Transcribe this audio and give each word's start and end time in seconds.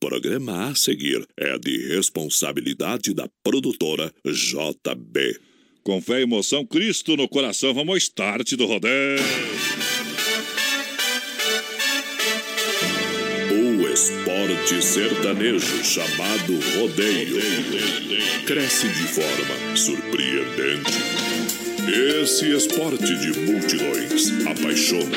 programa 0.00 0.70
a 0.70 0.74
seguir 0.74 1.24
é 1.36 1.58
de 1.58 1.94
responsabilidade 1.94 3.12
da 3.12 3.28
produtora 3.44 4.10
JB. 4.24 5.38
Com 5.82 6.00
fé 6.00 6.20
e 6.20 6.22
emoção, 6.22 6.64
Cristo 6.64 7.16
no 7.16 7.28
coração, 7.28 7.74
vamos 7.74 7.90
ao 7.90 7.96
start 7.98 8.54
do 8.54 8.66
rodeio. 8.66 9.20
O 13.52 13.88
esporte 13.88 14.82
sertanejo 14.82 15.84
chamado 15.84 16.58
rodeio 16.78 17.40
cresce 18.46 18.88
de 18.88 19.06
forma 19.06 19.76
surpreendente. 19.76 21.20
Esse 22.22 22.54
esporte 22.54 23.16
de 23.16 23.40
multidões 23.40 24.30
apaixona, 24.46 25.16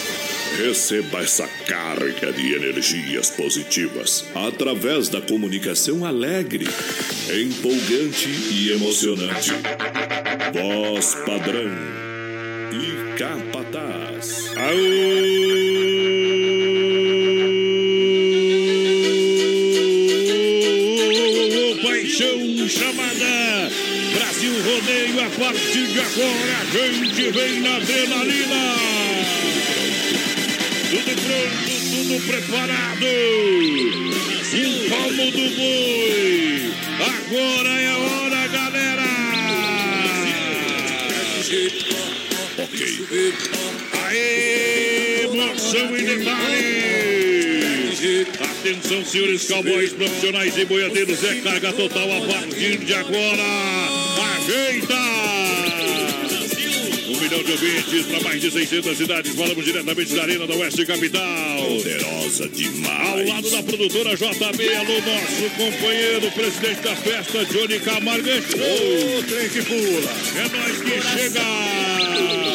Receba 0.63 1.21
essa 1.21 1.47
carga 1.65 2.31
de 2.31 2.53
energias 2.53 3.31
positivas 3.31 4.23
através 4.35 5.09
da 5.09 5.19
comunicação 5.19 6.05
alegre, 6.05 6.67
empolgante 7.33 8.29
e 8.29 8.71
emocionante. 8.71 9.49
Voz 10.53 11.15
padrão 11.25 11.71
e 12.71 13.17
capataz. 13.17 14.51
Aô, 14.55 15.01
paixão 21.81 22.69
chamada 22.69 23.71
Brasil 24.13 24.53
Rodeio. 24.61 25.21
A 25.25 25.29
partir 25.39 25.87
de 25.87 25.99
agora 25.99 26.59
a 26.59 26.65
gente 26.65 27.31
vem 27.31 27.61
na 27.61 27.77
adrenalina. 27.77 28.90
Tudo 30.91 31.03
pronto, 31.05 31.71
tudo 31.89 32.19
preparado. 32.27 33.05
Um 34.53 34.89
palmo 34.89 35.31
do 35.31 35.49
boi. 35.55 36.73
Agora 36.99 37.69
é 37.69 37.87
a 37.87 37.97
hora, 37.97 38.47
galera. 38.47 39.09
Ok. 42.57 42.77
Aê, 44.03 45.23
emoção 45.23 45.97
e 45.97 46.01
detalhe. 46.03 46.81
Atenção, 48.41 49.05
senhores 49.05 49.47
cowboys 49.47 49.93
profissionais 49.93 50.57
e 50.57 50.65
boiadeiros, 50.65 51.23
é 51.23 51.35
carga 51.35 51.71
total 51.71 52.11
a 52.11 52.27
partir 52.27 52.79
de 52.79 52.93
agora. 52.93 53.43
Ajeita! 54.35 55.20
Milhão 57.21 57.43
de 57.43 57.51
ouvintes 57.51 58.05
para 58.07 58.19
mais 58.21 58.41
de 58.41 58.51
600 58.51 58.97
cidades. 58.97 59.35
Falamos 59.35 59.63
diretamente 59.63 60.13
da 60.13 60.23
Arena 60.23 60.47
da 60.47 60.55
Oeste 60.55 60.85
Capital. 60.85 61.65
Poderosa 61.67 62.43
Ao 62.43 62.49
demais. 62.49 63.29
lado 63.29 63.49
da 63.51 63.63
produtora 63.63 64.15
JB, 64.15 64.75
alô, 64.75 65.01
nosso 65.01 65.49
companheiro, 65.55 66.31
presidente 66.31 66.81
da 66.81 66.95
festa, 66.95 67.45
Johnny 67.45 67.79
Camargo. 67.79 68.27
Ô, 68.29 69.23
trem 69.23 69.49
que 69.49 69.61
pula. 69.61 70.11
É 70.35 70.49
nós 70.49 70.77
que 70.81 71.19
chega. 71.19 72.50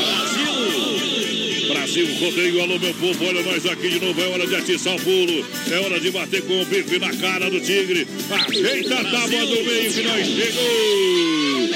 Brasil, 1.96 2.14
rodeio, 2.20 2.62
alô, 2.62 2.78
meu 2.78 2.92
povo, 2.92 3.24
olha 3.24 3.42
nós 3.42 3.64
aqui 3.64 3.88
de 3.88 3.98
novo. 3.98 4.20
É 4.20 4.26
hora 4.26 4.46
de 4.46 4.54
atiçar 4.54 4.94
o 4.94 5.00
pulo. 5.00 5.46
É 5.70 5.78
hora 5.78 5.98
de 5.98 6.10
bater 6.10 6.42
com 6.42 6.60
o 6.60 6.66
bife 6.66 6.98
na 6.98 7.10
cara 7.16 7.48
do 7.48 7.58
tigre. 7.58 8.06
Ajeita 8.30 9.00
a 9.00 9.04
tábua 9.04 9.46
do 9.46 9.64
meio 9.64 9.90
que 9.90 10.02
nós 10.02 10.26
chegou. 10.26 11.70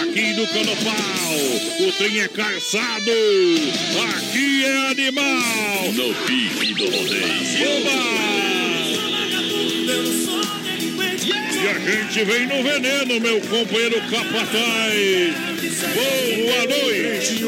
Aqui 0.00 0.32
no 0.32 0.46
Canopal, 0.46 1.86
o 1.86 1.92
trem 1.92 2.20
é 2.20 2.28
calçado. 2.28 3.10
Aqui 4.16 4.64
é 4.64 4.76
animal. 4.92 5.92
No 5.92 6.14
pique 6.24 6.72
do 6.72 6.84
rodeio. 6.84 8.65
E 11.56 11.68
a 11.68 11.78
gente 11.78 12.24
vem 12.24 12.46
no 12.46 12.62
veneno, 12.62 13.18
meu 13.18 13.40
companheiro 13.40 13.98
Capataz. 14.10 15.56
Boa 15.94 16.66
noite. 16.66 17.44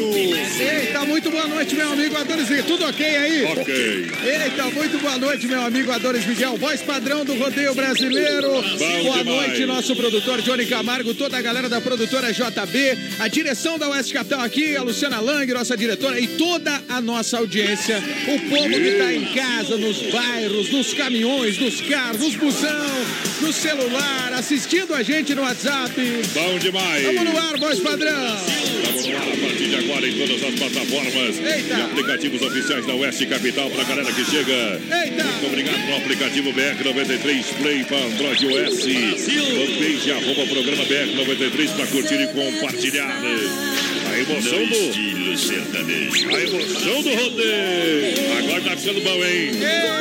Eita, 0.61 1.05
muito 1.05 1.31
boa 1.31 1.47
noite, 1.47 1.75
meu 1.75 1.91
amigo 1.91 2.17
Adonis. 2.17 2.47
Tudo 2.65 2.85
ok 2.85 3.05
aí? 3.05 3.45
Ok. 3.45 4.11
Eita, 4.23 4.65
muito 4.71 4.97
boa 4.99 5.17
noite, 5.17 5.47
meu 5.47 5.61
amigo 5.61 5.91
Adonis 5.91 6.25
Miguel, 6.25 6.57
voz 6.57 6.81
padrão 6.81 7.23
do 7.23 7.35
rodeio 7.35 7.73
brasileiro. 7.75 8.49
boa 8.49 8.63
demais. 8.73 9.25
noite, 9.25 9.65
nosso 9.65 9.95
produtor 9.95 10.41
Johnny 10.41 10.65
Camargo, 10.65 11.13
toda 11.13 11.37
a 11.37 11.41
galera 11.41 11.69
da 11.69 11.79
produtora 11.79 12.31
JB, 12.31 12.97
a 13.19 13.27
direção 13.27 13.77
da 13.77 13.89
Oeste 13.89 14.13
Capital 14.13 14.41
aqui, 14.41 14.75
a 14.75 14.81
Luciana 14.81 15.19
Lang, 15.19 15.51
nossa 15.53 15.77
diretora, 15.77 16.19
e 16.19 16.27
toda 16.27 16.81
a 16.89 16.99
nossa 16.99 17.37
audiência. 17.37 17.97
O 18.27 18.39
povo 18.49 18.69
que 18.69 18.91
tá 18.91 19.13
em 19.13 19.25
casa, 19.33 19.77
nos 19.77 20.01
bairros, 20.11 20.71
nos 20.71 20.93
caminhões, 20.93 21.57
nos 21.57 21.81
carros, 21.81 22.19
nos 22.19 22.35
busão, 22.35 23.05
no 23.41 23.53
celular, 23.53 23.98
assistindo 24.39 24.93
a 24.95 25.03
gente 25.03 25.35
no 25.35 25.41
WhatsApp. 25.41 25.93
Bom 26.33 26.57
demais. 26.59 27.03
Vamos 27.03 27.23
no 27.23 27.37
ar, 27.37 27.57
voz 27.59 27.79
padrão. 27.79 28.37
Estamos 28.37 29.05
no 29.05 29.17
ar 29.17 29.23
a 29.23 29.37
partir 29.37 29.67
de 29.67 29.75
agora 29.75 30.07
em 30.07 30.17
todas 30.17 30.43
as 30.43 30.55
plataformas 30.55 31.37
Eita. 31.37 31.77
e 31.77 31.81
aplicativos 31.81 32.41
oficiais 32.41 32.85
da 32.85 32.93
Oeste 32.95 33.25
Capital 33.25 33.69
para 33.69 33.81
a 33.81 33.85
galera 33.85 34.11
que 34.11 34.25
chega. 34.25 34.81
Eita. 35.03 35.23
Muito 35.23 35.45
obrigado 35.45 35.77
no 35.87 35.97
aplicativo 35.97 36.53
BR93 36.53 37.43
Play 37.61 37.83
para 37.83 37.97
Android 37.97 38.47
OS. 38.47 38.79
Fanpage 38.79 40.11
arroba 40.11 40.47
programa 40.47 40.83
BR93 40.85 41.75
para 41.75 41.87
curtir 41.87 42.21
e 42.21 42.27
compartilhar. 42.27 43.21
A 44.09 44.19
emoção 44.19 44.65
do. 44.65 44.73
Estilo 44.73 45.37
sertanejo. 45.37 46.29
A 46.29 46.41
emoção 46.41 47.01
do 47.03 47.13
rodeio. 47.13 48.37
Agora 48.39 48.61
tá 48.79 48.93
ficando 48.93 49.01
bom, 49.01 49.23
hein? 49.25 49.51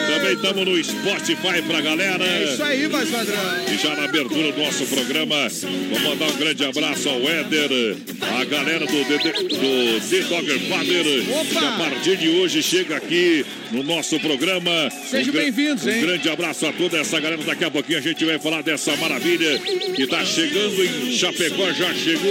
Também 0.08 0.32
estamos 0.34 0.64
no 0.64 0.84
Spotify 0.84 1.62
pra 1.66 1.80
galera. 1.80 2.24
É 2.24 2.44
isso 2.44 2.62
aí, 2.62 2.86
voz 2.86 3.08
padrão. 3.10 3.36
E 3.72 3.76
já 3.76 3.94
na 3.96 4.04
abertura 4.04 4.52
do 4.52 4.58
nosso 4.60 4.86
programa, 4.86 5.48
vou 5.90 6.00
mandar 6.00 6.26
um 6.28 6.36
grande 6.36 6.64
abraço 6.64 7.08
ao 7.08 7.20
Éder, 7.28 7.96
a 8.38 8.44
galera 8.44 8.86
do 8.86 9.04
The, 9.04 9.18
do 9.18 10.00
The 10.08 10.20
Dogger 10.28 10.60
Father, 10.68 11.06
Opa! 11.40 11.58
que 11.60 11.64
a 11.64 11.70
partir 11.72 12.16
de 12.16 12.28
hoje 12.28 12.62
chega 12.62 12.96
aqui 12.96 13.44
no 13.72 13.82
nosso 13.82 14.18
programa. 14.20 14.90
Sejam 15.08 15.34
Um 15.34 15.36
bem-vindos, 15.36 15.84
Um 15.84 15.90
hein? 15.90 16.00
grande 16.00 16.28
abraço 16.30 16.66
a 16.66 16.72
toda 16.72 16.98
essa 16.98 17.18
galera. 17.20 17.42
Daqui 17.42 17.64
a 17.64 17.70
pouquinho 17.70 17.98
a 17.98 18.02
gente 18.02 18.24
vai 18.24 18.38
falar 18.38 18.62
dessa 18.62 18.96
maravilha 18.96 19.58
que 19.94 20.02
está 20.02 20.24
chegando 20.24 20.82
em 20.84 21.12
Chapecó, 21.12 21.72
já 21.72 21.92
chegou. 21.94 22.28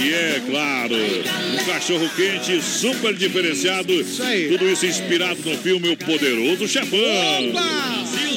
E 0.00 0.12
é 0.12 0.42
claro, 0.50 0.94
um 0.96 1.64
cachorro 1.64 2.08
quente 2.16 2.60
super 2.62 3.14
diferenciado. 3.14 3.92
Isso 3.92 4.22
aí. 4.22 4.48
Tudo 4.48 4.68
isso 4.70 4.86
inspirado 4.86 5.38
no 5.44 5.51
filme 5.58 5.88
O 5.90 5.96
Poderoso 5.96 6.68
Chefão. 6.68 6.98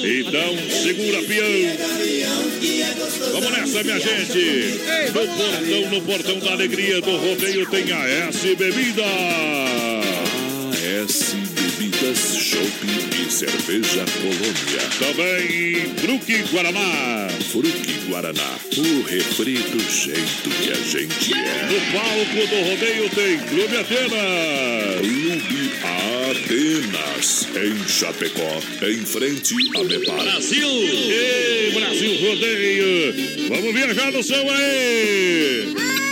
Então, 0.03 0.57
segura, 0.83 1.21
peão. 1.23 1.75
Vamos 3.33 3.51
nessa, 3.51 3.83
minha 3.83 3.99
gente. 3.99 4.79
No 5.13 5.27
portão, 5.27 5.89
no 5.91 6.01
portão 6.01 6.39
da 6.39 6.51
alegria 6.51 7.01
do 7.01 7.17
rodeio 7.17 7.65
tem 7.67 7.91
a 7.91 8.07
S 8.29 8.55
Bebida. 8.55 9.94
Shopping 12.13 13.25
e 13.25 13.31
Cerveja 13.31 14.05
Colônia. 14.21 14.83
Também 14.99 15.95
Fruque 15.97 16.43
Guaraná. 16.51 17.29
Fruque 17.51 17.93
Guaraná, 18.07 18.59
o 18.77 19.01
refri 19.03 19.55
do 19.55 19.79
jeito 19.79 20.49
que 20.61 20.71
a 20.71 20.75
gente 20.75 21.33
é. 21.33 21.65
No 21.65 21.79
palco 21.91 22.47
do 22.47 22.57
rodeio 22.69 23.09
tem 23.09 23.39
Clube 23.39 23.77
Atenas. 23.77 24.99
Clube 24.99 25.71
Atenas, 26.29 27.47
em 27.56 27.88
Chapecó, 27.89 28.62
em 28.83 29.06
frente 29.06 29.56
a 29.75 29.83
Bepar. 29.83 30.24
Brasil! 30.24 30.68
Ei, 30.68 31.71
Brasil 31.74 32.15
Rodeio! 32.21 33.50
Vamos 33.50 33.74
viajar 33.74 34.12
no 34.12 34.21
céu 34.21 34.45
aí! 34.51 36.05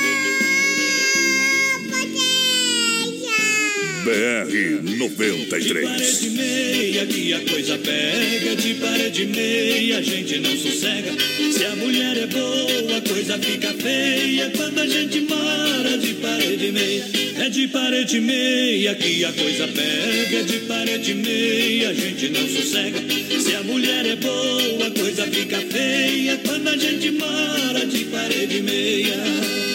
BR 4.04 4.52
De 4.52 4.98
93. 4.98 5.88
parede 5.88 6.30
meia 6.32 7.06
que 7.06 7.34
a 7.34 7.40
coisa 7.40 7.78
pega, 7.78 8.56
de 8.58 8.74
parede 8.74 9.26
meia 9.28 9.98
a 9.98 10.02
gente 10.02 10.40
não 10.40 10.58
sossega. 10.58 11.14
Se 11.54 11.64
a 11.64 11.76
mulher 11.78 12.18
é 12.18 12.28
boa, 12.28 12.98
a 12.98 13.02
coisa 13.02 13.38
fica 13.40 13.74
feia 13.74 14.52
quando 14.58 14.80
a 14.80 14.88
gente 14.88 15.22
mora 15.22 15.98
de 15.98 16.16
parede 16.16 16.72
meia. 16.74 17.06
É 17.46 17.50
de 17.50 17.68
parede 17.70 18.20
meia 18.20 18.94
que 18.96 19.24
a 19.24 19.32
coisa 19.32 19.68
pega, 19.70 20.44
de 20.44 20.60
parede 20.68 21.14
meia 21.14 21.90
a 21.90 21.94
gente 21.94 22.30
não 22.30 22.46
sossega. 22.46 23.00
Se 23.40 23.56
a 23.56 23.64
mulher 23.64 24.06
é 24.06 24.16
boa, 24.18 24.88
a 24.88 24.92
coisa 25.00 25.26
fica 25.28 25.62
feia 25.62 26.38
quando 26.46 26.68
a 26.68 26.76
gente 26.76 27.10
mora 27.12 27.86
de 27.86 28.04
parede 28.04 28.62
meia. 28.62 29.73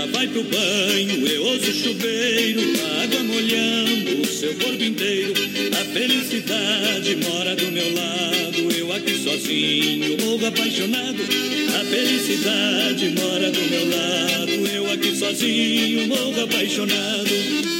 Ela 0.00 0.12
vai 0.12 0.26
pro 0.28 0.42
banho, 0.44 1.26
eu 1.28 1.44
ouço 1.44 1.70
o 1.70 1.74
chuveiro, 1.74 2.62
a 2.82 3.02
água 3.02 3.22
molhando 3.22 4.22
o 4.22 4.26
seu 4.26 4.54
corpo 4.54 4.82
inteiro. 4.82 5.34
A 5.78 5.84
felicidade 5.92 7.16
mora 7.16 7.54
do 7.54 7.70
meu 7.70 7.92
lado, 7.92 8.78
eu 8.78 8.90
aqui 8.94 9.14
sozinho, 9.18 10.16
morro 10.22 10.46
apaixonado. 10.46 11.22
A 11.78 11.84
felicidade 11.84 13.10
mora 13.10 13.50
do 13.50 13.60
meu 13.60 13.90
lado, 13.90 14.68
eu 14.74 14.90
aqui 14.90 15.14
sozinho, 15.14 16.08
morro 16.08 16.44
apaixonado. 16.44 17.79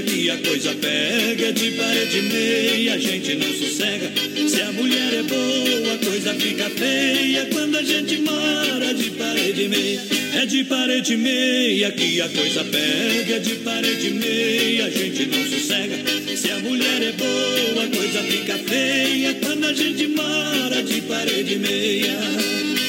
Meia 0.00 0.02
que 0.02 0.30
a 0.30 0.38
coisa 0.38 0.74
pega, 0.74 1.52
de 1.52 1.70
parede 1.72 2.22
meia 2.22 2.94
a 2.94 2.98
gente 2.98 3.34
não 3.34 3.52
sossega. 3.52 4.10
Se 4.48 4.62
a 4.62 4.72
mulher 4.72 5.12
é 5.12 5.22
boa, 5.22 5.94
a 5.94 6.04
coisa 6.04 6.34
fica 6.34 6.70
feia 6.70 7.46
quando 7.52 7.76
a 7.76 7.82
gente 7.82 8.18
mora 8.18 8.94
de 8.94 9.10
parede 9.10 9.68
meia. 9.68 10.00
É 10.34 10.46
de 10.46 10.64
parede 10.64 11.16
meia 11.16 11.92
que 11.92 12.20
a 12.20 12.28
coisa 12.28 12.64
pega, 12.64 13.40
de 13.40 13.54
parede 13.56 14.10
meia 14.10 14.86
a 14.86 14.90
gente 14.90 15.26
não 15.26 15.44
sossega. 15.46 15.96
Se 16.36 16.50
a 16.50 16.58
mulher 16.60 17.02
é 17.02 17.12
boa, 17.12 17.84
a 17.84 17.96
coisa 17.96 18.22
fica 18.22 18.58
feia 18.58 19.34
quando 19.34 19.64
a 19.64 19.72
gente 19.74 20.06
mora 20.08 20.82
de 20.82 21.00
parede 21.02 21.58
meia. 21.58 22.79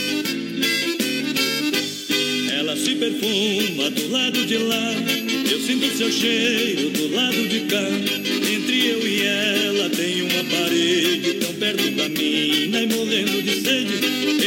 Se 2.83 2.95
perfuma 2.95 3.92
do 3.92 4.12
lado 4.12 4.44
de 4.44 4.57
lá. 4.57 4.94
Eu 5.51 5.60
sinto 5.60 5.95
seu 5.95 6.12
cheiro 6.12 6.89
do 6.89 7.13
lado 7.13 7.48
de 7.48 7.60
cá. 7.62 7.78
Entre 7.80 8.88
eu 8.88 9.07
e 9.07 9.22
ela 9.22 9.88
tem 9.92 10.24
uma 10.24 10.44
parede 10.45 11.33
tão 11.36 11.54
perto 11.54 11.92
da 11.92 12.10
mina 12.10 12.81
e 12.81 12.88
morrendo 12.88 13.44
de 13.44 13.62
sede. 13.62 13.94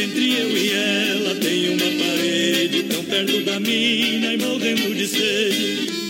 Entre 0.01 0.33
eu 0.33 0.57
e 0.57 0.69
ela 0.69 1.35
tem 1.35 1.69
uma 1.69 2.03
parede 2.03 2.83
tão 2.83 3.03
perto 3.05 3.39
da 3.45 3.57
mina 3.61 4.33
e 4.33 4.37
morrendo 4.37 4.93
de 4.93 5.07
sede. 5.07 6.04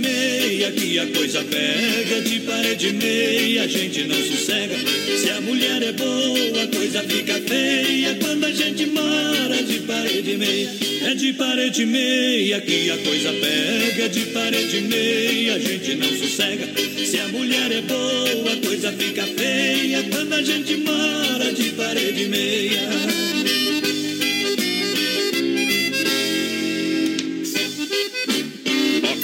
Meia 0.00 0.72
que 0.72 0.98
a 0.98 1.06
coisa 1.06 1.44
pega, 1.44 2.20
de 2.22 2.40
parede 2.40 2.92
meia 2.92 3.62
a 3.62 3.66
gente 3.66 4.04
não 4.04 4.16
sossega. 4.16 4.76
Se 5.18 5.30
a 5.30 5.40
mulher 5.40 5.82
é 5.82 5.92
boa, 5.92 6.62
a 6.62 6.66
coisa 6.76 7.02
fica 7.02 7.34
feia 7.34 8.14
quando 8.20 8.44
a 8.44 8.52
gente 8.52 8.86
mora 8.86 9.62
de 9.62 9.78
parede 9.80 10.36
meia. 10.36 10.70
É 11.06 11.14
de 11.14 11.32
parede 11.34 11.86
meia 11.86 12.60
que 12.60 12.90
a 12.90 12.98
coisa 12.98 13.32
pega, 13.32 14.08
de 14.08 14.20
parede 14.26 14.80
meia 14.82 15.54
a 15.54 15.58
gente 15.58 15.94
não 15.94 16.08
sossega. 16.08 16.66
Se 17.04 17.20
a 17.20 17.28
mulher 17.28 17.72
é 17.72 17.82
boa, 17.82 18.52
a 18.52 18.66
coisa 18.66 18.92
fica 18.92 19.24
feia 19.26 20.02
quando 20.10 20.32
a 20.32 20.42
gente 20.42 20.76
mora 20.76 21.52
de 21.52 21.70
parede 21.70 22.28
meia. 22.28 23.39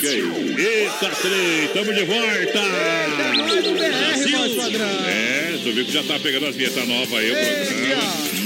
Eita, 0.09 1.11
trem, 1.21 1.69
tamo 1.75 1.93
de 1.93 2.05
volta! 2.05 2.63
Mais 3.39 3.67
um 3.67 3.75
BR, 3.75 4.31
voz 4.39 4.55
padrão. 4.55 4.89
É, 5.09 5.59
tu 5.65 5.73
viu 5.73 5.85
que 5.85 5.91
já 5.93 6.03
tá 6.05 6.17
pegando 6.21 6.47
as 6.47 6.55
vinhetas 6.55 6.87
novas 6.87 7.13
aí, 7.13 7.33
o 7.33 7.35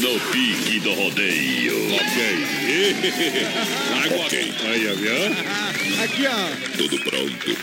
No 0.00 0.18
pique 0.32 0.80
do 0.80 0.92
rodeio. 0.94 1.94
Ok. 1.96 2.00
Agora. 4.04 4.72
Aí, 4.72 4.88
ó, 4.88 4.94
viu? 4.94 5.12
ó. 5.12 6.02
Aqui, 6.04 6.26
ó. 6.26 6.76
Tudo 6.78 6.98
pronto. 7.00 7.56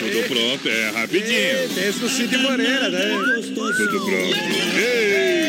Tudo 0.00 0.28
pronto, 0.28 0.68
é 0.68 0.90
rapidinho. 0.90 1.68
Tem 1.72 1.88
esse 1.88 2.00
do 2.00 2.08
Cid 2.08 2.36
Moreira, 2.38 2.90
né? 2.90 3.10
Tudo 3.44 4.00
pronto. 4.04 4.36
Ei! 4.76 5.46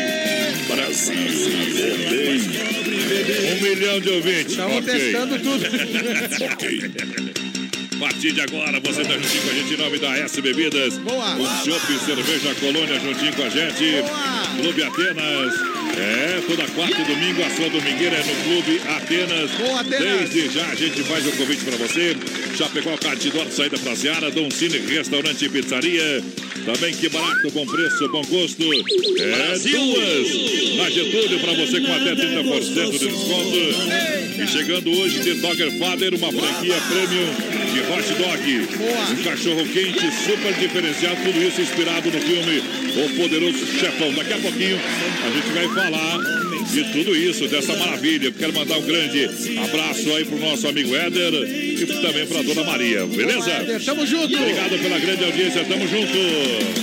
Brasil 0.68 1.16
rodeio. 1.16 2.68
Um 3.50 3.62
milhão 3.62 4.00
de 4.00 4.08
ouvintes. 4.10 4.52
Estamos 4.52 4.76
Ok. 4.78 4.94
testando 4.94 5.38
tudo. 5.40 5.64
Ok. 6.52 7.47
A 7.98 8.00
partir 8.00 8.32
de 8.32 8.40
agora, 8.40 8.78
você 8.78 9.02
tá 9.02 9.12
juntinho 9.14 9.42
com 9.42 9.50
a 9.50 9.54
gente 9.54 9.74
em 9.74 9.76
nome 9.76 9.98
da 9.98 10.16
S 10.18 10.40
Bebidas. 10.40 10.98
Boa. 10.98 11.34
O 11.34 11.64
Chopp 11.64 11.92
e 11.92 11.98
Cerveja 11.98 12.54
Colônia 12.54 13.00
juntinho 13.00 13.34
com 13.34 13.42
a 13.42 13.48
gente. 13.48 14.02
Boa. 14.02 14.47
Clube 14.56 14.82
Atenas. 14.82 15.54
É, 15.96 16.40
toda 16.46 16.64
quarta 16.68 17.00
e 17.00 17.04
domingo 17.04 17.42
a 17.42 17.50
sua 17.50 17.68
domingueira 17.68 18.16
é 18.16 18.24
no 18.24 18.44
Clube 18.44 18.80
Atenas. 18.88 19.50
Boa, 19.52 19.80
Atenas. 19.80 20.30
Desde 20.30 20.54
já 20.54 20.66
a 20.66 20.74
gente 20.74 21.02
faz 21.02 21.26
um 21.26 21.32
convite 21.32 21.64
para 21.64 21.76
você. 21.76 22.16
Chapecó, 22.56 22.96
Cartidor, 22.96 23.46
saída 23.50 23.78
pra 23.78 23.94
Seara, 23.94 24.30
Dom 24.30 24.50
Cine, 24.50 24.78
restaurante 24.78 25.44
e 25.44 25.48
pizzaria. 25.48 26.22
Também 26.64 26.94
que 26.94 27.08
barato, 27.08 27.50
bom 27.50 27.66
preço, 27.66 28.08
bom 28.08 28.22
gosto. 28.24 28.62
É 28.62 29.58
duas 29.58 30.76
na 30.76 30.90
Getúlio 30.90 31.40
para 31.40 31.52
você 31.54 31.80
com 31.80 31.92
até 31.92 32.14
30% 32.14 32.90
de 32.90 32.98
desconto. 32.98 34.18
E 34.38 34.46
chegando 34.46 34.90
hoje 34.98 35.18
de 35.20 35.34
Dogger 35.34 35.78
Father, 35.78 36.14
uma 36.14 36.30
franquia 36.30 36.76
premium 36.88 37.58
de 37.72 37.80
hot 37.80 38.14
dog. 38.14 38.68
Um 39.12 39.24
cachorro 39.24 39.66
quente 39.66 40.10
super 40.24 40.54
diferenciado, 40.54 41.16
tudo 41.24 41.42
isso 41.42 41.60
inspirado 41.60 42.10
no 42.10 42.20
filme 42.20 42.62
O 42.96 43.16
Poderoso 43.16 43.66
Chefão. 43.78 44.12
Daqui 44.12 44.32
a 44.32 44.37
pouquinho. 44.40 44.78
A 45.24 45.30
gente 45.30 45.50
vai 45.52 45.68
falar 45.68 46.47
de 46.70 46.84
tudo 46.92 47.16
isso, 47.16 47.46
dessa 47.48 47.74
maravilha. 47.76 48.30
Quero 48.30 48.52
mandar 48.52 48.78
um 48.78 48.82
grande 48.82 49.24
abraço 49.62 50.14
aí 50.14 50.24
pro 50.24 50.38
nosso 50.38 50.68
amigo 50.68 50.94
Éder 50.94 51.34
e 51.34 51.86
também 52.00 52.26
pra 52.26 52.42
dona 52.42 52.64
Maria, 52.64 53.06
beleza? 53.06 53.50
Éder, 53.50 53.84
Tamo 53.84 54.06
junto. 54.06 54.36
Obrigado 54.36 54.78
pela 54.78 54.98
grande 54.98 55.24
audiência, 55.24 55.64
tamo 55.64 55.88
junto. 55.88 56.18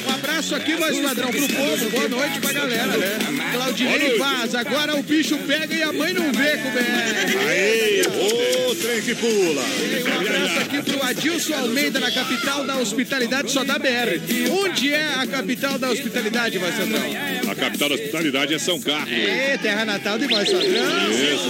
Um 0.07 0.13
abraço 0.13 0.55
aqui, 0.55 0.75
voz 0.75 0.97
padrão, 0.99 1.29
pro 1.29 1.47
povo. 1.47 1.89
Boa 1.89 2.09
noite 2.09 2.39
pra 2.39 2.51
galera, 2.51 2.97
né? 2.97 3.17
Claudinei 3.53 4.17
Vaz, 4.17 4.55
agora 4.55 4.95
o 4.95 5.03
bicho 5.03 5.37
pega 5.39 5.73
e 5.73 5.83
a 5.83 5.93
mãe 5.93 6.13
não 6.13 6.31
vê 6.31 6.57
como 6.57 6.79
é. 6.79 7.15
Aí, 7.49 8.01
ô 8.01 8.75
trem 8.75 9.01
que 9.01 9.15
pula. 9.15 9.61
Um 9.61 10.19
abraço 10.21 10.59
aqui 10.59 10.81
pro 10.81 11.03
Adilson 11.03 11.53
Almeida, 11.53 11.99
na 11.99 12.11
capital 12.11 12.63
da 12.65 12.77
hospitalidade, 12.77 13.51
só 13.51 13.63
da 13.63 13.77
BR. 13.77 14.19
Onde 14.51 14.93
é 14.93 15.13
a 15.15 15.27
capital 15.27 15.77
da 15.77 15.89
hospitalidade, 15.89 16.57
voz 16.57 16.75
padrão? 16.75 17.01
A 17.49 17.55
capital 17.55 17.89
da 17.89 17.95
hospitalidade 17.95 18.53
é 18.53 18.59
São 18.59 18.79
Carlos. 18.79 19.11
É, 19.11 19.57
terra 19.75 19.85
natal 19.85 20.17
de 20.17 20.27
voz 20.27 20.49
padrão. 20.49 21.11
Isso. 21.11 21.49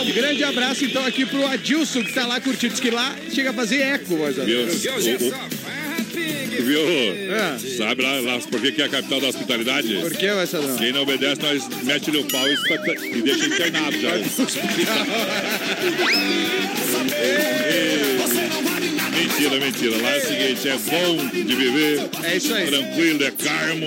Um 0.00 0.12
grande 0.14 0.42
abraço 0.44 0.84
então 0.86 1.04
aqui 1.04 1.26
pro 1.26 1.46
Adilson, 1.46 2.02
que 2.02 2.12
tá 2.14 2.26
lá 2.26 2.40
curtindo. 2.40 2.72
Diz 2.72 2.80
que 2.80 2.90
lá 2.90 3.14
chega 3.32 3.50
a 3.50 3.52
fazer 3.52 3.76
eco, 3.82 4.16
voz 4.16 4.34
padrão. 4.36 4.66
Viu? 6.64 6.82
É. 7.34 7.58
Sabe 7.76 8.02
lá, 8.02 8.20
lá 8.20 8.38
por 8.38 8.60
que 8.60 8.72
que 8.72 8.82
é 8.82 8.84
a 8.84 8.88
capital 8.88 9.20
da 9.20 9.28
hospitalidade? 9.28 9.94
Por 9.96 10.12
que, 10.14 10.30
voz 10.30 10.50
padrão? 10.50 10.76
Quem 10.76 10.92
não 10.92 11.02
obedece, 11.02 11.42
nós 11.42 11.68
mete-lhe 11.84 12.18
o 12.18 12.24
pau 12.24 12.48
e, 12.48 12.54
espeta- 12.54 13.06
e 13.06 13.22
deixa 13.22 13.46
internado 13.46 13.96
já. 14.00 14.12
Mentira, 19.10 19.58
mentira. 19.58 19.96
Lá 20.02 20.10
é 20.10 20.18
o 20.18 20.20
seguinte, 20.26 20.68
é 20.68 20.76
bom 20.78 21.16
de 21.28 21.54
viver, 21.54 22.08
É 22.22 22.36
isso 22.36 22.54
aí. 22.54 22.66
tranquilo, 22.66 23.24
é 23.24 23.30
carmo, 23.30 23.86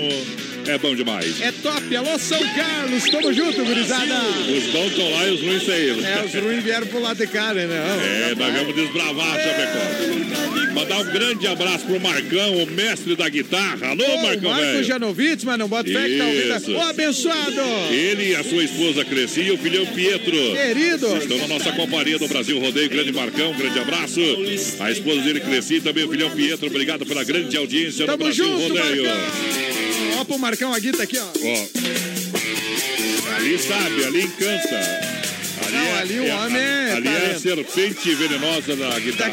é 0.68 0.78
bom 0.78 0.94
demais. 0.94 1.40
É 1.40 1.52
top. 1.52 1.96
Alô, 1.96 2.18
São 2.18 2.38
Carlos. 2.54 3.04
Tamo 3.10 3.32
junto, 3.32 3.64
gurizada. 3.64 4.14
Os 4.48 4.64
bons 4.72 4.86
estão 4.90 5.10
lá 5.12 5.26
e 5.28 5.30
os 5.32 5.40
ruins 5.40 5.64
saíram. 5.64 6.04
É, 6.06 6.24
os 6.24 6.34
ruins 6.34 6.62
vieram 6.64 6.86
pro 6.86 7.00
lado 7.00 7.16
de 7.18 7.26
cá, 7.26 7.54
né? 7.54 7.66
Não. 7.66 8.30
É, 8.30 8.34
nós 8.34 8.54
vamos 8.54 8.74
desbravar, 8.74 9.36
Chapecó. 9.40 10.74
Mandar 10.74 10.98
um 11.00 11.04
grande 11.04 11.46
abraço 11.46 11.86
pro 11.86 11.98
Marcão, 11.98 12.62
o 12.62 12.66
mestre 12.66 13.16
da 13.16 13.28
guitarra. 13.28 13.88
Alô, 13.88 14.04
Ô, 14.04 14.22
Marcão, 14.22 14.50
Marco 14.50 14.66
velho. 14.66 14.84
Janovitz, 14.84 15.44
mas 15.44 15.58
não 15.58 15.68
bota 15.68 15.90
fé 15.90 16.06
que 16.06 16.18
tá 16.18 16.24
ouvindo. 16.26 16.76
Ô, 16.76 16.82
abençoado. 16.82 17.60
Ele 17.90 18.30
e 18.30 18.36
a 18.36 18.44
sua 18.44 18.62
esposa 18.62 19.04
Cresci 19.04 19.40
e 19.40 19.50
o 19.52 19.58
filhão 19.58 19.86
Pietro. 19.86 20.36
Querido. 20.54 21.16
Estão 21.16 21.38
na 21.38 21.48
nossa 21.48 21.72
companhia 21.72 22.18
do 22.18 22.28
Brasil 22.28 22.58
Rodeio. 22.60 22.90
Grande 22.90 23.12
Marcão, 23.12 23.54
grande 23.54 23.78
abraço. 23.78 24.20
A 24.80 24.90
esposa 24.90 25.22
dele 25.22 25.40
Cresci 25.40 25.76
e 25.76 25.80
também 25.80 26.04
o 26.04 26.10
filhão 26.10 26.30
Pietro. 26.30 26.66
Obrigado 26.66 27.06
pela 27.06 27.24
grande 27.24 27.56
audiência 27.56 28.04
do 28.04 28.12
Tamo 28.12 28.24
Brasil 28.24 28.44
junto, 28.44 28.74
Rodeio. 28.74 29.04
Marcão. 29.04 29.75
Pro 30.26 30.38
Marcão, 30.38 30.72
a 30.72 30.78
guita 30.78 31.02
aqui, 31.02 31.18
ó. 31.18 31.24
Ó. 31.24 31.66
Ali 33.36 33.58
sabe, 33.58 34.04
ali 34.04 34.22
encanta. 34.22 34.76
Ali 35.66 35.72
Não, 35.76 35.96
ali 35.98 36.20
o 36.20 36.26
homem 36.36 36.62
é 36.62 36.92
Ali 36.92 37.08
é 37.08 37.32
a 37.34 37.38
serpente 37.38 38.14
venenosa 38.14 38.76
da 38.76 38.98
guitarra. 38.98 39.32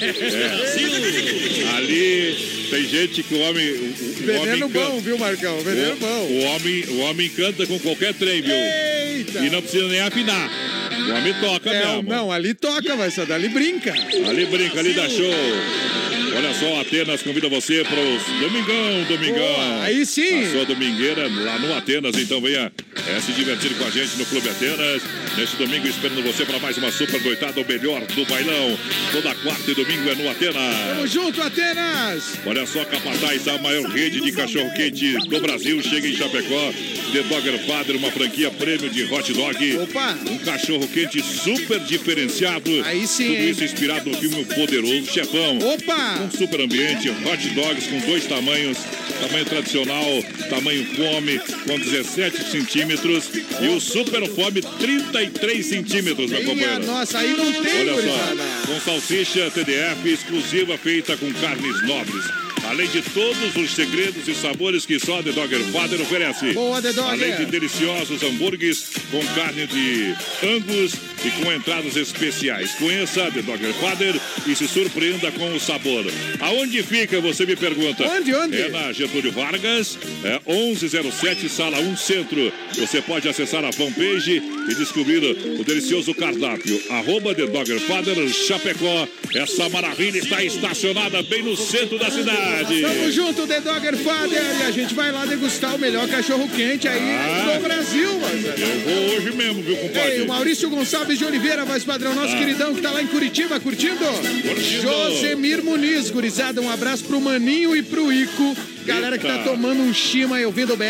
É. 0.00 1.76
Ali 1.76 2.66
tem 2.70 2.88
gente 2.88 3.22
que 3.22 3.34
o 3.34 3.40
homem. 3.40 3.70
O, 3.70 3.74
o 3.74 4.14
Veneno 4.26 4.66
homem 4.66 4.68
bom, 4.68 5.00
viu, 5.00 5.18
Marcão? 5.18 5.58
Veneno 5.60 5.92
O, 5.92 5.96
bom. 5.96 6.06
o 6.06 6.40
homem, 6.44 6.84
o 6.88 6.98
homem 7.00 7.28
canta 7.30 7.66
com 7.66 7.78
qualquer 7.78 8.14
trem, 8.14 8.42
viu? 8.42 8.54
Eita. 8.54 9.38
E 9.40 9.50
não 9.50 9.62
precisa 9.62 9.86
nem 9.88 10.00
afinar. 10.00 10.50
O 10.90 11.12
homem 11.14 11.34
toca 11.40 11.70
É, 11.70 11.86
mesmo. 11.86 12.02
não, 12.10 12.30
ali 12.32 12.52
toca, 12.54 12.96
vai 12.96 13.10
só 13.10 13.22
ali 13.22 13.48
brinca. 13.48 13.92
Ali 14.28 14.46
brinca, 14.46 14.80
ali 14.80 14.92
dá 14.92 15.08
show. 15.08 15.32
Olha 16.34 16.54
só, 16.54 16.80
Atenas 16.80 17.22
convida 17.22 17.48
você 17.48 17.82
para 17.84 18.00
os 18.00 18.22
Domingão, 18.40 19.04
Domingão. 19.08 19.42
Boa, 19.42 19.82
aí 19.82 20.06
sim. 20.06 20.44
A 20.44 20.50
sua 20.50 20.64
domingueira 20.64 21.28
lá 21.28 21.58
no 21.58 21.74
Atenas, 21.74 22.16
então 22.16 22.40
venha 22.40 22.72
é, 23.08 23.20
se 23.20 23.32
divertir 23.32 23.74
com 23.76 23.84
a 23.84 23.90
gente 23.90 24.16
no 24.16 24.24
Clube 24.26 24.48
Atenas. 24.48 25.02
Neste 25.36 25.56
domingo, 25.56 25.86
esperando 25.86 26.22
você 26.22 26.44
para 26.44 26.58
mais 26.58 26.76
uma 26.76 26.90
super 26.90 27.22
noitada, 27.22 27.60
o 27.60 27.66
melhor 27.66 28.00
do 28.06 28.26
bailão. 28.26 28.78
Toda 29.12 29.34
quarta 29.36 29.70
e 29.70 29.74
domingo 29.74 30.10
é 30.10 30.14
no 30.14 30.28
Atenas. 30.28 30.76
Tamo 30.88 31.06
junto, 31.06 31.40
Atenas. 31.40 32.38
Olha 32.44 32.66
só, 32.66 32.84
Capataz, 32.84 33.46
a 33.48 33.58
maior 33.58 33.88
rede 33.88 34.20
de 34.20 34.32
cachorro-quente 34.32 35.12
do 35.28 35.40
Brasil, 35.40 35.80
chega 35.82 36.08
em 36.08 36.14
Chapecó. 36.14 36.72
The 37.12 37.22
Dogger 37.22 37.58
Father, 37.66 37.96
uma 37.96 38.10
franquia 38.10 38.50
prêmio 38.50 38.90
de 38.90 39.04
hot 39.04 39.32
dog. 39.32 39.78
Opa! 39.78 40.18
Um 40.30 40.38
cachorro-quente 40.38 41.22
super 41.22 41.80
diferenciado. 41.80 42.70
Aí 42.84 43.06
sim. 43.06 43.28
Tudo 43.28 43.42
isso 43.48 43.64
inspirado 43.64 44.10
no 44.10 44.16
filme 44.16 44.44
Poderoso 44.44 45.06
Chefão. 45.06 45.58
Opa! 45.58 46.20
Um 46.22 46.30
super 46.30 46.60
ambiente, 46.60 47.08
hot 47.08 47.48
dogs 47.50 47.86
com 47.88 47.98
dois 48.00 48.26
tamanhos. 48.26 48.78
Tamanho 49.20 49.44
tradicional, 49.44 50.06
tamanho 50.48 50.84
fome, 50.96 51.38
com 51.66 51.78
17 51.78 52.50
centímetros. 52.50 53.30
E 53.60 53.68
o 53.68 53.80
super 53.80 54.26
fome, 54.28 54.62
33 54.62 55.66
centímetros, 55.66 56.30
meu 56.30 56.44
companheiro. 56.44 56.86
Nossa, 56.86 57.18
aí 57.18 57.36
não 57.36 57.52
tem, 57.62 57.80
Olha 57.80 58.02
só, 58.02 58.66
com 58.66 58.80
salsicha 58.80 59.50
TDF 59.50 60.08
exclusiva 60.08 60.78
feita 60.78 61.16
com 61.16 61.32
carnes 61.34 61.82
nobres. 61.82 62.24
Além 62.68 62.88
de 62.88 63.02
todos 63.02 63.56
os 63.56 63.70
segredos 63.72 64.28
e 64.28 64.34
sabores 64.34 64.86
que 64.86 64.98
só 64.98 65.22
The 65.22 65.32
Dogger 65.32 65.60
Father 65.72 66.00
oferece. 66.00 66.52
Boa, 66.52 66.80
The 66.80 66.92
Dogger. 66.92 67.10
Além 67.10 67.36
de 67.36 67.46
deliciosos 67.46 68.22
hambúrgueres 68.22 68.90
com 69.10 69.24
carne 69.34 69.66
de 69.66 70.14
angus 70.46 70.92
e 71.24 71.30
com 71.30 71.52
entradas 71.52 71.96
especiais. 71.96 72.72
Conheça 72.72 73.30
The 73.30 73.42
Dogger 73.42 73.72
Father 73.74 74.14
e 74.46 74.54
se 74.54 74.66
surpreenda 74.66 75.30
com 75.32 75.54
o 75.54 75.60
sabor. 75.60 76.04
Aonde 76.40 76.82
fica, 76.82 77.20
você 77.20 77.44
me 77.44 77.56
pergunta? 77.56 78.04
Onde, 78.08 78.34
onde? 78.34 78.60
É 78.60 78.68
na 78.68 78.92
Getúlio 78.92 79.32
Vargas, 79.32 79.98
é 80.24 80.40
1107, 80.46 81.48
sala 81.48 81.78
1 81.78 81.96
Centro. 81.96 82.52
Você 82.76 83.02
pode 83.02 83.28
acessar 83.28 83.64
a 83.64 83.72
fanpage 83.72 84.42
e 84.68 84.74
descobrir 84.74 85.18
o 85.58 85.64
delicioso 85.64 86.14
cardápio. 86.14 86.80
Arroba 86.90 87.34
The 87.34 87.46
Dogger 87.46 87.80
Father 87.80 88.16
Chapecó. 88.28 89.08
Essa 89.34 89.68
maravilha 89.68 90.18
está 90.18 90.42
estacionada 90.42 91.22
bem 91.22 91.42
no 91.42 91.56
centro 91.56 91.98
da 91.98 92.10
cidade. 92.10 92.80
Tamo 92.80 93.12
junto, 93.12 93.46
The 93.46 93.60
Dogger 93.60 93.96
Father. 93.98 94.42
E 94.60 94.62
a 94.62 94.70
gente 94.70 94.94
vai 94.94 95.12
lá 95.12 95.26
degustar 95.26 95.74
o 95.74 95.78
melhor 95.78 96.08
cachorro 96.08 96.48
quente 96.48 96.88
aí 96.88 97.00
ah, 97.00 97.54
do 97.54 97.62
Brasil, 97.62 98.18
mas... 98.20 98.44
Eu 98.44 98.80
vou 98.80 99.16
hoje 99.16 99.32
mesmo, 99.32 99.62
viu, 99.62 99.76
compadre? 99.76 100.12
Ei, 100.12 100.22
o 100.22 100.28
Maurício 100.28 100.70
Gonçalves 100.70 101.09
de 101.18 101.24
Oliveira, 101.24 101.64
voz 101.64 101.84
padrão, 101.84 102.14
nosso 102.14 102.34
ah. 102.34 102.38
queridão 102.38 102.74
que 102.74 102.80
tá 102.80 102.90
lá 102.90 103.02
em 103.02 103.06
Curitiba, 103.06 103.58
curtindo? 103.60 104.04
Curtindo. 104.04 104.82
Josemir 104.82 105.62
Muniz, 105.62 106.10
gurizada, 106.10 106.60
um 106.60 106.70
abraço 106.70 107.04
pro 107.04 107.20
Maninho 107.20 107.74
e 107.74 107.82
pro 107.82 108.12
Ico. 108.12 108.56
Galera 108.84 109.18
que 109.18 109.26
tá 109.26 109.38
tomando 109.44 109.82
um 109.82 109.92
chima 109.92 110.36
aí 110.36 110.44
ouvindo 110.44 110.72
o 110.72 110.76
BR. 110.76 110.84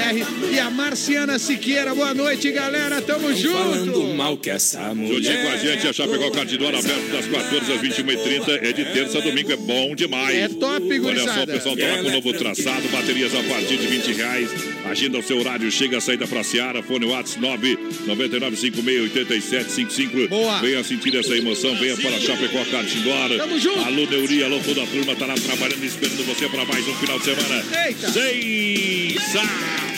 E 0.53 0.59
a 0.59 0.71
Marciana 0.71 1.39
Siqueira, 1.39 1.95
boa 1.95 2.15
noite, 2.15 2.51
galera. 2.51 3.03
Tamo 3.03 3.35
junto. 3.35 3.59
Falando 3.59 4.15
mal 4.15 4.37
que 4.37 4.49
essa 4.49 4.95
mulher. 4.95 5.15
Juntinho 5.15 5.43
com 5.43 5.49
a 5.49 5.57
gente, 5.57 5.89
a 5.89 5.93
Chapecó 5.93 6.31
Cardidor 6.31 6.69
aberto 6.69 7.11
das 7.13 7.27
14 7.27 7.73
às 7.73 7.81
21h30. 7.81 8.59
É 8.63 8.73
de 8.73 8.85
terça 8.87 9.19
a 9.19 9.21
domingo, 9.21 9.53
é 9.53 9.57
bom 9.57 9.95
demais. 9.95 10.37
É 10.37 10.49
top, 10.49 10.99
gurizada. 10.99 11.31
Olha 11.31 11.35
só, 11.35 11.43
o 11.43 11.47
pessoal 11.47 11.77
tá 11.77 11.87
lá 11.87 12.03
com 12.03 12.09
o 12.09 12.13
novo 12.13 12.33
traçado, 12.33 12.89
baterias 12.89 13.35
a 13.35 13.43
partir 13.43 13.77
de 13.77 13.87
20 13.87 14.13
reais. 14.13 14.51
Agenda 14.91 15.19
o 15.19 15.23
seu 15.23 15.39
horário, 15.39 15.71
chega 15.71 15.99
a 15.99 16.01
saída 16.01 16.27
pra 16.27 16.43
Seara. 16.43 16.83
Fone 16.83 17.07
WhatsApp 17.07 17.79
999568755. 18.09 20.29
Boa. 20.29 20.61
Venha 20.61 20.83
sentir 20.83 21.15
essa 21.15 21.37
emoção, 21.37 21.77
venha 21.77 21.97
para 21.97 22.17
a 22.17 22.21
Chapecó 22.21 22.65
Cardidor. 22.65 23.37
Tamo 23.37 23.57
junto. 23.57 23.79
Alô, 23.79 24.05
Neuri, 24.05 24.43
alô, 24.43 24.59
toda 24.59 24.83
a 24.83 24.87
turma 24.87 25.15
tá 25.15 25.27
lá 25.27 25.35
trabalhando, 25.35 25.85
esperando 25.85 26.27
você 26.27 26.49
para 26.49 26.65
mais 26.65 26.89
um 26.89 26.95
final 26.95 27.21
de 27.21 27.25
semana. 27.25 27.65
Eita. 27.87 28.11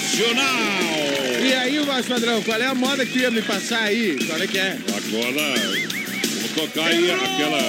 Sensacional! 0.02 1.40
E 1.42 1.54
aí, 1.54 1.78
Vasco 1.78 2.12
Padrão, 2.12 2.42
qual 2.42 2.60
é 2.60 2.66
a 2.66 2.74
moda 2.74 3.06
que 3.06 3.20
ia 3.20 3.30
me 3.30 3.40
passar 3.40 3.84
aí? 3.84 4.18
Qual 4.26 4.42
é 4.42 4.46
que 4.46 4.58
é? 4.58 4.76
Agora, 4.76 5.54
vou 6.38 6.66
tocar 6.66 6.88
aí 6.88 7.10
aquela 7.10 7.62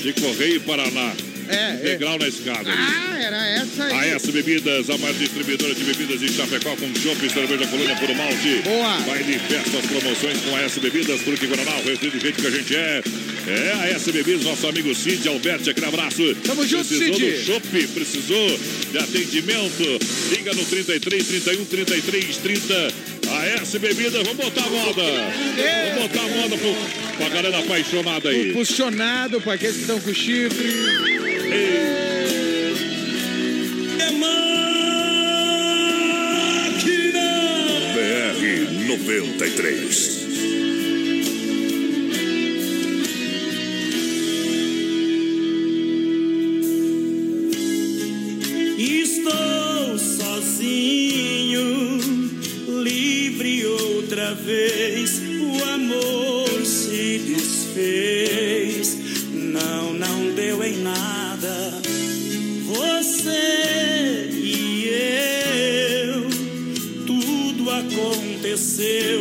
de 0.00 0.12
Correio 0.12 0.60
Paraná. 0.60 1.12
É, 1.48 1.72
Degrau 1.82 2.14
é. 2.14 2.18
na 2.18 2.28
escada. 2.28 2.70
Ah, 2.70 3.18
era 3.20 3.48
essa 3.48 3.84
aí. 3.84 3.92
A 3.92 4.06
S 4.16 4.30
Bebidas, 4.32 4.90
a 4.90 4.98
mais 4.98 5.18
distribuidora 5.18 5.74
de 5.74 5.84
bebidas 5.84 6.22
em 6.22 6.28
Chapecó, 6.28 6.76
com 6.76 6.94
chopp, 7.00 7.30
cerveja 7.32 7.66
colônia 7.66 7.96
por 7.96 8.14
malte. 8.14 8.62
Boa. 8.64 9.00
Baile, 9.00 9.38
festas, 9.38 9.86
promoções 9.86 10.40
com 10.40 10.56
a 10.56 10.62
S 10.62 10.80
Bebidas, 10.80 11.20
Truque 11.22 11.46
Guaraná, 11.46 11.76
o 11.78 11.88
refri 11.88 12.10
do 12.10 12.20
jeito 12.20 12.40
que 12.40 12.46
a 12.46 12.50
gente 12.50 12.76
é. 12.76 13.02
É 13.46 13.72
a 13.82 13.88
S 13.90 14.10
Bebidas, 14.10 14.44
nosso 14.44 14.66
amigo 14.66 14.94
Cid 14.94 15.28
Alberti, 15.28 15.70
aquele 15.70 15.86
abraço. 15.86 16.34
Tamo 16.44 16.66
junto, 16.66 16.86
Precisou 16.88 17.14
Cid. 17.14 17.30
do 17.30 17.44
chopp, 17.44 17.86
precisou 17.88 18.60
de 18.90 18.98
atendimento. 18.98 19.98
Liga 20.30 20.54
no 20.54 20.64
33, 20.64 21.26
31, 21.26 21.64
33, 21.66 22.36
30. 22.38 22.94
A 23.30 23.46
S 23.62 23.78
Bebidas, 23.78 24.12
vamos 24.26 24.36
botar 24.36 24.64
a 24.64 24.70
moda. 24.70 25.02
É. 25.02 25.94
Vamos 25.94 26.08
botar 26.08 26.24
a 26.24 26.28
moda 26.28 26.56
pro, 26.56 26.74
pra 27.16 27.28
galera 27.28 27.58
apaixonada 27.58 28.28
aí. 28.30 28.52
Funcionado 28.52 29.40
pra 29.40 29.54
aqueles 29.54 29.76
que 29.76 29.80
estão 29.82 30.00
com 30.00 30.14
chifre. 30.14 31.33
É 34.00 34.10
máquina. 34.12 34.38
BR 37.94 38.42
93. 38.88 40.14
Estou 48.76 49.98
sozinho, 49.98 51.62
livre 52.82 53.66
outra 53.66 54.34
vez. 54.34 55.20
O 55.40 55.64
amor 55.64 56.64
se 56.64 57.18
desfez. 57.18 58.13
Aconteceu. 68.74 69.13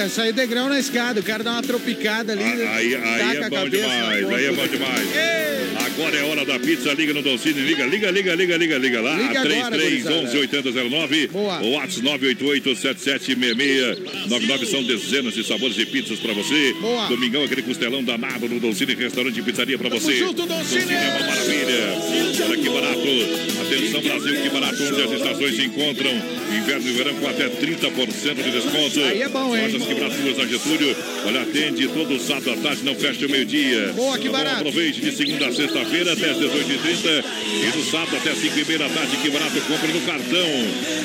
Eita, 0.00 0.08
saiu 0.08 0.32
degrau 0.32 0.66
na 0.68 0.78
escada. 0.78 1.20
O 1.20 1.22
cara 1.22 1.44
dá 1.44 1.52
uma 1.52 1.62
tropicada 1.62 2.32
ali. 2.32 2.42
Ah, 2.42 2.74
Aí, 2.76 2.94
aí 2.94 3.36
é 3.36 3.44
a 3.44 3.50
bom 3.50 3.56
cabeça 3.56 3.86
na 3.86 3.92
demais, 3.92 4.30
aí 4.30 4.46
é 4.46 4.52
bom 4.52 4.66
demais. 4.66 5.08
Ei! 5.14 5.59
Agora 6.00 6.16
é 6.16 6.22
hora 6.22 6.46
da 6.46 6.58
pizza, 6.58 6.94
liga 6.94 7.12
no 7.12 7.20
Dolcine, 7.20 7.60
liga, 7.60 7.84
liga, 7.84 8.10
liga, 8.10 8.34
liga, 8.34 8.56
liga, 8.56 8.78
liga 8.78 9.00
lá. 9.02 9.16
Liga 9.18 9.40
agora, 9.40 9.76
3311 9.76 10.38
8009, 10.38 11.26
Boa. 11.26 11.60
o 11.60 11.72
WhatsApp 11.72 12.02
988 12.02 12.74
7766 12.74 14.30
99 14.30 14.66
são 14.66 14.82
dezenas 14.82 15.34
de 15.34 15.44
sabores 15.44 15.76
de 15.76 15.84
pizzas 15.84 16.18
pra 16.18 16.32
você. 16.32 16.72
Boa. 16.80 17.06
Domingão, 17.08 17.44
aquele 17.44 17.60
costelão 17.60 18.02
danado 18.02 18.48
no 18.48 18.58
Dolcine, 18.58 18.94
restaurante 18.94 19.40
e 19.40 19.42
pizzaria 19.42 19.76
pra 19.76 19.90
você. 19.90 20.16
junto, 20.20 20.46
Dolcine. 20.46 20.90
é 20.94 21.18
uma 21.18 21.28
maravilha. 21.28 22.46
Olha 22.48 22.56
que 22.56 22.68
barato. 22.70 23.50
Atenção, 23.66 24.00
Brasil, 24.00 24.42
que 24.42 24.48
barato, 24.48 24.82
onde 24.82 25.02
as 25.02 25.12
estações 25.12 25.54
se 25.56 25.62
encontram. 25.66 26.10
Inverno 26.50 26.88
e 26.88 26.92
verão 26.92 27.14
com 27.16 27.28
até 27.28 27.48
30% 27.48 28.42
de 28.42 28.50
desconto. 28.50 29.00
Aí 29.04 29.20
é 29.22 29.28
bom, 29.28 29.54
hein? 29.54 29.64
Lojas 29.70 29.86
quebraturas 29.86 30.38
na 30.38 30.46
Getúlio. 30.46 30.96
Olha, 31.26 31.42
atende 31.42 31.88
todo 31.88 32.18
sábado 32.18 32.52
à 32.52 32.56
tarde, 32.56 32.84
não 32.84 32.94
fecha 32.94 33.26
o 33.26 33.30
meio-dia. 33.30 33.92
Boa, 33.94 34.18
que 34.18 34.30
Tá 34.30 34.32
barato. 34.32 34.56
Aproveite 34.60 35.00
de 35.02 35.12
segunda 35.12 35.46
a 35.46 35.52
sexta-feira 35.52 35.89
até 35.90 36.30
as 36.30 36.36
18h30 36.38 37.24
e 37.62 37.76
no 37.76 37.84
sábado 37.84 38.16
até 38.16 38.30
as 38.30 38.38
5h30 38.38 38.78
da 38.78 38.88
tarde. 38.88 39.16
Que 39.16 39.30
barato, 39.30 39.60
compra 39.62 39.88
no 39.88 40.00
cartão. 40.02 40.48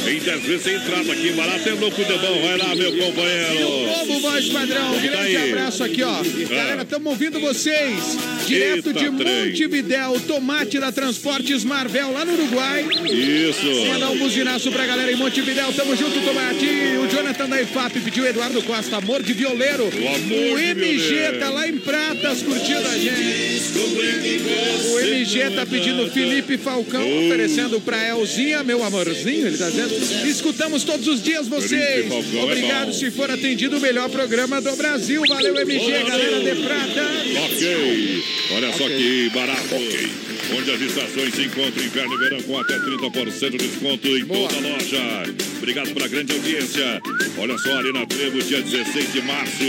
Em 0.08 0.20
10 0.20 0.42
vezes 0.44 0.62
sem 0.64 0.76
entrada 0.76 1.12
aqui, 1.12 1.32
barato 1.32 1.68
é 1.68 1.72
louco 1.74 2.04
de 2.04 2.14
bom. 2.14 2.42
Vai 2.42 2.58
lá, 2.58 2.76
meu 2.76 2.92
companheiro. 2.96 3.96
Povo 3.96 4.20
voz 4.20 4.50
padrão, 4.50 4.94
Como 4.94 5.02
tá 5.02 5.08
grande 5.08 5.38
abraço 5.38 5.84
aqui, 5.84 6.04
ó. 6.04 6.22
Galera, 6.50 6.84
estamos 6.84 7.12
ouvindo 7.12 7.40
vocês. 7.40 8.18
Direto 8.48 8.90
Eita, 8.90 8.94
de. 8.94 9.10
Montevidéu, 9.10 10.20
tomate 10.28 10.80
da 10.80 10.92
Transportes 10.92 11.64
Marvel, 11.64 12.12
lá 12.12 12.24
no 12.24 12.34
Uruguai. 12.34 12.86
Isso. 13.06 13.86
Mandar 13.88 14.12
um 14.12 14.18
buzinaço 14.18 14.72
pra 14.72 14.86
galera 14.86 15.12
em 15.12 15.16
Montevidéu. 15.16 15.74
Tamo 15.74 15.96
junto, 15.96 16.20
Tomate. 16.22 16.66
O 17.04 17.08
Jonathan 17.10 17.50
da 17.50 17.62
IFAP 17.62 18.00
pediu 18.02 18.26
Eduardo 18.26 18.62
Costa, 18.64 18.98
amor 18.98 19.24
de 19.24 19.34
violeiro. 19.34 19.86
amor 19.86 20.56
o 20.56 20.60
MG 20.60 20.98
violeiro. 20.98 21.40
tá 21.40 21.50
lá 21.50 21.68
em 21.68 21.78
Pratas 21.78 22.42
curtindo 22.44 22.88
a 22.88 22.98
gente. 22.98 24.75
O 24.76 25.00
MG 25.00 25.50
tá 25.52 25.66
pedindo 25.66 26.10
Felipe 26.12 26.58
Falcão, 26.58 27.02
oferecendo 27.02 27.80
pra 27.82 28.10
Elzinha, 28.10 28.64
meu 28.64 28.84
amorzinho, 28.84 29.48
ele 29.48 29.58
tá 29.58 29.70
dizendo. 29.70 29.96
Escutamos 30.28 30.84
todos 30.84 31.08
os 31.08 31.22
dias 31.22 31.48
vocês. 31.48 32.12
É 32.12 32.44
Obrigado 32.44 32.94
se 32.94 33.10
for 33.12 33.30
atendido 33.30 33.78
o 33.78 33.82
melhor 33.82 34.10
programa 34.10 34.62
do 34.62 34.76
Brasil. 34.76 35.24
Valeu, 35.28 35.58
MG, 35.60 36.04
galera 36.04 36.40
de 36.40 36.62
Prata. 36.62 37.02
Ok. 37.46 38.24
Olha 38.52 38.74
só 38.74 38.88
que 38.88 39.30
barato. 39.34 39.76
Onde 40.54 40.72
as 40.72 40.82
estações 40.82 41.34
se 41.34 41.44
encontram 41.44 41.84
inverno 41.84 42.14
e 42.14 42.18
verão 42.18 42.42
com 42.44 42.60
até 42.60 42.78
30% 42.78 43.52
de 43.52 43.58
desconto 43.58 44.08
em 44.08 44.26
Boa. 44.26 44.48
toda 44.48 44.68
a 44.68 44.72
loja. 44.72 45.34
Obrigado 45.58 45.94
pela 45.94 46.08
grande 46.08 46.34
audiência. 46.34 47.02
Olha 47.38 47.58
só, 47.58 47.78
Arena 47.78 48.06
Trevo, 48.06 48.42
dia 48.44 48.62
16 48.62 49.14
de 49.14 49.22
março. 49.24 49.64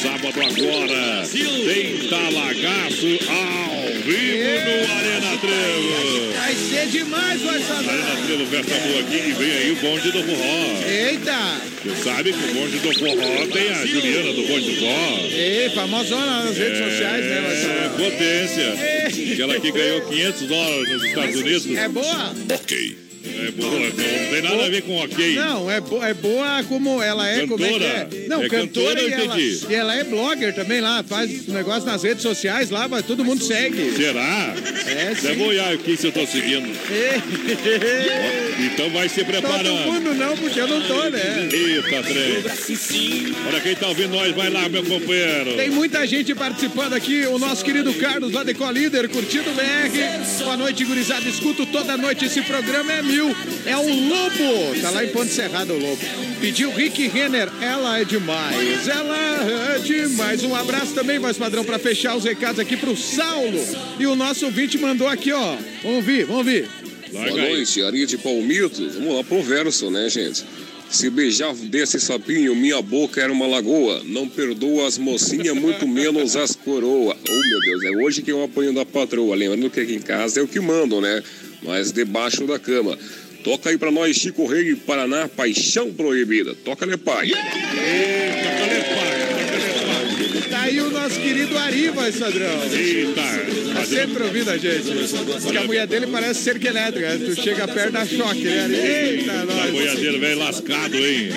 Sábado 0.00 0.40
agora. 0.40 1.26
Tem 1.26 2.08
talagaço 2.08 3.06
ao 3.28 4.02
vivo 4.02 4.86
no 4.86 4.92
Arena 4.94 5.38
Trevo. 5.40 6.32
Vai 6.36 6.54
ser 6.54 6.86
demais, 6.88 7.40
vai 7.42 7.60
saber. 7.60 7.90
Arena 7.90 8.26
Trevo, 8.26 8.46
festa 8.46 8.74
boa 8.74 9.00
aqui 9.00 9.16
e 9.16 9.32
vem 9.32 9.50
aí 9.50 9.70
o 9.72 9.76
bonde 9.76 10.12
do 10.12 10.22
forró. 10.22 10.82
Eita! 10.88 11.73
Você 11.84 12.02
sabe 12.02 12.32
que 12.32 12.38
o 12.38 12.54
bonde 12.54 12.78
do 12.78 12.94
forró 12.94 13.46
tem 13.52 13.68
a 13.68 13.86
Juliana 13.86 14.32
do 14.32 14.42
bonde 14.46 14.70
do 14.70 14.80
forró. 14.80 15.18
Ei, 15.30 15.68
famosona 15.70 16.44
nas 16.44 16.56
redes 16.56 16.78
sociais, 16.78 17.24
né, 17.26 17.84
É, 17.84 17.88
potência. 17.90 19.32
Aquela 19.34 19.60
que 19.60 19.70
ganhou 19.70 20.00
500 20.00 20.42
dólares 20.48 20.88
nos 20.88 21.04
Estados 21.04 21.36
Unidos. 21.36 21.76
É 21.76 21.88
boa? 21.88 22.34
Ok. 22.54 23.03
É 23.24 23.50
boa, 23.52 23.70
não 23.80 23.90
tem 23.90 24.42
nada 24.42 24.64
a 24.66 24.68
ver 24.68 24.82
com 24.82 24.96
ok. 24.96 25.34
Não, 25.34 25.70
é, 25.70 25.80
bo 25.80 26.04
é 26.04 26.12
boa 26.12 26.62
como 26.68 27.02
ela 27.02 27.26
é, 27.28 27.46
como 27.46 27.64
é 27.64 27.68
que 27.68 27.74
é. 27.74 27.78
Cantora. 27.78 28.08
Não, 28.28 28.42
É 28.42 28.48
cantora, 28.48 29.00
cantora, 29.00 29.02
e, 29.02 29.12
ela, 29.12 29.40
e 29.40 29.74
ela 29.74 29.96
é 29.96 30.04
blogger 30.04 30.54
também 30.54 30.80
lá, 30.80 31.02
faz 31.02 31.46
negócio 31.46 31.86
nas 31.88 32.02
redes 32.02 32.22
sociais 32.22 32.70
lá, 32.70 32.86
mas 32.86 33.04
todo 33.06 33.24
mundo 33.24 33.42
segue. 33.42 33.92
Será? 33.96 34.54
É, 34.86 35.14
Você 35.14 35.28
sim. 35.32 35.38
boiar 35.38 35.72
aqui 35.72 35.96
se 35.96 36.06
eu 36.06 36.12
tô 36.12 36.26
seguindo. 36.26 36.68
Então 38.56 38.88
vai 38.90 39.08
se 39.08 39.16
Todo 39.24 39.26
preparando. 39.32 39.92
mundo 39.92 40.14
não, 40.14 40.36
porque 40.36 40.60
eu 40.60 40.68
não 40.68 40.80
tô, 40.80 41.08
né? 41.10 41.48
Eita, 41.52 42.02
trem. 42.02 43.34
Olha 43.48 43.60
quem 43.60 43.74
tá 43.74 43.88
ouvindo 43.88 44.10
nós, 44.14 44.32
vai 44.34 44.48
lá, 44.50 44.68
meu 44.68 44.84
companheiro. 44.84 45.54
Tem 45.56 45.70
muita 45.70 46.06
gente 46.06 46.34
participando 46.34 46.92
aqui, 46.94 47.26
o 47.26 47.38
nosso 47.38 47.64
querido 47.64 47.92
Carlos 47.94 48.32
lá 48.32 48.44
de 48.44 48.54
Colíder, 48.54 49.08
curtindo 49.08 49.50
o 49.50 49.54
BR. 49.54 50.42
Boa 50.44 50.56
noite, 50.56 50.84
gurizada. 50.84 51.28
Escuto 51.28 51.66
toda 51.66 51.96
noite 51.96 52.24
esse 52.26 52.42
programa, 52.42 52.92
é 52.92 53.02
mil. 53.14 53.34
É 53.64 53.76
o 53.76 53.82
Lobo, 53.82 54.80
tá 54.80 54.90
lá 54.90 55.04
em 55.04 55.08
Ponte 55.08 55.32
Serrada 55.32 55.72
o 55.72 55.78
Lobo. 55.78 56.00
Pediu 56.40 56.70
Rick 56.70 57.06
Renner, 57.06 57.48
ela 57.60 58.00
é 58.00 58.04
demais. 58.04 58.88
Ela 58.88 59.76
é 59.76 59.78
demais. 59.78 60.42
Um 60.42 60.54
abraço 60.54 60.92
também, 60.94 61.18
voz 61.18 61.38
padrão, 61.38 61.64
pra 61.64 61.78
fechar 61.78 62.16
os 62.16 62.24
recados 62.24 62.58
aqui 62.58 62.76
pro 62.76 62.96
Saulo. 62.96 63.60
E 63.98 64.06
o 64.06 64.16
nosso 64.16 64.44
ouvinte 64.44 64.76
mandou 64.76 65.08
aqui, 65.08 65.32
ó. 65.32 65.56
Vamos 65.82 65.96
ouvir, 65.96 66.24
vamos 66.24 66.38
ouvir. 66.38 66.68
Boa 67.12 67.30
noite, 67.30 67.80
Ari 67.82 68.06
de 68.06 68.18
Palmito. 68.18 68.90
Vamos 68.94 69.16
lá 69.16 69.24
pro 69.24 69.42
verso, 69.42 69.90
né, 69.90 70.08
gente? 70.08 70.44
Se 70.90 71.10
beijar 71.10 71.54
desse 71.54 71.98
sapinho, 71.98 72.54
minha 72.54 72.80
boca 72.82 73.20
era 73.20 73.32
uma 73.32 73.46
lagoa. 73.46 74.02
Não 74.04 74.28
perdoa 74.28 74.86
as 74.86 74.98
mocinhas, 74.98 75.54
muito 75.56 75.88
menos 75.88 76.36
as 76.36 76.54
coroa. 76.54 77.16
Oh, 77.28 77.48
meu 77.48 77.60
Deus, 77.60 77.84
é 77.84 78.04
hoje 78.04 78.22
que 78.22 78.30
eu 78.30 78.42
apanho 78.44 78.72
da 78.72 78.84
patroa. 78.84 79.34
Lembrando 79.34 79.70
que 79.70 79.80
aqui 79.80 79.94
em 79.94 80.00
casa 80.00 80.40
é 80.40 80.42
o 80.42 80.48
que 80.48 80.60
mandam, 80.60 81.00
né? 81.00 81.22
Mas 81.64 81.92
debaixo 81.92 82.46
da 82.46 82.58
cama. 82.58 82.98
Toca 83.42 83.68
aí 83.70 83.76
pra 83.76 83.90
nós, 83.90 84.16
Chico 84.16 84.46
Rei, 84.46 84.74
Paraná, 84.74 85.28
Paixão 85.28 85.92
Proibida. 85.92 86.54
Toca, 86.64 86.86
né, 86.86 86.96
pai? 86.96 87.26
Eita, 87.26 88.50
cadê 88.58 88.80
pai? 88.94 90.48
Tá 90.50 90.60
aí 90.62 90.80
o 90.80 90.88
nosso 90.90 91.20
querido 91.20 91.56
Ari, 91.58 91.88
voz 91.90 92.16
padrão. 92.16 92.62
Eita. 92.72 93.74
Tá 93.74 93.84
sempre 93.84 94.22
ouvindo 94.22 94.50
a 94.50 94.56
gente. 94.56 94.82
Diz 94.84 95.44
que 95.50 95.56
a 95.58 95.64
mulher 95.64 95.86
dele 95.86 96.06
parece 96.06 96.40
cerca 96.42 96.68
elétrica. 96.68 97.18
Tu 97.18 97.34
chega 97.42 97.68
perto 97.68 97.92
da 97.92 98.06
choque, 98.06 98.44
né? 98.44 98.60
Ari? 98.64 98.74
Eita, 98.74 99.32
Tá 99.32 99.44
nós. 99.44 99.70
boiadeiro 99.72 100.20
velho 100.20 100.38
lascado, 100.38 100.96
hein? 100.96 101.28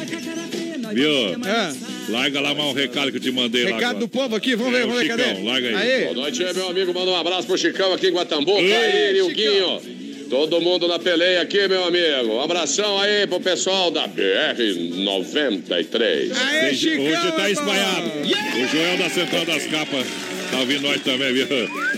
Viu? 0.93 1.11
Ah, 1.45 1.73
Larga 2.09 2.39
lá 2.39 2.55
mais 2.55 2.69
um 2.69 2.73
recado 2.73 3.11
que 3.11 3.17
eu 3.17 3.21
te 3.21 3.31
mandei 3.31 3.65
lá. 3.65 3.75
recado 3.75 3.99
do 3.99 4.07
povo 4.07 4.33
aqui, 4.33 4.55
vamos 4.55 4.73
É, 4.73 4.77
ver, 4.79 4.87
vamos 4.87 5.01
ver, 5.01 5.07
cadê? 5.09 5.43
larga 5.43 5.77
aí. 5.77 6.03
Boa 6.05 6.13
noite, 6.15 6.41
meu 6.55 6.69
amigo. 6.69 6.93
Manda 6.93 7.11
um 7.11 7.15
abraço 7.17 7.45
pro 7.45 7.57
Chicão 7.57 7.91
aqui 7.91 8.07
em 8.07 8.11
Guatambuca. 8.13 8.61
Ei, 8.61 8.73
Aí, 8.73 9.15
Chicão. 9.15 9.27
Nilguinho. 9.27 9.96
Todo 10.29 10.59
mundo 10.59 10.87
na 10.87 10.99
peleia 10.99 11.41
aqui, 11.41 11.67
meu 11.67 11.85
amigo. 11.85 12.33
Um 12.33 12.41
abração 12.41 12.99
aí 12.99 13.25
pro 13.27 13.39
pessoal 13.39 13.89
da 13.89 14.07
BR-93. 14.07 16.31
Aê, 16.35 16.73
Chicão, 16.75 17.05
Hoje 17.05 17.31
tá 17.31 17.49
espalhado. 17.49 18.09
bom. 18.09 18.63
O 18.63 18.67
Joel 18.67 18.97
da 18.97 19.09
Central 19.09 19.45
das 19.45 19.65
Capas 19.67 20.05
tá 20.51 20.59
ouvindo 20.59 20.81
nós 20.81 21.01
também, 21.01 21.33
viu? 21.33 21.47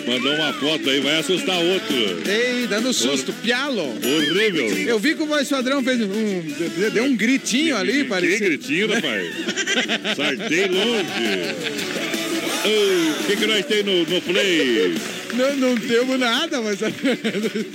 Mandou 0.07 0.33
uma 0.35 0.53
foto 0.53 0.89
aí, 0.89 0.99
vai 0.99 1.17
assustar 1.19 1.57
outro. 1.57 2.21
Ei, 2.29 2.67
dando 2.67 2.93
susto, 2.93 3.33
pialo. 3.33 3.81
Horrível. 3.81 4.67
Eu 4.87 4.99
vi 4.99 5.15
que 5.15 5.23
o 5.23 5.25
voz 5.25 5.49
padrão 5.49 5.83
fez 5.83 5.99
um. 6.01 6.43
Deu 6.93 7.03
um 7.05 7.15
gritinho 7.15 7.75
ali, 7.77 8.03
Que 8.03 8.05
parecia. 8.05 8.39
gritinho, 8.47 8.87
rapaz. 8.93 9.27
Sartei 10.15 10.67
longe. 10.67 11.55
O 12.65 13.23
que, 13.25 13.35
que 13.37 13.45
nós 13.47 13.65
tem 13.65 13.81
no, 13.83 14.03
no 14.05 14.21
play? 14.21 14.93
Não, 15.39 15.55
não 15.55 15.77
temos 15.77 16.19
nada, 16.19 16.61
mas. 16.61 16.79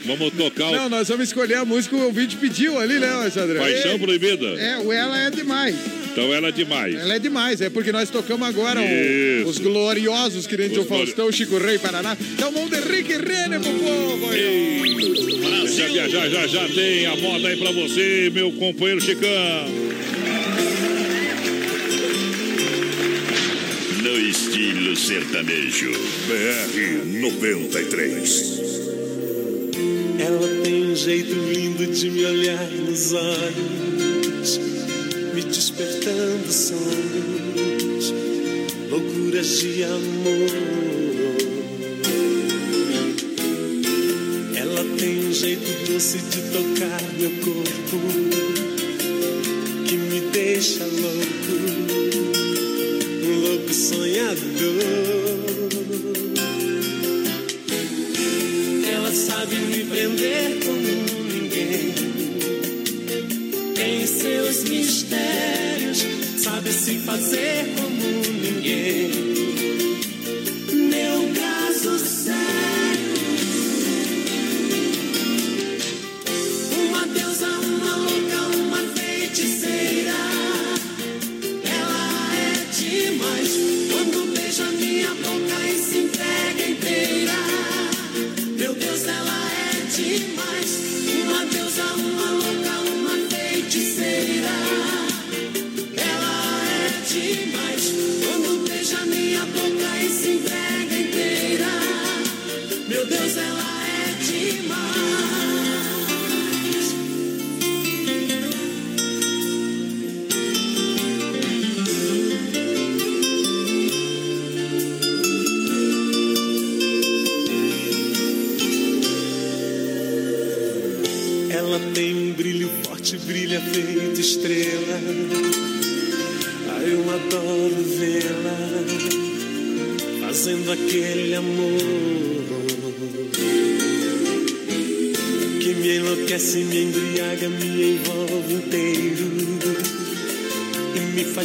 Vamos 0.05 0.33
tocar 0.35 0.69
o 0.69 0.73
Não, 0.73 0.89
nós 0.91 1.09
vamos 1.09 1.29
escolher 1.29 1.55
a 1.57 1.65
música 1.65 1.97
que 1.97 2.03
o 2.03 2.05
ouvinte 2.07 2.37
pediu 2.37 2.79
ali, 2.79 2.99
né, 2.99 3.09
padrão? 3.35 3.61
Paixão 3.63 3.99
Proibida. 3.99 4.47
É, 4.61 4.79
o 4.79 4.93
Ela 4.93 5.19
é 5.23 5.31
demais. 5.31 5.75
Então 6.13 6.33
ela 6.33 6.47
é 6.49 6.53
demais. 6.53 6.95
Ela 6.95 7.17
é 7.17 7.19
demais, 7.19 7.61
é 7.61 7.69
porque 7.69 7.91
nós 7.91 8.09
tocamos 8.09 8.47
agora 8.47 8.81
o- 8.81 9.49
os 9.49 9.59
gloriosos, 9.59 10.47
que 10.47 10.57
nem 10.57 10.69
Os 10.71 10.79
o 10.79 10.85
Faustão, 10.85 11.33
Chico 11.33 11.59
Rei, 11.59 11.77
Paraná. 11.77 12.17
Então 12.35 12.53
vamos 12.53 12.71
de 12.71 12.77
Rick 12.89 13.13
Renner 13.15 13.59
pro 13.61 13.73
povo. 13.73 14.29
Já, 15.67 15.89
já, 15.89 16.09
já, 16.09 16.29
já, 16.29 16.47
já 16.47 16.69
tem 16.69 17.07
a 17.07 17.17
moda 17.17 17.49
aí 17.49 17.57
pra 17.57 17.73
você, 17.73 18.31
meu 18.33 18.53
companheiro 18.53 19.01
Chicão. 19.01 19.29
Estilo 24.35 24.97
sertanejo. 24.97 25.93
BR 26.27 27.05
93. 27.21 28.61
Ela 30.19 30.49
tem 30.65 30.91
um 30.91 30.97
jeito 30.97 31.35
lindo 31.53 31.87
de 31.87 32.11
me 32.11 32.25
olhar 32.25 32.69
nos 32.71 33.13
olhos, 33.13 34.61
me 35.35 35.43
despertando 35.43 36.51
sonhos, 36.51 38.13
loucuras 38.91 39.61
de 39.61 39.85
amor. 39.85 40.51
Ela 44.57 44.85
tem 44.99 45.29
um 45.29 45.33
jeito 45.33 45.93
doce 45.93 46.19
de 46.19 46.41
tocar 46.51 47.03
meu 47.19 47.31
corpo, 47.41 48.01
que 49.87 49.97
me 49.97 50.21
deixa 50.33 50.85
louco, 50.85 52.14
sonhador. 53.75 54.39
Ela 58.95 59.13
sabe 59.13 59.57
me 59.57 59.85
prender 59.85 60.61
como 60.65 60.79
ninguém. 61.29 61.95
Tem 63.75 64.07
seus 64.07 64.65
mistérios, 64.65 66.07
sabe 66.39 66.73
se 66.73 66.99
fazer 67.01 67.75
como 67.77 68.23
ninguém. 68.41 69.24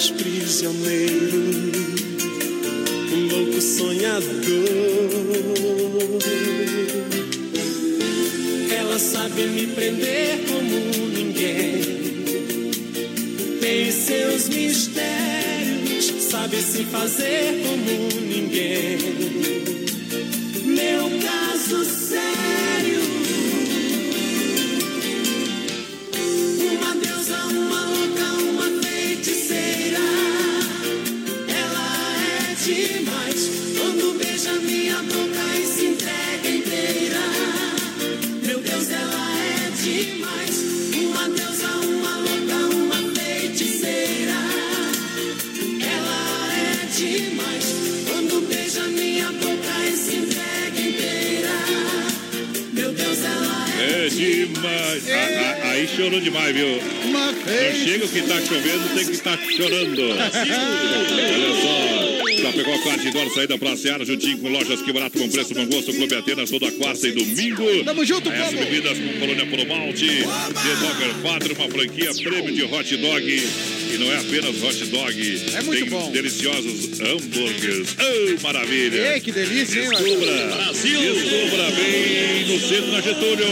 Prisioneiro, 0.07 1.41
um 3.11 3.27
louco 3.27 3.61
sonhador. 3.61 4.23
Ela 8.71 8.97
sabe 8.97 9.41
me 9.47 9.67
prender 9.67 10.45
como 10.47 10.79
ninguém. 11.13 11.81
Tem 13.59 13.91
seus 13.91 14.47
mistérios, 14.47 16.13
sabe 16.29 16.55
se 16.61 16.85
fazer 16.85 17.61
como 17.61 18.21
ninguém. 18.21 18.99
Meu 20.63 21.09
caso 21.19 21.83
sério. 21.83 22.18
Demais. 54.59 55.09
A- 55.09 55.67
a- 55.67 55.71
aí 55.71 55.87
chorou 55.87 56.19
demais, 56.19 56.55
viu? 56.55 56.67
Não 56.67 57.85
chega 57.85 58.05
o 58.05 58.09
que 58.09 58.21
tá 58.21 58.41
chovendo, 58.41 58.89
tem 58.95 59.05
que 59.05 59.11
estar 59.11 59.37
chorando. 59.55 60.01
Olha 60.11 60.31
só. 61.61 62.19
Já 62.41 62.53
pegou 62.53 62.73
a 62.73 62.79
quarta 62.79 63.03
de 63.11 63.33
saída 63.33 63.57
pra 63.57 63.75
Seara, 63.75 64.05
juntinho 64.05 64.37
com 64.37 64.47
lojas 64.49 64.81
que 64.81 64.93
barato 64.93 65.17
com 65.19 65.27
preço 65.29 65.53
bom 65.53 65.65
gosto, 65.65 65.93
Clube 65.93 66.15
Atenas, 66.15 66.49
toda 66.49 66.71
quarta 66.71 67.07
e 67.07 67.11
domingo. 67.11 67.83
Tamo 67.83 68.05
junto, 68.05 68.29
As 68.29 68.53
bebidas 68.53 68.97
com 68.97 69.19
Colônia 69.19 69.45
Polo 69.45 69.65
Malte, 69.67 70.05
The 70.07 70.75
Dogger 70.79 71.13
Padre, 71.21 71.53
uma 71.53 71.67
franquia 71.69 72.13
prêmio 72.23 72.53
de 72.53 72.63
hot 72.63 72.97
dog. 72.97 73.43
E 73.91 73.97
não 73.97 74.11
é 74.11 74.17
apenas 74.17 74.61
hot 74.63 74.85
dog. 74.85 75.41
É 75.55 75.61
muito 75.63 75.81
Tem 75.81 75.89
bom. 75.89 76.11
deliciosos 76.11 76.99
hambúrgueres. 77.01 77.95
Oh, 77.99 78.41
maravilha. 78.43 79.13
Ei, 79.15 79.19
que 79.19 79.31
delícia, 79.31 79.81
hein, 79.81 79.89
Descubra. 79.89 80.47
Brasil? 80.47 80.99
Descubra 81.13 81.71
bem 81.71 82.45
no 82.47 82.59
centro 82.59 82.91
da 82.91 83.01
Getúlio. 83.01 83.45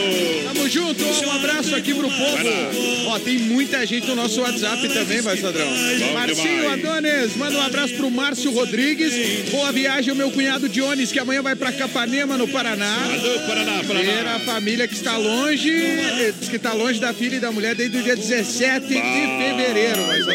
Tamo 0.44 0.70
junto, 0.70 1.04
um 1.06 1.32
abraço 1.32 1.76
aqui 1.76 1.94
pro 1.94 2.08
Vai 2.08 2.20
povo. 2.44 3.08
Ó, 3.08 3.20
tem 3.20 3.40
muita 3.40 3.86
gente 3.86 4.06
no 4.08 4.16
nosso 4.16 4.40
WhatsApp 4.42 4.88
também, 4.90 5.22
vai, 5.22 5.38
Sadrão. 5.38 5.68
Marcinho. 6.14 6.70
Adonis, 6.70 7.36
manda 7.36 7.58
um 7.58 7.62
abraço 7.62 7.94
pro 7.96 8.12
Márcio 8.12 8.52
Rodrigues. 8.52 9.50
Boa 9.50 9.72
viagem, 9.72 10.14
meu 10.14 10.30
cunhado 10.32 10.70
Dionis, 10.70 11.12
que 11.12 11.20
amanhã 11.20 11.42
vai 11.42 11.56
pra 11.56 11.72
Capanema, 11.72 12.38
no 12.38 12.48
Paraná. 12.48 12.96
Alô, 13.06 13.40
Paraná, 13.48 13.82
Ver 13.82 14.20
a 14.20 14.24
Paraná. 14.24 14.40
família 14.42 14.88
que 14.88 14.94
está 14.96 15.18
longe, 15.18 15.70
eh, 15.72 16.34
diz 16.40 16.50
que 16.50 16.58
está 16.58 16.74
longe 16.74 17.00
da 17.00 17.14
filha 17.14 17.38
e 17.38 17.40
da 17.40 17.52
mulher 17.52 17.74
desde 17.76 17.98
o 17.98 18.04
dia 18.04 18.16
17 18.16 18.88
de 18.88 18.94
fevereiro. 18.94 20.06
Mas 20.08 20.27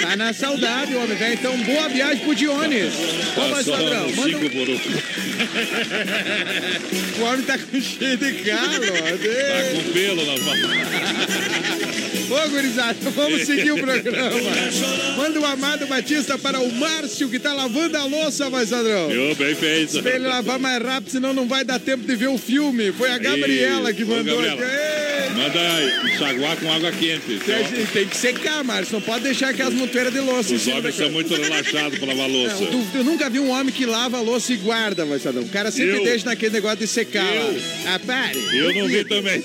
Tá 0.00 0.16
na 0.16 0.32
saudade, 0.32 0.94
homem, 0.94 1.16
velho. 1.16 1.34
Então, 1.34 1.56
boa 1.58 1.88
viagem 1.88 2.24
pro 2.24 2.34
Dionis. 2.34 2.94
Mais 3.36 3.66
Passando 3.66 3.84
padrão, 3.84 4.10
manda 4.16 4.36
um... 4.36 4.40
por 4.40 4.70
um. 4.70 4.80
O 7.18 7.22
homem 7.24 7.44
tá 7.44 7.58
com 7.58 7.80
cheio 7.80 8.16
de 8.16 8.50
ó. 8.50 8.56
Tá 8.56 9.72
com 9.72 9.82
pelo 9.92 10.24
mãos. 10.26 10.40
Ô, 12.30 12.48
gurizada, 12.50 12.96
vamos 13.10 13.42
seguir 13.42 13.72
o 13.72 13.78
programa. 13.78 14.30
Manda 15.16 15.40
o 15.40 15.44
Amado 15.44 15.86
Batista 15.86 16.38
para 16.38 16.60
o 16.60 16.72
Márcio, 16.72 17.28
que 17.28 17.38
tá 17.38 17.52
lavando 17.52 17.96
a 17.96 18.04
louça, 18.04 18.50
vai, 18.50 18.66
Sadrão. 18.66 19.10
Eu, 19.10 19.34
bem 19.36 19.54
feito. 19.54 20.02
Pra 20.02 20.16
ele 20.16 20.26
lavar 20.26 20.58
mais 20.58 20.82
rápido, 20.82 21.10
senão 21.10 21.32
não 21.32 21.46
vai 21.46 21.64
dar 21.64 21.78
tempo 21.78 22.04
de 22.04 22.16
ver 22.16 22.28
o 22.28 22.38
filme. 22.38 22.92
Foi 22.92 23.10
a 23.10 23.18
Gabriela 23.18 23.92
que 23.92 24.04
mandou 24.04 24.40
aqui. 24.40 25.03
Manda 25.34 25.60
enxaguar 26.14 26.56
com 26.56 26.72
água 26.72 26.92
quente. 26.92 27.40
Tem, 27.44 27.86
tem 27.86 28.06
que 28.06 28.16
secar, 28.16 28.62
Márcio. 28.62 28.94
Não 28.94 29.00
pode 29.00 29.24
deixar 29.24 29.48
aquelas 29.50 29.74
montoeiras 29.74 30.12
de 30.12 30.20
louça. 30.20 30.54
Os 30.54 30.66
homens 30.68 30.94
são 30.94 31.10
muito 31.10 31.34
relaxados 31.34 31.98
para 31.98 32.08
lavar 32.08 32.28
louça. 32.28 32.60
Não, 32.70 32.86
eu 32.94 33.04
nunca 33.04 33.28
vi 33.28 33.40
um 33.40 33.50
homem 33.50 33.72
que 33.72 33.84
lava 33.84 34.18
a 34.18 34.20
louça 34.20 34.52
e 34.52 34.56
guarda, 34.56 35.04
Marcelão. 35.04 35.42
O 35.42 35.48
cara 35.48 35.70
sempre 35.70 35.96
Eu. 35.96 36.04
deixa 36.04 36.26
naquele 36.26 36.52
negócio 36.52 36.78
de 36.78 36.86
secar 36.86 37.24
Eu. 37.34 37.42
lá. 37.52 37.54
Ah, 37.94 38.00
pare. 38.06 38.38
Eu 38.56 38.74
não 38.74 38.86
vi 38.88 39.04
também. 39.04 39.42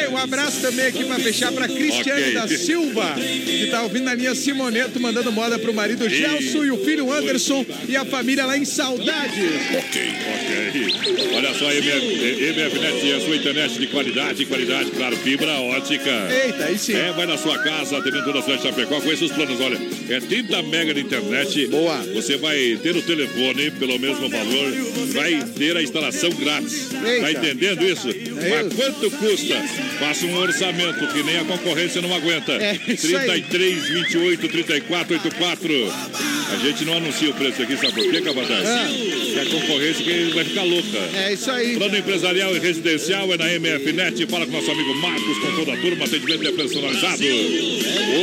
Ei, 0.00 0.08
um 0.08 0.16
abraço 0.16 0.60
também 0.60 0.86
aqui 0.86 1.04
pra 1.04 1.16
fechar 1.18 1.50
pra 1.52 1.66
Cristiane 1.66 2.22
Ok. 2.22 2.34
da 2.34 2.48
Silva, 2.48 3.14
que 3.16 3.68
tá 3.70 3.82
ouvindo 3.82 4.08
a 4.08 4.14
linha 4.14 4.34
Simoneto, 4.34 5.00
mandando 5.00 5.32
moda 5.32 5.58
pro 5.58 5.72
marido 5.74 6.08
Gelson 6.08 6.64
e 6.64 6.70
o 6.70 6.84
filho 6.84 7.12
Anderson 7.12 7.64
e 7.88 7.96
a 7.96 8.04
família 8.04 8.44
lá 8.44 8.56
em 8.56 8.64
Saudades. 8.64 9.32
Ok. 9.76 10.12
Ok. 10.34 11.34
Olha 11.36 11.54
só, 11.54 11.70
MF, 11.72 12.78
A 13.08 13.20
sua 13.20 13.36
internet 13.36 13.78
de 13.78 13.86
qualidade, 13.86 14.44
qualidade, 14.44 14.90
claro, 14.90 15.16
fibra 15.16 15.50
ótica. 15.52 16.10
Eita, 16.44 16.64
aí 16.66 16.78
sim. 16.78 16.94
É, 16.94 17.10
vai 17.12 17.26
na 17.26 17.38
sua 17.38 17.58
casa, 17.58 17.98
atendendo 17.98 18.24
toda 18.24 18.38
a 18.38 18.42
cidade 18.42 18.62
de 18.62 18.68
Chapecó, 18.68 19.00
conheça 19.00 19.24
os 19.24 19.32
planos, 19.32 19.60
olha, 19.60 19.78
é 20.10 20.20
30 20.20 20.62
mega 20.64 20.92
de 20.94 21.00
internet. 21.00 21.66
Boa. 21.68 21.96
Você 22.14 22.36
vai 22.36 22.78
ter 22.82 22.94
o 22.94 23.02
telefone 23.02 23.70
pelo 23.72 23.98
mesmo 23.98 24.28
valor, 24.28 24.72
vai 25.14 25.42
ter 25.56 25.76
a 25.76 25.82
instalação 25.82 26.30
grátis. 26.30 26.90
Eita. 26.92 27.22
Tá 27.22 27.32
entendendo 27.32 27.82
isso? 27.82 28.08
É 28.08 28.62
Mas 28.62 28.74
quanto 28.74 29.10
custa? 29.10 29.56
Faça 29.98 30.26
um 30.26 30.36
orçamento 30.36 31.06
que 31.08 31.22
nem 31.22 31.38
a 31.38 31.44
concorrência 31.44 32.02
não 32.02 32.14
aguenta. 32.14 32.52
É 32.52 32.78
isso 32.88 33.16
aí. 33.16 33.42
33, 33.42 33.88
28, 33.88 34.48
34, 34.48 35.14
84. 35.14 35.92
A 36.50 36.56
gente 36.56 36.84
não 36.84 36.94
anuncia 36.94 37.30
o 37.30 37.34
preço 37.34 37.62
aqui, 37.62 37.76
sabe 37.76 37.92
por 37.92 38.10
quê, 38.10 38.20
Capataz? 38.22 38.68
Que 38.88 39.38
a 39.40 39.46
concorrência 39.46 40.04
que 40.04 40.34
vai 40.34 40.44
ficar 40.44 40.62
louca. 40.62 40.98
É 41.14 41.32
isso 41.34 41.50
aí. 41.50 41.76
Plano 41.76 41.96
empresarial 41.96 42.56
e 42.56 42.58
residencial 42.58 42.97
é 42.98 43.36
na 43.36 43.44
MFNet. 43.60 44.26
Fala 44.26 44.44
com 44.44 44.50
nosso 44.52 44.70
amigo 44.70 44.94
Marcos, 44.96 45.38
com 45.38 45.52
toda 45.56 45.72
a 45.72 45.76
turma. 45.76 46.04
Atendimento 46.04 46.48
é 46.48 46.52
personalizado. 46.52 47.22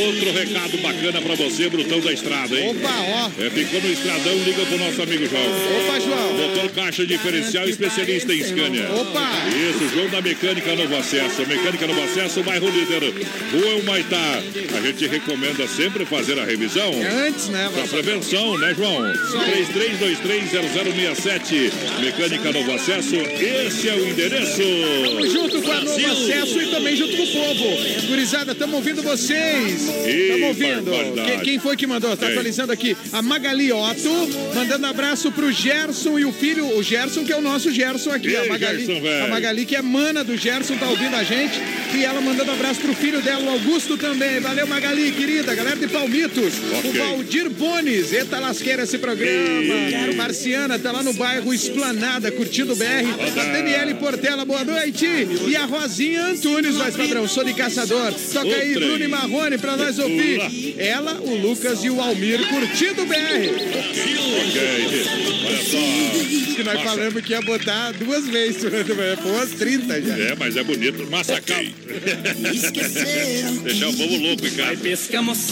Outro 0.06 0.32
recado 0.34 0.78
bacana 0.80 1.22
pra 1.22 1.36
você, 1.36 1.70
Brutão 1.70 2.02
da 2.02 2.12
Estrada, 2.12 2.60
hein? 2.60 2.72
Opa, 2.72 2.90
ó. 2.90 3.32
É, 3.42 3.50
ficou 3.50 3.82
no 3.82 3.90
Estradão, 3.92 4.38
liga 4.44 4.66
pro 4.66 4.78
nosso 4.78 5.02
amigo 5.02 5.26
João. 5.28 5.44
Opa, 5.44 6.00
João. 6.00 6.34
Motor 6.34 6.70
caixa 6.72 7.06
diferencial 7.06 7.70
especialista 7.70 8.34
em 8.34 8.44
Scania. 8.44 8.90
Opa. 8.92 9.32
Isso, 9.48 9.88
João 9.94 10.10
da 10.10 10.22
Mecânica 10.22 10.76
Novo 10.76 10.96
Acesso. 10.98 11.46
Mecânica 11.48 11.88
Novo 11.88 12.04
Acesso, 12.04 12.44
bairro 12.44 12.70
líder. 12.70 13.14
Rua 13.54 13.76
Humaitá. 13.76 14.44
A 14.78 14.82
gente 14.82 15.08
recomenda 15.08 15.66
sempre 15.68 16.06
fazer 16.06 16.38
a 16.38 16.44
revisão. 16.46 16.92
É 16.94 17.28
antes, 17.28 17.48
né? 17.48 17.70
Pra 17.74 17.88
prevenção, 17.88 18.58
né, 18.58 18.74
João? 18.76 19.04
33230067. 19.04 21.72
Mecânica 22.02 22.52
Novo 22.52 22.74
Acesso, 22.74 23.16
esse 23.16 23.88
é 23.88 23.94
o 23.94 24.10
endereço. 24.10 24.64
Junto 25.32 25.62
com 25.62 25.71
a 25.71 25.82
Novo 25.82 26.06
Acesso 26.12 26.62
e 26.62 26.67
também 26.67 26.95
junto 26.95 27.15
com 27.15 27.23
o 27.23 27.28
povo. 27.28 28.08
Gurizada, 28.08 28.51
estamos 28.51 28.75
ouvindo 28.75 29.01
vocês. 29.04 29.82
Estamos 30.06 30.47
ouvindo. 30.47 30.91
Quem, 31.25 31.39
quem 31.41 31.60
foi 31.60 31.75
que 31.75 31.88
mandou? 31.88 32.13
Está 32.13 32.28
atualizando 32.28 32.71
aqui. 32.71 32.95
A 33.12 33.21
Magali 33.21 33.71
Otto, 33.71 34.10
mandando 34.54 34.86
abraço 34.88 35.32
pro 35.32 35.51
Gerson 35.51 36.19
e 36.19 36.25
o 36.25 36.32
filho, 36.32 36.78
o 36.78 36.84
Gerson, 36.84 37.23
que 37.23 37.32
é 37.32 37.38
o 37.38 37.41
nosso 37.41 37.71
Gerson 37.71 38.12
aqui. 38.12 38.30
Ei, 38.30 38.38
a, 38.38 38.45
Magali, 38.45 38.86
Gerson, 38.86 39.23
a 39.23 39.28
Magali, 39.28 39.65
que 39.65 39.75
é 39.75 39.82
mana 39.82 40.23
do 40.23 40.38
Gerson, 40.38 40.78
tá 40.78 40.88
ouvindo 40.89 41.15
a 41.15 41.23
gente. 41.23 41.60
E 41.93 42.04
ela 42.04 42.19
mandando 42.21 42.51
abraço 42.51 42.82
pro 42.82 42.93
filho 42.93 43.21
dela, 43.21 43.43
o 43.43 43.49
Augusto 43.49 43.97
também. 43.97 44.39
Valeu, 44.39 44.67
Magali, 44.67 45.12
querida. 45.12 45.56
Galera 45.56 45.78
de 45.78 45.88
Palmitos. 45.88 46.54
Ok. 46.78 46.89
O 46.89 46.93
Valdir 46.93 47.49
Bones. 47.49 48.12
Eita 48.12 48.39
lasqueira 48.39 48.84
esse 48.84 48.97
programa. 48.97 50.15
Marciana 50.15 50.78
tá 50.78 50.91
lá 50.91 51.04
no 51.04 51.13
bairro 51.13 51.54
Esplanada, 51.54 52.32
curtindo 52.32 52.73
o 52.73 52.75
BR. 52.75 52.86
A 53.39 53.43
Daniele 53.45 53.93
Portela, 53.95 54.43
boa 54.45 54.55
noite. 54.63 55.06
E 55.48 55.56
a 55.56 55.65
Rosinha 55.65 56.28
Antunes, 56.28 56.76
mais 56.76 56.96
padrão. 56.96 57.28
Sou 57.28 57.44
de 57.44 57.54
caçador. 57.54 58.13
Toca 58.34 58.48
aí. 58.56 58.74
Bruno 58.74 59.04
e 59.04 59.08
Marrone, 59.08 59.58
pra 59.58 59.76
nós 59.76 59.98
ouvir. 60.00 60.76
Ela, 60.78 61.20
o 61.22 61.36
Lucas 61.36 61.84
e 61.84 61.89
o 61.89 62.00
Almir 62.02 62.48
curtindo 62.48 63.04
o 63.04 63.06
BR. 63.06 63.15
Ok. 63.15 65.06
Olha 65.46 65.63
só. 65.63 66.56
Que 66.56 66.63
nós 66.63 66.76
Massa- 66.76 66.89
falamos 66.89 67.22
que 67.26 67.32
ia 67.34 67.41
botar 67.41 67.91
duas 67.94 68.26
vezes 68.28 68.62
durante 68.62 68.91
o. 68.91 68.96
Foi 68.96 69.32
umas 69.32 69.52
30 69.52 70.02
já. 70.02 70.18
É, 70.18 70.36
mas 70.38 70.56
é 70.56 70.63
bonito. 70.63 71.06
Massacal. 71.12 71.63
Deixar 73.63 73.89
o 73.89 73.94
povo 73.94 74.15
louco 74.18 74.46
em 74.48 74.52
casa. 74.52 74.78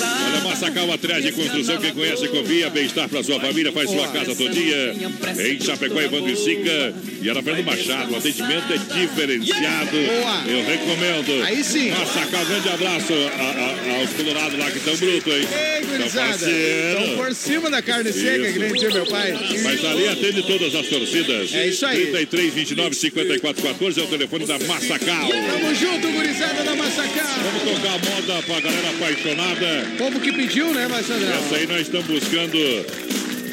Olha, 0.01 0.41
Massacal, 0.43 0.91
atrás 0.91 1.23
de 1.23 1.31
construção. 1.31 1.77
Quem 1.77 1.93
conhece, 1.93 2.27
confia. 2.29 2.69
Bem-estar 2.69 3.09
pra 3.09 3.23
sua 3.23 3.39
família. 3.39 3.71
Faz 3.71 3.89
sua 3.89 4.07
casa 4.07 4.35
todinha. 4.35 4.93
Em 5.39 5.59
Chapecó, 5.59 5.99
Evandro 6.01 6.29
e 6.31 6.35
Sica. 6.35 6.93
E 7.21 7.29
Ana 7.29 7.41
Fernando 7.43 7.65
Machado. 7.65 8.13
O 8.13 8.17
atendimento 8.17 8.73
é 8.73 8.77
diferenciado. 8.93 9.91
Boa. 9.91 10.43
Eu 10.47 10.65
recomendo. 10.65 11.43
Aí 11.43 11.63
sim. 11.63 11.89
Massacal, 11.91 12.45
grande 12.45 12.69
abraço 12.69 13.13
a- 13.13 13.43
a- 13.43 13.99
aos 13.99 14.09
colorados 14.11 14.59
lá 14.59 14.69
que 14.71 14.77
estão 14.77 14.95
brutos, 14.95 15.33
hein? 15.33 15.47
Ei, 15.51 15.85
gurizada. 15.85 16.49
Estão 16.51 17.15
por 17.17 17.33
cima 17.35 17.69
da 17.69 17.81
carne 17.81 18.11
seca, 18.11 18.37
Isso. 18.47 18.53
que 18.53 18.59
nem 18.59 18.93
meu 18.93 19.05
pai. 19.05 19.31
Mas 19.63 19.85
ali 19.85 20.07
atende 20.07 20.43
todas 20.43 20.75
as 20.75 20.87
torcidas. 20.87 21.53
É 21.53 21.67
isso 21.67 21.85
aí. 21.85 22.05
33, 22.07 22.53
29, 22.53 22.95
54, 22.95 23.61
14 23.63 23.99
é 23.99 24.03
o 24.03 24.07
telefone 24.07 24.45
da 24.45 24.59
Massacal. 24.59 25.29
Tamo 25.29 25.75
junto, 25.75 26.07
gurizada 26.11 26.63
da 26.63 26.75
Massacal. 26.75 27.27
Vamos 27.43 27.63
tocar 27.63 27.93
a 27.95 27.99
moda 27.99 28.43
pra 28.43 28.59
galera 28.59 28.89
apaixonada. 28.89 29.87
Povo 29.97 30.19
que 30.19 30.31
pediu, 30.31 30.73
né, 30.73 30.87
Marcelo? 30.87 31.23
Essa 31.25 31.55
aí 31.55 31.67
nós 31.67 31.81
estamos 31.81 32.07
buscando 32.07 32.57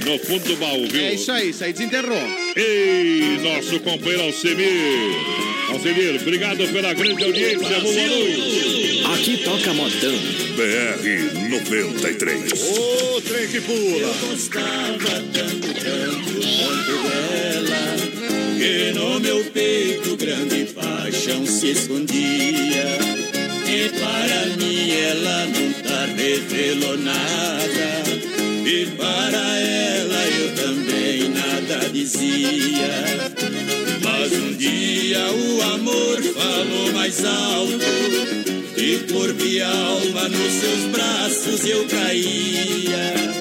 no 0.05 0.19
fundo 0.19 0.45
do 0.45 0.57
baú, 0.57 0.87
viu? 0.89 1.01
É 1.01 1.15
isso 1.15 1.31
aí, 1.33 1.51
isso 1.51 1.65
aí 1.65 1.73
desenterrou. 1.73 2.17
Ei, 2.57 3.39
nosso 3.43 3.81
companheiro 3.81 4.25
Alcemir. 4.25 4.67
Alcemir, 5.71 6.21
obrigado 6.21 6.67
pela 6.73 6.93
grande 6.93 7.25
audiência. 7.25 7.81
Boa 7.81 7.95
noite. 7.95 9.03
Aqui 9.15 9.37
toca 9.39 9.73
modão. 9.75 10.19
BR 10.57 11.51
93. 11.51 12.53
Ô, 12.77 13.21
trem 13.23 13.49
que 13.49 13.61
pula. 13.61 14.15
gostava 14.21 15.23
tanto, 15.33 15.69
tanto, 15.75 16.41
tanto 16.41 16.93
dela 17.09 17.97
Que 18.59 18.93
no 18.93 19.21
meu 19.21 19.45
peito 19.47 20.17
grande 20.17 20.65
paixão 20.75 21.47
se 21.47 21.71
escondia 21.71 22.99
E 23.67 23.89
para 23.99 24.57
mim 24.57 24.91
ela 24.91 25.47
nunca 25.47 26.07
revelou 26.17 26.99
nada 26.99 28.40
E 28.65 28.87
para 28.97 29.59
ela 29.59 30.27
eu 30.27 30.55
também 30.55 31.29
nada 31.31 31.89
dizia 31.91 33.33
Mas 34.03 34.33
um 34.33 34.53
dia 34.55 35.31
o 35.33 35.63
amor 35.75 36.23
falou 36.23 36.93
mais 36.93 37.25
alto 37.25 37.85
E 38.77 39.13
corpo 39.13 39.45
e 39.45 39.61
alma 39.63 40.29
nos 40.29 40.53
seus 40.53 40.85
braços 40.93 41.65
eu 41.67 41.87
caía 41.87 43.41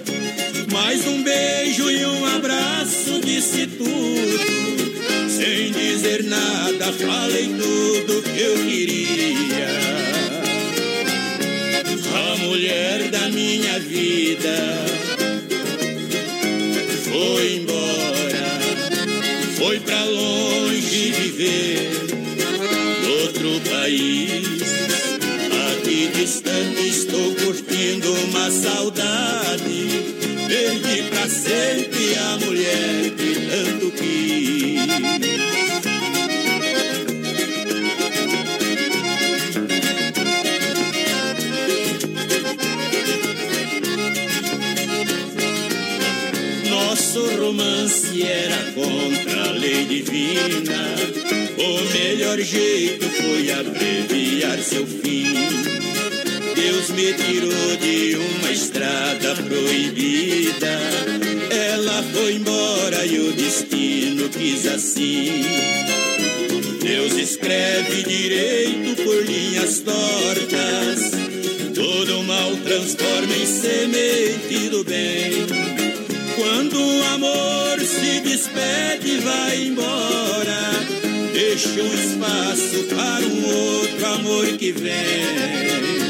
mais 0.71 1.05
um 1.07 1.23
beijo 1.23 1.89
e 1.89 2.05
um 2.05 2.25
abraço 2.25 3.19
disse 3.23 3.67
tudo. 3.67 5.29
Sem 5.29 5.71
dizer 5.71 6.23
nada, 6.23 6.91
falei 6.93 7.47
tudo 7.47 8.21
que 8.21 8.41
eu 8.41 8.55
queria. 8.65 9.67
A 12.15 12.37
mulher 12.37 13.09
da 13.09 13.29
minha 13.29 13.79
vida 13.79 14.88
sempre 31.29 32.15
a 32.15 32.37
mulher 32.37 33.11
que 33.11 33.35
tanto 33.49 33.91
quis. 33.91 34.89
Nosso 46.69 47.25
romance 47.37 48.23
era 48.23 48.71
contra 48.73 49.49
a 49.49 49.51
lei 49.51 49.85
divina. 49.85 50.95
O 51.57 51.93
melhor 51.93 52.39
jeito 52.39 53.05
foi 53.09 53.51
abreviar 53.51 54.57
seu 54.59 54.85
fim. 54.87 55.78
Deus 56.69 56.91
me 56.91 57.13
tirou 57.13 57.77
de 57.77 58.15
uma 58.15 58.51
estrada 58.51 59.35
proibida. 59.37 60.79
Ela 61.49 62.03
foi 62.13 62.35
embora 62.35 63.07
e 63.07 63.17
o 63.17 63.31
destino 63.33 64.29
quis 64.29 64.67
assim. 64.67 65.45
Deus 66.79 67.13
escreve 67.13 68.03
direito 68.03 69.01
por 69.03 69.15
linha 69.25 69.61
linhas 69.61 69.79
tortas. 69.79 71.11
Todo 71.73 72.23
mal 72.25 72.55
transforma 72.57 73.35
em 73.35 73.47
semente 73.47 74.69
do 74.69 74.83
bem. 74.83 75.47
Quando 76.35 76.79
o 76.79 77.03
amor 77.15 77.79
se 77.79 78.19
despede 78.19 79.15
e 79.15 79.17
vai 79.17 79.63
embora, 79.65 80.71
deixa 81.33 81.81
um 81.81 81.93
espaço 81.95 82.83
para 82.89 83.25
um 83.25 83.55
outro 83.55 84.05
amor 84.05 84.45
que 84.59 84.71
vem. 84.71 86.08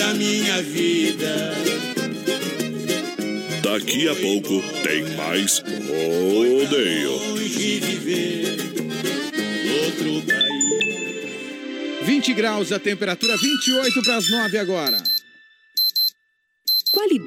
Da 0.00 0.14
minha 0.14 0.62
vida. 0.62 1.52
Daqui 3.62 4.08
a 4.08 4.14
pouco 4.14 4.62
tem 4.82 5.04
mais 5.14 5.58
rodeio. 5.58 7.10
Longe 7.10 7.80
viver 7.80 8.56
outro 9.84 10.22
país. 10.22 12.06
20 12.06 12.32
graus 12.32 12.72
a 12.72 12.78
temperatura, 12.78 13.36
28 13.36 14.02
para 14.02 14.16
as 14.16 14.30
9 14.30 14.56
agora. 14.56 15.19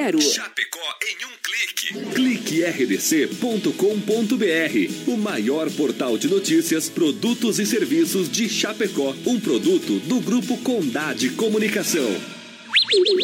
3328-3100. 0.00 0.20
Chapecó 0.20 0.78
em 1.02 1.26
um 1.26 1.30
clique. 1.42 1.92
Clique 2.14 2.64
rdc.com.br, 2.64 3.72
o 5.06 5.16
maior 5.16 5.70
portal 5.70 6.16
de 6.16 6.28
notícias, 6.28 6.88
produtos 6.88 7.58
e 7.58 7.66
serviços 7.66 8.30
de 8.30 8.48
Chapecó, 8.48 9.14
um 9.26 9.38
produto 9.38 9.98
do 10.00 10.20
grupo 10.20 10.56
Condade 10.58 11.30
Comunicação. 11.30 12.40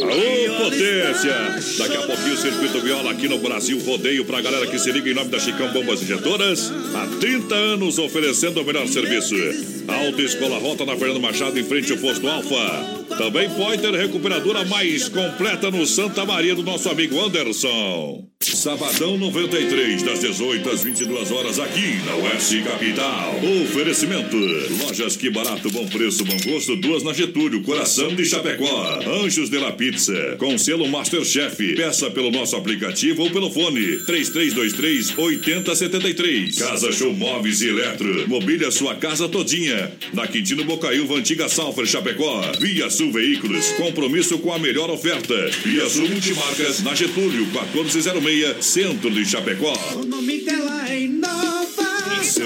Aô, 0.02 0.64
potência! 0.64 1.34
Daqui 1.78 1.96
a 1.96 2.02
pouquinho 2.02 2.34
o 2.34 2.36
Circuito 2.36 2.80
Viola 2.80 3.10
aqui 3.10 3.28
no 3.28 3.38
Brasil 3.38 3.78
Rodeio 3.80 4.24
pra 4.24 4.40
galera 4.40 4.66
que 4.66 4.78
se 4.78 4.92
liga 4.92 5.10
em 5.10 5.14
nome 5.14 5.30
da 5.30 5.40
Chicão 5.40 5.72
Bombas 5.72 6.02
Injetoras. 6.02 6.70
Há 6.94 7.18
30 7.18 7.54
anos 7.54 7.98
oferecendo 7.98 8.60
o 8.60 8.64
melhor 8.64 8.86
serviço. 8.86 9.34
Autoescola 9.88 10.58
Rota 10.58 10.84
na 10.84 10.96
Fernando 10.96 11.20
Machado 11.20 11.58
em 11.58 11.64
frente 11.64 11.90
ao 11.90 11.98
posto 11.98 12.28
Alfa. 12.28 13.05
Também 13.08 13.48
Pointer 13.50 13.92
Recuperadora 13.92 14.64
mais 14.64 15.08
completa 15.08 15.70
no 15.70 15.86
Santa 15.86 16.24
Maria 16.24 16.54
do 16.54 16.62
nosso 16.62 16.88
amigo 16.88 17.18
Anderson. 17.20 18.26
Sabadão 18.40 19.16
93, 19.18 20.02
das 20.02 20.20
18 20.20 20.70
às 20.70 20.82
22 20.82 21.32
horas 21.32 21.58
aqui 21.58 21.96
na 22.04 22.14
Oeste 22.16 22.62
Capital. 22.62 23.40
Oferecimento: 23.64 24.36
Lojas 24.84 25.16
Que 25.16 25.30
Barato, 25.30 25.70
Bom 25.70 25.86
Preço, 25.86 26.24
Bom 26.24 26.36
Gosto, 26.44 26.76
duas 26.76 27.02
na 27.02 27.12
Getúlio, 27.12 27.62
Coração 27.62 28.14
de 28.14 28.24
Chapecó. 28.24 29.00
Anjos 29.24 29.50
de 29.50 29.58
la 29.58 29.72
Pizza, 29.72 30.36
com 30.38 30.56
selo 30.58 30.86
Masterchef. 30.88 31.74
Peça 31.74 32.10
pelo 32.10 32.30
nosso 32.30 32.54
aplicativo 32.56 33.22
ou 33.22 33.30
pelo 33.30 33.50
fone 33.50 33.98
3323 34.04 35.18
8073. 35.18 36.58
Casa 36.58 36.92
Show 36.92 37.12
Móveis 37.12 37.62
e 37.62 37.68
Eletro. 37.68 38.28
Mobília 38.28 38.70
sua 38.70 38.94
casa 38.94 39.28
todinha. 39.28 39.90
Na 40.12 40.26
Quintino 40.26 40.64
Bocaiúva, 40.64 41.16
Antiga 41.16 41.48
Salfer, 41.48 41.86
Chapecó. 41.86 42.42
Via 42.60 42.90
Sul 42.96 43.12
Veículos, 43.12 43.72
compromisso 43.72 44.38
com 44.38 44.54
a 44.54 44.58
melhor 44.58 44.88
oferta. 44.88 45.34
Via 45.62 45.86
Sul 45.86 46.08
Multimarcas, 46.08 46.82
na 46.82 46.94
Getúlio, 46.94 47.44
1406, 47.44 48.64
Centro 48.64 49.10
de 49.10 49.22
Chapecó. 49.22 49.74
O 49.96 50.06
nome 50.06 50.38
dela 50.38 50.85
é. 50.85 50.85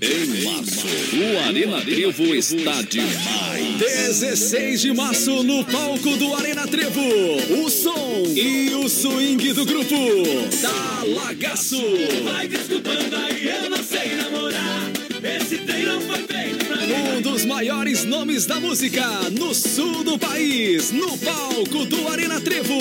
Em 0.00 0.44
março, 0.44 0.86
o 0.86 1.48
Arena 1.48 1.80
Trevo 1.80 2.34
está 2.34 2.82
demais. 2.82 3.76
16 3.78 4.80
de 4.82 4.92
março 4.92 5.42
no 5.42 5.64
palco 5.64 6.16
do 6.18 6.34
Arena 6.34 6.66
Trevo. 6.66 7.00
O 7.64 7.70
som 7.70 8.24
e 8.34 8.74
o 8.74 8.88
swing 8.90 9.54
do 9.54 9.64
grupo 9.64 9.96
Talagaço. 10.60 11.80
Vai 12.24 12.46
desculpando 12.46 13.16
aí, 13.16 13.48
eu 13.48 13.70
não 13.70 13.82
sei 13.82 14.16
namorar. 14.16 14.90
Esse 15.22 15.56
trem 15.58 15.86
não 15.86 16.00
foi 16.02 16.18
feito 16.18 16.64
pra 16.66 16.76
mim. 16.76 17.16
Um 17.16 17.22
dos 17.22 17.46
maiores 17.46 18.04
nomes 18.04 18.44
da 18.44 18.60
música 18.60 19.02
no 19.30 19.54
sul 19.54 20.04
do 20.04 20.18
país, 20.18 20.92
no 20.92 21.16
palco 21.16 21.86
do 21.86 22.06
Arena 22.08 22.38
Trevo. 22.38 22.74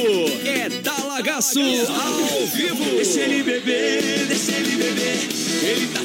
É 0.43 0.69
Talagaço 0.83 1.59
ao 1.59 2.45
vivo. 2.47 2.83
Deixa 2.97 3.21
ele 3.21 3.41
beber, 3.41 4.25
deixa 4.27 4.51
ele 4.51 4.75
beber. 4.75 5.45
Ele 5.63 5.87
tá 5.87 6.01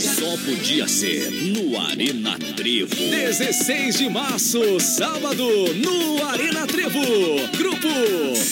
Só 0.00 0.36
podia 0.38 0.88
ser 0.88 1.30
no 1.30 1.78
Arena 1.78 2.38
Trevo. 2.56 2.94
16 2.94 3.98
de 3.98 4.08
março, 4.08 4.80
sábado, 4.80 5.44
no 5.74 6.24
Arena 6.24 6.66
Trevo. 6.66 7.00
Grupo 7.56 7.88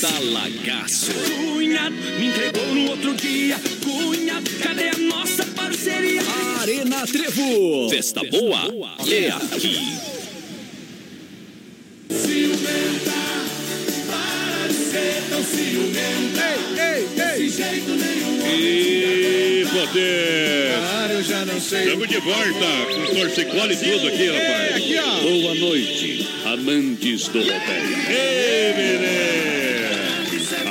Talagaço. 0.01 1.13
Cunha 1.13 1.89
me 1.91 2.27
entregou 2.27 2.67
no 2.75 2.91
outro 2.91 3.15
dia. 3.15 3.57
Cunha, 3.83 4.43
cadê 4.63 4.89
a 4.89 4.99
nossa 4.99 5.45
parceria? 5.47 6.21
Arena 6.61 7.07
Trevo. 7.07 7.89
Festa 7.89 8.21
boa 8.31 8.97
é 9.09 9.29
aqui. 9.31 9.97
Ciumenta, 12.11 13.13
para 14.07 14.69
de 14.69 14.75
ser 14.75 15.23
tão 15.31 15.43
ciumenta. 15.43 16.43
Ei, 16.77 17.09
ei, 17.19 17.47
De 17.47 17.51
jeito 17.51 17.91
nenhum. 17.93 18.47
E 18.47 19.67
poder. 19.73 20.60
Eu 21.21 21.25
já 21.25 21.45
não 21.45 21.61
sei. 21.61 21.85
Estamos 21.85 22.09
de 22.09 22.19
volta 22.19 22.67
com 22.95 23.15
torcicolo 23.15 23.71
e 23.71 23.77
tudo 23.77 24.09
aqui, 24.09 24.27
rapaz. 24.31 24.77
Aqui, 24.77 24.99
ó. 24.99 25.21
Boa 25.21 25.55
noite, 25.55 26.27
amantes 26.47 27.29
do 27.29 27.41
rodeio. 27.41 27.61
Ei, 28.09 28.73
menino! 28.75 29.91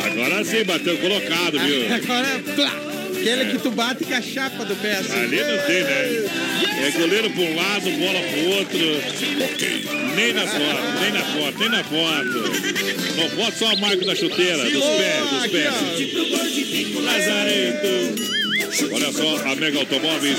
Agora 0.06 0.44
sim, 0.44 0.64
bateu 0.64 0.98
colocado, 0.98 1.60
viu? 1.60 1.94
Agora 1.94 2.28
é 2.28 2.40
plá. 2.56 2.74
Aquele 3.16 3.46
que 3.52 3.60
tu 3.60 3.70
bate 3.70 4.04
com 4.06 4.14
a 4.16 4.22
chapa 4.24 4.66
do 4.66 4.76
pé 4.78 4.94
assim. 4.94 5.20
Ali 5.20 5.38
não 5.38 5.58
tem, 5.68 5.84
né? 5.84 6.26
É 6.88 6.92
goleiro 6.98 7.30
pra 7.30 7.42
um 7.44 7.56
lado, 7.56 7.92
bola 7.92 8.20
pro 8.20 8.50
outro. 8.56 8.80
Nem 10.16 10.34
na 10.34 10.48
foto, 10.48 11.00
nem 11.00 11.12
na 11.12 11.26
foto, 11.26 11.60
nem 11.60 11.70
na 11.70 11.84
foto. 11.84 13.18
Não 13.18 13.30
pode 13.36 13.56
só 13.56 13.72
a 13.72 13.76
marca 13.76 14.04
da 14.04 14.16
chuteira, 14.16 14.64
dos 14.64 14.84
pés, 14.84 15.30
dos 15.30 15.44
Aqui, 15.44 15.52
pés. 15.52 15.74
ó. 18.36 18.39
Olha 18.92 19.12
só, 19.14 19.52
a 19.52 19.56
Mega 19.56 19.80
Automóveis 19.80 20.38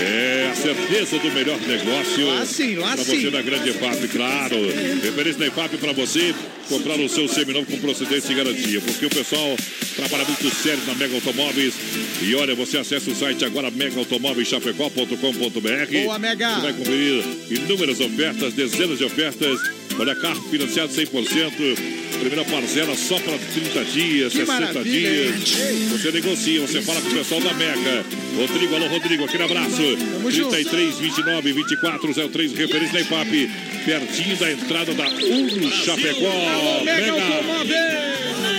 é 0.00 0.48
a 0.50 0.54
certeza 0.54 1.18
do 1.18 1.30
melhor 1.32 1.58
negócio. 1.60 2.26
Lá 2.26 2.46
sim, 2.46 2.74
lá 2.76 2.94
Pra 2.94 3.04
sim. 3.04 3.20
você 3.20 3.30
da 3.30 3.42
grande 3.42 3.70
EFAP, 3.70 4.08
claro. 4.08 4.56
Referência 5.02 5.38
da 5.40 5.46
EFAP 5.46 5.76
pra 5.78 5.92
você 5.92 6.34
comprar 6.68 6.98
o 6.98 7.08
seu 7.08 7.28
seminovo 7.28 7.66
com 7.66 7.78
procedência 7.78 8.32
e 8.32 8.34
garantia. 8.34 8.80
Porque 8.80 9.06
o 9.06 9.10
pessoal 9.10 9.56
trabalha 9.96 10.24
muito 10.24 10.50
sério 10.56 10.80
na 10.86 10.94
Mega 10.94 11.14
Automóveis. 11.14 11.74
E 12.22 12.34
olha, 12.34 12.54
você 12.54 12.78
acessa 12.78 13.10
o 13.10 13.14
site 13.14 13.44
agora 13.44 13.70
megaautomóveischapecó.com.br. 13.70 16.02
Boa, 16.04 16.18
Mega. 16.18 16.54
Você 16.56 16.60
vai 16.62 16.72
conferir 16.72 17.22
inúmeras 17.50 18.00
ofertas, 18.00 18.52
dezenas 18.54 18.98
de 18.98 19.04
ofertas. 19.04 19.58
Olha, 19.98 20.14
carro 20.16 20.42
financiado 20.50 20.92
100%. 20.92 21.76
Primeira 22.18 22.44
parcela 22.44 22.96
só 22.96 23.18
para 23.18 23.36
30 23.36 23.84
dias, 23.84 24.32
Que 24.32 24.38
60 24.46 24.60
maravilha, 24.60 25.32
dias. 25.32 25.60
hein? 25.60 25.88
Você 25.90 26.12
negocia, 26.12 26.60
você 26.60 26.80
fala 26.80 27.00
com 27.00 27.08
o 27.08 27.14
pessoal 27.14 27.40
da 27.40 27.52
Mega. 27.54 28.04
Rodrigo, 28.36 28.74
alô 28.76 28.86
Rodrigo, 28.86 29.24
aquele 29.24 29.42
abraço. 29.42 29.82
Tamo 29.92 30.30
junto. 30.30 30.50
33, 30.50 30.98
29, 30.98 31.52
24, 31.52 32.28
03, 32.30 32.52
referência 32.54 32.92
da 32.92 33.00
IPAP. 33.00 33.50
Pertinho 33.84 34.36
da 34.36 34.50
entrada 34.50 34.94
da 34.94 35.04
Uno 35.06 35.70
Chapecó. 35.70 36.84
Mega 36.84 37.12
Mega. 37.12 38.53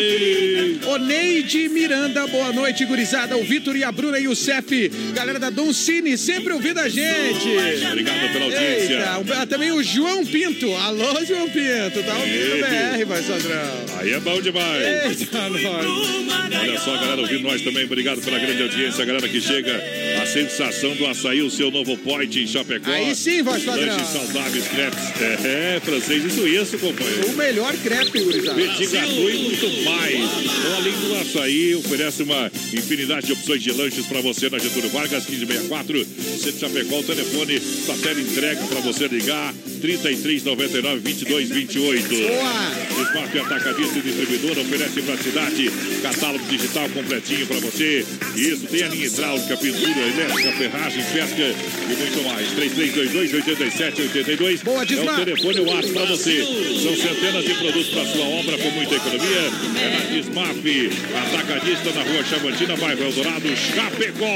Ei. 0.00 0.78
Oneide 0.86 1.68
Miranda, 1.68 2.26
boa 2.28 2.52
noite, 2.52 2.84
gurizada. 2.84 3.36
O 3.36 3.44
Vitor 3.44 3.76
e 3.76 3.84
a 3.84 3.90
Bruna 3.90 4.18
e 4.18 4.28
o 4.28 4.34
Cef. 4.34 4.88
Galera 5.12 5.38
da 5.38 5.50
Don 5.50 5.72
Cine, 5.72 6.16
sempre 6.16 6.52
ouvindo 6.52 6.78
a 6.78 6.88
gente. 6.88 7.48
Obrigado 7.86 8.32
pela 8.32 8.44
audiência. 8.44 8.98
Eita, 9.18 9.46
também 9.46 9.72
o 9.72 9.82
João 9.82 10.24
Pinto. 10.24 10.72
Alô, 10.76 11.24
João 11.26 11.48
Pinto. 11.48 12.02
Tá 12.04 12.16
ouvindo 12.16 12.54
o 12.54 12.58
BR, 12.58 13.04
vai, 13.06 13.22
Sandrão. 13.22 13.98
Aí 13.98 14.12
é 14.12 14.20
bom 14.20 14.40
demais. 14.40 15.18
Eita, 15.20 15.48
nós. 15.48 15.62
Olha 16.60 16.78
só, 16.80 16.96
galera, 16.96 17.20
ouvindo 17.20 17.42
nós 17.42 17.60
também. 17.62 17.84
Obrigado 17.84 18.20
pela 18.20 18.38
grande 18.38 18.62
audiência. 18.62 19.02
A 19.02 19.06
galera 19.06 19.28
que 19.28 19.40
chega, 19.40 19.82
a 20.22 20.26
sensação 20.26 20.94
do 20.94 21.06
açaí, 21.06 21.42
o 21.42 21.50
seu 21.50 21.70
novo 21.70 21.96
point 21.98 22.42
em 22.42 22.46
Chapecó. 22.46 22.90
Aí 22.90 23.14
sim, 23.14 23.42
voz 23.42 23.62
padrão. 23.64 23.86
Lanches 23.86 24.08
saudáveis, 24.08 24.68
crepes. 24.68 25.20
É, 25.20 25.76
é, 25.76 25.80
francês, 25.80 26.24
isso, 26.24 26.46
isso, 26.46 26.78
companheiro. 26.78 27.28
O 27.28 27.36
melhor 27.36 27.74
crepe, 27.76 28.20
gurizada. 28.20 28.54
Petit 28.54 28.86
gâteau 28.86 29.30
e 29.30 29.38
muito 29.38 29.84
mais. 29.88 30.14
Então, 30.44 30.76
além 30.76 30.92
do 30.92 31.14
açaí, 31.20 31.74
oferece 31.74 32.22
uma 32.22 32.50
infinidade 32.72 33.26
de 33.26 33.32
opções 33.32 33.62
de 33.62 33.72
lanches 33.72 34.06
para 34.06 34.20
você 34.20 34.48
na 34.50 34.58
Getúlio 34.58 34.90
Vargas, 34.90 35.26
1564. 35.26 36.06
Centro 36.38 36.60
Chapecó, 36.60 36.98
o 37.00 37.02
telefone 37.04 37.58
da 37.86 37.94
tela 37.94 38.20
entrega 38.20 38.60
para 38.66 38.80
você 38.80 39.08
ligar. 39.08 39.54
3399 39.80 41.00
2228. 41.00 42.08
Boa! 42.08 42.88
Smart 43.08 43.38
Atacadista 43.38 43.98
e 43.98 44.02
Distribuidora 44.02 44.60
oferece 44.60 45.02
para 45.02 45.14
a 45.14 45.18
cidade 45.18 45.70
catálogo 46.02 46.44
digital 46.46 46.88
completinho 46.90 47.46
para 47.46 47.60
você. 47.60 48.04
Isso, 48.34 48.66
tem 48.66 48.82
a 48.82 48.88
linha 48.88 49.06
hidráulica, 49.06 49.56
pintura, 49.56 50.00
elétrica, 50.00 50.52
ferragem, 50.52 51.04
pesca 51.04 51.42
e 51.42 51.96
muito 51.96 52.22
mais. 52.24 52.48
3322 52.52 53.34
8782. 53.34 54.62
Boa, 54.62 54.80
É 54.80 54.82
o 54.82 54.86
Dismar. 54.86 55.24
telefone 55.24 55.60
o 55.60 55.92
para 55.92 56.04
você. 56.06 56.42
São 56.82 56.96
centenas 56.96 57.44
de 57.44 57.54
produtos 57.54 57.88
para 57.88 58.04
sua 58.06 58.24
obra 58.26 58.58
com 58.58 58.70
muita 58.70 58.94
economia. 58.96 59.42
É 59.80 59.90
na 59.90 60.04
Dismaf, 60.10 60.90
Atacadista 61.16 61.92
na 61.92 62.02
rua 62.02 62.24
Chavantina, 62.24 62.76
bairro 62.76 63.04
Eldorado, 63.04 63.48
Chapecó. 63.56 64.26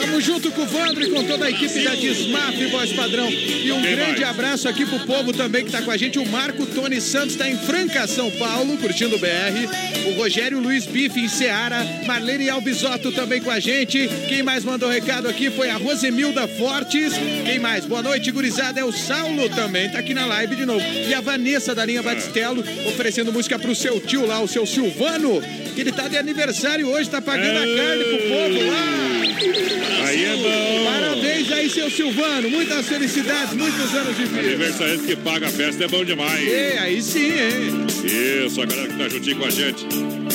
Tamo 0.00 0.20
junto 0.20 0.50
com 0.50 0.62
o 0.62 0.66
Vandro 0.66 1.04
e 1.04 1.10
com 1.10 1.22
toda 1.24 1.44
a 1.44 1.50
equipe 1.50 1.84
da 1.84 1.94
Dismaf, 1.94 2.64
voz 2.66 2.92
padrão. 2.92 3.28
E 3.30 3.70
um 3.72 3.82
Quem 3.82 3.94
grande 3.94 4.24
abraço 4.24 4.68
aqui 4.68 4.86
pro 4.86 5.00
povo 5.00 5.32
também 5.32 5.64
que 5.64 5.70
tá 5.70 5.82
com 5.82 5.90
a 5.90 5.96
gente. 5.96 6.18
O 6.18 6.26
Marco 6.26 6.64
Tony 6.66 7.00
Santos 7.00 7.36
tá 7.36 7.48
em 7.48 7.58
Franca, 7.58 8.06
São 8.06 8.30
Paulo, 8.32 8.78
curtindo 8.78 9.16
o 9.16 9.18
BR. 9.18 10.06
O 10.06 10.12
Rogério 10.12 10.60
Luiz 10.60 10.86
Bife 10.86 11.20
em 11.20 11.28
Seara. 11.28 11.84
Marlene 12.06 12.48
Albisotto 12.48 13.12
também 13.12 13.40
com 13.40 13.50
a 13.50 13.60
gente. 13.60 14.08
Quem 14.28 14.42
mais 14.42 14.64
mandou 14.64 14.88
recado 14.88 15.28
aqui 15.28 15.50
foi 15.50 15.68
a 15.68 15.76
Rosemilda 15.76 16.48
Fortes. 16.48 17.12
Quem 17.44 17.58
mais? 17.58 17.84
Boa 17.84 18.02
noite, 18.02 18.30
gurizada. 18.30 18.80
É 18.80 18.84
o 18.84 18.92
Saulo 18.92 19.48
também, 19.50 19.90
tá 19.90 19.98
aqui 19.98 20.14
na 20.14 20.24
live 20.26 20.56
de 20.56 20.64
novo. 20.64 20.84
E 21.08 21.12
a 21.12 21.20
Vanessa 21.20 21.74
da 21.74 21.84
linha 21.84 22.02
Batistello 22.02 22.64
oferecendo 22.88 23.32
música 23.32 23.58
pro 23.58 23.74
seu 23.74 24.00
tio 24.00 24.26
lá, 24.26 24.40
o 24.40 24.48
seu 24.48 24.64
Silvano, 24.76 25.42
que 25.74 25.80
ele 25.80 25.90
tá 25.90 26.06
de 26.06 26.18
aniversário 26.18 26.86
hoje, 26.90 27.08
tá 27.08 27.22
pagando 27.22 27.56
a 27.56 27.76
carne 27.76 28.04
pro 28.04 28.18
povo 28.28 28.70
lá. 28.70 30.06
Aí 30.06 30.22
é 30.22 30.36
bom. 30.36 30.84
Parabéns 30.92 31.50
aí, 31.50 31.70
seu 31.70 31.90
Silvano. 31.90 32.50
Muitas 32.50 32.86
felicidades, 32.86 33.54
muitos 33.54 33.94
anos 33.94 34.14
de 34.14 34.24
vida. 34.26 34.40
Aniversariante 34.40 35.04
que 35.04 35.16
paga 35.16 35.46
a 35.46 35.48
festa 35.48 35.84
é 35.84 35.88
bom 35.88 36.04
demais. 36.04 36.46
É, 36.46 36.78
aí 36.78 37.00
sim, 37.00 37.32
hein? 37.32 37.86
Isso, 38.46 38.60
a 38.60 38.66
galera 38.66 38.88
que 38.88 38.98
tá 38.98 39.08
juntinho 39.08 39.36
com 39.38 39.46
a 39.46 39.50
gente. 39.50 39.86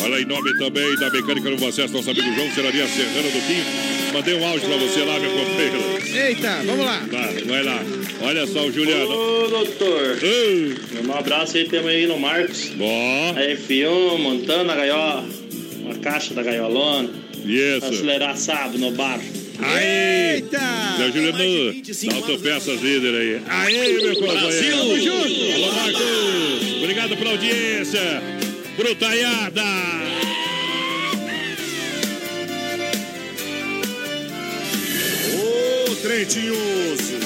Olha, 0.03 0.19
em 0.19 0.25
nome 0.25 0.57
também 0.57 0.95
da 0.95 1.11
Mecânica 1.11 1.49
no 1.51 1.67
Acesso, 1.67 1.93
nosso 1.93 2.09
amigo 2.09 2.33
João 2.33 2.51
Serraria 2.55 2.87
Serrano 2.87 3.29
do 3.29 3.45
Quinho. 3.45 3.65
Mandei 4.13 4.33
um 4.33 4.47
áudio 4.47 4.67
pra 4.67 4.77
você 4.77 5.03
lá, 5.03 5.19
meu 5.19 5.31
companheiro. 5.31 6.27
Eita, 6.27 6.63
vamos 6.65 6.83
lá. 6.83 6.99
Tá, 7.11 7.29
vai 7.45 7.63
lá. 7.63 7.79
Olha 8.23 8.47
só 8.47 8.65
o 8.65 8.71
Juliano. 8.71 9.11
Ô, 9.11 9.47
doutor. 9.47 10.19
Um 11.05 11.13
abraço 11.13 11.57
aí 11.57 11.67
temos 11.67 11.87
aí 11.87 12.05
no 12.05 12.19
Marcos. 12.19 12.69
Bom. 12.75 13.33
A 13.35 13.41
F1, 13.41 14.17
montando 14.19 14.71
a 14.71 14.75
gaiola. 14.75 15.25
A 15.89 15.95
caixa 15.99 16.33
da 16.33 16.43
gaiolona. 16.43 17.09
Isso. 17.43 17.85
Acelerar 17.85 18.37
sábado 18.37 18.77
no 18.77 18.91
bar. 18.91 19.19
Aí! 19.59 20.35
Eita! 20.35 20.59
Seu 20.97 21.11
Juliano, 21.11 21.37
da 21.37 22.15
Autopeças 22.15 22.81
Líder 22.81 23.15
aí. 23.15 23.41
Aí, 23.47 24.01
meu 24.01 24.15
companheiro. 24.15 24.77
Tamo 24.77 24.99
junto. 24.99 25.53
Alô, 25.53 25.71
Marcos. 25.73 26.77
Obrigado 26.79 27.17
pela 27.17 27.31
audiência. 27.31 28.21
Brutaiada. 28.77 29.61
Ô, 35.35 35.95
trem 35.95 36.25
tinhoso, 36.25 37.19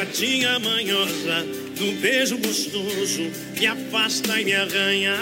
gatinha 0.00 0.58
manhosa, 0.58 1.46
num 1.78 1.94
beijo 1.96 2.38
gostoso, 2.38 3.30
me 3.58 3.66
afasta 3.66 4.40
e 4.40 4.44
me 4.46 4.54
arranha. 4.54 5.14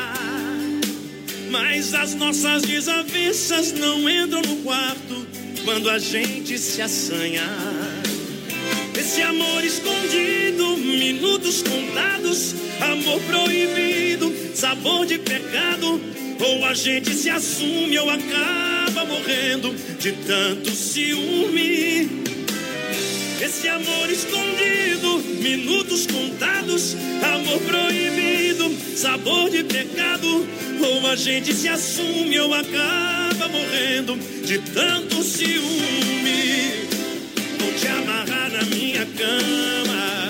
Mas 1.51 1.95
as 1.95 2.15
nossas 2.15 2.63
desavenças 2.63 3.73
não 3.73 4.09
entram 4.09 4.41
no 4.41 4.57
quarto 4.59 5.27
quando 5.65 5.91
a 5.91 5.99
gente 5.99 6.57
se 6.59 6.81
assanha. 6.81 7.43
Esse 8.97 9.21
amor 9.23 9.65
escondido, 9.65 10.77
minutos 10.77 11.61
contados, 11.63 12.55
amor 12.81 13.21
proibido, 13.23 14.33
sabor 14.55 15.07
de 15.07 15.19
pecado. 15.19 16.01
Ou 16.39 16.65
a 16.65 16.73
gente 16.73 17.13
se 17.15 17.29
assume 17.29 17.99
ou 17.99 18.09
acaba 18.09 19.05
morrendo 19.07 19.75
de 19.99 20.13
tanto 20.13 20.71
ciúme. 20.71 22.38
Esse 23.41 23.69
amor 23.69 24.11
escondido, 24.11 25.19
minutos 25.41 26.09
contados, 26.09 26.97
amor 27.23 27.61
proibido, 27.61 28.69
sabor 28.97 29.49
de 29.49 29.63
pecado. 29.63 30.47
Ou 30.81 31.07
a 31.07 31.15
gente 31.15 31.55
se 31.55 31.69
assume 31.69 32.39
ou 32.41 32.53
acaba 32.53 33.49
morrendo 33.49 34.17
de 34.45 34.59
tanto 34.59 35.23
ciúme. 35.23 36.89
Vou 37.61 37.73
te 37.75 37.87
amarrar 37.87 38.51
na 38.51 38.65
minha 38.65 39.07
cama, 39.07 40.21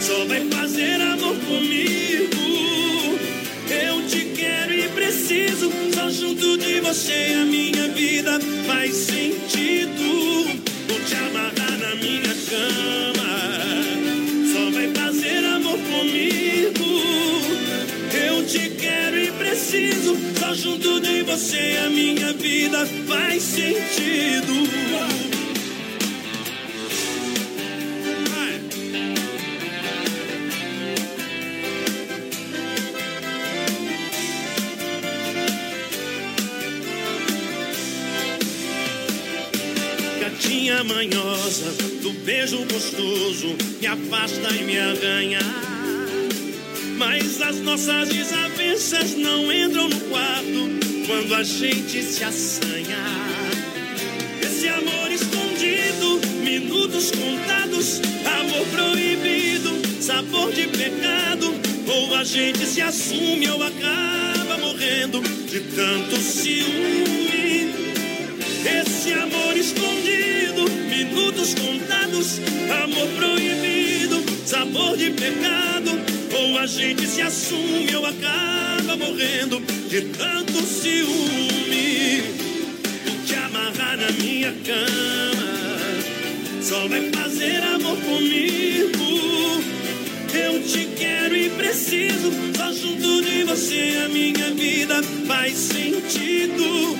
só 0.00 0.24
vai 0.24 0.46
fazer 0.48 1.00
amor 1.02 1.36
comigo. 1.40 3.18
Eu 3.68 4.06
te 4.08 4.32
quero 4.34 4.72
e 4.72 4.88
preciso, 4.88 5.70
só 5.94 6.10
junto 6.10 6.56
de 6.56 6.80
você 6.80 7.36
a 7.40 7.44
minha 7.44 7.88
vida 7.88 8.40
faz 8.66 8.94
sentido. 8.94 10.02
Vou 10.88 11.00
te 11.00 11.14
amarrar 11.16 11.63
minha 11.96 12.34
cama, 12.50 13.30
só 14.52 14.70
vai 14.70 14.88
fazer 14.94 15.44
amor 15.44 15.78
comigo. 15.78 16.84
Eu 18.26 18.44
te 18.46 18.70
quero 18.70 19.18
e 19.18 19.30
preciso, 19.32 20.16
só 20.38 20.54
junto 20.54 21.00
de 21.00 21.22
você 21.22 21.78
a 21.84 21.90
minha 21.90 22.32
vida 22.32 22.86
faz 23.06 23.42
sentido. 23.42 25.33
Manhosa, 40.84 41.72
do 42.02 42.12
beijo 42.24 42.58
gostoso, 42.70 43.56
me 43.80 43.86
afasta 43.86 44.54
e 44.54 44.64
me 44.64 44.78
arranha. 44.78 45.40
Mas 46.96 47.40
as 47.40 47.56
nossas 47.60 48.08
desavenças 48.08 49.16
não 49.16 49.52
entram 49.52 49.88
no 49.88 50.00
quarto 50.02 50.70
quando 51.06 51.34
a 51.34 51.42
gente 51.42 52.02
se 52.02 52.22
assanha. 52.22 52.98
Esse 54.42 54.68
amor 54.68 55.10
escondido, 55.10 56.20
minutos 56.42 57.10
contados, 57.10 58.00
amor 58.40 58.66
proibido, 58.68 59.70
sabor 60.00 60.52
de 60.52 60.68
pecado. 60.68 61.54
Ou 61.86 62.14
a 62.14 62.24
gente 62.24 62.64
se 62.66 62.80
assume 62.80 63.48
ou 63.50 63.62
acaba 63.62 64.58
morrendo 64.58 65.20
de 65.20 65.60
tanto 65.60 66.16
ciúme. 66.16 67.74
Esse 68.64 69.12
amor 69.12 69.56
escondido, 69.56 70.13
minutos 71.14 71.54
contados, 71.54 72.40
amor 72.82 73.08
proibido, 73.16 74.22
sabor 74.44 74.96
de 74.96 75.10
pecado. 75.10 75.92
Ou 76.36 76.58
a 76.58 76.66
gente 76.66 77.06
se 77.06 77.22
assume 77.22 77.94
ou 77.94 78.04
acaba 78.04 78.96
morrendo 78.96 79.60
de 79.88 80.00
tanto 80.02 80.60
ciúme. 80.62 82.22
Vou 83.06 83.16
te 83.24 83.34
amarrar 83.34 83.96
na 83.96 84.10
minha 84.12 84.52
cama, 84.64 85.42
só 86.60 86.88
vai 86.88 87.10
fazer 87.10 87.62
amor 87.62 87.96
comigo. 87.98 89.62
Eu 90.34 90.60
te 90.64 90.88
quero 90.98 91.36
e 91.36 91.48
preciso, 91.50 92.32
só 92.56 92.72
junto 92.72 93.22
de 93.22 93.44
você 93.44 94.02
a 94.04 94.08
minha 94.08 94.50
vida 94.50 95.00
faz 95.28 95.54
sentido. 95.54 96.98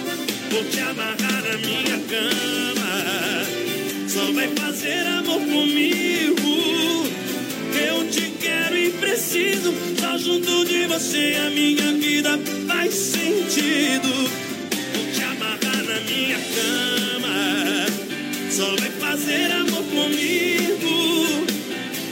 Vou 0.51 0.65
te 0.71 0.79
amarrar 0.79 1.43
na 1.43 1.57
minha 1.59 1.99
cama, 2.09 2.84
só 4.15 4.31
vai 4.31 4.49
fazer 4.57 5.05
amor 5.09 5.41
comigo. 5.41 7.05
Eu 7.75 8.09
te 8.09 8.31
quero 8.41 8.77
e 8.77 8.91
preciso, 8.91 9.75
só 9.99 10.17
junto 10.17 10.65
de 10.67 10.87
você 10.87 11.37
a 11.45 11.51
minha 11.51 11.93
vida 11.95 12.39
faz 12.69 12.95
sentido. 12.95 14.31
minha 16.07 16.39
cama. 16.55 17.87
Só 18.53 18.77
vai 18.77 18.91
fazer 19.01 19.51
amor 19.51 19.83
comigo. 19.83 21.47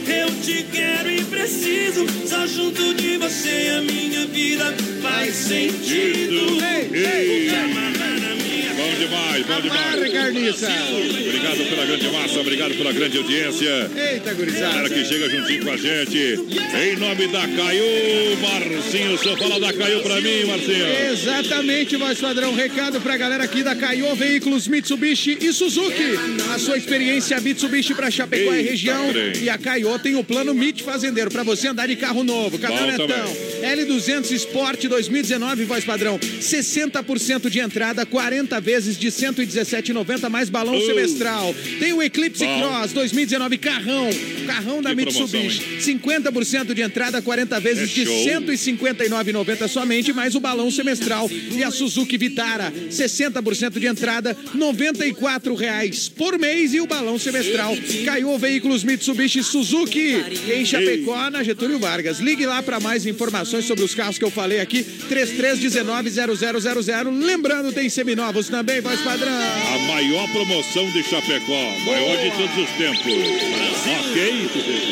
Eu 0.05 0.29
te 0.41 0.63
quero 0.73 1.09
e 1.09 1.23
preciso. 1.23 2.05
Só 2.27 2.45
junto 2.47 2.93
de 2.95 3.17
você 3.17 3.71
a 3.77 3.81
minha 3.81 4.25
vida 4.25 4.75
faz 5.01 5.33
sentido. 5.35 6.61
Ei. 6.93 7.47
Te 7.47 7.55
amarrar 7.55 7.93
na 7.93 7.95
minha 7.95 8.02
Bom 8.93 8.99
demais, 8.99 9.45
bom 9.47 9.61
demais. 9.61 10.13
Carniça. 10.13 10.67
Obrigado 10.67 11.69
pela 11.69 11.85
grande 11.85 12.07
massa, 12.09 12.39
obrigado 12.39 12.75
pela 12.75 12.91
grande 12.93 13.17
audiência. 13.17 13.89
Eita, 13.95 14.33
gurizada. 14.35 14.73
Galera 14.75 14.89
que 14.89 15.05
chega 15.05 15.29
juntinho 15.29 15.63
com 15.65 15.71
a 15.71 15.77
gente. 15.77 16.17
Em 16.17 16.95
nome 16.97 17.27
da 17.27 17.47
Caiu, 17.47 18.37
Marcinho, 18.39 19.17
só 19.17 19.35
fala 19.35 19.59
da 19.59 19.73
Caiu 19.73 20.01
pra 20.01 20.21
mim, 20.21 20.45
Marcinho. 20.45 20.85
Exatamente, 21.11 21.95
voz 21.95 22.19
padrão. 22.19 22.53
Recado 22.53 23.01
pra 23.01 23.17
galera 23.17 23.43
aqui 23.43 23.63
da 23.63 23.75
Caio 23.75 24.13
Veículos 24.15 24.67
Mitsubishi 24.67 25.37
e 25.41 25.51
Suzuki. 25.51 26.19
A 26.53 26.59
sua 26.59 26.77
experiência 26.77 27.39
Mitsubishi 27.41 27.95
pra 27.95 28.11
Chapecó 28.11 28.53
e 28.53 28.61
região. 28.61 29.11
trem. 29.11 29.43
E 29.43 29.49
a 29.49 29.57
Caio 29.57 29.97
tem 29.99 30.15
o 30.15 30.23
plano 30.23 30.53
MIT 30.53 30.83
Fazendeiro 30.83 31.31
pra 31.31 31.41
você 31.41 31.67
andar 31.67 31.87
de 31.87 31.95
carro 31.95 32.23
novo. 32.23 32.59
Caminhonetão. 32.59 33.07
L200 33.63 34.31
Sport 34.31 34.83
2019, 34.85 35.65
voz 35.65 35.83
padrão. 35.83 36.19
60% 36.19 37.49
de 37.49 37.59
entrada, 37.59 38.05
40 38.05 38.59
vezes 38.61 38.82
de 38.97 39.07
117,90 39.11 40.29
mais 40.29 40.49
balão 40.49 40.75
Uh. 40.77 40.85
semestral. 40.85 41.53
Tem 41.79 41.93
o 41.93 42.01
Eclipse 42.01 42.45
Bom. 42.45 42.59
Cross 42.61 42.93
2019 42.93 43.57
carrão. 43.57 44.09
Carrão 44.45 44.81
da 44.81 44.89
Que 44.91 44.95
Mitsubishi. 44.97 45.59
promoção, 45.59 45.79
50% 45.79 46.73
de 46.73 46.81
entrada, 46.81 47.21
40 47.21 47.59
vezes 47.59 47.89
É 47.89 47.93
de 47.93 48.05
show. 48.05 48.23
159,90 48.23 49.67
somente, 49.67 50.13
mais 50.13 50.35
o 50.35 50.39
balão 50.39 50.69
semestral. 50.69 51.29
E 51.55 51.63
a 51.63 51.71
Suzuki 51.71 52.17
Vitara, 52.17 52.71
60% 52.89 53.79
de 53.79 53.87
entrada, 53.87 54.35
94 54.53 55.55
reais 55.55 56.09
por 56.09 56.37
mês 56.37 56.73
e 56.73 56.81
o 56.81 56.87
balão 56.87 57.17
semestral. 57.17 57.75
Caiu 58.05 58.37
Veículos 58.37 58.83
Mitsubishi 58.83 59.43
Suzuki 59.43 60.15
em 60.53 60.65
Chapecó, 60.65 61.29
na 61.29 61.43
Getúlio 61.43 61.79
Vargas. 61.79 62.19
Ligue 62.19 62.45
lá 62.45 62.61
para 62.61 62.79
mais 62.79 63.05
informações 63.05 63.65
sobre 63.65 63.83
os 63.83 63.95
carros 63.95 64.17
que 64.17 64.23
eu 64.25 64.31
falei 64.31 64.59
aqui, 64.59 64.83
3319-0000. 65.09 67.23
Lembrando, 67.25 67.71
tem 67.71 67.89
seminovos 67.89 68.49
também, 68.49 68.72
voz 68.81 68.99
padrão. 69.01 69.31
A 69.33 69.77
maior 69.87 70.27
promoção 70.31 70.89
de 70.91 71.03
Chapecó, 71.03 71.71
maior 71.85 72.17
de 72.17 72.31
todos 72.31 72.57
os 72.57 72.69
tempos. 72.77 73.13
Ok? 73.99 74.49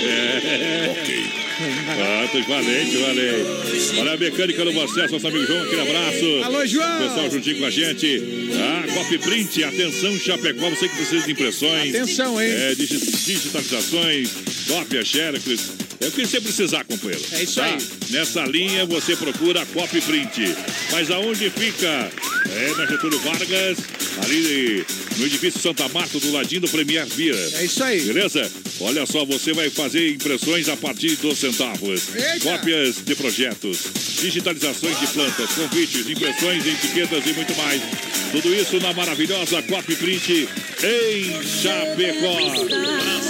É. 0.08 0.90
Ok. 0.92 1.24
Ah, 1.64 2.28
valente, 2.48 2.98
valente. 2.98 4.00
Olha 4.00 4.14
a 4.14 4.18
mecânica 4.18 4.66
no 4.66 4.82
acesso, 4.82 5.14
nosso 5.14 5.28
amigo 5.28 5.46
João, 5.46 5.64
aquele 5.64 5.82
abraço. 5.82 6.44
Alô, 6.44 6.66
João. 6.66 7.08
Pessoal 7.08 7.30
juntinho 7.32 7.60
com 7.60 7.66
a 7.66 7.70
gente. 7.70 8.24
Ah, 8.56 8.84
Copy 8.94 9.18
Print, 9.20 9.64
atenção 9.64 10.18
Chapecó, 10.18 10.70
você 10.72 10.88
que 10.90 10.96
precisa 10.96 11.26
de 11.26 11.32
impressões. 11.34 11.94
Atenção, 11.94 12.42
hein? 12.42 12.50
É, 12.52 12.74
digi- 12.76 12.98
digitalizações, 13.00 14.32
cópia, 14.68 15.06
xerox. 15.06 15.72
É 16.02 16.08
o 16.08 16.12
que 16.12 16.26
você 16.26 16.42
precisar, 16.42 16.84
companheiro. 16.84 17.24
É 17.34 17.44
isso 17.44 17.56
Tá? 17.56 17.66
aí. 17.66 17.78
Nessa 18.10 18.44
linha 18.46 18.86
você 18.86 19.16
procura 19.16 19.62
a 19.62 19.66
Copy 19.68 20.02
Print. 20.02 20.56
Mas 20.92 21.12
aonde 21.12 21.50
fica? 21.50 22.10
É 22.54 22.74
na 22.76 22.86
Getúlio 22.88 23.20
Vargas, 23.20 23.78
ali 24.24 24.84
no 25.18 25.26
edifício 25.26 25.62
Santa 25.62 25.88
Marta, 25.90 26.20
do 26.20 26.32
ladinho 26.32 26.62
do 26.62 26.68
Premier 26.70 27.06
Beer. 27.16 27.36
É 27.54 27.64
isso 27.66 27.84
aí. 27.84 28.02
Beleza? 28.02 28.52
Olha 28.82 29.06
só, 29.06 29.24
você 29.24 29.54
vai 29.54 29.70
fazer 29.70 30.10
impressões 30.10 30.68
a 30.68 30.76
partir 30.76 31.16
dos 31.18 31.38
centavos. 31.38 32.02
Eita! 32.16 32.40
Cópias 32.40 32.96
de 33.06 33.16
projetos, 33.16 33.78
digitalizações 34.20 35.00
de 35.00 35.08
plantas, 35.08 35.52
convites, 35.52 36.10
impressões, 36.10 36.66
etiquetas 36.66 37.24
e 37.28 37.34
muito 37.34 37.56
mais. 37.56 37.82
Tudo 38.32 38.54
isso 38.56 38.80
na 38.80 38.92
maravilhosa 38.94 39.62
Copy 39.62 39.96
Print 39.96 40.50
em 40.84 41.44
Chapecó. 41.62 42.38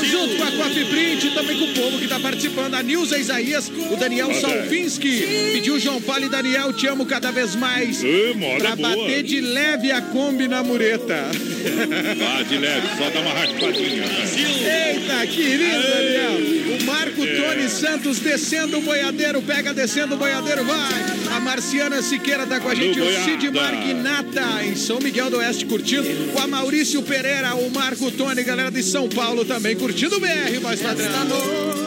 Junto 0.04 0.36
com 0.36 0.44
a 0.44 0.52
Coffee 0.52 0.86
Print, 0.86 1.32
também 1.34 1.58
com 1.60 1.66
o 1.66 1.74
povo 1.74 1.98
que 1.98 2.04
está 2.06 2.20
participando, 2.20 2.61
a 2.66 2.84
Nilza 2.84 3.18
Isaías, 3.18 3.70
o 3.92 3.96
Daniel. 3.96 4.34
Salvinski, 4.34 5.52
pediu 5.54 5.80
João 5.80 6.02
Paulo 6.02 6.26
e 6.26 6.30
Daniel, 6.30 6.72
te 6.74 6.88
amo 6.88 7.06
cada 7.06 7.32
vez 7.32 7.56
mais. 7.56 8.02
Moda 8.36 8.60
Pra 8.60 8.76
boa. 8.76 8.90
bater 8.96 9.24
de 9.24 9.42
leve 9.42 9.92
a 9.92 10.02
Kombi 10.02 10.48
na 10.48 10.64
mureta. 10.64 11.16
Ah, 11.62 12.44
de 12.44 12.58
leve, 12.58 12.88
só 12.98 13.10
dá 13.12 13.20
uma 13.20 13.34
raspadinha. 13.34 14.04
Eita, 14.04 15.28
querido 15.28 15.82
Daniel. 15.82 16.78
O 16.80 16.84
Marco 16.86 17.24
É. 17.24 17.36
Tony 17.36 17.70
Santos 17.70 18.20
descendo 18.20 18.78
o 18.80 18.82
boiadeiro, 18.82 19.42
pega 19.42 19.74
descendo 19.74 20.16
o 20.16 20.18
boiadeiro, 20.18 20.64
vai. 20.64 21.36
A 21.36 21.40
Marciana 21.40 22.02
Siqueira 22.02 22.46
tá 22.48 22.60
com 22.60 22.70
a 22.70 22.74
gente, 22.76 23.00
o. 23.00 23.24
Cid 23.24 23.50
Marquinata, 23.52 24.64
em 24.66 24.76
São 24.76 25.00
Miguel 25.00 25.30
do 25.30 25.38
Oeste, 25.38 25.66
curtindo. 25.66 26.08
O 26.36 26.40
Amaurício 26.40 27.02
Pereira, 27.04 27.54
o 27.56 27.70
Marco 27.70 28.10
Tony, 28.12 28.44
galera 28.44 28.72
de 28.72 28.82
São 28.82 29.08
Paulo 29.10 29.46
também, 29.46 29.76
curtindo 29.76 30.18
o 30.18 30.20
BR, 30.20 30.60
voz 30.62 30.82
padrão. 30.82 31.81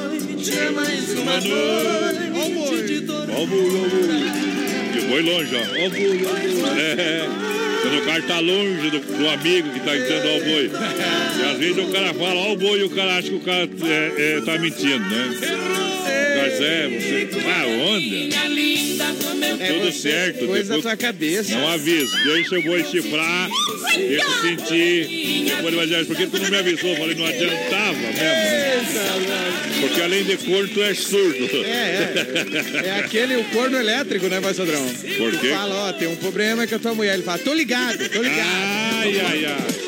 É 0.53 0.71
mais 0.71 1.11
uma 1.13 1.41
noite 1.41 2.25
Ó 2.35 2.47
o 2.47 2.51
boi. 2.51 2.83
de 2.83 3.01
dor. 3.01 3.29
Ó 3.31 3.43
o 3.43 3.47
boi, 3.47 3.61
ó 3.61 3.85
o 3.85 5.09
boi. 5.09 5.23
Longe, 5.23 5.57
ó. 5.57 5.59
Ó 5.59 5.87
o 5.87 5.91
boi, 5.91 6.25
ó 6.25 6.31
o 6.31 6.61
boi. 6.61 6.81
É. 6.81 7.29
Quando 7.83 7.99
o 7.99 8.05
cara 8.07 8.23
tá 8.23 8.41
longe 8.41 8.91
do, 8.91 8.99
do 9.01 9.29
amigo 9.29 9.69
que 9.71 9.81
tá 9.81 9.97
entrando 9.97 10.27
ó 10.27 10.37
o 10.37 10.45
boi. 10.45 10.71
E 11.39 11.43
às 11.51 11.59
vezes 11.59 11.79
o 11.79 11.93
cara 11.93 12.15
fala, 12.15 12.35
ó 12.35 12.53
o 12.53 12.57
boi, 12.57 12.81
e 12.81 12.85
o 12.85 12.91
cara 12.91 13.17
acha 13.17 13.29
que 13.29 13.35
o 13.35 13.41
cara 13.41 13.69
é, 13.83 14.37
é, 14.37 14.41
tá 14.41 14.59
mentindo, 14.59 14.99
né? 14.99 15.94
Mas 16.55 16.61
é, 16.61 16.89
você. 16.89 17.29
Ah, 17.51 17.67
onda. 17.67 19.65
É 19.65 19.73
Tudo 19.73 19.85
você, 19.93 19.99
certo. 20.11 20.47
Coisa 20.47 20.69
da 20.69 20.77
depois- 20.77 20.83
tua 20.83 20.97
cabeça. 20.97 21.55
Não 21.57 21.69
aviso, 21.69 22.17
deixa 22.25 22.59
o 22.59 22.63
boi 22.63 22.85
chifrar, 22.85 23.49
deixa 23.97 24.25
eu 24.25 24.41
sentir. 24.43 25.45
Depois 25.47 25.67
ele 25.67 25.77
vai 25.77 25.87
dizer, 25.87 26.07
por 26.07 26.17
que 26.17 26.27
tu 26.27 26.39
não 26.41 26.51
me 26.51 26.57
avisou? 26.57 26.91
Eu 26.91 26.97
falei, 26.97 27.15
não 27.17 27.27
adiantava 27.27 27.93
mesmo. 27.99 29.81
Porque 29.81 30.01
além 30.01 30.25
de 30.25 30.37
corno, 30.39 30.69
tu 30.69 30.83
és 30.83 30.99
surdo. 30.99 31.65
É, 31.65 31.69
é. 32.85 32.87
É 32.87 32.91
aquele, 33.01 33.37
o 33.37 33.45
corno 33.45 33.77
elétrico, 33.77 34.27
né, 34.29 34.41
voz 34.41 34.57
padrão? 34.57 34.85
Por 35.19 35.33
Tu 35.33 35.39
quê? 35.39 35.49
fala, 35.49 35.89
ó, 35.89 35.93
tem 35.93 36.09
um 36.09 36.17
problema 36.17 36.67
com 36.67 36.75
a 36.75 36.79
tua 36.79 36.95
mulher. 36.95 37.15
Ele 37.15 37.23
fala, 37.23 37.39
tô 37.39 37.53
ligado, 37.55 38.09
tô 38.09 38.23
ligado. 38.23 38.47
Ai, 39.03 39.21
ai, 39.21 39.45
ai. 39.47 39.84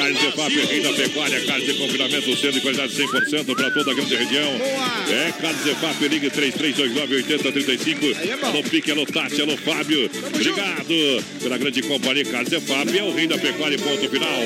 Carne 0.00 0.14
de 0.14 0.32
FAP, 0.32 0.52
rei 0.66 0.80
da 0.80 0.92
pecuária, 0.94 1.40
carne 1.44 1.66
de 1.66 1.74
confinamento, 1.74 2.36
sendo 2.36 2.52
de 2.52 2.60
qualidade 2.62 2.94
100% 2.94 3.54
para 3.54 3.70
toda 3.70 3.90
a 3.90 3.94
grande 3.94 4.16
região. 4.16 4.50
Boa. 4.56 5.14
É, 5.14 5.32
carne 5.32 5.62
de 5.62 5.74
FAP, 5.74 6.08
ligue 6.08 6.30
3329-8035. 6.30 8.16
Aí 8.16 8.30
é. 8.30 8.38
Alô, 8.46 8.62
Pique, 8.62 8.90
alô, 8.90 9.04
Tati, 9.04 9.42
alô, 9.42 9.56
Fábio. 9.58 10.10
Obrigado 10.34 11.24
pela 11.42 11.58
grande 11.58 11.82
companhia. 11.82 12.24
Carne 12.24 12.48
de 12.48 12.60
FAP 12.60 12.96
é 12.96 13.02
o 13.02 13.12
rei 13.12 13.26
da 13.26 13.36
pecuária, 13.36 13.78
ponto 13.78 14.08
final. 14.08 14.40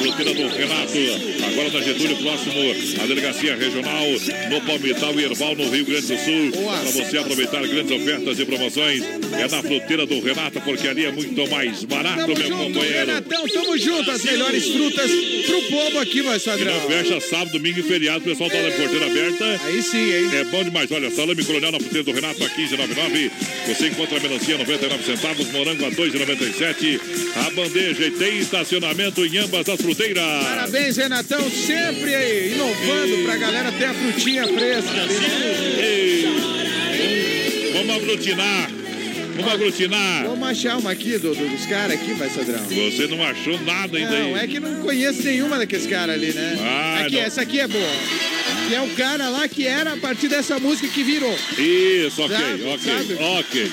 Fruteira 0.00 0.34
do 0.34 0.48
Renato, 0.48 1.44
agora 1.46 1.70
na 1.70 1.80
Getúlio, 1.80 2.16
próximo 2.18 3.02
à 3.02 3.06
delegacia 3.06 3.56
regional, 3.56 4.06
no 4.50 4.60
Palmital 4.60 5.18
e 5.18 5.24
Herbal, 5.24 5.56
no 5.56 5.68
Rio 5.68 5.84
Grande 5.84 6.06
do 6.06 6.16
Sul. 6.16 6.52
Para 6.52 6.90
você 6.90 7.18
aproveitar 7.18 7.66
grandes 7.66 7.90
ofertas 7.90 8.38
e 8.38 8.44
promoções, 8.44 9.02
é 9.02 9.48
na 9.48 9.62
fruteira 9.62 10.06
do 10.06 10.20
Renato, 10.20 10.60
porque 10.60 10.86
ali 10.86 11.06
é 11.06 11.10
muito 11.12 11.48
mais 11.50 11.82
barato, 11.84 12.20
Tamo 12.20 12.34
meu 12.34 12.48
junto, 12.48 12.64
companheiro. 12.64 13.06
Renatão, 13.06 13.48
tamo 13.48 13.78
junto. 13.78 14.10
As 14.10 14.24
melhores 14.24 14.59
frutas 14.68 15.10
pro 15.46 15.62
povo 15.70 15.98
aqui, 15.98 16.22
voz 16.22 16.42
E 16.42 16.44
padrão. 16.44 16.74
não 16.80 16.88
fecha 16.88 17.20
sábado, 17.20 17.52
domingo 17.52 17.80
e 17.80 17.82
feriado, 17.82 18.20
o 18.20 18.22
pessoal 18.28 18.50
tá 18.50 18.60
na 18.62 18.70
porteira 18.70 19.06
aberta. 19.06 19.60
Aí 19.64 19.82
sim, 19.82 20.12
hein? 20.12 20.30
É 20.34 20.44
bom 20.44 20.62
demais. 20.64 20.90
Olha, 20.90 21.10
salame 21.10 21.44
coronel 21.44 21.72
na 21.72 21.78
fruteira 21.80 22.04
do 22.04 22.12
Renato 22.12 22.44
a 22.44 22.48
15,99. 22.48 23.30
Você 23.66 23.86
encontra 23.88 24.18
a 24.18 24.20
melancia 24.20 24.54
a 24.54 24.58
99 24.58 25.04
centavos, 25.04 25.46
morango 25.52 25.84
a 25.86 25.90
2,97. 25.90 27.00
A 27.46 27.50
bandeja 27.50 28.06
e 28.06 28.10
tem 28.12 28.38
estacionamento 28.38 29.24
em 29.24 29.38
ambas 29.38 29.68
as 29.68 29.80
fruteiras. 29.80 30.44
Parabéns, 30.44 30.96
Renatão, 30.96 31.50
sempre 31.50 32.14
aí, 32.14 32.52
inovando 32.54 33.24
pra 33.24 33.36
galera 33.36 33.72
ter 33.72 33.84
a 33.86 33.94
frutinha 33.94 34.46
fresca? 34.46 34.90
Ei, 35.78 36.20
Vamos 37.72 37.96
aglutinar. 37.96 38.70
Vamos 39.36 39.52
aglutinar. 39.54 40.24
Vamos 40.24 40.48
achar 40.48 40.76
uma 40.78 40.90
aqui 40.90 41.18
do, 41.18 41.34
do- 41.34 41.48
dos 41.48 41.66
caras 41.66 41.92
aqui, 41.92 42.12
vai, 42.14 42.28
Sadrão. 42.30 42.62
Você 42.64 43.06
não 43.06 43.22
achou 43.24 43.58
nada 43.62 43.96
ainda 43.96 44.10
Não, 44.18 44.34
aí. 44.34 44.44
é 44.44 44.46
que 44.46 44.60
não 44.60 44.80
conheço 44.82 45.22
nenhuma 45.22 45.56
daqueles 45.58 45.86
caras 45.86 46.14
ali, 46.14 46.32
né? 46.32 46.56
Ah, 46.60 47.00
aqui, 47.04 47.14
não. 47.16 47.22
essa 47.22 47.40
aqui 47.42 47.60
é 47.60 47.66
boa. 47.68 47.90
Que 48.68 48.74
é 48.74 48.80
o 48.82 48.88
cara 48.90 49.28
lá 49.28 49.48
que 49.48 49.66
era 49.66 49.94
a 49.94 49.96
partir 49.96 50.28
dessa 50.28 50.58
música 50.58 50.88
que 50.88 51.02
virou. 51.02 51.34
Isso, 51.58 52.22
ok, 52.22 52.36
Sabe, 52.36 52.62
ok, 52.64 52.78
sabe? 52.78 53.14
ok. 53.40 53.70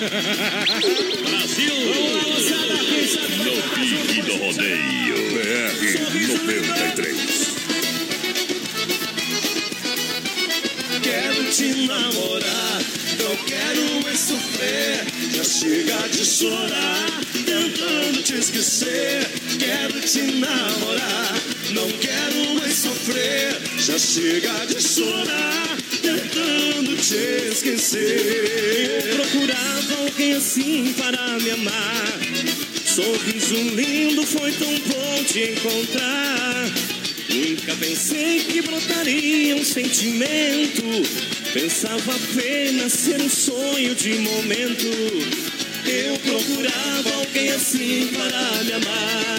No 3.44 3.62
pique 3.74 4.22
do 4.22 4.36
rodeio. 4.36 4.88
BR 5.32 5.98
93. 6.42 7.48
Quero 11.02 11.44
te 11.50 11.86
namorar, 11.86 12.82
não 13.22 13.36
quero 13.44 14.02
mais 14.02 14.18
sofrer. 14.18 15.04
Já 15.34 15.44
chega 15.44 16.08
de 16.08 16.24
chorar, 16.24 17.20
tentando 17.32 18.22
te 18.22 18.34
esquecer. 18.34 19.28
Quero 19.58 20.00
te 20.00 20.22
namorar, 20.38 21.34
não 21.70 21.88
quero 21.98 22.54
mais 22.60 22.74
sofrer. 22.74 23.56
Já 23.78 23.98
chega 23.98 24.66
de 24.66 24.82
chorar, 24.82 25.76
tentando 26.02 26.96
te 26.96 27.52
esquecer. 27.52 29.06
Eu 29.06 29.16
procurava 29.16 29.94
alguém 30.02 30.34
assim 30.34 30.94
para 30.96 31.38
me 31.38 31.50
amar. 31.50 32.18
Sorriso 32.84 33.54
lindo, 33.74 34.26
foi 34.26 34.52
tão 34.52 34.74
bom 34.74 35.24
te 35.24 35.52
encontrar. 35.52 36.68
Nunca 37.28 37.76
pensei 37.76 38.40
que 38.40 38.62
brotaria 38.62 39.54
um 39.54 39.64
sentimento. 39.64 41.37
Pensava 41.52 42.14
apenas 42.14 42.92
ser 42.92 43.20
um 43.22 43.28
sonho 43.28 43.94
de 43.94 44.14
momento. 44.18 44.86
Eu 45.86 46.18
procurava 46.18 47.14
alguém 47.16 47.50
assim 47.50 48.10
para 48.12 48.64
me 48.64 48.72
amar. 48.72 49.38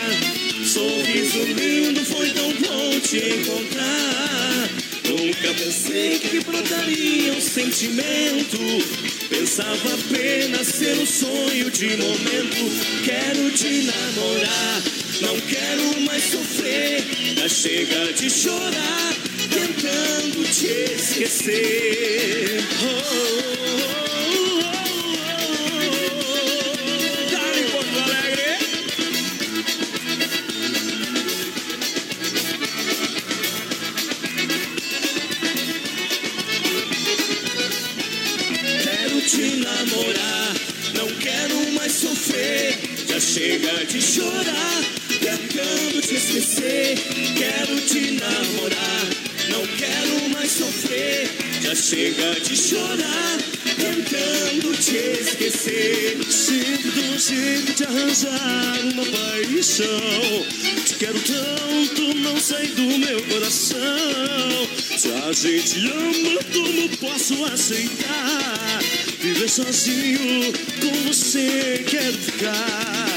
Sorriso 0.66 1.44
lindo, 1.54 2.04
foi 2.06 2.30
tão 2.32 2.52
bom 2.54 3.00
te 3.00 3.18
encontrar. 3.18 4.70
Nunca 5.08 5.54
pensei 5.54 6.20
que 6.20 6.40
brotaria 6.44 7.34
um 7.34 7.42
sentimento. 7.42 8.58
Pensava 9.30 9.94
apenas 9.94 10.68
ser 10.68 10.98
um 10.98 11.06
sonho 11.06 11.70
de 11.70 11.96
momento. 11.98 13.04
Quero 13.04 13.52
te 13.52 13.84
namorar, 13.84 14.84
não 15.22 15.40
quero 15.42 16.02
mais 16.02 16.24
sofrer. 16.24 17.04
Já 17.38 17.48
chega 17.48 18.14
de 18.14 18.30
chorar, 18.30 19.14
tentando 19.50 20.44
te 20.44 20.94
esquecer. 20.96 22.64
Oh, 22.84 23.19
chega 51.90 52.40
de 52.40 52.56
chorar, 52.56 53.38
tentando 53.76 54.78
te 54.78 54.96
esquecer. 54.96 56.20
Sempre 56.30 56.92
dou 56.92 57.04
um 57.04 57.18
jeito 57.18 57.74
de 57.74 57.84
arranjar 57.84 58.80
uma 58.94 59.04
paixão. 59.06 60.46
Te 60.86 60.94
quero 61.00 61.20
tanto, 61.20 62.14
não 62.20 62.38
sai 62.38 62.68
do 62.68 62.84
meu 62.84 63.24
coração. 63.24 64.68
Se 65.00 65.12
a 65.14 65.34
gente 65.34 65.80
ama, 65.90 66.40
como 66.54 66.90
posso 66.98 67.44
aceitar? 67.46 68.80
Viver 69.20 69.50
sozinho, 69.50 70.54
com 70.80 71.08
você 71.08 71.84
quero 71.90 72.18
ficar. 72.20 73.09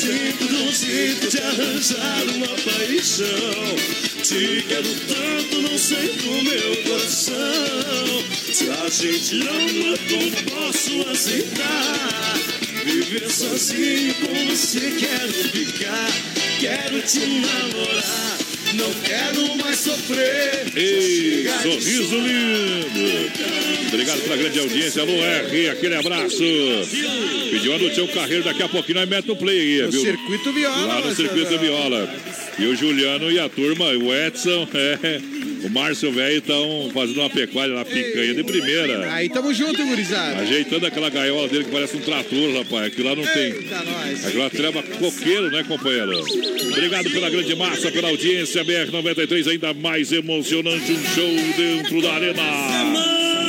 Sempre 0.00 0.48
dou 0.48 0.62
um 0.62 0.72
jeito 0.72 1.28
de 1.28 1.38
arranjar 1.42 2.22
uma 2.34 2.46
paixão. 2.46 3.76
Te 4.22 4.64
quero 4.66 4.94
tanto, 4.94 5.60
não 5.60 5.76
sei 5.76 6.08
do 6.14 6.42
meu 6.42 6.76
coração. 6.84 8.24
Se 8.50 8.70
a 8.70 8.88
gente 8.88 9.46
ama, 9.46 9.98
como 10.08 10.32
posso 10.56 11.06
aceitar? 11.06 12.34
Viver 12.82 13.30
sozinho, 13.30 14.14
com 14.14 14.46
você 14.48 14.90
quero 14.98 15.34
ficar. 15.50 16.10
Quero 16.58 17.02
te 17.02 17.20
namorar, 17.20 18.29
não 18.74 18.92
quero 19.04 19.56
mais 19.56 19.78
sofrer. 19.78 20.64
Ei, 20.76 21.46
sorriso 21.62 22.16
lindo. 22.16 23.30
Obrigado 23.88 24.20
pela 24.22 24.36
grande 24.36 24.58
audiência. 24.60 25.02
Alô, 25.02 25.12
R, 25.12 25.68
aquele 25.70 25.94
abraço. 25.96 26.42
Pediu 27.50 27.74
a 27.74 27.78
do 27.78 27.94
seu 27.94 28.06
carreiro, 28.08 28.44
daqui 28.44 28.62
a 28.62 28.68
pouquinho 28.68 29.00
nós 29.00 29.08
metemos 29.08 29.36
o 29.36 29.36
play 29.36 29.58
aí, 29.58 29.82
No 29.82 29.90
viu? 29.90 30.02
Circuito 30.02 30.52
Viola, 30.52 30.86
Lá 30.86 30.96
no 30.96 31.02
vai 31.02 31.14
Circuito. 31.14 31.58
Viola. 31.58 32.14
E 32.58 32.66
o 32.66 32.76
Juliano 32.76 33.30
e 33.30 33.38
a 33.38 33.48
turma, 33.48 33.86
o 33.86 34.14
Edson, 34.14 34.68
é, 34.74 35.20
o 35.62 35.70
Márcio 35.70 36.10
velho 36.12 36.38
estão 36.38 36.90
fazendo 36.92 37.20
uma 37.20 37.30
pecuária 37.30 37.74
na 37.74 37.84
picanha 37.84 38.34
de 38.34 38.44
primeira. 38.44 39.12
Aí 39.12 39.28
tamo 39.28 39.52
junto, 39.52 39.84
gurizada. 39.84 40.40
Ajeitando 40.40 40.86
aquela 40.86 41.10
gaiola 41.10 41.48
dele 41.48 41.64
que 41.64 41.70
parece 41.70 41.96
um 41.96 42.00
trator, 42.00 42.56
rapaz. 42.56 42.86
Aquilo 42.86 43.08
lá 43.08 43.16
não 43.16 43.26
tem. 43.26 43.52
Aquilo 44.26 44.42
lá 44.42 44.50
treva 44.50 44.82
coqueiro, 44.82 45.50
né, 45.50 45.64
companheiro? 45.64 46.20
Obrigado 46.72 47.10
pela 47.10 47.30
grande 47.30 47.54
massa, 47.56 47.90
pela 47.90 48.08
audiência. 48.08 48.64
BR-93, 48.64 49.50
ainda 49.50 49.74
mais 49.74 50.12
emocionante. 50.12 50.92
Um 50.92 51.14
show 51.14 51.54
dentro 51.56 52.02
da 52.02 52.12
arena. 52.14 53.39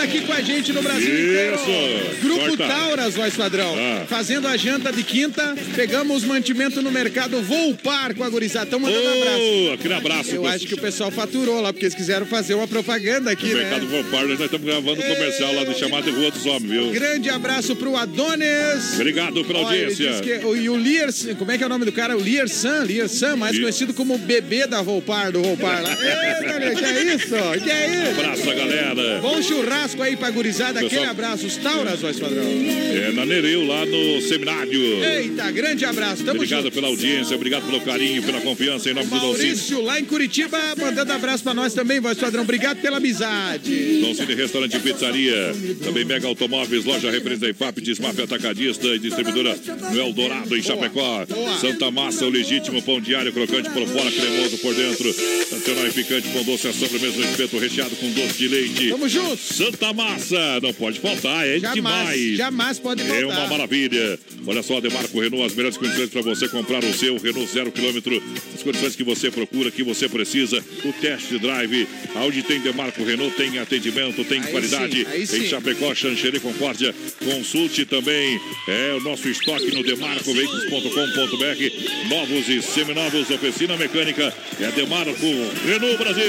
O 0.00 0.04
aqui 0.04 0.20
com 0.22 0.32
a 0.32 0.40
gente 0.40 0.72
no 0.72 0.82
Brasil 0.82 1.08
inteiro. 1.08 1.56
Isso. 1.56 2.20
Grupo 2.22 2.40
Corta. 2.56 2.66
Tauras, 2.68 3.14
voz 3.14 3.34
padrão. 3.36 3.74
Ah. 3.78 4.04
Fazendo 4.08 4.46
a 4.48 4.56
janta 4.56 4.92
de 4.92 5.02
quinta, 5.02 5.54
pegamos 5.74 6.24
mantimento 6.24 6.80
no 6.82 6.90
mercado 6.90 7.40
Volpar 7.42 8.14
com 8.14 8.24
a 8.24 8.28
gurizada. 8.28 8.64
Estão 8.66 8.78
mandando 8.80 9.06
Ô, 9.08 9.12
abraço. 9.22 9.72
aquele 9.74 9.94
abraço. 9.94 10.30
Eu 10.34 10.46
acho 10.46 10.66
que 10.66 10.74
o 10.74 10.78
pessoal 10.78 11.10
faturou 11.10 11.60
lá, 11.60 11.72
porque 11.72 11.86
eles 11.86 11.94
quiseram 11.94 12.26
fazer 12.26 12.54
uma 12.54 12.66
propaganda 12.68 13.30
aqui, 13.30 13.48
No 13.48 13.56
né? 13.56 13.62
Mercado 13.64 13.86
Vopar, 13.86 14.26
nós 14.26 14.40
estamos 14.40 14.66
gravando 14.66 15.00
um 15.00 15.14
comercial 15.14 15.54
lá 15.54 15.64
de 15.64 15.78
chamada 15.78 16.10
Rua 16.10 16.30
dos 16.30 16.46
Homens, 16.46 16.70
viu? 16.70 16.90
Grande 16.90 17.28
abraço 17.30 17.74
pro 17.76 17.96
Adonis. 17.96 18.94
Obrigado 18.94 19.44
pela 19.44 19.60
audiência. 19.60 20.10
disse 20.10 20.22
que- 20.22 20.46
o- 20.46 20.56
e 20.56 20.68
o 20.68 20.76
Lier, 20.76 21.08
como 21.38 21.50
é 21.52 21.58
que 21.58 21.62
é 21.64 21.66
o 21.66 21.70
nome 21.70 21.84
do 21.84 21.92
cara? 21.92 22.16
O 22.16 22.20
Lier 22.20 22.48
San, 22.48 22.84
Lier 22.84 23.08
San, 23.08 23.36
mais 23.36 23.58
conhecido 23.58 23.92
como 23.94 24.16
bebê 24.18 24.66
da 24.66 24.82
Volpar, 24.82 25.32
do 25.32 25.42
Volpar 25.42 25.82
lá. 25.82 25.90
Eita, 26.00 26.58
né? 26.58 26.74
que 26.74 26.84
é 26.84 27.14
isso? 27.14 27.28
Que 27.62 27.70
é 27.70 27.86
isso? 27.88 28.20
Abraço 28.20 28.44
galera. 28.46 29.18
Bom 29.20 29.42
churrasco 29.42 29.89
aí 30.02 30.16
pra 30.16 30.30
gurizada, 30.30 30.78
aquele 30.80 30.90
Pessoal- 30.90 31.10
abraço. 31.10 31.46
Os 31.46 31.56
Tauras, 31.56 32.00
voz 32.00 32.18
padrão. 32.18 32.42
É 32.44 33.12
na 33.12 33.24
Nereu, 33.26 33.66
lá 33.66 33.84
no 33.86 34.20
seminário. 34.22 35.04
Eita, 35.04 35.50
grande 35.50 35.84
abraço. 35.84 36.22
Tamo 36.24 36.38
Obrigado 36.38 36.64
junto. 36.64 36.74
pela 36.74 36.88
audiência, 36.88 37.34
obrigado 37.36 37.64
pelo 37.66 37.80
carinho, 37.80 38.22
pela 38.22 38.40
confiança 38.40 38.90
em 38.90 38.94
nome 38.94 39.06
do 39.06 39.18
Dolcine. 39.18 39.46
Maurício, 39.48 39.82
lá 39.82 40.00
em 40.00 40.04
Curitiba, 40.04 40.58
mandando 40.78 41.12
abraço 41.12 41.42
pra 41.42 41.54
nós 41.54 41.74
também, 41.74 42.00
voz 42.00 42.18
padrão. 42.18 42.42
Obrigado 42.42 42.80
pela 42.80 42.98
amizade. 42.98 44.00
Dolcine 44.00 44.34
Restaurante 44.34 44.76
e 44.76 44.80
Pizzaria. 44.80 45.54
Também 45.82 46.04
Mega 46.04 46.26
Automóveis, 46.26 46.84
loja 46.84 47.10
referência 47.10 47.40
da 47.46 47.50
IFAP, 47.50 47.80
Desmaf 47.80 48.20
Atacadista 48.20 48.86
e 48.88 48.98
distribuidora 48.98 49.56
no 49.92 49.98
Eldorado, 50.00 50.56
em 50.56 50.62
Chapecó. 50.62 51.26
Santa 51.60 51.90
Massa, 51.90 52.24
o 52.26 52.28
legítimo 52.30 52.82
pão 52.82 53.00
diário, 53.00 53.32
crocante 53.32 53.70
por 53.70 53.86
fora, 53.86 54.10
cremoso 54.10 54.58
por 54.58 54.74
dentro. 54.74 55.14
Nacional 55.50 55.86
e 55.86 55.90
picante 55.90 56.28
com 56.28 56.42
doce 56.44 56.68
a 56.68 56.72
sobremesa 56.72 57.16
no 57.16 57.24
espeto 57.24 57.58
recheado 57.58 57.96
com 57.96 58.10
doce 58.10 58.34
de 58.38 58.48
leite. 58.48 58.88
Tamo 58.90 59.08
junto. 59.08 59.36
Santa 59.36 59.79
Massa, 59.92 60.60
não 60.62 60.72
pode 60.72 61.00
faltar, 61.00 61.44
é 61.46 61.58
Jamais, 61.58 61.74
demais. 61.74 62.36
jamais 62.36 62.78
pode 62.78 63.02
faltar. 63.02 63.22
É 63.22 63.26
uma 63.26 63.46
maravilha. 63.48 64.18
Olha 64.46 64.62
só, 64.62 64.80
Demarco 64.80 65.20
Renault, 65.20 65.44
as 65.46 65.54
melhores 65.54 65.76
condições 65.76 66.10
para 66.10 66.22
você 66.22 66.48
comprar 66.48 66.84
o 66.84 66.92
seu 66.94 67.16
Renault 67.18 67.50
zero 67.52 67.72
quilômetro. 67.72 68.22
As 68.54 68.62
condições 68.62 68.94
que 68.94 69.02
você 69.02 69.30
procura, 69.30 69.70
que 69.70 69.82
você 69.82 70.08
precisa. 70.08 70.62
O 70.84 70.92
test 70.92 71.32
drive, 71.38 71.88
aonde 72.14 72.42
tem 72.42 72.60
Demarco 72.60 73.02
Renault, 73.02 73.34
tem 73.36 73.58
atendimento, 73.58 74.22
tem 74.24 74.40
Aí 74.40 74.46
qualidade. 74.50 75.04
sim, 75.04 75.22
em 75.22 75.26
sim. 75.26 75.46
Chapecó, 75.48 75.94
Xanxerê, 75.94 76.38
Concórdia. 76.40 76.94
Consulte 77.24 77.84
também 77.84 78.40
é, 78.68 78.94
o 78.96 79.00
nosso 79.00 79.28
estoque 79.28 79.74
no 79.74 79.82
demarcoveículos.com.br. 79.82 82.08
Novos 82.08 82.48
e 82.48 82.62
seminovos, 82.62 83.28
oficina 83.30 83.76
mecânica. 83.76 84.32
É 84.60 84.70
Demarco 84.72 85.26
Renault 85.66 85.96
Brasil. 85.98 86.24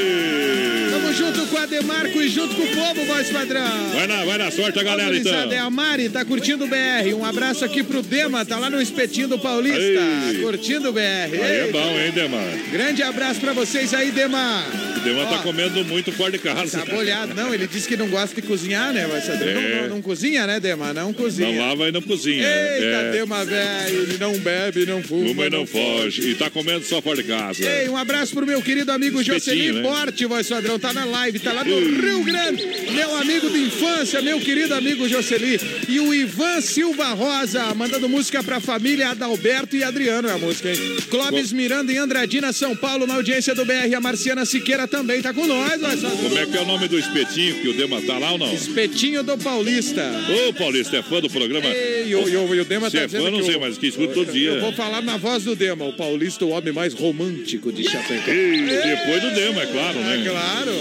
Tamo 0.91 1.13
junto 1.13 1.45
com 1.47 1.57
a 1.57 1.65
Demarco 1.65 2.21
e 2.21 2.29
junto 2.29 2.55
com 2.55 2.63
o 2.63 2.67
povo, 2.67 3.05
voz 3.05 3.29
padrão. 3.41 3.89
Vai 3.93 4.07
na, 4.07 4.25
vai 4.25 4.37
na 4.37 4.51
sorte 4.51 4.79
a 4.79 4.83
galera, 4.83 5.15
então. 5.15 5.51
É 5.51 5.57
a 5.57 5.69
Mari, 5.69 6.09
tá 6.09 6.23
curtindo 6.23 6.65
o 6.65 6.67
BR. 6.67 7.13
Um 7.15 7.25
abraço 7.25 7.65
aqui 7.65 7.83
pro 7.83 8.01
Dema, 8.01 8.45
tá 8.45 8.57
lá 8.57 8.69
no 8.69 8.81
espetinho 8.81 9.27
do 9.27 9.39
Paulista. 9.39 9.79
Ei. 9.79 10.41
Curtindo 10.41 10.89
o 10.89 10.93
BR. 10.93 10.99
Aí 11.01 11.57
é 11.57 11.69
bom, 11.71 11.99
hein, 11.99 12.11
Demar? 12.11 12.45
Grande 12.71 13.03
abraço 13.03 13.39
pra 13.39 13.53
vocês 13.53 13.93
aí, 13.93 14.11
Dema. 14.11 14.65
O 14.97 14.99
Demar 14.99 15.27
tá 15.27 15.39
Ó, 15.39 15.43
comendo 15.43 15.83
muito 15.85 16.11
fora 16.11 16.31
de 16.31 16.39
casa. 16.39 16.79
Tá 16.79 16.85
bolhado. 16.85 17.33
Não, 17.33 17.53
ele 17.53 17.67
disse 17.67 17.87
que 17.87 17.97
não 17.97 18.07
gosta 18.07 18.39
de 18.39 18.47
cozinhar, 18.47 18.93
né, 18.93 19.07
padrão? 19.07 19.49
É. 19.49 19.53
Não, 19.53 19.81
não, 19.81 19.95
não 19.95 20.01
cozinha, 20.01 20.45
né, 20.45 20.59
Dema? 20.59 20.93
Não 20.93 21.13
cozinha. 21.13 21.51
Não 21.51 21.67
lava 21.67 21.89
e 21.89 21.91
não 21.91 22.01
cozinha. 22.01 22.43
Eita, 22.43 22.85
é. 22.85 23.11
Dema, 23.11 23.43
velho. 23.43 24.01
Ele 24.01 24.17
não 24.19 24.37
bebe, 24.37 24.85
não 24.85 25.01
fuma. 25.01 25.31
Uma 25.31 25.45
e 25.45 25.49
não 25.49 25.65
foge. 25.65 26.29
E 26.29 26.35
tá 26.35 26.49
comendo 26.49 26.85
só 26.85 27.01
fora 27.01 27.17
de 27.17 27.23
casa. 27.23 27.63
Ei, 27.63 27.89
um 27.89 27.97
abraço 27.97 28.33
pro 28.33 28.45
meu 28.45 28.61
querido 28.61 28.91
amigo 28.91 29.21
Espetinho, 29.21 29.55
Jocely 29.55 29.71
né? 29.71 29.81
Porte, 29.81 30.25
voz 30.25 30.47
padrão, 30.47 30.77
tá 30.77 30.93
na 30.93 31.05
live, 31.05 31.39
tá 31.39 31.51
lá 31.51 31.63
no 31.63 31.79
Rio 31.79 32.23
Grande. 32.23 32.67
Meu 32.91 33.15
amigo 33.15 33.30
de 33.39 33.59
infância, 33.59 34.21
meu 34.21 34.39
querido 34.39 34.73
amigo 34.73 35.07
Jocely. 35.07 35.59
E 35.87 35.99
o 35.99 36.13
Ivan 36.13 36.59
Silva 36.61 37.13
Rosa, 37.13 37.73
mandando 37.73 38.09
música 38.09 38.43
pra 38.43 38.59
família 38.59 39.09
Adalberto 39.09 39.75
e 39.75 39.83
Adriano, 39.83 40.27
é 40.27 40.33
a 40.33 40.37
música, 40.37 40.69
hein? 40.69 40.77
Clóvis 41.09 41.51
Miranda 41.53 41.91
em 41.93 41.97
Andradina, 41.97 42.51
São 42.51 42.75
Paulo, 42.75 43.07
na 43.07 43.15
audiência 43.15 43.55
do 43.55 43.63
BR. 43.65 43.93
A 43.95 44.01
Marciana 44.01 44.43
Siqueira 44.45 44.87
também 44.87 45.21
tá 45.21 45.33
com 45.33 45.45
nós. 45.47 45.79
Como 46.21 46.37
é 46.37 46.45
que 46.45 46.57
é 46.57 46.61
o 46.61 46.65
nome 46.65 46.87
do 46.87 46.99
espetinho 46.99 47.55
que 47.61 47.69
o 47.69 47.73
Dema 47.73 48.01
tá 48.01 48.17
lá 48.17 48.33
ou 48.33 48.37
não? 48.37 48.53
Espetinho 48.53 49.23
do 49.23 49.37
Paulista. 49.37 50.03
Ô, 50.49 50.53
Paulista, 50.53 50.97
é 50.97 51.03
fã 51.03 51.21
do 51.21 51.29
programa? 51.29 51.67
Ei, 51.67 52.09
e 52.09 52.15
o, 52.15 52.27
e 52.29 52.35
o- 52.37 52.55
e 52.55 52.59
o 52.59 52.65
Dema 52.65 52.89
Se 52.89 52.97
tá 52.97 53.03
é 53.03 53.07
fã, 53.07 53.31
não 53.31 53.43
sei, 53.43 53.55
o- 53.55 53.61
mas 53.61 53.77
que 53.77 53.87
escuta 53.87 54.13
todo 54.13 54.27
Eu 54.29 54.33
dia. 54.33 54.59
vou 54.59 54.73
falar 54.73 55.01
na 55.01 55.17
voz 55.17 55.43
do 55.43 55.55
Dema, 55.55 55.85
o 55.85 55.93
Paulista, 55.93 56.43
o 56.45 56.49
homem 56.49 56.73
mais 56.73 56.93
romântico 56.93 57.71
de 57.71 57.83
Chapecó. 57.83 58.31
E 58.31 58.61
depois 58.61 59.21
do 59.21 59.31
Dema, 59.31 59.61
é 59.63 59.65
claro, 59.67 59.99
É 59.99 60.17
né? 60.17 60.29
claro. 60.29 60.71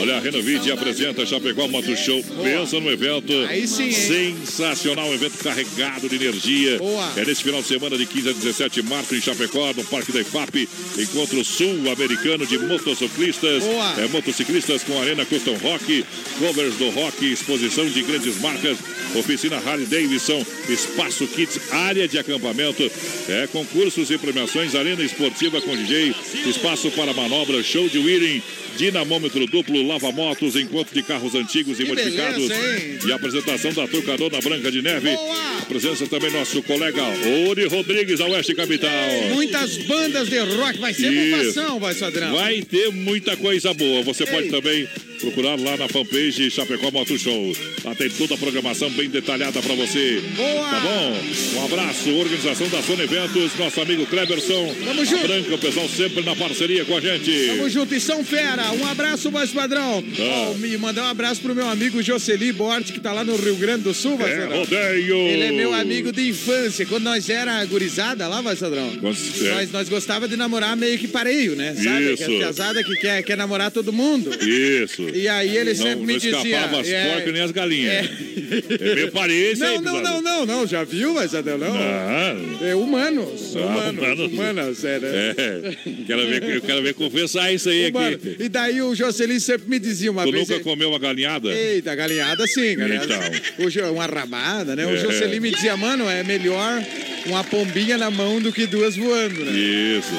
Olha, 0.00 0.16
a 0.16 0.20
Renovide 0.20 0.70
apresenta 0.72 1.24
Chapecó 1.26 1.68
Motor 1.68 1.89
Moto 1.90 1.96
Show. 1.96 2.22
Pensa 2.42 2.80
no 2.80 2.90
evento. 2.90 3.32
Aí 3.48 3.66
sim? 3.66 3.90
Sensacional, 3.90 5.08
um 5.08 5.14
evento 5.14 5.38
carregado 5.42 6.08
de 6.08 6.16
energia. 6.16 6.78
Boa. 6.78 7.12
É 7.16 7.24
nesse 7.24 7.42
final 7.42 7.60
de 7.60 7.68
semana 7.68 7.96
de 7.96 8.06
15 8.06 8.28
a 8.28 8.32
17 8.32 8.82
de 8.82 8.88
março 8.88 9.14
em 9.14 9.20
Chapecó, 9.20 9.72
no 9.74 9.84
Parque 9.84 10.12
da 10.12 10.20
IFAP. 10.20 10.68
Encontro 10.98 11.44
sul-americano 11.44 12.46
de 12.46 12.58
motociclistas. 12.58 13.64
Boa. 13.64 13.94
É, 14.00 14.08
motociclistas 14.08 14.82
com 14.84 15.00
Arena 15.00 15.24
Custom 15.24 15.56
Rock, 15.56 16.04
covers 16.38 16.74
do 16.76 16.90
rock, 16.90 17.32
exposição 17.32 17.86
de 17.86 18.02
grandes 18.02 18.40
marcas, 18.40 18.78
oficina 19.14 19.56
Harley 19.56 19.86
Davidson, 19.86 20.44
espaço 20.68 21.26
Kids, 21.26 21.60
área 21.72 22.06
de 22.06 22.18
acampamento, 22.18 22.90
é, 23.28 23.48
concursos 23.48 24.10
e 24.10 24.18
premiações, 24.18 24.74
arena 24.74 25.02
esportiva 25.02 25.60
com 25.60 25.76
DJ, 25.76 26.14
espaço 26.46 26.90
para 26.92 27.12
manobras, 27.12 27.66
show 27.66 27.88
de 27.88 27.98
wheeling, 27.98 28.42
dinamômetro 28.76 29.46
duplo, 29.46 29.86
lava-motos, 29.86 30.56
encontro 30.56 30.94
de 30.94 31.02
carros 31.02 31.34
antigos 31.34 31.78
e 31.78 31.84
Que 31.84 31.88
modificados 31.88 32.48
beleza, 32.48 33.08
e 33.08 33.12
apresentação 33.12 33.72
da 33.72 33.86
Trucadona 33.86 34.40
Branca 34.40 34.70
de 34.70 34.82
Neve. 34.82 35.10
A 35.10 35.64
presença 35.66 36.06
também 36.06 36.30
nosso 36.30 36.62
colega 36.62 37.02
Ori 37.48 37.66
Rodrigues, 37.66 38.18
da 38.18 38.26
Oeste 38.26 38.54
Capital. 38.54 38.90
Muitas 39.34 39.76
bandas 39.78 40.28
de 40.28 40.38
rock, 40.38 40.78
vai 40.78 40.94
ser 40.94 41.12
Isso. 41.12 41.78
vai, 41.78 41.94
Sadrão. 41.94 42.32
Vai 42.34 42.62
ter 42.62 42.90
muita 42.90 43.36
coisa 43.36 43.72
boa. 43.74 44.02
Você 44.02 44.26
pode 44.26 44.48
também 44.48 44.88
procurar 45.20 45.58
lá 45.60 45.76
na 45.76 45.88
fanpage 45.88 46.50
Chapecó 46.50 46.90
Moto 46.90 47.18
Show. 47.18 47.52
Lá 47.84 47.94
tem 47.94 48.08
toda 48.10 48.34
a 48.34 48.38
programação 48.38 48.90
bem 48.90 49.08
detalhada 49.08 49.60
pra 49.60 49.74
você. 49.74 50.20
Boa! 50.36 50.70
Tá 50.70 50.80
bom? 50.80 51.20
Um 51.60 51.64
abraço, 51.64 52.10
organização 52.14 52.68
da 52.68 52.82
Sony 52.82 53.02
Eventos, 53.02 53.52
nosso 53.58 53.80
amigo 53.80 54.06
Kleberson. 54.06 54.74
Tamo 54.84 55.04
junto. 55.04 55.26
Branca, 55.26 55.54
o 55.54 55.58
pessoal 55.58 55.88
sempre 55.88 56.22
na 56.24 56.34
parceria 56.34 56.84
com 56.84 56.96
a 56.96 57.00
gente. 57.00 57.30
Tamo 57.48 57.68
junto 57.68 57.94
e 57.94 58.00
São 58.00 58.24
Fera. 58.24 58.72
Um 58.72 58.86
abraço, 58.86 59.30
voz 59.30 59.50
padrão. 59.50 60.02
Ah. 60.18 60.50
Ó, 60.50 60.54
me 60.54 60.76
mandar 60.78 61.04
um 61.04 61.08
abraço 61.08 61.40
pro 61.40 61.54
meu 61.54 61.68
amigo 61.68 62.02
Jocely 62.02 62.52
Bort, 62.52 62.90
que 62.92 63.00
tá 63.00 63.12
lá 63.12 63.24
no 63.24 63.36
Rio 63.36 63.56
Grande 63.56 63.84
do 63.84 63.94
Sul, 63.94 64.16
vai, 64.16 64.32
É, 64.32 64.44
rodeio! 64.44 65.16
Ele 65.16 65.42
é 65.44 65.52
meu 65.52 65.74
amigo 65.74 66.12
de 66.12 66.28
infância. 66.28 66.86
Quando 66.86 67.04
nós 67.04 67.28
era 67.28 67.62
gurizada 67.66 68.26
lá. 68.26 68.40
Quando- 68.42 69.18
é. 69.46 69.54
Nós, 69.54 69.72
nós 69.72 69.88
gostava 69.88 70.26
de 70.28 70.36
namorar 70.36 70.76
meio 70.76 70.98
que 70.98 71.08
pareio, 71.08 71.54
né? 71.56 71.74
Sabe? 71.74 72.14
Isso. 72.14 72.24
Que 72.24 72.38
piazada 72.38 72.82
que 72.82 72.94
quer, 72.96 73.22
quer 73.22 73.36
namorar 73.36 73.70
todo 73.70 73.92
mundo. 73.92 74.30
Isso. 74.44 75.02
E 75.14 75.28
aí 75.28 75.56
ele 75.56 75.70
não, 75.74 75.76
sempre 75.76 76.06
me 76.06 76.12
não 76.14 76.18
dizia. 76.18 76.30
escapava 76.38 76.80
as 76.80 76.88
é, 76.88 77.12
porcas 77.14 77.32
nem 77.32 77.42
as 77.42 77.50
galinhas. 77.50 77.92
É, 77.92 78.94
meio 78.94 79.10
parecido 79.12 79.64
aí, 79.64 79.78
Não, 79.80 79.82
não, 79.82 80.02
não, 80.02 80.22
não, 80.22 80.46
não. 80.46 80.66
Já 80.66 80.82
viu, 80.84 81.14
vai, 81.14 81.28
Sadrão? 81.28 81.58
Não. 81.58 81.76
Ah, 81.76 82.34
É 82.62 82.74
humanos. 82.74 83.56
Ah, 83.56 83.90
Humanos. 83.90 84.32
humanos. 84.32 84.84
É, 84.84 84.98
né? 84.98 85.08
é. 85.36 85.76
Quero 86.06 86.26
ver, 86.26 86.42
eu 86.56 86.60
quero 86.62 86.82
ver 86.82 86.94
confessar 86.94 87.52
isso 87.52 87.68
aí 87.68 87.90
Humano. 87.90 88.16
aqui. 88.16 88.36
E 88.38 88.48
daí 88.48 88.82
o 88.82 88.94
Jocely 88.94 89.40
sempre 89.40 89.68
me 89.68 89.78
dizia 89.78 90.10
uma 90.10 90.24
Tu 90.24 90.32
vez. 90.32 90.48
nunca 90.48 90.62
comeu 90.62 90.88
uma 90.90 90.98
galinhada? 90.98 91.48
Eita, 91.52 91.94
galinhada 91.94 92.46
sim, 92.46 92.76
galinhada. 92.76 93.14
Então. 93.58 93.92
Uma 93.92 94.06
rabada, 94.06 94.74
né? 94.76 94.86
O 94.86 94.90
É. 94.90 94.96
Jocely 94.96 95.40
me 95.40 95.50
dizia, 95.50 95.76
mano, 95.76 96.08
é 96.08 96.22
melhor 96.22 96.82
uma 97.26 97.44
pombinha 97.44 97.96
na 97.98 98.10
mão 98.10 98.40
do 98.40 98.52
que 98.52 98.66
duas 98.66 98.96
voando, 98.96 99.44
né? 99.44 99.52
Isso. 99.52 100.10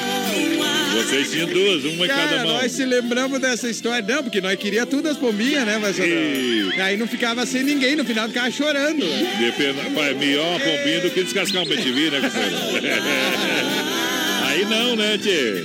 Vocês 0.94 1.32
tinham 1.32 1.48
duas, 1.48 1.84
uma 1.86 2.06
em 2.06 2.08
cada 2.08 2.28
Cara, 2.28 2.44
mão. 2.44 2.54
nós 2.62 2.72
se 2.72 2.86
lembramos 2.86 3.40
dessa 3.40 3.70
história. 3.70 4.06
Não, 4.08 4.24
porque 4.24 4.42
nós 4.42 4.56
queríamos 4.60 4.81
tudo 4.86 5.08
as 5.10 5.18
pombinhas, 5.18 5.66
né, 5.66 5.78
mas 5.82 5.98
E- 6.00 6.70
Aí 6.82 6.98
não 6.98 7.08
ficava 7.08 7.46
sem 7.46 7.64
ninguém, 7.64 7.96
no 7.96 8.04
final 8.06 8.28
ficava 8.28 8.50
chorando. 8.52 9.06
Depende, 9.40 9.90
pai, 9.94 10.14
melhor 10.14 10.60
pombinha 10.60 11.02
do 11.02 11.10
que 11.12 11.24
descascar 11.24 11.62
um 11.62 11.66
BTV, 11.66 12.10
né, 12.12 12.22
companheiro? 12.22 13.02
Aí 14.52 14.66
não, 14.66 14.96
né, 14.98 15.18
tchê? 15.18 15.64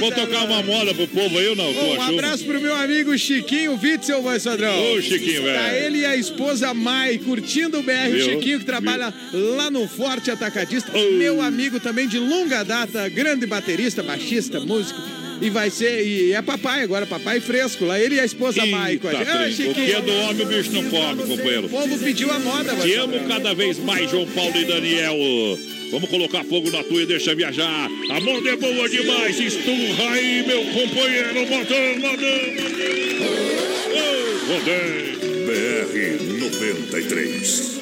Vou 0.00 0.10
tocar 0.10 0.44
uma 0.44 0.62
moda 0.62 0.94
pro 0.94 1.06
povo 1.06 1.38
aí 1.38 1.48
ou 1.48 1.54
não? 1.56 1.72
Tu 1.72 1.78
Um 1.80 2.00
abraço 2.02 2.44
pro 2.44 2.58
meu 2.60 2.74
amigo 2.74 3.16
Chiquinho 3.18 3.78
Witzel, 3.80 4.22
vai, 4.22 4.40
Sadrão. 4.40 4.94
Ô, 4.94 5.02
Chiquinho, 5.02 5.42
velho. 5.42 5.58
Tá 5.58 5.74
ele 5.76 5.98
e 5.98 6.06
a 6.06 6.16
esposa 6.16 6.72
Mai 6.72 7.18
curtindo 7.18 7.78
o 7.78 7.82
BR. 7.82 8.08
O 8.08 8.12
Viu? 8.12 8.24
Chiquinho 8.30 8.58
que 8.60 8.64
trabalha 8.64 9.12
lá 9.32 9.70
no 9.70 9.86
Forte 9.86 10.30
Atacadista. 10.30 10.90
Meu 11.18 11.42
amigo 11.42 11.78
também 11.78 12.08
de 12.08 12.18
longa 12.18 12.62
data, 12.64 13.06
grande 13.10 13.44
baterista, 13.46 14.02
baixista, 14.02 14.58
músico. 14.60 14.98
E 15.42 15.50
vai 15.50 15.70
ser, 15.70 16.06
e 16.06 16.32
é 16.32 16.40
papai 16.40 16.82
agora, 16.82 17.04
papai 17.04 17.40
fresco 17.40 17.84
lá. 17.84 17.98
Ele 17.98 18.14
e 18.14 18.20
a 18.20 18.24
esposa 18.24 18.64
Mai 18.64 18.96
com 18.96 19.08
a 19.08 19.12
Eita, 19.12 19.50
gente. 19.50 19.70
Ô, 19.70 19.74
trem. 19.74 19.84
O 19.84 19.88
que 19.88 19.92
é 19.92 20.00
do 20.00 20.12
homem, 20.12 20.42
o 20.42 20.46
bicho 20.46 20.72
não 20.72 20.84
come, 20.84 21.22
companheiro. 21.24 21.66
O 21.66 21.68
povo 21.68 21.98
pediu 21.98 22.30
a 22.30 22.38
moda, 22.38 22.74
vai, 22.74 22.88
Te 22.88 22.94
amo 22.94 23.20
cada 23.26 23.52
vez 23.52 23.78
mais, 23.80 24.08
João 24.08 24.24
Paulo 24.26 24.56
e 24.56 24.64
Daniel. 24.64 25.16
Vamos 25.90 26.08
colocar 26.08 26.44
fogo 26.44 26.70
na 26.70 26.84
tua 26.84 27.02
e 27.02 27.06
deixa 27.06 27.34
viajar. 27.34 27.90
A 28.08 28.20
moda 28.20 28.50
é 28.50 28.56
boa 28.56 28.88
demais. 28.88 29.38
Esturra 29.38 30.10
aí, 30.12 30.44
meu 30.46 30.64
companheiro. 30.66 31.40
Modão, 31.40 31.98
modão. 31.98 32.42
Rodeio. 34.48 35.12
BR 35.44 36.22
93. 36.40 37.80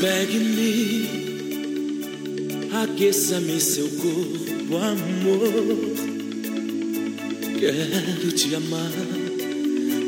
Pegue-me, 0.00 1.19
aqueça-me 2.72 3.60
seu 3.60 3.88
corpo, 3.88 4.76
amor. 4.76 6.10
Quero 7.58 8.32
te 8.32 8.54
amar 8.54 8.92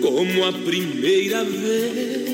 como 0.00 0.44
a 0.44 0.52
primeira 0.52 1.44
vez. 1.44 2.32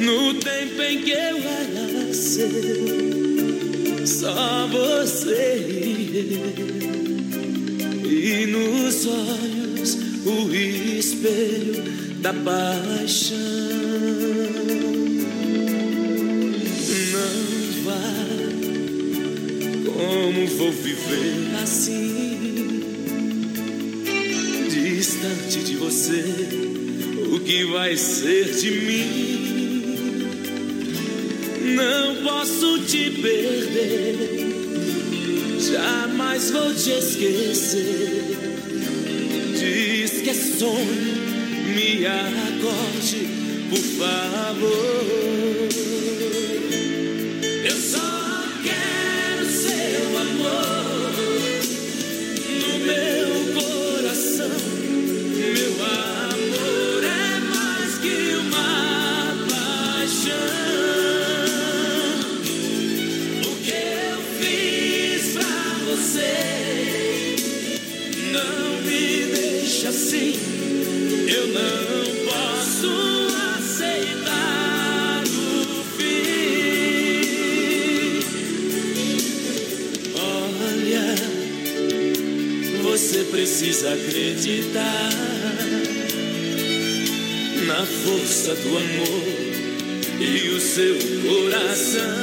No 0.00 0.34
tempo 0.34 0.82
em 0.82 1.02
que 1.02 1.10
eu 1.10 1.36
era 1.36 2.14
seu, 2.14 2.48
só 4.06 4.66
você 4.68 5.56
e. 5.68 6.40
E 8.06 8.46
nos 8.46 9.06
olhos 9.06 9.98
o 10.24 10.54
espelho 10.54 11.82
da 12.20 12.32
paixão. 12.32 13.38
Não 17.12 17.59
como 19.84 20.46
vou 20.46 20.72
viver 20.72 21.60
assim? 21.62 22.80
Distante 24.68 25.60
de 25.64 25.76
você, 25.76 26.24
o 27.32 27.40
que 27.40 27.64
vai 27.64 27.96
ser 27.96 28.54
de 28.54 28.70
mim? 28.70 29.60
Não 31.74 32.22
posso 32.22 32.78
te 32.80 33.10
perder, 33.10 34.38
jamais 35.58 36.50
vou 36.50 36.74
te 36.74 36.90
esquecer. 36.90 38.24
Diz 39.58 40.22
que 40.22 40.30
é 40.30 40.34
sonho, 40.34 41.20
me 41.74 42.06
acorde, 42.06 43.28
por 43.68 43.78
favor. 43.98 45.20
Eu 47.70 47.76
só 47.76 47.98
quero 48.64 49.46
seu 49.48 50.18
amor 50.18 50.89
do 88.62 88.76
amor 88.76 90.20
e 90.20 90.48
o 90.50 90.60
seu 90.60 90.96
coração. 91.26 92.19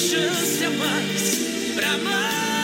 chance 0.00 0.64
a 0.64 0.70
mais 0.70 1.74
pra 1.74 1.98
mais. 1.98 2.59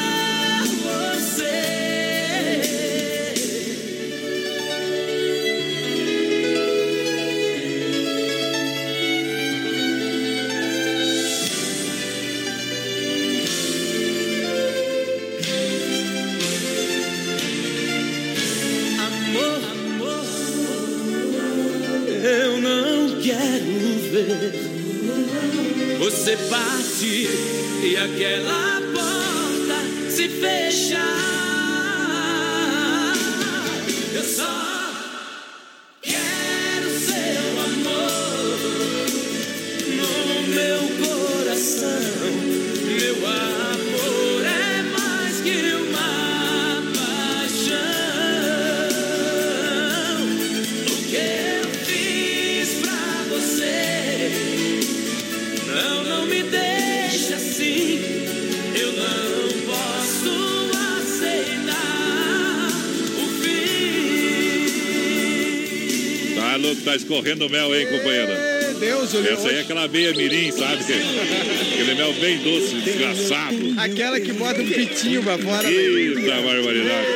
Escorrendo 67.10 67.48
mel, 67.48 67.74
hein, 67.74 67.86
companheira? 67.86 68.56
Deus, 68.80 69.14
o 69.14 69.26
Essa 69.26 69.48
aí 69.48 69.56
é 69.56 69.60
aquela 69.60 69.88
meia 69.88 70.12
mirim, 70.12 70.50
sabe? 70.50 70.82
Aquele 70.82 71.94
mel 71.94 72.12
bem 72.14 72.38
doce, 72.38 72.74
desgraçado. 72.84 73.74
Aquela 73.78 74.20
que 74.20 74.32
bota 74.32 74.60
um 74.60 74.66
pitinho 74.68 75.22
pra 75.22 75.38
fora. 75.38 75.70
Eita, 75.70 76.20
barbaridade. 76.42 77.06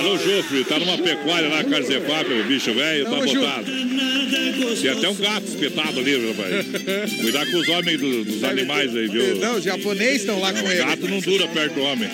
Alô, 0.00 0.18
Jofre, 0.18 0.64
tá 0.64 0.78
numa 0.78 0.98
pecuária 0.98 1.48
lá, 1.48 1.64
Carzefap, 1.64 2.30
o 2.32 2.44
bicho 2.44 2.74
velho, 2.74 3.04
tá 3.04 3.10
botado. 3.12 3.64
Tem 4.82 4.90
até 4.90 5.08
um 5.08 5.14
gato 5.14 5.46
espetado 5.46 5.98
ali, 6.00 6.28
rapaz. 6.28 6.66
Cuidar 7.20 7.46
com 7.46 7.56
os 7.56 7.68
homens 7.68 8.00
do- 8.00 8.24
dos 8.24 8.44
animais 8.44 8.94
aí, 8.94 9.08
viu? 9.08 9.36
Não, 9.36 9.56
os 9.56 9.64
japoneses 9.64 10.20
estão 10.20 10.38
lá 10.40 10.52
com 10.52 10.66
O 10.66 10.70
ele. 10.70 10.78
gato 10.84 11.08
não 11.08 11.20
dura 11.20 11.48
perto 11.48 11.74
do 11.74 11.82
homem. 11.82 12.08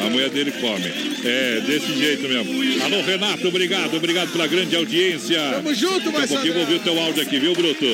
A 0.00 0.10
mulher 0.10 0.30
dele 0.30 0.52
come. 0.52 0.92
É, 1.24 1.60
desse 1.66 1.92
jeito 1.98 2.28
mesmo. 2.28 2.84
Alô, 2.84 3.02
Renato, 3.02 3.48
obrigado, 3.48 3.96
obrigado 3.96 4.30
pela 4.32 4.46
grande 4.46 4.76
audiência. 4.76 5.38
Tamo 5.54 5.74
junto, 5.74 6.04
Daqui 6.04 6.08
a 6.08 6.12
Marcelo. 6.20 6.28
pouquinho 6.40 6.54
vou 6.54 6.62
ouvir 6.62 6.74
o 6.76 6.80
teu 6.80 6.98
áudio 7.00 7.22
aqui, 7.22 7.38
viu, 7.38 7.52
Bruto? 7.54 7.84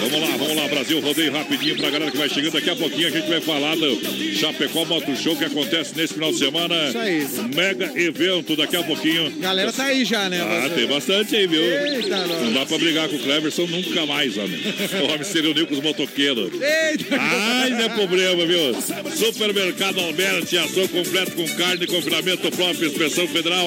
Vamos 0.00 0.20
lá, 0.20 0.36
vamos 0.36 0.56
lá, 0.56 0.68
Brasil, 0.68 1.00
rodeio 1.00 1.32
rapidinho 1.32 1.76
pra 1.76 1.90
galera 1.90 2.10
que 2.10 2.16
vai 2.16 2.28
chegando. 2.28 2.52
Daqui 2.52 2.70
a 2.70 2.76
pouquinho 2.76 3.08
a 3.08 3.10
gente 3.10 3.28
vai 3.28 3.40
falar 3.40 3.76
do 3.76 4.00
Chapecó 4.34 4.84
Moto 4.84 5.14
Show 5.16 5.36
que 5.36 5.44
acontece 5.44 5.94
nesse 5.96 6.14
final 6.14 6.32
de 6.32 6.38
semana. 6.38 6.74
Isso 6.88 6.98
aí. 6.98 7.26
Mega 7.54 7.92
evento, 8.00 8.56
daqui 8.56 8.76
a 8.76 8.82
pouquinho. 8.82 9.30
Galera 9.38 9.72
tá 9.72 9.84
aí 9.84 10.04
já, 10.04 10.28
né? 10.28 10.40
Ah, 10.40 10.68
você? 10.68 10.74
tem 10.74 10.86
bastante 10.86 11.36
aí, 11.36 11.46
viu? 11.46 11.62
Eita. 11.62 12.26
Não 12.26 12.52
dá 12.52 12.64
pra 12.66 12.78
brigar 12.78 13.08
com 13.08 13.16
o 13.16 13.18
Cleverson 13.18 13.66
nunca 13.66 14.06
mais, 14.06 14.36
homem. 14.38 14.58
O 15.02 15.12
homem 15.12 15.24
se 15.24 15.40
reuniu 15.40 15.66
com 15.66 15.74
os 15.74 15.80
motoqueiros. 15.80 16.50
Eita! 16.54 17.16
Ai, 17.18 17.70
não 17.70 17.80
é 17.80 17.88
problema, 17.90 18.46
viu? 18.46 18.60
Supermercado 19.14 20.00
Alberti, 20.00 20.56
ação 20.56 20.88
completo 20.88 21.32
com 21.32 21.46
carne, 21.56 21.86
confinamento 21.86 22.50
próprio, 22.50 22.88
inspeção 22.88 23.28
federal. 23.28 23.66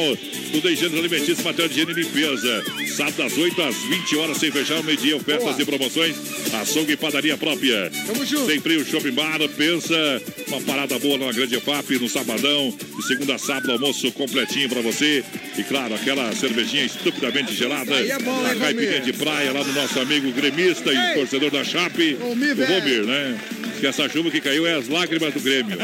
Tudo 0.52 0.70
em 0.70 0.76
gêneros 0.76 1.00
alimentícios, 1.00 1.44
material 1.44 1.68
de 1.68 1.74
higiene 1.76 1.92
e 1.92 2.04
limpeza. 2.04 2.64
Sábado 2.96 3.18
das 3.18 3.38
8 3.38 3.62
às 3.62 3.76
20 3.76 4.16
horas, 4.18 4.38
sem 4.38 4.52
fechar 4.52 4.80
o 4.80 4.84
meio-dia, 4.84 5.16
ofertas 5.16 5.44
Boa. 5.44 5.62
e 5.62 5.66
promoções. 5.66 6.16
Açougue 6.62 6.94
e 6.94 6.98
padaria 6.98 7.38
própria. 7.38 7.92
Tamo 8.06 8.26
junto. 8.26 8.46
Sem 8.46 8.60
frio, 8.60 8.86
shopping 8.86 9.12
bar, 9.12 9.40
pensa. 9.58 10.22
Uma 10.48 10.62
parada 10.62 10.98
boa 11.00 11.18
na 11.18 11.32
Grande 11.32 11.60
FAP, 11.60 11.92
no 12.00 12.08
sabadão. 12.08 12.76
De 12.96 13.08
segunda 13.08 13.36
a 13.36 13.38
sábado, 13.38 13.72
almoço 13.72 14.12
completinho 14.12 14.70
pra 14.70 14.82
você. 14.82 15.24
E 15.58 15.64
claro, 15.64 15.96
aquela 15.96 16.34
cervejinha 16.36 16.86
estupidamente 16.86 17.54
gelada. 17.54 17.96
Aí 17.96 18.12
é 18.12 18.20
bom, 18.20 18.48
hein, 18.48 18.60
caipirinha 18.60 19.02
de 19.02 19.14
praia, 19.14 19.52
lá 19.52 19.64
do 19.64 19.74
nosso 19.74 20.00
amigo 20.00 20.32
gremista 20.32 20.92
e 20.92 20.98
Ei. 20.98 21.14
torcedor 21.16 21.52
da 21.52 21.64
Chape. 21.64 22.18
O. 22.22 22.36
Vomir, 22.36 23.04
né? 23.06 23.40
Que 23.84 23.88
essa 23.88 24.08
chuva 24.08 24.32
que 24.32 24.40
caiu 24.40 24.66
é 24.66 24.76
as 24.76 24.88
lágrimas 24.88 25.34
do 25.34 25.42
Grêmio. 25.42 25.76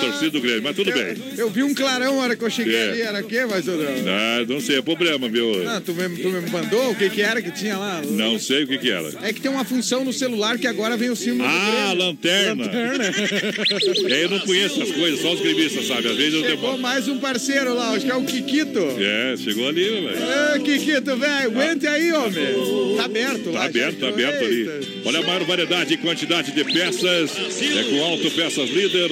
Torcida 0.00 0.30
do 0.30 0.40
Grêmio, 0.40 0.62
mas 0.62 0.76
tudo 0.76 0.92
bem. 0.92 1.16
Eu 1.36 1.50
vi 1.50 1.64
um 1.64 1.74
clarão 1.74 2.14
na 2.14 2.22
hora 2.22 2.36
que 2.36 2.44
eu 2.44 2.48
cheguei 2.50 2.76
É. 2.76 2.90
ali. 2.92 3.02
Era 3.02 3.20
o 3.20 3.24
quê, 3.24 3.44
mais 3.46 3.64
Sodrão? 3.64 3.88
Ah, 4.06 4.44
não 4.48 4.60
sei, 4.60 4.78
é 4.78 4.82
problema, 4.82 5.28
viu? 5.28 5.68
Ah, 5.68 5.82
tu 5.84 5.92
me, 5.92 6.08
tu 6.22 6.28
me 6.30 6.40
mandou 6.50 6.92
o 6.92 6.94
que 6.94 7.10
que 7.10 7.20
era 7.20 7.42
que 7.42 7.50
tinha 7.50 7.76
lá? 7.76 8.00
Não 8.08 8.38
sei 8.38 8.62
o 8.62 8.68
que 8.68 8.78
que 8.78 8.88
era. 8.92 9.08
É 9.24 9.32
que 9.32 9.40
tem 9.40 9.50
uma 9.50 9.64
função 9.64 10.04
no 10.04 10.12
celular 10.12 10.56
que 10.56 10.68
agora 10.68 10.96
vem 10.96 11.10
o 11.10 11.16
símbolo 11.16 11.48
do 11.50 11.52
Ah, 11.52 11.86
Grêmio. 11.88 12.04
lanterna. 12.06 12.64
Lanterna. 12.64 13.04
É, 14.12 14.22
eu 14.24 14.30
não 14.30 14.38
conheço 14.38 14.80
as 14.80 14.92
coisas, 14.92 15.20
só 15.20 15.32
os 15.32 15.40
gremistas, 15.40 15.86
sabe? 15.88 16.06
Às 16.08 16.16
vezes 16.16 16.34
eu 16.34 16.40
Chegou 16.42 16.56
demoro. 16.58 16.78
mais 16.78 17.08
um 17.08 17.18
parceiro 17.18 17.74
lá, 17.74 17.90
acho 17.90 18.04
que 18.06 18.10
é 18.12 18.14
o 18.14 18.22
Kikito. 18.22 18.78
É, 19.00 19.34
chegou 19.36 19.68
ali, 19.68 19.82
velho. 19.82 20.10
Ô, 20.56 20.60
Kikito, 20.62 21.16
velho, 21.16 21.46
aguente 21.50 21.86
aí, 21.88 22.12
homem. 22.12 22.96
Tá 22.96 23.04
aberto 23.06 23.50
lá. 23.50 23.60
Tá 23.62 23.66
aberto, 23.66 23.98
tá 23.98 24.08
aberto 24.10 24.44
ali. 24.44 24.68
Olha 25.04 25.18
a 25.18 25.22
maior 25.22 25.42
variedade 25.44 25.94
e 25.94 25.96
quantidade 25.96 26.52
de 26.52 26.64
peças. 26.64 27.31
É 27.34 27.84
com 27.84 28.04
Auto 28.04 28.30
Peças 28.30 28.68
Líder. 28.68 29.10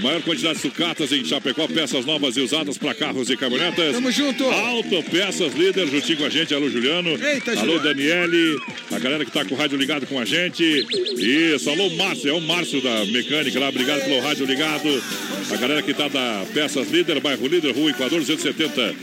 Maior 0.00 0.20
quantidade 0.20 0.56
de 0.56 0.60
sucatas 0.60 1.10
em 1.10 1.24
Chapecó, 1.24 1.66
peças 1.66 2.04
novas 2.04 2.36
e 2.36 2.40
usadas 2.42 2.76
para 2.76 2.94
carros 2.94 3.30
e 3.30 3.36
caminhonetas. 3.36 3.94
Tamo 3.94 4.10
junto. 4.10 4.44
Auto 4.44 5.02
Peças 5.04 5.54
Líder, 5.54 5.86
juntinho 5.88 6.18
com 6.18 6.24
a 6.26 6.28
gente. 6.28 6.54
Alô, 6.54 6.68
Juliano. 6.68 7.10
Eita, 7.10 7.52
Alô, 7.52 7.78
Juliano. 7.78 7.82
Daniele. 7.82 8.58
A 8.92 8.98
galera 8.98 9.24
que 9.24 9.30
tá 9.30 9.44
com 9.44 9.54
o 9.54 9.58
rádio 9.58 9.78
ligado 9.78 10.06
com 10.06 10.20
a 10.20 10.24
gente. 10.26 10.62
Isso, 11.18 11.70
alô, 11.70 11.88
Márcio. 11.90 12.28
É 12.28 12.32
o 12.34 12.40
Márcio 12.42 12.82
da 12.82 13.06
mecânica 13.06 13.58
lá. 13.58 13.70
Obrigado 13.70 14.04
pelo 14.04 14.20
rádio 14.20 14.44
ligado. 14.44 15.02
A 15.50 15.56
galera 15.56 15.80
que 15.80 15.94
tá 15.94 16.08
da 16.08 16.44
Peças 16.52 16.90
Líder, 16.90 17.20
bairro 17.20 17.46
Líder, 17.46 17.74
Rua 17.74 17.90
Equador 17.90 18.20
270. 18.20 18.94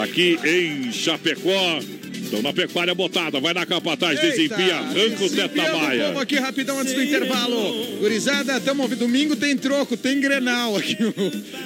Aqui 0.00 0.38
em 0.44 0.90
Chapecó. 0.92 1.80
Estão 2.22 2.42
na 2.42 2.52
pecuária 2.52 2.94
botada, 2.94 3.40
vai 3.40 3.54
na 3.54 3.64
capataz, 3.64 4.20
desempia, 4.20 4.76
arranca 4.76 5.24
o 5.24 5.28
Desempenho 5.28 5.48
do 5.48 5.54
teta-maia. 5.54 6.04
povo 6.08 6.20
aqui 6.20 6.36
rapidão 6.36 6.78
antes 6.80 6.92
do 6.94 7.02
intervalo. 7.02 7.86
Gurizada, 8.00 8.60
tamo 8.60 8.82
ouvindo. 8.82 8.98
Domingo 8.98 9.36
tem 9.36 9.56
troco, 9.56 9.96
tem 9.96 10.20
Grenal 10.20 10.76
aqui. 10.76 10.96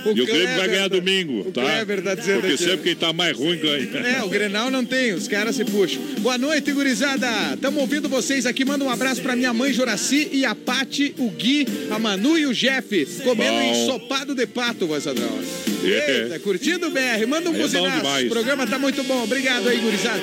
O, 0.04 0.08
E 0.16 0.20
o 0.20 0.26
Grêmio 0.26 0.56
vai 0.56 0.68
ganhar 0.68 0.88
tá- 0.90 0.96
domingo, 0.96 1.40
o 1.48 1.52
tá? 1.52 1.62
Kleber 1.62 2.02
tá 2.02 2.14
dizendo 2.16 2.40
Porque 2.40 2.54
aqui. 2.54 2.64
sempre 2.64 2.78
quem 2.82 2.96
tá 2.96 3.12
mais 3.12 3.36
ruim 3.36 3.56
ganha. 3.58 3.88
É, 4.18 4.22
o 4.24 4.28
Grenal 4.28 4.68
não 4.68 4.84
tem, 4.84 5.12
os 5.12 5.28
caras 5.28 5.54
se 5.54 5.64
puxam. 5.64 6.02
Boa 6.18 6.36
noite, 6.36 6.72
gurizada. 6.72 7.28
Tamo 7.60 7.80
ouvindo 7.80 8.08
vocês 8.08 8.44
aqui. 8.44 8.64
Manda 8.64 8.84
um 8.84 8.90
abraço 8.90 9.22
pra 9.22 9.36
minha 9.36 9.52
mãe 9.54 9.72
Joraci 9.72 10.28
e 10.32 10.44
a 10.44 10.54
Pati, 10.56 11.14
o 11.18 11.30
Gui, 11.30 11.66
a 11.90 11.98
Manu 12.00 12.36
e 12.36 12.46
o 12.46 12.52
Jeff. 12.52 13.06
Comendo 13.22 13.52
Bom. 13.52 13.72
ensopado 13.72 14.34
de 14.34 14.44
pato, 14.46 14.86
voz 14.88 15.04
padrão. 15.04 15.38
É. 15.84 16.22
Eita, 16.24 16.38
curtindo 16.40 16.88
o 16.88 16.90
BR. 16.90 17.24
Manda 17.28 17.48
um 17.48 17.54
é 17.54 17.56
bom 17.58 17.62
buzinaço. 17.62 18.26
o 18.26 18.28
programa 18.28 18.66
tá 18.66 18.78
muito 18.78 19.02
bom. 19.04 19.22
Obrigado 19.22 19.68
aí, 19.68 19.78
gurizada. 19.78 20.20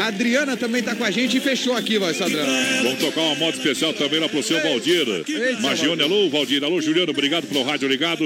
A 0.00 0.06
Adriana 0.06 0.56
também 0.56 0.82
tá 0.82 0.96
com 0.96 1.04
a 1.04 1.10
gente 1.12 1.36
e 1.36 1.40
fechou 1.40 1.74
aqui, 1.76 1.96
voz 1.96 2.16
padrão. 2.16 2.44
Vamos 2.82 2.98
tocar 2.98 3.20
uma 3.20 3.34
moda 3.36 3.56
especial 3.56 3.92
também 3.94 4.18
lá 4.18 4.28
pro 4.28 4.42
seu 4.42 4.60
Valdir. 4.60 5.06
Magione, 5.60 6.02
alô, 6.02 6.28
Valdir. 6.28 6.64
Alô, 6.64 6.80
Juliano, 6.80 7.12
obrigado 7.12 7.46
pelo 7.46 7.62
rádio 7.62 7.88
ligado. 7.88 8.24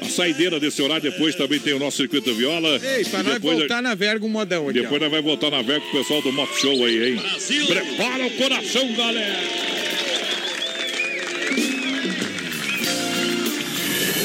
A 0.00 0.08
saideira 0.08 0.60
desse 0.60 0.80
horário, 0.80 1.10
depois 1.10 1.34
também 1.34 1.58
tem 1.58 1.72
o 1.74 1.78
nosso 1.80 1.96
circuito 1.96 2.32
viola. 2.34 2.80
Ei, 2.82 3.04
pra 3.04 3.22
nós 3.22 3.34
depois, 3.34 3.58
voltar 3.58 3.82
na 3.82 3.94
verga 3.94 4.24
um 4.24 4.28
modão 4.28 4.68
aqui. 4.68 4.80
depois 4.80 5.00
ó. 5.00 5.04
nós 5.04 5.10
vai 5.10 5.22
voltar 5.22 5.50
na 5.50 5.62
Vega 5.62 5.80
com 5.80 5.96
o 5.96 6.00
pessoal 6.00 6.22
do 6.22 6.32
Moto 6.32 6.56
Show 6.56 6.84
aí, 6.84 7.10
hein? 7.10 7.20
Prepara 7.66 8.26
o 8.26 8.30
coração, 8.30 8.92
galera! 8.94 9.40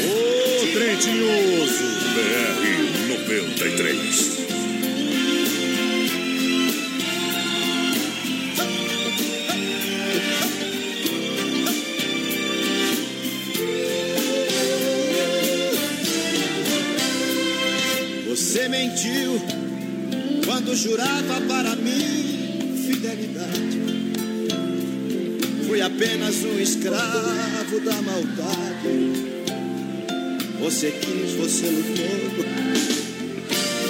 O 0.06 0.68
Trentinhoso 0.74 1.84
BR 2.14 3.08
93. 3.26 4.47
Mentiu 18.70 19.42
quando 20.46 20.76
jurava 20.76 21.40
para 21.48 21.74
mim 21.78 22.84
fidelidade. 22.86 23.80
Fui 25.66 25.82
apenas 25.82 26.44
um 26.44 26.60
escravo 26.60 27.80
da 27.80 28.02
maldade. 28.02 29.38
Você 30.60 30.92
quis, 30.92 31.32
você 31.34 31.70
lutou, 31.70 32.46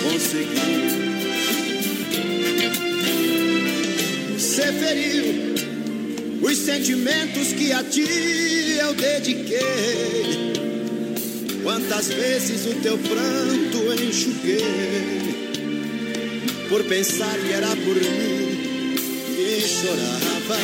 conseguiu. 0.03 1.07
Você 4.37 4.73
feriu 4.73 5.55
os 6.41 6.57
sentimentos 6.57 7.53
que 7.53 7.71
a 7.73 7.83
ti 7.83 8.05
eu 8.79 8.93
dediquei. 8.93 10.46
Quantas 11.67 12.07
vezes 12.07 12.65
o 12.65 12.75
teu 12.75 12.97
pranto 12.97 14.01
enxuguei 14.01 14.63
por 16.69 16.81
pensar 16.85 17.37
que 17.39 17.51
era 17.51 17.67
por 17.67 17.93
mim 17.93 18.95
que 19.35 19.67
chorava. 19.67 20.57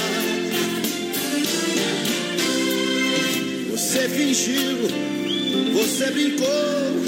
Você 3.69 4.07
fingiu, 4.07 4.77
você 5.73 6.09
brincou 6.09 6.47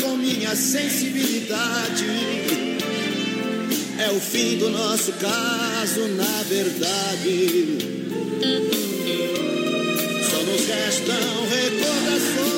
com 0.02 0.18
minha 0.18 0.54
sensibilidade. 0.58 2.06
É 3.98 4.12
o 4.12 4.20
fim 4.20 4.58
do 4.58 4.72
nosso 4.72 5.14
caso, 5.14 6.06
na 6.10 6.44
verdade. 6.50 7.78
Só 10.30 10.44
nos 10.44 10.68
restam 10.68 11.48
recordações. 11.48 12.55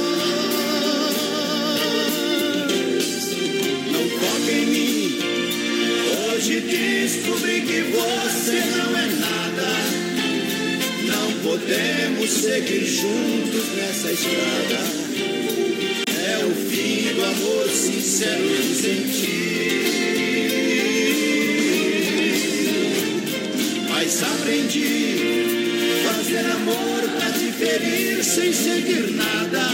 Descobri 7.07 7.61
que 7.61 7.81
você 7.83 8.59
não 8.75 8.97
é 8.97 9.05
nada. 9.07 9.67
Não 11.05 11.31
podemos 11.41 12.29
seguir 12.29 12.85
juntos 12.85 13.65
nessa 13.77 14.11
estrada. 14.11 14.79
É 16.09 16.45
o 16.45 16.51
fim 16.69 17.13
do 17.13 17.23
amor 17.23 17.69
sincero 17.69 18.43
que 18.43 18.75
senti. 18.75 19.37
Mas 23.89 24.23
aprendi 24.23 26.03
fazer 26.03 26.45
amor 26.45 27.09
pra 27.17 27.31
te 27.31 27.51
ferir 27.53 28.21
sem 28.21 28.51
sentir 28.51 29.11
nada. 29.11 29.65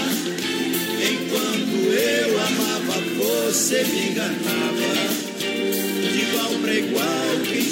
Enquanto 1.02 1.94
eu 1.94 2.40
amava, 2.40 3.02
você 3.18 3.84
me 3.86 4.10
enganava. 4.12 5.13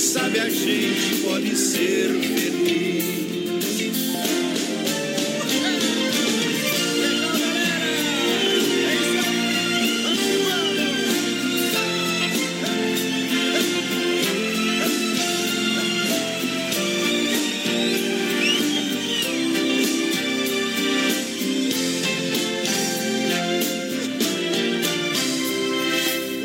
Sabe 0.02 0.40
a 0.40 0.50
gente 0.50 1.22
pode 1.22 1.56
ser 1.56 2.10
feliz. 2.10 3.02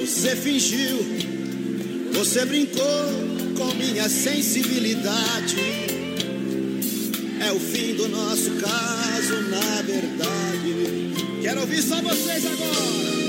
Você 0.03 0.37
fingiu, 0.37 0.99
você 2.13 2.45
brincou 2.45 3.36
minha 3.87 4.09
sensibilidade. 4.09 5.57
É 7.41 7.53
o 7.53 7.61
fim 7.61 7.95
do 7.95 8.09
nosso 8.09 8.51
caso, 8.57 9.41
na 9.43 9.83
verdade. 9.83 11.15
Quero 11.41 11.61
ouvir 11.61 11.83
só 11.83 12.01
vocês 12.03 12.45
agora. 12.47 13.26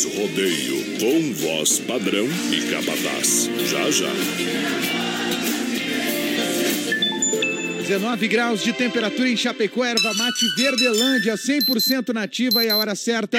Mais 0.00 0.04
rodeio 0.04 0.98
com 0.98 1.32
voz 1.34 1.78
padrão 1.80 2.26
e 2.52 2.70
capataz. 2.70 3.50
Já 3.66 3.90
já. 3.90 4.10
19 7.82 8.28
graus 8.28 8.62
de 8.62 8.72
temperatura 8.72 9.28
em 9.28 9.36
Chapecó, 9.36 9.84
erva 9.84 10.14
mate 10.14 10.46
Verdelândia, 10.56 11.34
100% 11.34 12.14
nativa 12.14 12.64
e 12.64 12.70
a 12.70 12.76
hora 12.76 12.94
certa, 12.94 13.38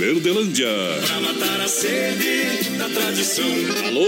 Pra 1.05 1.21
matar 1.21 1.61
a 1.61 1.67
sede 1.67 2.71
da 2.75 2.89
tradição. 2.89 3.45
Alô, 3.85 4.07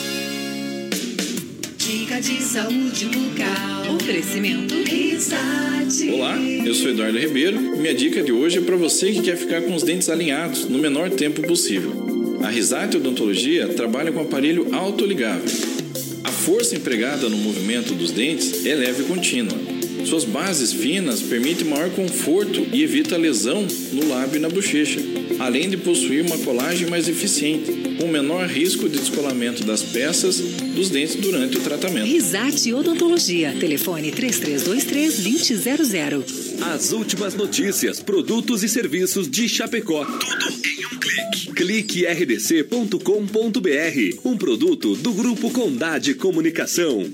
De 2.21 2.39
saúde 2.39 3.05
bucal. 3.05 3.95
Oferecimento 3.95 4.75
Risate. 4.83 6.11
Olá, 6.11 6.37
eu 6.39 6.75
sou 6.75 6.91
Eduardo 6.91 7.17
Ribeiro 7.17 7.57
e 7.57 7.79
minha 7.79 7.95
dica 7.95 8.21
de 8.21 8.31
hoje 8.31 8.59
é 8.59 8.61
para 8.61 8.75
você 8.75 9.11
que 9.11 9.23
quer 9.23 9.35
ficar 9.35 9.63
com 9.63 9.73
os 9.73 9.81
dentes 9.81 10.07
alinhados 10.07 10.65
no 10.65 10.77
menor 10.77 11.09
tempo 11.09 11.41
possível. 11.41 11.91
A 12.43 12.49
Risate 12.49 12.97
Odontologia 12.97 13.69
trabalha 13.69 14.11
com 14.11 14.19
aparelho 14.19 14.67
autoligável. 14.71 15.49
A 16.23 16.29
força 16.29 16.75
empregada 16.75 17.27
no 17.27 17.37
movimento 17.37 17.95
dos 17.95 18.11
dentes 18.11 18.67
é 18.67 18.75
leve 18.75 19.01
e 19.01 19.05
contínua. 19.07 19.57
Suas 20.05 20.23
bases 20.23 20.71
finas 20.71 21.23
permitem 21.23 21.67
maior 21.67 21.89
conforto 21.89 22.67
e 22.71 22.83
evita 22.83 23.17
lesão 23.17 23.65
no 23.93 24.07
lábio 24.07 24.37
e 24.37 24.39
na 24.39 24.49
bochecha, 24.49 24.99
além 25.39 25.71
de 25.71 25.77
possuir 25.77 26.23
uma 26.23 26.37
colagem 26.37 26.87
mais 26.87 27.07
eficiente, 27.07 27.80
com 28.01 28.07
menor 28.07 28.47
risco 28.47 28.89
de 28.89 28.97
descolamento 28.97 29.63
das 29.63 29.83
peças 29.83 30.39
dos 30.39 30.89
dentes 30.89 31.17
durante 31.17 31.55
o 31.57 31.61
tratamento. 31.61 32.07
Risate 32.07 32.73
Odontologia. 32.73 33.55
Telefone 33.59 34.11
3323-2000. 34.11 36.23
As 36.73 36.93
últimas 36.93 37.35
notícias, 37.35 37.99
produtos 37.99 38.63
e 38.63 38.69
serviços 38.69 39.29
de 39.29 39.47
Chapecó. 39.47 40.03
Tudo 40.03 40.47
em 40.65 40.83
um 40.87 40.97
clique. 40.99 41.53
Clique 41.53 42.07
rdc.com.br. 42.07 42.97
Um 44.25 44.35
produto 44.35 44.95
do 44.95 45.13
Grupo 45.13 45.51
Condade 45.51 46.15
Comunicação. 46.15 47.07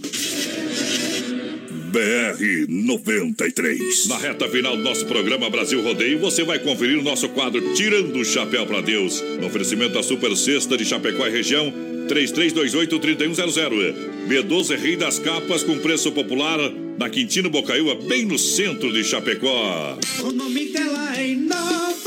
BR 1.97 2.67
93. 2.69 4.07
Na 4.07 4.19
reta 4.19 4.47
final 4.47 4.77
do 4.77 4.83
nosso 4.83 5.03
programa 5.07 5.49
Brasil 5.49 5.81
Rodeio, 5.81 6.19
você 6.19 6.43
vai 6.43 6.59
conferir 6.59 6.99
o 6.99 7.01
nosso 7.01 7.27
quadro 7.29 7.73
Tirando 7.73 8.19
o 8.19 8.23
Chapéu 8.23 8.67
para 8.67 8.81
Deus. 8.81 9.19
No 9.41 9.47
oferecimento 9.47 9.95
da 9.95 10.03
Super 10.03 10.37
Sexta 10.37 10.77
de 10.77 10.85
Chapecó 10.85 11.25
e 11.25 11.31
região, 11.31 11.73
3328-3100. 12.07 13.95
B12 14.29 14.77
Rei 14.77 14.95
das 14.95 15.17
Capas 15.17 15.63
com 15.63 15.79
preço 15.79 16.11
popular 16.11 16.59
na 16.99 17.09
Quintino 17.09 17.49
Bocaiúva, 17.49 17.95
bem 17.95 18.25
no 18.25 18.37
centro 18.37 18.93
de 18.93 19.03
Chapecó. 19.03 19.97
O 20.21 20.31
nome 20.31 20.65
dela 20.65 21.17
é 21.17 21.29
Inova. 21.29 22.06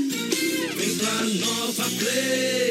Vem 1.41 1.47
pra 1.47 1.55
Nova 1.55 1.83
Play. 1.97 2.70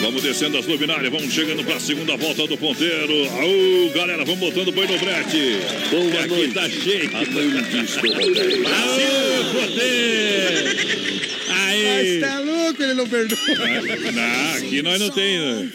Vamos 0.00 0.22
descendo 0.22 0.56
as 0.56 0.66
luminárias, 0.66 1.12
vamos 1.12 1.32
chegando 1.32 1.62
para 1.62 1.76
a 1.76 1.80
segunda 1.80 2.16
volta 2.16 2.46
do 2.46 2.56
ponteiro. 2.56 3.28
Aô, 3.32 3.90
galera, 3.94 4.24
vamos 4.24 4.40
botando 4.40 4.72
boi 4.72 4.86
no 4.86 4.98
brete. 4.98 5.58
Boa 5.90 6.20
aqui 6.20 6.28
noite. 6.28 6.54
tá 6.54 6.68
cheio. 6.68 7.10
Amantes 7.14 7.96
do! 7.96 8.08
Aí. 9.80 11.19
Mas 11.84 12.20
tá 12.20 12.38
louco, 12.40 12.82
ele 12.82 12.94
não 12.94 13.06
perdoa. 13.08 13.38
Não, 14.12 14.54
aqui 14.56 14.82
nós 14.82 15.00
não 15.00 15.10
tem. 15.10 15.38
né? 15.38 15.68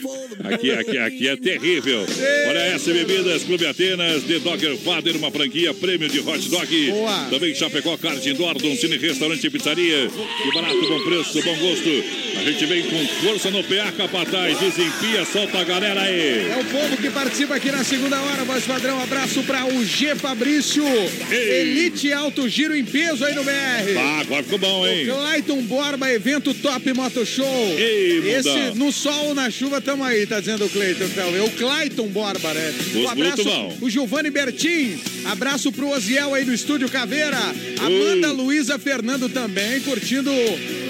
Aqui, 0.44 0.72
aqui, 0.72 0.98
aqui 0.98 1.28
é 1.28 1.36
terrível. 1.36 2.06
Olha 2.50 2.60
essa 2.60 2.92
bebidas, 2.94 3.44
Clube 3.44 3.66
Atenas, 3.66 4.24
The 4.24 4.40
Dogger 4.40 4.78
Father, 4.78 5.16
uma 5.18 5.32
franquia 5.32 5.74
prêmio 5.74 6.08
de 6.10 6.20
hot 6.20 6.50
dog. 6.50 6.92
Boa. 6.92 7.28
Também 7.30 7.56
Chapecó, 7.56 7.98
Kart 7.98 8.26
Indoor, 8.26 8.56
Cine 8.80 8.98
Restaurante 8.98 9.46
e 9.48 9.50
Pizzaria. 9.50 10.08
Que 10.08 10.54
barato, 10.54 10.80
bom 10.88 11.04
preço, 11.04 11.42
bom 11.42 11.56
gosto. 11.58 12.04
A 12.38 12.44
gente 12.44 12.66
vem 12.66 12.84
com 12.84 13.08
força 13.26 13.50
no 13.50 13.64
PA 13.64 13.92
Capataz. 13.98 14.60
Desempia, 14.60 15.26
solta 15.26 15.60
a 15.60 15.64
galera 15.64 16.02
aí. 16.02 16.50
É 16.52 16.58
o 16.60 16.66
povo 16.66 16.98
que 16.98 17.10
participa 17.10 17.56
aqui 17.56 17.72
na 17.72 17.84
segunda 17.84 18.20
hora, 18.22 18.44
voz 18.44 18.64
padrão. 18.66 19.02
Abraço 19.02 19.42
pra 19.44 19.66
o 19.66 19.86
G 19.86 20.16
Fabrício. 20.16 20.84
Elite 21.32 22.12
Alto 22.14 22.48
Giro 22.48 22.76
em 22.76 22.84
peso 22.84 23.24
aí 23.26 23.34
no 23.34 23.44
BR. 23.44 23.52
Ah, 23.98 24.20
agora 24.22 24.44
ficou 24.44 24.60
bom, 24.60 24.86
hein? 24.88 25.06
Clayton 25.08 25.62
Borba, 25.96 26.12
evento 26.12 26.54
Top 26.54 26.94
Moto 26.94 27.26
Show. 27.26 27.46
Ei, 27.78 28.36
Esse, 28.36 28.78
no 28.78 28.92
sol, 28.92 29.34
na 29.34 29.50
chuva, 29.50 29.80
tamo 29.80 30.04
aí, 30.04 30.28
tá 30.28 30.40
dizendo 30.40 30.66
o 30.66 30.70
Cleiton. 30.70 31.06
É 31.16 31.42
o 31.42 31.50
Clayton 31.52 32.08
Borba, 32.08 32.54
né? 32.54 32.74
Um 32.96 33.10
abraço, 33.10 33.50
o 33.82 33.90
Giovanni 33.90 34.30
Bertin. 34.30 34.98
Abraço 35.26 35.72
pro 35.72 35.90
Oziel 35.90 36.34
aí 36.34 36.44
do 36.44 36.54
Estúdio 36.54 36.90
Caveira. 36.90 37.40
Amanda 37.80 38.32
Luísa 38.32 38.78
Fernando 38.78 39.30
também, 39.30 39.80
curtindo 39.82 40.32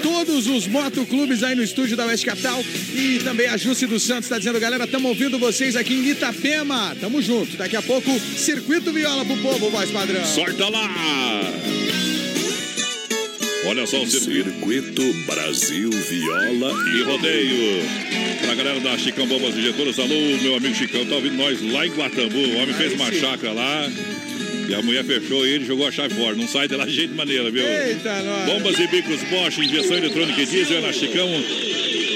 todos 0.02 0.48
os 0.48 0.66
motoclubes 0.66 1.42
aí 1.42 1.54
no 1.54 1.62
estúdio 1.62 1.96
da 1.96 2.06
Oeste 2.06 2.26
Capital. 2.26 2.62
E 2.92 3.20
também 3.22 3.46
a 3.46 3.56
Jusce 3.56 3.86
dos 3.86 4.02
Santos 4.02 4.28
tá 4.28 4.38
dizendo, 4.38 4.58
galera, 4.58 4.86
tamo 4.86 5.08
ouvindo 5.08 5.38
vocês 5.38 5.76
aqui 5.76 5.94
em 5.94 6.08
Itapema. 6.08 6.96
Tamo 7.00 7.22
junto. 7.22 7.56
Daqui 7.56 7.76
a 7.76 7.82
pouco, 7.82 8.10
Circuito 8.36 8.92
Viola 8.92 9.24
pro 9.24 9.36
povo, 9.36 9.70
voz 9.70 9.90
padrão. 9.90 10.24
Sorta 10.24 10.68
lá! 10.68 10.90
Olha 13.66 13.84
só 13.84 14.00
o 14.00 14.06
circuito 14.06 15.02
Brasil 15.26 15.90
Viola 15.90 16.72
e 16.94 17.02
Rodeio. 17.02 17.82
Pra 18.40 18.54
galera 18.54 18.78
da 18.78 18.96
Chicão 18.96 19.26
Bombas 19.26 19.56
Injetoras, 19.56 19.98
alô, 19.98 20.14
meu 20.40 20.54
amigo 20.54 20.74
Chicão, 20.74 21.04
tá 21.04 21.16
ouvindo 21.16 21.36
nós 21.36 21.60
lá 21.72 21.84
em 21.84 21.90
Guatambu. 21.90 22.38
O 22.38 22.56
homem 22.58 22.74
fez 22.74 22.92
uma 22.92 23.10
chácara 23.12 23.52
lá. 23.52 23.90
E 24.68 24.74
a 24.74 24.82
mulher 24.82 25.04
fechou 25.04 25.44
ele 25.44 25.64
e 25.64 25.66
jogou 25.66 25.86
a 25.86 25.90
chave 25.90 26.14
fora. 26.14 26.36
Não 26.36 26.46
sai 26.46 26.68
de 26.68 26.76
lá 26.76 26.84
de 26.84 26.92
jeito 26.92 27.14
maneira, 27.14 27.50
viu? 27.50 27.66
Eita, 27.66 28.22
nós. 28.22 28.46
Bombas 28.46 28.78
e 28.78 28.86
bicos 28.86 29.22
Bosch, 29.24 29.58
injeção 29.58 29.96
eletrônica 29.96 30.40
e 30.40 30.46
diesel 30.46 30.78
é 30.78 30.80
na 30.82 30.92
Chicão. 30.92 31.28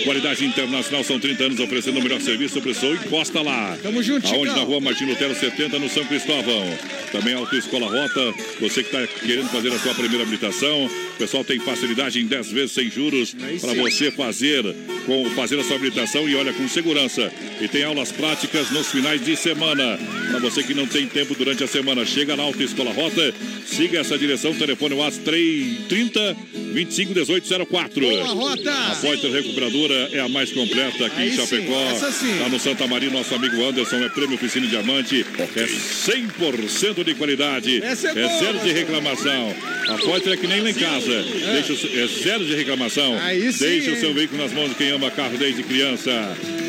Qualidade 0.04 0.44
internacional, 0.44 1.04
são 1.04 1.18
30 1.18 1.44
anos 1.44 1.60
oferecendo 1.60 1.98
o 1.98 2.02
melhor 2.02 2.20
serviço. 2.20 2.60
Preçou, 2.60 2.94
encosta 2.94 3.42
lá. 3.42 3.76
Tamo 3.82 4.02
junto, 4.02 4.26
Aonde 4.26 4.52
na 4.52 4.62
rua 4.62 4.80
Martin 4.80 5.04
Lutero 5.04 5.34
70, 5.34 5.78
no 5.78 5.88
São 5.88 6.04
Cristóvão. 6.04 6.64
Também 7.12 7.34
Autoescola 7.34 7.86
Rota. 7.86 8.34
Você 8.60 8.82
que 8.82 8.96
está 8.96 9.06
querendo 9.20 9.48
fazer 9.50 9.72
a 9.72 9.78
sua 9.78 9.94
primeira 9.94 10.22
habilitação. 10.22 10.86
O 10.86 11.16
pessoal 11.18 11.44
tem 11.44 11.58
facilidade 11.60 12.20
em 12.20 12.26
10 12.26 12.52
vezes 12.52 12.72
sem 12.72 12.90
juros 12.90 13.34
para 13.60 13.74
você 13.74 14.10
fazer, 14.10 14.64
com, 15.06 15.28
fazer 15.30 15.58
a 15.60 15.64
sua 15.64 15.76
habilitação 15.76 16.28
e 16.28 16.34
olha 16.34 16.52
com 16.52 16.66
segurança. 16.68 17.30
E 17.60 17.68
tem 17.68 17.84
aulas 17.84 18.10
práticas 18.10 18.70
nos 18.70 18.90
finais 18.90 19.22
de 19.22 19.36
semana. 19.36 19.98
Para 20.30 20.40
você 20.40 20.62
que 20.62 20.72
não 20.72 20.86
tem 20.86 21.06
tempo 21.06 21.34
durante 21.34 21.62
a 21.62 21.66
semana, 21.66 22.06
chega 22.06 22.36
na 22.36 22.42
Autoescola 22.42 22.92
Rota. 22.92 23.34
Siga 23.66 24.00
essa 24.00 24.16
direção. 24.16 24.54
Telefone 24.54 24.94
WhatsApp 24.94 25.24
330 25.24 26.59
25 26.72 27.14
18 27.14 27.66
04. 27.66 28.00
Boa, 28.00 28.24
Rota! 28.28 28.70
A 28.72 28.94
Poiter 28.96 29.30
Recuperadora 29.30 30.08
é 30.12 30.20
a 30.20 30.28
mais 30.28 30.52
completa 30.52 31.06
aqui 31.06 31.20
Aí 31.20 31.28
em 31.28 31.30
sim, 31.32 31.36
Chapecó. 31.36 31.80
essa 31.90 32.10
sim. 32.12 32.38
Tá 32.38 32.48
no 32.48 32.58
Santa 32.60 32.86
Maria, 32.86 33.10
nosso 33.10 33.34
amigo 33.34 33.62
Anderson 33.64 33.96
é 33.96 34.08
prêmio 34.08 34.36
Oficina 34.36 34.66
Diamante. 34.66 35.24
É 35.56 35.64
100% 35.66 37.04
de 37.04 37.14
qualidade. 37.14 37.82
Essa 37.82 38.08
é 38.08 38.14
boa, 38.14 38.28
zero 38.28 38.38
de 38.38 38.54
Marcelo. 38.58 38.74
reclamação. 38.74 39.54
A 39.88 39.98
Poiter 39.98 40.32
é 40.32 40.36
que 40.36 40.46
nem 40.46 40.60
lá 40.60 40.70
em 40.70 40.74
casa. 40.74 41.22
Deixa 41.52 41.72
o 41.72 42.00
é 42.00 42.06
zero 42.06 42.44
de 42.44 42.54
reclamação. 42.54 43.18
Aí 43.20 43.52
sim, 43.52 43.64
Deixa 43.64 43.90
o 43.92 43.96
seu 43.96 44.08
hein? 44.10 44.14
veículo 44.14 44.42
nas 44.42 44.52
mãos 44.52 44.68
de 44.70 44.74
quem 44.76 44.90
ama 44.90 45.10
carro 45.10 45.36
desde 45.36 45.62
criança. 45.62 46.10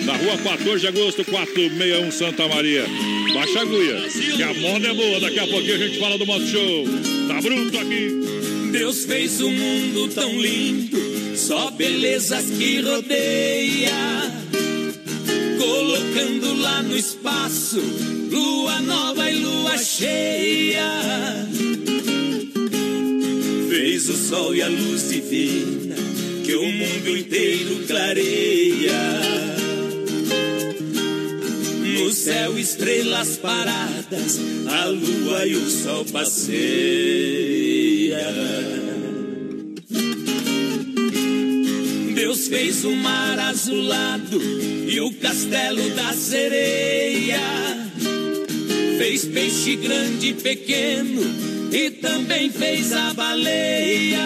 Na 0.05 0.17
rua 0.17 0.37
14 0.37 0.79
de 0.79 0.87
agosto, 0.87 1.23
461 1.23 2.11
Santa 2.11 2.47
Maria. 2.47 2.85
Baixa 3.33 3.59
a 3.59 3.61
agulha, 3.61 4.01
que 4.35 4.43
a 4.43 4.53
moda 4.55 4.87
é 4.87 4.93
boa. 4.93 5.19
Daqui 5.19 5.39
a 5.39 5.47
pouquinho 5.47 5.75
a 5.75 5.77
gente 5.77 5.99
fala 5.99 6.17
do 6.17 6.25
Moto 6.25 6.45
Show. 6.47 6.85
Tá 7.27 7.41
bruto 7.41 7.77
aqui. 7.77 8.30
Deus 8.71 9.03
fez 9.03 9.41
o 9.41 9.49
mundo 9.49 10.07
tão 10.15 10.31
lindo, 10.39 10.97
só 11.35 11.71
belezas 11.71 12.45
que 12.57 12.79
rodeia. 12.79 13.91
Colocando 15.59 16.53
lá 16.61 16.81
no 16.81 16.95
espaço, 16.95 17.81
lua 18.31 18.79
nova 18.79 19.29
e 19.29 19.35
lua 19.35 19.77
cheia. 19.77 20.89
Fez 23.69 24.09
o 24.09 24.15
sol 24.15 24.55
e 24.55 24.61
a 24.61 24.69
luz 24.69 25.09
divina, 25.09 25.95
que 26.45 26.55
o 26.55 26.71
mundo 26.71 27.17
inteiro 27.17 27.83
clareia. 27.85 29.21
No 31.93 32.09
céu, 32.11 32.57
estrelas 32.57 33.35
paradas, 33.35 34.39
a 34.67 34.85
lua 34.85 35.45
e 35.45 35.55
o 35.55 35.69
sol 35.69 36.05
passeia. 36.05 37.70
Deus 42.13 42.47
fez 42.49 42.83
o 42.83 42.91
mar 42.95 43.39
azulado 43.39 44.41
e 44.41 44.99
o 44.99 45.13
castelo 45.13 45.89
da 45.91 46.11
sereia. 46.11 47.39
Fez 48.97 49.25
peixe 49.25 49.77
grande 49.77 50.29
e 50.29 50.33
pequeno 50.33 51.21
e 51.71 51.91
também 51.91 52.49
fez 52.49 52.91
a 52.91 53.13
baleia. 53.13 54.19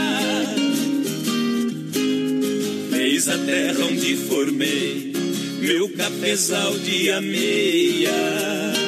Fez 2.89 3.29
a 3.29 3.37
terra 3.37 3.85
onde 3.85 4.15
formei 4.15 5.13
meu 5.61 5.89
cafezal 5.89 6.77
de 6.79 7.11
ameia. 7.11 8.84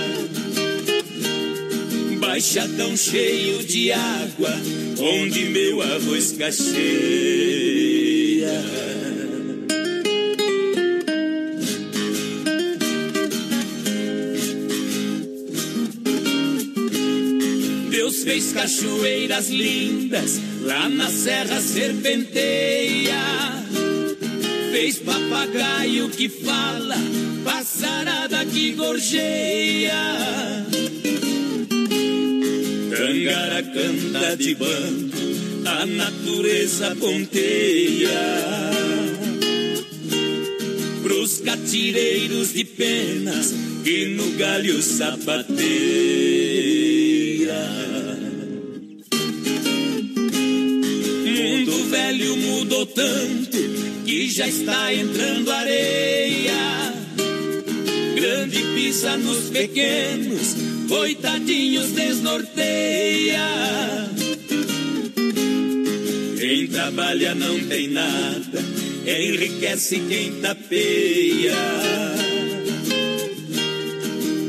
Baixadão 2.38 2.96
cheio 2.96 3.64
de 3.64 3.92
água, 3.92 4.54
onde 5.00 5.46
meu 5.46 5.82
arroz 5.82 6.34
cacheia. 6.34 6.78
fez 18.24 18.52
cachoeiras 18.52 19.50
lindas 19.50 20.40
lá 20.62 20.88
na 20.90 21.10
Serra 21.10 21.60
Serpenteia. 21.60 23.20
Fez 24.72 25.00
papagaio 25.00 26.08
que 26.10 26.30
fala, 26.30 26.98
passarada 27.44 28.46
que 28.46 28.74
gorjeia. 28.74 30.77
Tangara 32.98 33.62
canta 33.62 34.36
de 34.36 34.56
bando, 34.56 35.14
a 35.66 35.86
natureza 35.86 36.96
ponteia. 36.96 38.10
Pros 41.04 41.42
catireiros 41.42 42.54
de 42.54 42.66
penas 42.66 43.54
que 43.84 44.08
no 44.08 44.32
galho 44.32 44.82
sapateia. 44.82 45.58
Mundo 51.24 51.90
velho 51.92 52.36
mudou 52.36 52.88
tanto 52.88 53.58
que 54.06 54.28
já 54.28 54.48
está 54.48 54.92
entrando 54.92 55.52
areia. 55.52 56.94
Grande 58.16 58.64
pisa 58.74 59.16
nos 59.18 59.52
pequenos, 59.52 60.56
coitadinhos 60.88 61.92
desnorteia. 61.92 63.40
Quem 66.38 66.68
trabalha 66.68 67.36
não 67.36 67.60
tem 67.68 67.90
nada, 67.90 68.64
enriquece 69.06 70.00
quem 70.08 70.40
tapeia. 70.42 71.56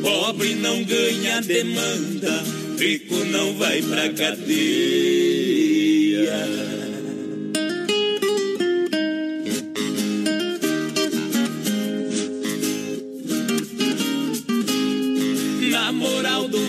Pobre 0.03 0.55
não 0.55 0.85
ganha 0.85 1.41
demanda, 1.41 2.45
rico 2.79 3.17
não 3.25 3.55
vai 3.55 3.83
pra 3.83 4.09
cadeia. 4.11 4.69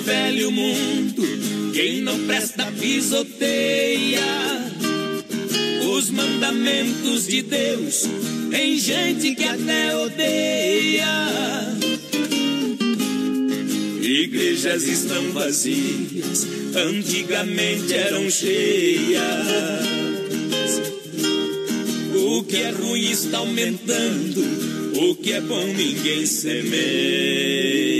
Velho 0.10 0.52
mundo, 0.52 1.24
quem 1.72 2.02
não 2.02 2.18
presta 2.26 2.66
pisoteia 2.80 4.20
os 5.96 6.10
mandamentos 6.10 7.28
de 7.28 7.44
Deus. 7.44 8.06
Tem 8.50 8.80
gente 8.80 9.36
que 9.36 9.44
até 9.44 9.96
odeia. 9.96 11.06
Igrejas 14.02 14.84
estão 14.84 15.32
vazias, 15.32 16.48
antigamente 16.76 17.94
eram 17.94 18.32
cheias. 18.32 19.22
O 22.16 22.44
que 22.46 22.58
é 22.58 22.72
ruim 22.72 23.12
está 23.12 23.38
aumentando, 23.38 24.44
o 24.96 25.16
que 25.16 25.34
é 25.34 25.42
bom 25.42 25.68
ninguém 25.68 26.26
semeia. 26.26 27.99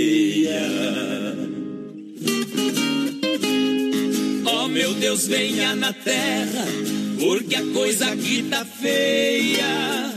Deus, 5.10 5.26
venha 5.26 5.74
na 5.74 5.92
terra, 5.92 6.64
porque 7.18 7.56
a 7.56 7.64
coisa 7.72 8.12
aqui 8.12 8.44
tá 8.48 8.64
feia. 8.64 10.14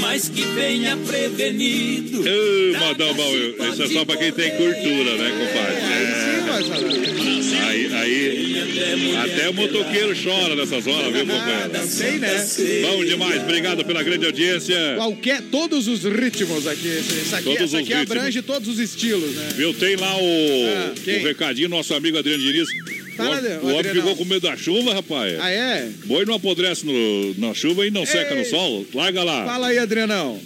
Mas 0.00 0.26
que 0.30 0.40
venha 0.40 0.96
prevenido. 0.96 2.22
Ô, 2.22 2.78
Modão 2.78 3.12
bom, 3.12 3.36
isso 3.70 3.82
é 3.82 3.88
só 3.88 4.06
pra 4.06 4.16
quem 4.16 4.32
tem 4.32 4.52
cultura, 4.52 5.16
né, 5.18 5.30
compadre? 5.38 5.76
É. 5.76 6.24
Aí, 7.66 7.94
aí, 7.94 9.16
até 9.22 9.50
o 9.50 9.54
motoqueiro 9.54 10.14
chora 10.16 10.56
nessas 10.56 10.86
horas, 10.86 11.12
viu, 11.12 11.26
companheiro? 11.26 11.86
Sei, 11.86 12.18
né? 12.18 12.46
Bom 12.82 13.04
demais, 13.04 13.42
obrigado 13.42 13.84
pela 13.84 14.02
grande 14.02 14.24
audiência. 14.24 14.94
Qualquer, 14.96 15.42
todos 15.42 15.88
os 15.88 16.04
ritmos 16.04 16.66
aqui. 16.66 16.88
Isso 16.88 17.34
aqui, 17.34 17.44
Todos 17.44 17.60
essa 17.60 17.76
os 17.76 17.82
aqui 17.82 17.92
abrange 17.92 18.40
todos 18.40 18.66
os 18.66 18.78
estilos, 18.78 19.34
né? 19.34 19.48
Viu, 19.56 19.74
tem 19.74 19.96
lá 19.96 20.16
o, 20.16 20.20
Ah, 20.22 20.94
o 21.06 21.24
recadinho, 21.24 21.68
nosso 21.68 21.92
amigo 21.92 22.16
Adriano 22.16 22.42
Diniz. 22.42 22.68
Fala, 23.16 23.36
o, 23.36 23.38
homem- 23.38 23.58
o 23.58 23.74
homem 23.78 23.92
ficou 23.94 24.16
com 24.16 24.24
medo 24.24 24.40
da 24.42 24.56
chuva, 24.56 24.94
rapaz. 24.94 25.36
Ah, 25.40 25.50
é? 25.50 25.88
Boi 26.04 26.24
não 26.24 26.34
apodrece 26.34 26.84
no, 26.86 27.34
na 27.38 27.54
chuva 27.54 27.86
e 27.86 27.90
não 27.90 28.04
seca 28.06 28.34
no 28.34 28.44
sol. 28.44 28.84
Larga 28.94 29.22
lá. 29.22 29.44
Fala 29.44 29.68
aí, 29.68 29.78
Adrianão. 29.78 30.40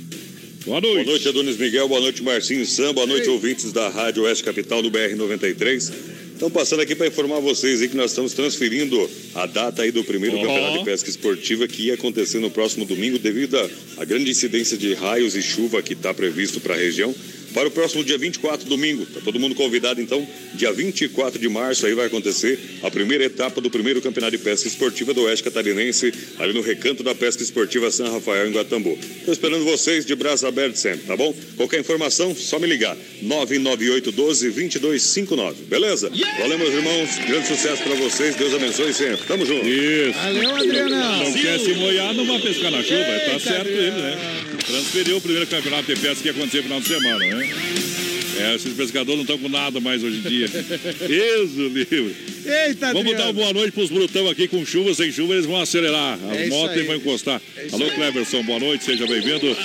Boa 0.66 0.80
noite. 0.80 0.94
Boa 0.96 1.04
noite, 1.06 1.28
Adonis 1.28 1.56
Miguel. 1.56 1.88
Boa 1.88 2.00
noite, 2.00 2.22
Marcinho 2.22 2.66
Sam. 2.66 2.92
Boa 2.92 3.06
noite, 3.06 3.28
ouvintes 3.28 3.72
da 3.72 3.88
Rádio 3.88 4.24
Oeste 4.24 4.44
Capital 4.44 4.82
do 4.82 4.90
BR-93. 4.90 5.92
Estão 6.34 6.50
passando 6.50 6.80
aqui 6.82 6.94
para 6.94 7.06
informar 7.08 7.40
vocês 7.40 7.80
aí 7.82 7.88
que 7.88 7.96
nós 7.96 8.10
estamos 8.12 8.32
transferindo 8.32 9.10
a 9.34 9.44
data 9.46 9.82
aí 9.82 9.90
do 9.90 10.04
primeiro 10.04 10.36
campeonato 10.36 10.78
de 10.78 10.84
pesca 10.84 11.10
esportiva 11.10 11.66
que 11.66 11.86
ia 11.86 11.94
acontecer 11.94 12.38
no 12.38 12.48
próximo 12.50 12.84
domingo 12.84 13.18
devido 13.18 13.56
à 13.96 14.04
grande 14.04 14.30
incidência 14.30 14.76
de 14.76 14.94
raios 14.94 15.34
e 15.34 15.42
chuva 15.42 15.82
que 15.82 15.94
está 15.94 16.14
previsto 16.14 16.60
para 16.60 16.74
a 16.74 16.78
região. 16.78 17.12
Para 17.54 17.68
o 17.68 17.70
próximo 17.70 18.04
dia 18.04 18.18
24, 18.18 18.68
domingo. 18.68 19.02
Está 19.02 19.20
todo 19.20 19.38
mundo 19.38 19.54
convidado, 19.54 20.00
então. 20.00 20.26
Dia 20.54 20.72
24 20.72 21.38
de 21.38 21.48
março 21.48 21.86
aí 21.86 21.94
vai 21.94 22.06
acontecer 22.06 22.58
a 22.82 22.90
primeira 22.90 23.24
etapa 23.24 23.60
do 23.60 23.70
primeiro 23.70 24.00
campeonato 24.00 24.36
de 24.36 24.42
pesca 24.42 24.68
esportiva 24.68 25.14
do 25.14 25.22
Oeste 25.22 25.44
Catarinense, 25.44 26.12
ali 26.38 26.52
no 26.52 26.60
Recanto 26.60 27.02
da 27.02 27.14
Pesca 27.14 27.42
Esportiva 27.42 27.90
São 27.90 28.10
Rafael, 28.12 28.48
em 28.48 28.52
Guatambu. 28.52 28.98
Estou 29.18 29.32
esperando 29.32 29.64
vocês 29.64 30.04
de 30.04 30.14
braço 30.14 30.46
aberto 30.46 30.76
sempre, 30.76 31.06
tá 31.06 31.16
bom? 31.16 31.34
Qualquer 31.56 31.80
informação, 31.80 32.34
só 32.34 32.58
me 32.58 32.66
ligar. 32.66 32.96
99812-2259, 33.24 35.54
beleza? 35.68 36.10
Valeu, 36.38 36.58
meus 36.58 36.74
irmãos. 36.74 37.10
Grande 37.26 37.48
sucesso 37.48 37.82
para 37.82 37.94
vocês. 37.94 38.36
Deus 38.36 38.54
abençoe 38.54 38.92
sempre. 38.92 39.26
Tamo 39.26 39.44
junto. 39.44 39.66
Isso. 39.66 40.12
Valeu, 40.18 40.56
Adrianão. 40.56 41.24
Não 41.24 41.32
quer 41.32 41.58
se 41.60 41.74
molhar, 41.74 42.14
não 42.14 42.26
vai 42.26 42.40
pescar 42.40 42.70
na 42.70 42.82
chuva. 42.82 43.04
tá 43.30 43.38
certo 43.40 43.68
ele, 43.68 43.90
né? 43.90 44.18
Transferiu 44.66 45.16
o 45.16 45.20
primeiro 45.20 45.46
campeonato 45.46 45.94
de 45.94 46.00
pesca 46.00 46.22
que 46.22 46.28
ia 46.28 46.32
acontecer 46.32 46.58
no 46.58 46.62
final 46.64 46.80
de 46.80 46.88
semana, 46.88 47.18
né? 47.18 47.37
É, 47.40 48.54
esses 48.54 48.72
pescadores 48.74 49.16
não 49.16 49.22
estão 49.22 49.38
com 49.38 49.48
nada 49.48 49.80
mais 49.80 50.02
hoje 50.02 50.18
em 50.18 50.22
dia. 50.22 50.46
Isso, 51.46 51.68
livre. 51.68 52.14
Eita, 52.46 52.92
Vamos 52.92 53.12
dar 53.12 53.24
uma 53.24 53.28
Adriano. 53.28 53.32
boa 53.32 53.52
noite 53.52 53.72
pros 53.72 53.90
brutão 53.90 54.28
aqui 54.28 54.46
com 54.46 54.64
chuva, 54.64 54.94
sem 54.94 55.10
chuva, 55.10 55.34
eles 55.34 55.44
vão 55.44 55.60
acelerar. 55.60 56.18
As 56.30 56.38
É 56.38 56.46
e 56.46 56.82
vão 56.84 56.96
encostar. 56.96 57.42
isso 57.66 57.74
Alô. 57.74 57.90
Cleverson, 57.90 58.42
boa 58.44 58.60
noite, 58.60 58.84
seja 58.84 59.06
bem-vindo. 59.06 59.56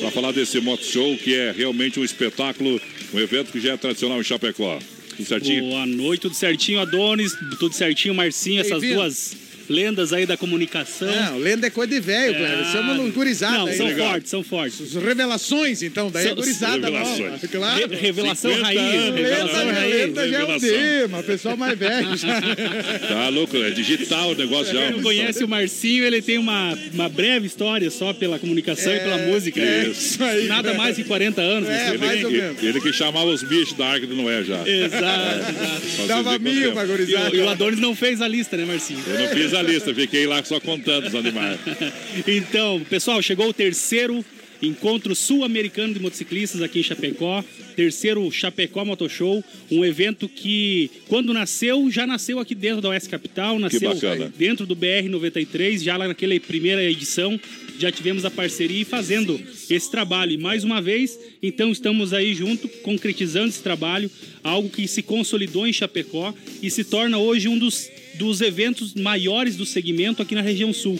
Para 0.00 0.10
falar 0.10 0.32
desse 0.32 0.60
moto 0.60 0.84
show, 0.84 1.16
que 1.16 1.34
é 1.34 1.52
realmente 1.56 1.98
um 1.98 2.04
espetáculo, 2.04 2.80
um 3.14 3.18
evento 3.18 3.50
que 3.50 3.60
já 3.60 3.72
é 3.72 3.76
tradicional 3.76 4.20
em 4.20 4.24
Chapecó. 4.24 4.78
Tudo 5.16 5.26
certinho? 5.26 5.64
Boa 5.64 5.86
noite, 5.86 6.20
tudo 6.20 6.34
certinho, 6.34 6.80
Adonis, 6.80 7.32
tudo 7.58 7.74
certinho, 7.74 8.14
Marcinho, 8.14 8.60
essas 8.60 8.82
duas 8.82 9.47
lendas 9.68 10.12
aí 10.12 10.24
da 10.26 10.36
comunicação. 10.36 11.08
Não, 11.08 11.38
lenda 11.38 11.66
é 11.66 11.70
coisa 11.70 11.92
de 11.92 12.00
velho, 12.00 12.34
Cleber. 12.34 12.64
Somos 12.72 13.12
gurizada 13.14 13.58
Não, 13.58 13.66
aí. 13.66 13.76
são 13.76 13.86
Legal. 13.86 14.10
fortes, 14.10 14.30
são 14.30 14.42
fortes. 14.42 14.96
As 14.96 15.02
revelações, 15.02 15.82
então, 15.82 16.10
daí 16.10 16.24
é 16.24 16.28
São- 16.28 16.36
gurizada 16.36 16.86
revelações. 16.86 17.18
nova. 17.32 17.48
Claro. 17.48 17.88
Re- 17.88 17.96
revelação 17.96 18.50
50 18.50 18.66
raiz, 18.66 18.80
anos, 18.80 19.14
revelação 19.20 19.58
Lenda, 19.66 19.72
raiz. 19.80 19.94
lenda 19.94 20.28
já 20.28 20.38
é 20.38 20.44
um 20.44 20.46
Revelação. 20.46 20.68
tema, 20.78 21.22
pessoal 21.22 21.56
mais 21.56 21.78
velho 21.78 22.16
já. 22.16 22.38
Tá 23.08 23.28
louco, 23.28 23.56
é 23.56 23.70
digital 23.70 24.30
o 24.30 24.34
negócio 24.34 24.72
já. 24.74 24.80
Quem 24.82 24.90
não 24.92 25.02
conhece 25.02 25.44
o 25.44 25.48
Marcinho, 25.48 26.04
ele 26.04 26.20
tem 26.22 26.38
uma, 26.38 26.76
uma 26.92 27.08
breve 27.08 27.46
história 27.46 27.90
só 27.90 28.12
pela 28.12 28.38
comunicação 28.38 28.92
e 28.94 28.98
pela 29.00 29.18
música. 29.18 29.60
é 29.60 29.64
né? 29.64 29.88
isso 29.88 30.22
aí. 30.22 30.46
Nada 30.46 30.74
mais 30.74 30.96
que 30.96 31.04
40 31.04 31.40
anos. 31.40 31.68
É, 31.68 31.86
você 31.86 31.90
vê. 31.98 32.06
mais 32.06 32.24
ou 32.24 32.30
Ele, 32.30 32.40
menos. 32.42 32.62
ele 32.62 32.80
que 32.80 32.92
chamava 32.92 33.26
os 33.30 33.42
bichos 33.42 33.76
da 33.76 33.86
Arca 33.86 34.06
de 34.06 34.14
Noé 34.14 34.42
já. 34.44 34.66
Exato, 34.66 35.50
exato. 35.50 36.06
Dava 36.08 36.38
mil 36.38 36.72
pra. 36.72 36.84
E, 36.84 36.86
gurizada. 36.86 37.30
o- 37.30 37.36
e 37.36 37.40
o 37.40 37.48
Adonis 37.48 37.78
não 37.80 37.94
fez 37.94 38.20
a 38.20 38.28
lista, 38.28 38.56
né, 38.56 38.64
Marcinho? 38.64 39.00
Eu 39.06 39.18
não 39.20 39.28
fiz 39.28 39.54
a 39.54 39.57
lista, 39.62 39.94
fiquei 39.94 40.26
lá 40.26 40.42
só 40.44 40.60
contando 40.60 41.06
os 41.06 41.14
animais. 41.14 41.58
Então, 42.26 42.80
pessoal, 42.88 43.22
chegou 43.22 43.48
o 43.48 43.52
terceiro 43.52 44.24
encontro 44.62 45.14
sul-americano 45.14 45.94
de 45.94 46.00
motociclistas 46.00 46.62
aqui 46.62 46.80
em 46.80 46.82
Chapecó, 46.82 47.44
terceiro 47.76 48.30
Chapecó 48.30 48.84
Moto 48.84 49.08
Show, 49.08 49.44
um 49.70 49.84
evento 49.84 50.28
que 50.28 50.90
quando 51.06 51.32
nasceu 51.32 51.90
já 51.90 52.06
nasceu 52.06 52.38
aqui 52.38 52.54
dentro 52.54 52.80
da 52.80 52.88
Oeste 52.88 53.08
Capital, 53.08 53.58
nasceu 53.58 53.92
bacana. 53.92 54.32
dentro 54.36 54.66
do 54.66 54.74
BR 54.74 55.08
93, 55.08 55.82
já 55.82 55.96
lá 55.96 56.08
naquela 56.08 56.38
primeira 56.40 56.82
edição 56.82 57.38
já 57.78 57.92
tivemos 57.92 58.24
a 58.24 58.30
parceria 58.30 58.82
e 58.82 58.84
fazendo 58.84 59.40
esse 59.70 59.88
trabalho. 59.88 60.32
E 60.32 60.36
mais 60.36 60.64
uma 60.64 60.82
vez, 60.82 61.16
então 61.40 61.70
estamos 61.70 62.12
aí 62.12 62.34
junto 62.34 62.68
concretizando 62.68 63.48
esse 63.48 63.62
trabalho, 63.62 64.10
algo 64.42 64.68
que 64.68 64.88
se 64.88 65.00
consolidou 65.02 65.66
em 65.66 65.72
Chapecó 65.72 66.34
e 66.60 66.70
se 66.70 66.82
torna 66.82 67.18
hoje 67.18 67.46
um 67.46 67.56
dos 67.56 67.88
dos 68.18 68.40
eventos 68.40 68.94
maiores 68.94 69.56
do 69.56 69.64
segmento 69.64 70.20
aqui 70.22 70.34
na 70.34 70.42
região 70.42 70.72
sul. 70.72 70.98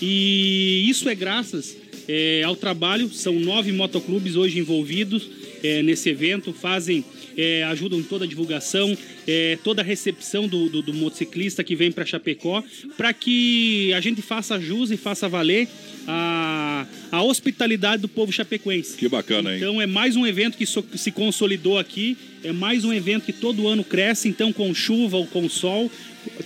E 0.00 0.86
isso 0.88 1.08
é 1.08 1.14
graças 1.14 1.76
é, 2.08 2.42
ao 2.42 2.56
trabalho. 2.56 3.08
São 3.12 3.38
nove 3.38 3.72
motoclubes 3.72 4.34
hoje 4.36 4.58
envolvidos 4.58 5.28
é, 5.62 5.82
nesse 5.82 6.08
evento, 6.10 6.52
fazem, 6.52 7.04
é, 7.36 7.62
ajudam 7.64 7.98
em 8.00 8.02
toda 8.02 8.24
a 8.24 8.28
divulgação, 8.28 8.96
é, 9.26 9.56
toda 9.64 9.80
a 9.82 9.84
recepção 9.84 10.46
do, 10.48 10.68
do, 10.68 10.82
do 10.82 10.92
motociclista 10.92 11.64
que 11.64 11.74
vem 11.74 11.90
para 11.90 12.04
Chapecó, 12.04 12.62
para 12.96 13.12
que 13.12 13.92
a 13.94 14.00
gente 14.00 14.20
faça 14.20 14.60
jus 14.60 14.90
e 14.90 14.96
faça 14.96 15.28
valer 15.28 15.68
a, 16.06 16.86
a 17.10 17.22
hospitalidade 17.22 18.02
do 18.02 18.08
povo 18.08 18.30
chapecoense. 18.30 18.96
Que 18.96 19.08
bacana, 19.08 19.52
hein? 19.52 19.56
Então 19.56 19.80
é 19.80 19.86
mais 19.86 20.16
um 20.16 20.26
evento 20.26 20.58
que 20.58 20.66
so- 20.66 20.84
se 20.96 21.10
consolidou 21.10 21.78
aqui, 21.78 22.16
é 22.42 22.52
mais 22.52 22.84
um 22.84 22.92
evento 22.92 23.24
que 23.24 23.32
todo 23.32 23.66
ano 23.68 23.82
cresce, 23.82 24.28
então 24.28 24.52
com 24.52 24.74
chuva 24.74 25.16
ou 25.16 25.26
com 25.26 25.48
sol. 25.48 25.90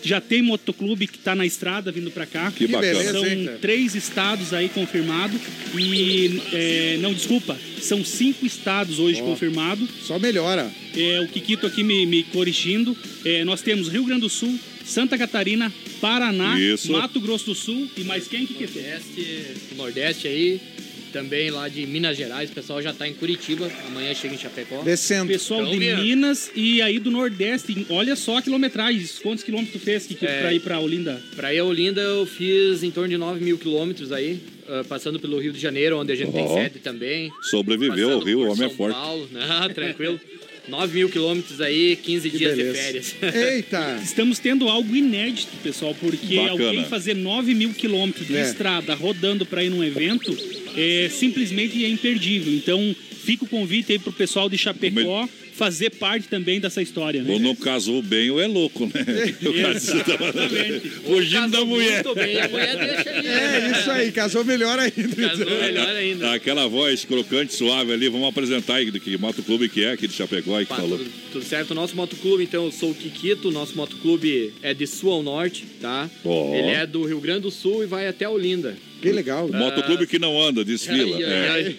Já 0.03 0.21
tem 0.21 0.43
motoclube 0.43 1.07
que 1.07 1.17
está 1.17 1.35
na 1.35 1.47
estrada 1.47 1.91
vindo 1.91 2.11
para 2.11 2.27
cá. 2.27 2.51
Que 2.51 2.67
bacana. 2.67 2.93
beleza, 2.93 3.13
São 3.13 3.59
três 3.59 3.95
estados 3.95 4.53
aí 4.53 4.69
confirmados. 4.69 5.41
E, 5.77 6.41
é, 6.53 6.99
não, 7.01 7.13
desculpa, 7.13 7.57
são 7.81 8.05
cinco 8.05 8.47
estados 8.47 8.99
hoje 8.99 9.21
Ó, 9.23 9.25
confirmados. 9.25 9.89
Só 10.05 10.19
melhora. 10.19 10.71
É, 10.97 11.21
o 11.21 11.29
Kikito 11.29 11.67
aqui 11.67 11.83
me, 11.83 12.07
me 12.07 12.23
corrigindo. 12.25 12.97
É, 13.25 13.45
nós 13.45 13.63
temos 13.63 13.89
Rio 13.89 14.05
Grande 14.05 14.23
do 14.23 14.29
Sul, 14.29 14.59
Santa 14.85 15.19
Catarina, 15.19 15.73
Paraná, 16.01 16.59
Isso. 16.59 16.93
Mato 16.93 17.21
Grosso 17.21 17.47
do 17.47 17.55
Sul 17.55 17.89
e 17.97 18.05
mais 18.05 18.27
quem, 18.27 18.47
Kikito? 18.47 18.79
Nordeste, 18.79 19.47
Nordeste 19.77 20.29
aí, 20.29 20.61
também 21.09 21.51
lá 21.51 21.69
de 21.69 21.87
Minas 21.87 22.17
Gerais, 22.17 22.51
o 22.51 22.53
pessoal 22.53 22.81
já 22.83 22.93
tá 22.93 23.07
em 23.09 23.15
Curitiba, 23.15 23.71
amanhã 23.87 24.15
chega 24.15 24.35
em 24.35 24.39
Chapecó. 24.39 24.83
Pessoal 24.83 25.25
Então, 25.67 25.79
de. 25.79 25.97
Minas 26.03 26.51
e 26.55 26.81
aí 26.83 26.99
do 26.99 27.11
Nordeste. 27.11 27.87
Olha 27.91 28.15
só 28.17 28.39
a 28.39 28.43
quilometragem. 28.43 29.05
Quantos 29.23 29.43
quilômetros 29.45 29.81
tu 29.81 29.85
fez, 29.85 30.07
Kikito, 30.07 30.25
É. 30.27 30.41
pra 30.41 30.55
ir 30.55 30.61
pra 30.61 30.79
Olinda? 30.81 31.21
Pra 31.37 31.53
ir 31.55 31.59
a 31.59 31.65
Olinda 31.65 32.01
eu 32.01 32.27
fiz 32.27 32.83
em 32.83 32.91
torno 32.91 33.09
de 33.09 33.17
9 33.17 33.43
mil 33.45 33.59
quilômetros 33.59 34.13
aí, 34.13 34.39
ah, 34.69 34.85
passando 34.89 35.19
pelo 35.19 35.39
Rio 35.39 35.53
de 35.53 35.59
Janeiro, 35.61 35.99
onde 35.99 36.13
a 36.13 36.17
gente 36.17 36.33
tem 36.33 36.45
Ó. 36.45 36.55
sede 36.55 36.79
também. 36.79 37.31
Sobreviveu 37.43 38.11
ao 38.13 38.21
Rio, 38.21 38.41
o 38.41 38.51
homem 38.51 38.67
é 38.67 38.69
São 38.69 38.77
forte. 38.77 38.95
Paulo, 38.95 39.29
não, 39.33 39.69
tranquilo. 39.75 40.21
9 40.69 40.99
mil 40.99 41.09
quilômetros 41.09 41.63
aí, 41.63 41.97
15 41.97 42.29
dias 42.29 42.55
beleza. 42.55 42.73
de 42.73 42.79
férias. 42.79 43.15
Eita! 43.55 44.01
Estamos 44.05 44.39
tendo 44.39 44.69
algo 44.69 44.95
inédito, 44.95 45.49
pessoal, 45.63 45.95
porque 45.99 46.37
Bacana. 46.37 46.51
alguém 46.51 46.85
fazer 46.85 47.15
9 47.15 47.55
mil 47.55 47.73
quilômetros 47.73 48.27
de 48.27 48.37
É. 48.37 48.43
estrada 48.43 48.95
rodando 48.95 49.47
para 49.47 49.65
ir 49.65 49.71
num 49.71 49.83
evento 49.83 50.31
é 50.79 51.09
simplesmente 51.09 51.85
é 51.85 51.89
imperdível. 51.89 52.55
Então, 52.55 52.95
fica 53.25 53.45
o 53.45 53.49
convite 53.49 53.93
aí 53.93 53.99
pro 53.99 54.13
pessoal 54.13 54.49
de 54.49 54.57
Chapecó 54.57 55.29
fazer 55.59 55.91
parte 55.91 56.29
também 56.29 56.61
dessa 56.61 56.81
história. 56.81 57.21
Né? 57.21 57.33
Ou 57.33 57.41
não 57.41 57.55
casou 57.57 58.01
bem 58.01 58.31
ou 58.31 58.41
é 58.41 58.47
louco, 58.47 58.87
né? 58.87 58.93
Exatamente. 59.75 60.89
Fugindo 60.89 61.49
da 61.49 61.65
mulher. 61.65 62.05
Muito 62.05 62.15
bem, 62.15 62.41
a 62.41 62.49
mulher 62.49 62.77
deixa 62.79 63.11
aí. 63.11 63.27
É 63.27 63.73
isso 63.73 63.91
aí, 63.91 64.13
casou 64.13 64.45
melhor 64.45 64.79
ainda. 64.79 65.29
Casou 65.29 65.47
melhor 65.47 65.89
ainda. 65.89 66.33
Aquela 66.33 66.69
voz 66.69 67.05
crocante, 67.05 67.55
suave 67.55 67.93
ali, 67.93 68.09
vamos 68.09 68.29
apresentar 68.29 68.77
aí 68.77 68.91
do 68.91 69.01
que 69.01 69.19
motoclube 69.19 69.69
que 69.69 69.83
é 69.83 69.93
aqui 69.93 70.07
de 70.07 70.15
Chapecó 70.15 70.57
aí 70.57 70.65
que 70.65 70.69
Pá, 70.71 70.77
falou. 70.77 70.97
tudo, 70.97 71.11
tudo 71.33 71.45
certo. 71.45 71.73
O 71.73 71.75
nosso 71.75 71.97
motoclube, 71.97 72.45
então, 72.45 72.65
eu 72.67 72.73
sou 72.73 72.93
o 72.93 72.95
Kikito. 72.95 73.51
Nosso 73.51 73.77
motoclube 73.77 74.55
é 74.63 74.73
de 74.73 74.87
sul 74.87 75.11
ao 75.11 75.23
norte, 75.25 75.65
tá? 75.81 76.09
Ó. 76.25 76.55
Ele 76.55 76.71
é 76.71 76.87
do 76.87 77.05
Rio 77.05 77.21
Grande 77.21 77.41
do 77.41 77.51
Sul 77.51 77.83
e 77.83 77.87
vai 77.87 78.07
até 78.07 78.29
Olinda. 78.29 78.77
Que 79.01 79.13
legal. 79.13 79.49
Motoclube 79.49 80.07
que 80.07 80.19
não 80.19 80.41
anda, 80.41 80.65
desfila. 80.65 81.23
É. 81.23 81.49
ai, 81.49 81.51
ai. 81.51 81.77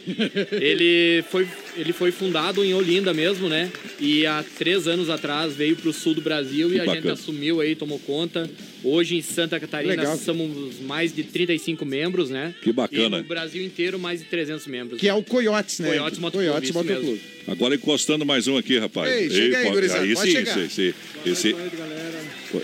Ele, 0.52 1.24
foi, 1.30 1.46
ele 1.80 1.94
foi 1.94 2.12
fundado 2.12 2.64
em 2.64 2.74
Olinda 2.74 3.14
mesmo, 3.14 3.48
né? 3.48 3.72
E 4.00 4.26
há 4.26 4.44
três 4.58 4.88
anos 4.88 5.10
atrás 5.10 5.56
veio 5.56 5.76
para 5.76 5.90
o 5.90 5.94
sul 5.94 6.14
do 6.14 6.22
Brasil 6.22 6.70
Que 6.70 6.76
e 6.76 6.80
a 6.80 6.86
gente 6.86 7.08
assumiu 7.08 7.62
aí, 7.62 7.76
tomou 7.76 8.00
conta. 8.00 8.50
Hoje 8.84 9.16
em 9.16 9.22
Santa 9.22 9.60
Catarina 9.60 9.96
Legal. 9.96 10.18
somos 10.18 10.80
mais 10.82 11.14
de 11.14 11.24
35 11.24 11.86
membros, 11.86 12.30
né? 12.30 12.54
Que 12.62 12.72
bacana. 12.72 13.18
E 13.18 13.22
no 13.22 13.28
Brasil 13.28 13.64
inteiro 13.64 14.00
mais 14.00 14.20
de 14.20 14.26
300 14.26 14.68
membros. 14.68 15.00
Que 15.00 15.08
é 15.08 15.14
o 15.14 15.24
Coyotes, 15.24 15.80
né? 15.80 15.90
Coyotes 15.90 16.20
Motoclube, 16.20 16.50
Coyotes 16.50 16.72
Motoclube. 16.72 17.22
Agora 17.48 17.76
encostando 17.76 18.26
mais 18.26 18.48
um 18.48 18.58
aqui, 18.58 18.78
rapaz. 18.78 19.12
Ei, 19.12 19.30
chega 19.30 19.58
aí, 19.58 19.72
pode- 19.72 19.92
aí 19.92 20.14
pode 20.14 20.32
sim, 20.32 20.38
chegar. 20.38 20.60
esse, 20.66 20.96
esse, 21.26 21.50
esse, 21.50 21.56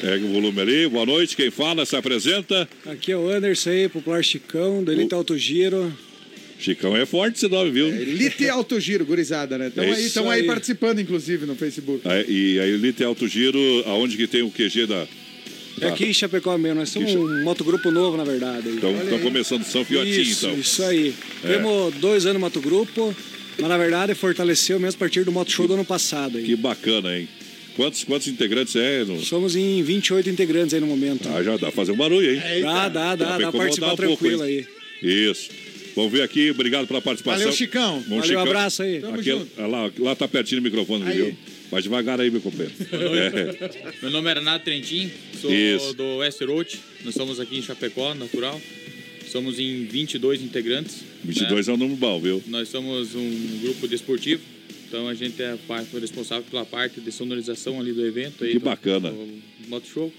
Pega 0.02 0.26
o 0.26 0.34
volume 0.34 0.62
ali. 0.62 0.88
Boa 0.88 1.06
noite. 1.06 1.36
Quem 1.36 1.52
fala, 1.52 1.86
se 1.86 1.96
apresenta. 1.96 2.68
Aqui 2.86 3.12
é 3.12 3.18
o 3.18 3.30
Anderson 3.30 3.70
aí, 3.70 3.90
popular 3.90 4.24
Chicão, 4.24 4.84
do 4.84 4.92
Elite 4.92 5.14
Alto 5.14 5.38
Giro. 5.38 5.94
Chicão 6.66 6.98
é 6.98 7.06
forte 7.06 7.36
esse 7.38 7.48
nome, 7.48 7.70
viu? 7.72 7.88
Elite 7.88 8.50
Alto 8.50 8.80
Giro, 8.80 9.06
gurizada, 9.06 9.58
né? 9.58 9.68
Estão 9.68 9.84
É 9.84 9.94
aí, 9.94 10.10
tão 10.10 10.30
aí 10.30 10.42
aí. 10.42 10.48
participando, 10.48 11.00
inclusive, 11.00 11.46
no 11.46 11.56
Facebook. 11.56 12.02
Aí- 12.08 12.26
E 12.28 12.60
a 12.60 12.68
Elite 12.68 13.04
Alto 13.04 13.28
Giro, 13.28 13.60
aonde 13.86 14.18
que 14.18 14.26
tem 14.28 14.42
o 14.42 14.50
QG 14.50 14.88
da... 14.88 15.06
É 15.82 15.88
aqui 15.90 16.06
em 16.06 16.14
Chapecó 16.14 16.58
mesmo, 16.58 16.80
nós 16.80 16.90
somos 16.90 17.14
um 17.14 17.44
motogrupo 17.44 17.92
novo, 17.92 18.16
na 18.18 18.24
verdade. 18.24 18.70
aí. 18.70 18.76
Então, 18.76 18.96
estão 19.00 19.20
começando 19.20 19.64
São 19.66 19.84
Fiotinho, 19.86 20.22
isso, 20.22 20.46
então. 20.48 20.58
Isso 20.60 20.82
aí. 20.84 21.14
É. 21.44 21.48
Temos 21.54 21.94
dois 21.96 22.24
anos 22.26 22.36
no 22.36 22.40
motogrupo, 22.40 23.14
mas 23.60 23.70
na 23.70 23.78
verdade 23.78 24.16
fortaleceu 24.16 24.80
mesmo 24.80 24.96
a 24.96 25.00
partir 25.00 25.24
do 25.26 25.32
Moto 25.34 25.52
Show 25.52 25.68
do 25.68 25.74
ano 25.74 25.84
passado. 25.86 26.38
Aí. 26.38 26.46
Que 26.46 26.56
bacana, 26.56 27.18
hein? 27.18 27.28
Quantos, 27.76 28.06
quantos 28.06 28.28
integrantes 28.30 28.74
é? 28.78 29.04
No... 29.04 29.20
Somos 29.20 29.54
em 29.58 29.84
28 29.84 30.30
integrantes 30.30 30.74
aí 30.74 30.80
no 30.80 30.88
momento. 30.88 31.28
Ah, 31.28 31.44
já 31.44 31.52
dá 31.52 31.58
pra 31.58 31.72
fazer 31.72 31.92
um 31.92 31.98
barulho, 31.98 32.32
hein? 32.32 32.42
Dá, 32.62 32.88
dá, 32.88 33.16
dá, 33.16 33.26
pra 33.28 33.38
dá 33.38 33.52
pra 33.52 33.60
participar 33.60 33.86
um 33.94 33.96
pouco, 33.98 34.16
tranquilo 34.18 34.46
hein? 34.46 34.66
aí. 35.04 35.30
Isso. 35.30 35.50
Vamos 35.96 36.12
ver 36.12 36.22
aqui, 36.24 36.52
obrigado 36.52 36.88
pela 36.88 37.02
participação. 37.02 37.40
Valeu, 37.40 37.54
Chicão. 37.56 38.04
Bom, 38.08 38.20
Valeu, 38.20 38.40
abraço 38.40 38.84
aí. 38.84 39.00
Tamo 39.00 39.16
Aqui, 39.16 39.24
junto. 39.30 39.62
lá, 39.62 39.92
lá 39.98 40.16
tá 40.16 40.28
pertinho 40.28 40.60
do 40.60 40.64
microfone, 40.66 41.06
Aí. 41.06 41.16
viu? 41.16 41.38
Vai 41.72 41.82
devagar 41.82 42.20
aí, 42.20 42.30
meu 42.30 42.42
companheiro. 42.42 42.74
É. 42.92 43.92
Meu 44.02 44.12
nome 44.12 44.30
é 44.30 44.34
Renato 44.34 44.66
Trentin, 44.66 45.10
sou 45.42 45.52
Isso. 45.54 45.94
do 45.94 46.18
Westerote. 46.18 46.80
Nós 47.04 47.16
estamos 47.16 47.40
aqui 47.40 47.58
em 47.58 47.62
Chapecó, 47.62 48.14
natural. 48.14 48.60
Somos 49.28 49.58
em 49.58 49.86
22 49.86 50.42
integrantes. 50.42 50.98
22 51.24 51.68
é 51.68 51.74
um 51.74 51.78
número 51.78 51.98
bom, 51.98 52.20
viu? 52.20 52.44
Nós 52.48 52.70
somos 52.70 53.16
um 53.16 53.60
grupo 53.62 53.88
desportivo, 53.88 54.42
então 54.88 55.08
a 55.08 55.14
gente 55.14 55.42
é 55.42 55.56
parte 55.68 55.98
responsável 55.98 56.44
pela 56.50 56.66
parte 56.66 57.00
de 57.02 57.12
sonorização 57.12 57.80
ali 57.80 57.92
do 57.94 58.06
evento. 58.06 58.44
Aí 58.44 58.52
Que 58.52 58.60
do- 58.60 58.66
bacana. 58.66 59.10
Do 59.12 59.42
Moto 59.68 59.88
Show. 59.88 60.14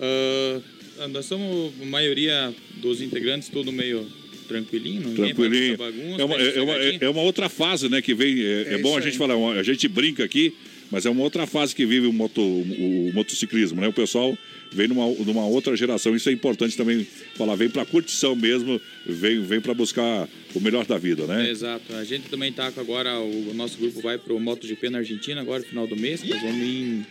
Ah, 0.00 1.08
nós 1.08 1.26
somos, 1.26 1.72
a 1.80 1.84
maioria 1.84 2.52
dos 2.80 3.00
integrantes, 3.00 3.48
todo 3.48 3.70
meio 3.72 4.06
tranquilinho, 4.52 5.00
ninguém 5.08 5.34
faz 5.34 5.34
Tranquilinho. 5.36 5.76
bagunça, 5.78 6.22
É 6.22 6.24
uma, 6.24 6.36
bem 6.36 6.46
é, 6.46 6.60
uma, 6.60 6.72
sossegadinho. 6.74 7.04
é 7.04 7.08
uma 7.10 7.22
outra 7.22 7.48
fase, 7.48 7.88
né, 7.88 8.02
que 8.02 8.14
vem. 8.14 8.40
É, 8.40 8.62
é 8.68 8.74
É 8.74 8.78
bom 8.78 8.96
a 8.96 9.00
gente 9.00 9.12
aí. 9.12 9.18
falar, 9.18 9.34
a 9.58 9.62
gente 9.62 9.88
brinca 9.88 10.22
aqui, 10.24 10.54
mas 10.90 11.06
é 11.06 11.10
uma 11.10 11.22
outra 11.22 11.46
fase 11.46 11.74
que 11.74 11.86
vive 11.86 12.06
o, 12.06 12.12
moto, 12.12 12.40
o, 12.40 13.08
o 13.08 13.12
motociclismo, 13.14 13.80
né? 13.80 13.88
O 13.88 13.92
pessoal 13.92 14.36
vem 14.70 14.88
numa, 14.88 15.06
numa 15.24 15.46
outra 15.46 15.74
geração. 15.76 16.14
Isso 16.14 16.28
é 16.28 16.32
importante 16.32 16.76
também 16.76 17.06
falar. 17.34 17.54
Vem 17.56 17.68
pra 17.70 17.84
curtição 17.86 18.34
mesmo, 18.36 18.80
vem, 19.06 19.40
vem 19.42 19.60
para 19.60 19.72
buscar 19.74 20.28
o 20.54 20.60
melhor 20.60 20.84
da 20.86 20.98
vida, 20.98 21.26
né? 21.26 21.50
Exato. 21.50 21.94
A 21.94 22.04
gente 22.04 22.28
também 22.28 22.52
tá 22.52 22.70
com 22.72 22.80
agora, 22.80 23.18
o 23.20 23.52
nosso 23.54 23.78
grupo 23.78 24.00
vai 24.02 24.18
pro 24.18 24.38
MotoGP 24.38 24.90
na 24.90 24.98
Argentina 24.98 25.40
agora, 25.40 25.60
no 25.62 25.68
final 25.68 25.86
do 25.86 25.96
mês. 25.96 26.22
Nós 26.22 26.40
vamos 26.42 26.62
em 26.62 27.06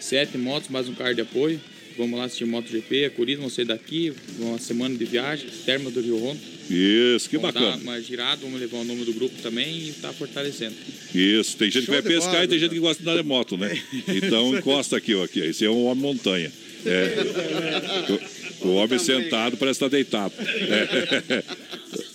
sete 0.00 0.38
motos, 0.38 0.68
mais 0.70 0.88
um 0.88 0.94
carro 0.94 1.14
de 1.14 1.20
apoio. 1.22 1.60
Vamos 1.98 2.16
lá 2.16 2.26
assistir 2.26 2.44
MotoGP, 2.44 3.06
a 3.06 3.10
Corrida, 3.10 3.38
vamos 3.38 3.54
sair 3.54 3.64
daqui, 3.64 4.12
uma 4.38 4.56
semana 4.56 4.96
de 4.96 5.04
viagem, 5.04 5.48
termo 5.66 5.90
do 5.90 6.00
Rio 6.00 6.16
Rondo. 6.16 6.38
Isso, 6.70 7.28
que 7.28 7.36
vamos 7.36 7.52
bacana. 7.52 7.76
dar 7.76 7.82
uma 7.82 8.00
girada, 8.00 8.40
vamos 8.42 8.60
levar 8.60 8.76
o 8.78 8.84
nome 8.84 9.04
do 9.04 9.12
grupo 9.12 9.34
também 9.42 9.88
e 9.88 9.92
tá 9.94 10.12
fortalecendo. 10.12 10.76
Isso, 11.12 11.56
tem 11.56 11.68
gente 11.68 11.86
Show 11.86 11.96
que 11.96 12.00
vai 12.00 12.02
pescar 12.02 12.34
bola, 12.34 12.44
e 12.44 12.48
tem 12.48 12.58
gente 12.60 12.70
que 12.70 12.78
gosta 12.78 13.02
de 13.02 13.08
andar 13.08 13.20
de 13.20 13.26
moto, 13.26 13.56
né? 13.56 13.76
Então 14.06 14.54
encosta 14.56 14.96
aqui, 14.96 15.12
ó. 15.12 15.24
Aqui. 15.24 15.40
Esse 15.40 15.64
é 15.64 15.70
um 15.70 15.86
homem 15.86 16.00
montanha. 16.00 16.52
É. 16.86 18.62
O, 18.62 18.68
o 18.68 18.74
homem 18.76 18.98
sentado 19.00 19.56
parece 19.56 19.78
estar 19.78 19.88
deitado. 19.88 20.34
É. 20.38 21.42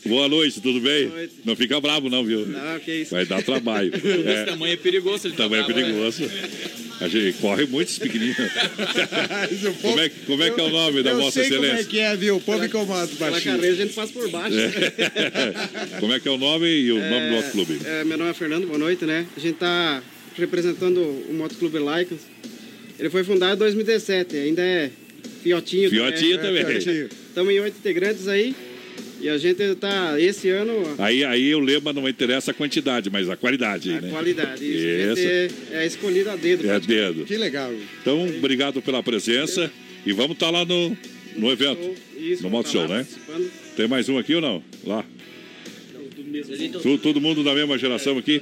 Boa 0.06 0.28
noite, 0.28 0.60
tudo 0.60 0.82
bem? 0.82 1.10
Não 1.46 1.56
fica 1.56 1.80
bravo, 1.80 2.10
não, 2.10 2.24
viu? 2.26 2.46
Não, 2.46 2.80
que 2.80 2.92
isso. 3.02 3.12
Vai 3.12 3.26
dar 3.26 3.42
trabalho. 3.42 3.92
Esse 3.96 4.28
É. 4.28 4.44
tamanho 4.46 4.74
é 4.74 4.78
perigoso. 4.78 5.28
Ele 5.28 5.36
tá 5.36 5.44
Também 5.44 5.60
é 5.60 5.64
bravo, 5.64 5.80
né? 5.80 5.86
perigoso. 5.86 6.24
A 7.00 7.08
gente 7.08 7.38
corre 7.40 7.66
muito 7.66 7.90
esse 7.90 8.00
pequenininho. 8.00 8.36
como, 9.82 10.00
é, 10.00 10.10
como 10.10 10.44
é 10.44 10.52
que 10.52 10.60
é 10.60 10.64
o 10.64 10.70
nome 10.70 11.04
da 11.04 11.12
eu 11.12 11.18
Vossa 11.18 11.42
sei 11.42 11.50
como 11.50 11.64
é 11.64 11.68
Excelência? 11.68 11.90
que 11.90 12.00
é, 12.00 12.16
viu? 12.16 12.36
O 12.38 12.42
povo 12.42 12.64
incomoda, 12.64 13.08
Pela 13.08 13.32
baixinho. 13.32 13.56
carreira 13.56 13.76
a 13.76 13.80
gente 13.80 13.94
passa 13.94 14.14
por 14.14 14.30
baixo. 14.30 14.56
É. 14.58 16.00
Como 16.00 16.14
é 16.14 16.20
que 16.20 16.28
é 16.28 16.32
o 16.32 16.38
nome 16.38 16.68
e 16.68 16.92
o 16.92 17.00
nome 17.00 17.30
do 17.30 17.36
outro 17.36 17.52
clube? 17.52 17.80
É, 17.86 18.04
meu 18.04 18.18
nome 18.18 18.30
é 18.30 18.34
Fernando, 18.34 18.68
boa 18.68 18.78
noite, 18.80 19.06
né? 19.06 19.26
A 19.36 19.40
gente 19.40 19.56
tá 19.56 20.02
representando 20.38 20.98
o 21.00 21.34
Motoclube 21.34 21.78
Lycans. 21.80 22.22
Ele 23.00 23.10
foi 23.10 23.24
fundado 23.24 23.56
em 23.56 23.60
2017, 23.60 24.36
ainda 24.38 24.62
é 24.62 24.90
fiotinho. 25.42 25.90
Fiotinho 25.90 26.38
também. 26.40 26.64
Estamos 26.78 27.54
em 27.54 27.60
oito 27.60 27.78
integrantes 27.80 28.28
aí. 28.28 28.56
E 29.24 29.30
a 29.30 29.38
gente 29.38 29.76
tá, 29.76 30.20
esse 30.20 30.50
ano, 30.50 30.96
Aí, 30.98 31.24
aí 31.24 31.56
o 31.56 31.60
lema 31.60 31.94
não 31.94 32.08
interessa 32.10 32.52
a 32.52 32.54
quantidade, 32.54 33.10
mas 33.10 33.30
a 33.30 33.38
qualidade. 33.38 33.90
né? 33.90 34.10
qualidade. 34.10 34.66
Isso, 34.66 34.86
Isso. 34.86 35.12
A 35.12 35.16
gente 35.16 35.56
é, 35.72 35.84
é 35.84 35.86
escolhido 35.88 36.30
a 36.30 36.36
dedo. 36.36 36.70
É 36.70 36.78
dedo. 36.80 37.24
Que 37.24 37.38
legal. 37.38 37.72
Então, 38.02 38.28
obrigado 38.28 38.82
pela 38.82 39.02
presença. 39.02 39.72
E 40.06 40.12
vamos 40.12 40.34
estar 40.34 40.50
lá 40.50 40.66
no, 40.66 40.98
no 41.38 41.50
evento. 41.50 41.96
Isso, 42.18 42.44
no 42.44 42.50
Moto 42.50 42.66
tá 42.66 42.72
Show, 42.74 42.88
né? 42.90 43.08
Tem 43.78 43.88
mais 43.88 44.10
um 44.10 44.18
aqui 44.18 44.36
ou 44.36 44.42
não? 44.42 44.62
Lá. 44.84 45.06
Tu- 46.82 46.98
todo 46.98 47.22
mundo 47.22 47.44
da 47.46 47.54
mesma 47.56 47.78
geração 47.78 48.18
aqui? 48.18 48.42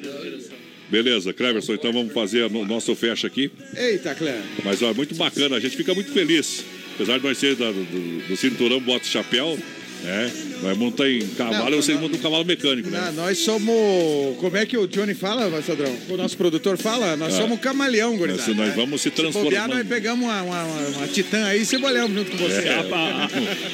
Beleza, 0.90 1.32
Cleverson, 1.32 1.76
então 1.76 1.94
vamos 1.94 2.12
fazer 2.12 2.44
o 2.46 2.66
nosso 2.66 2.96
fecha 2.96 3.28
aqui. 3.28 3.52
Eita, 3.78 4.16
Cléber. 4.16 4.42
Mas 4.66 4.82
ó, 4.82 4.94
muito 4.96 5.14
bacana, 5.16 5.56
a 5.58 5.60
gente 5.60 5.78
fica 5.78 5.94
muito 5.94 6.12
feliz. 6.12 6.66
Apesar 6.96 7.20
de 7.20 7.24
nós 7.24 7.38
ser 7.38 7.56
da- 7.56 7.72
do, 7.72 8.28
do 8.28 8.36
cinturão 8.36 8.80
bota 8.82 9.06
chapéu, 9.06 9.58
né? 10.04 10.32
Vai 10.62 10.76
montar 10.76 11.10
em 11.10 11.26
cavalo, 11.30 11.72
Não, 11.72 11.82
você 11.82 11.94
não. 11.94 12.02
monta 12.02 12.16
um 12.18 12.20
cavalo 12.20 12.46
mecânico, 12.46 12.90
né? 12.90 13.00
Não, 13.16 13.24
nós 13.24 13.38
somos. 13.40 14.38
Como 14.40 14.56
é 14.58 14.66
que 14.66 14.78
o 14.78 14.86
Johnny 14.88 15.14
fala, 15.16 15.50
Massadrão? 15.50 15.92
O 16.10 16.18
nosso 16.18 16.38
produtor 16.38 16.78
fala? 16.78 17.16
Nós 17.18 17.34
Ah. 17.34 17.38
somos 17.38 17.60
camaleão, 17.60 18.16
gurizada. 18.16 18.54
Nós- 18.54 18.68
nós 18.68 18.76
vamos 18.76 19.02
se 19.02 19.10
bobear, 19.10 19.32
transformando. 19.32 19.74
nós 19.76 19.88
pegamos 19.88 20.24
uma, 20.26 20.42
uma, 20.44 20.64
uma, 20.64 20.88
uma 20.98 21.08
titã 21.08 21.46
aí 21.46 21.62
e 21.62 21.66
cebolhamos 21.66 22.16
junto 22.16 22.32
com 22.32 22.38
você. 22.38 22.60
É. 22.68 22.74
A, 22.76 22.80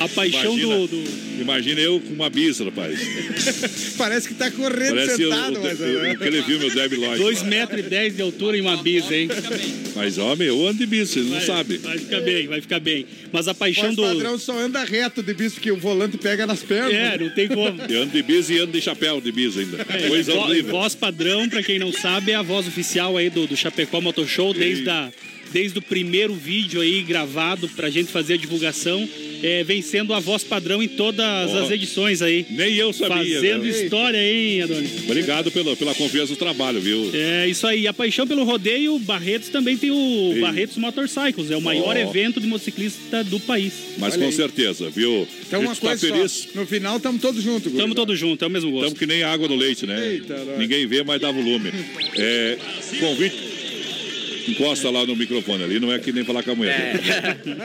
a- 0.02 0.06
a 0.06 0.10
paixão 0.10 0.58
Imagina- 0.58 0.88
do, 0.88 1.04
Imagina 1.42 1.82
eu 1.82 2.00
com 2.00 2.14
uma 2.14 2.30
bisa, 2.30 2.64
rapaz. 2.66 3.00
Parece 3.98 4.28
que 4.28 4.34
tá 4.34 4.50
correndo 4.50 4.96
Parece 4.96 5.14
o, 5.26 5.30
sentado, 5.30 5.60
o, 5.60 5.64
mas. 5.64 5.80
o- 5.80 6.12
aquele 6.12 6.44
filme, 6.44 6.66
o 6.66 6.74
Debbie 6.74 6.96
Lloyd. 6.96 7.18
2 7.22 7.44
metros 7.44 7.80
e 7.80 7.84
10 7.84 8.16
de 8.16 8.22
altura 8.22 8.58
e 8.58 8.62
uma 8.62 8.78
bisa, 8.78 9.16
hein? 9.16 9.28
Mas, 9.96 10.18
homem, 10.18 10.48
eu 10.48 10.68
ando 10.68 10.80
de 10.80 10.86
bisa, 10.86 11.14
vocês 11.14 11.26
não 11.28 11.42
sabem. 11.42 11.78
Vai 11.80 11.98
ficar 11.98 12.22
bem, 12.22 12.48
vai 12.48 12.62
ficar 12.62 12.80
bem. 12.80 13.06
Mas 13.32 13.48
a 13.48 13.54
paixão 13.54 13.94
Voz 13.94 13.96
do. 13.96 14.04
padrão 14.04 14.38
só 14.40 14.58
anda 14.58 14.84
reto 14.84 15.22
de 15.22 15.34
bicho, 15.34 15.56
porque 15.56 15.72
o 15.72 15.78
volante 15.78 16.17
pega 16.18 16.46
nas 16.48 16.62
pernas. 16.64 16.94
É, 16.94 17.18
não 17.18 17.30
tem 17.30 17.48
como. 17.48 17.82
Eu 17.90 18.04
ando 18.04 18.12
de 18.12 18.22
bisa 18.24 18.54
e 18.54 18.60
ando 18.60 18.72
de 18.72 18.82
chapéu 18.82 19.22
de 19.22 19.32
bisa 19.32 19.60
ainda. 19.62 19.86
É, 19.90 20.08
Coisa 20.08 20.32
vo- 20.34 20.40
horrível. 20.40 20.72
voz 20.72 20.96
padrão, 20.96 21.48
pra 21.50 21.62
quem 21.64 21.80
não 21.80 21.92
sabe, 21.92 22.32
é 22.32 22.36
a 22.36 22.42
voz 22.42 22.68
oficial 22.68 23.16
aí 23.18 23.30
do, 23.30 23.48
do 23.48 23.56
Chapecó 23.56 24.02
Motor 24.02 24.28
Show, 24.28 24.54
desde, 24.54 24.90
a, 24.90 25.10
desde 25.52 25.80
o 25.80 25.82
primeiro 25.82 26.34
vídeo 26.34 26.82
aí 26.82 27.02
gravado 27.04 27.68
pra 27.70 27.90
gente 27.90 28.12
fazer 28.12 28.34
a 28.36 28.38
divulgação. 28.38 29.08
É, 29.44 29.64
vem 29.64 29.84
sendo 29.84 30.16
a 30.16 30.20
voz 30.20 30.44
padrão 30.44 30.82
em 30.82 30.88
todas 30.88 31.52
Ó, 31.54 31.64
as 31.64 31.70
edições 31.70 32.24
aí. 32.24 32.44
Nem 32.50 32.74
eu 32.74 32.92
sabia. 32.92 33.36
Fazendo 33.36 33.64
né? 33.66 33.70
história, 33.70 34.18
hein, 34.18 34.64
Adonis? 34.64 35.04
Obrigado 35.04 35.52
pela, 35.52 35.76
pela 35.76 35.94
confiança 35.94 36.34
do 36.34 36.38
trabalho, 36.38 36.82
viu? 36.82 37.12
É 37.14 37.48
isso 37.48 37.68
aí. 37.68 37.86
A 37.88 37.94
paixão 37.94 38.26
pelo 38.26 38.44
rodeio, 38.44 38.98
Barretos 38.98 39.50
também 39.50 39.78
tem 39.78 39.92
o 39.92 40.32
Sim. 40.34 40.40
Barretos 40.42 40.78
Motorcycles. 40.78 41.52
É 41.52 41.56
o 41.56 41.62
maior 41.62 41.96
Ó. 41.96 42.00
evento 42.00 42.42
de 42.42 42.48
motociclista 42.48 43.24
do 43.26 43.40
país. 43.40 43.74
Mas 44.00 44.14
Olha 44.14 44.24
com 44.24 44.28
aí. 44.30 44.34
certeza, 44.34 44.90
viu? 44.90 45.28
Então, 45.48 45.60
A 45.60 45.64
uma 45.66 45.74
gente 45.76 45.84
tá 45.84 45.98
feliz. 45.98 46.32
só. 46.52 46.60
No 46.60 46.66
final, 46.66 46.98
estamos 46.98 47.22
todos 47.22 47.44
juntos, 47.44 47.72
Estamos 47.72 47.96
todos 47.96 48.18
juntos, 48.18 48.42
é 48.42 48.48
o 48.48 48.50
mesmo 48.50 48.72
gosto. 48.72 48.86
Estamos 48.86 49.00
que 49.00 49.06
nem 49.06 49.22
água 49.22 49.48
no 49.48 49.56
leite, 49.56 49.86
né? 49.86 50.14
Eita. 50.14 50.36
Ninguém 50.58 50.88
vê, 50.88 51.04
mas 51.04 51.22
dá 51.22 51.32
volume. 51.32 51.72
É, 52.16 52.58
convite. 53.00 53.36
Encosta 54.48 54.90
lá 54.90 55.06
no 55.06 55.16
microfone 55.16 55.64
ali, 55.64 55.80
não 55.80 55.92
é 55.92 56.00
que 56.00 56.12
nem 56.12 56.24
falar 56.24 56.44
com 56.44 56.52
a 56.52 56.56
mulher. 56.56 57.00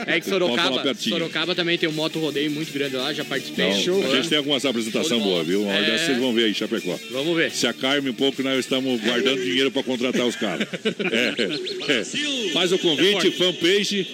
É, 0.07 0.15
é 0.15 0.19
que 0.19 0.27
Sorocaba. 0.27 0.93
Sorocaba 0.95 1.55
também 1.55 1.77
tem 1.77 1.87
um 1.87 1.93
moto 1.93 2.19
rodeio 2.19 2.51
muito 2.51 2.71
grande 2.73 2.95
lá, 2.95 3.13
já 3.13 3.23
participei. 3.23 3.69
Não, 3.69 4.03
a 4.11 4.15
gente 4.15 4.29
tem 4.29 4.37
algumas 4.37 4.65
apresentações 4.65 5.21
boas, 5.21 5.47
viu? 5.47 5.63
Uma 5.63 5.73
É. 5.73 5.97
vocês 5.97 6.17
vão 6.17 6.33
ver 6.33 6.45
aí, 6.45 6.53
Chapecó. 6.53 6.99
Vamos 7.11 7.35
ver. 7.35 7.51
Se 7.51 7.67
acalme 7.67 8.09
um 8.09 8.13
pouco, 8.13 8.41
nós 8.43 8.59
estamos 8.59 8.99
guardando 9.01 9.41
dinheiro 9.43 9.71
para 9.71 9.83
contratar 9.83 10.25
os 10.25 10.35
caras. 10.35 10.67
É, 11.87 11.93
é. 11.99 12.03
Faz 12.53 12.71
o 12.71 12.77
convite, 12.77 13.31
fanpage. 13.31 14.07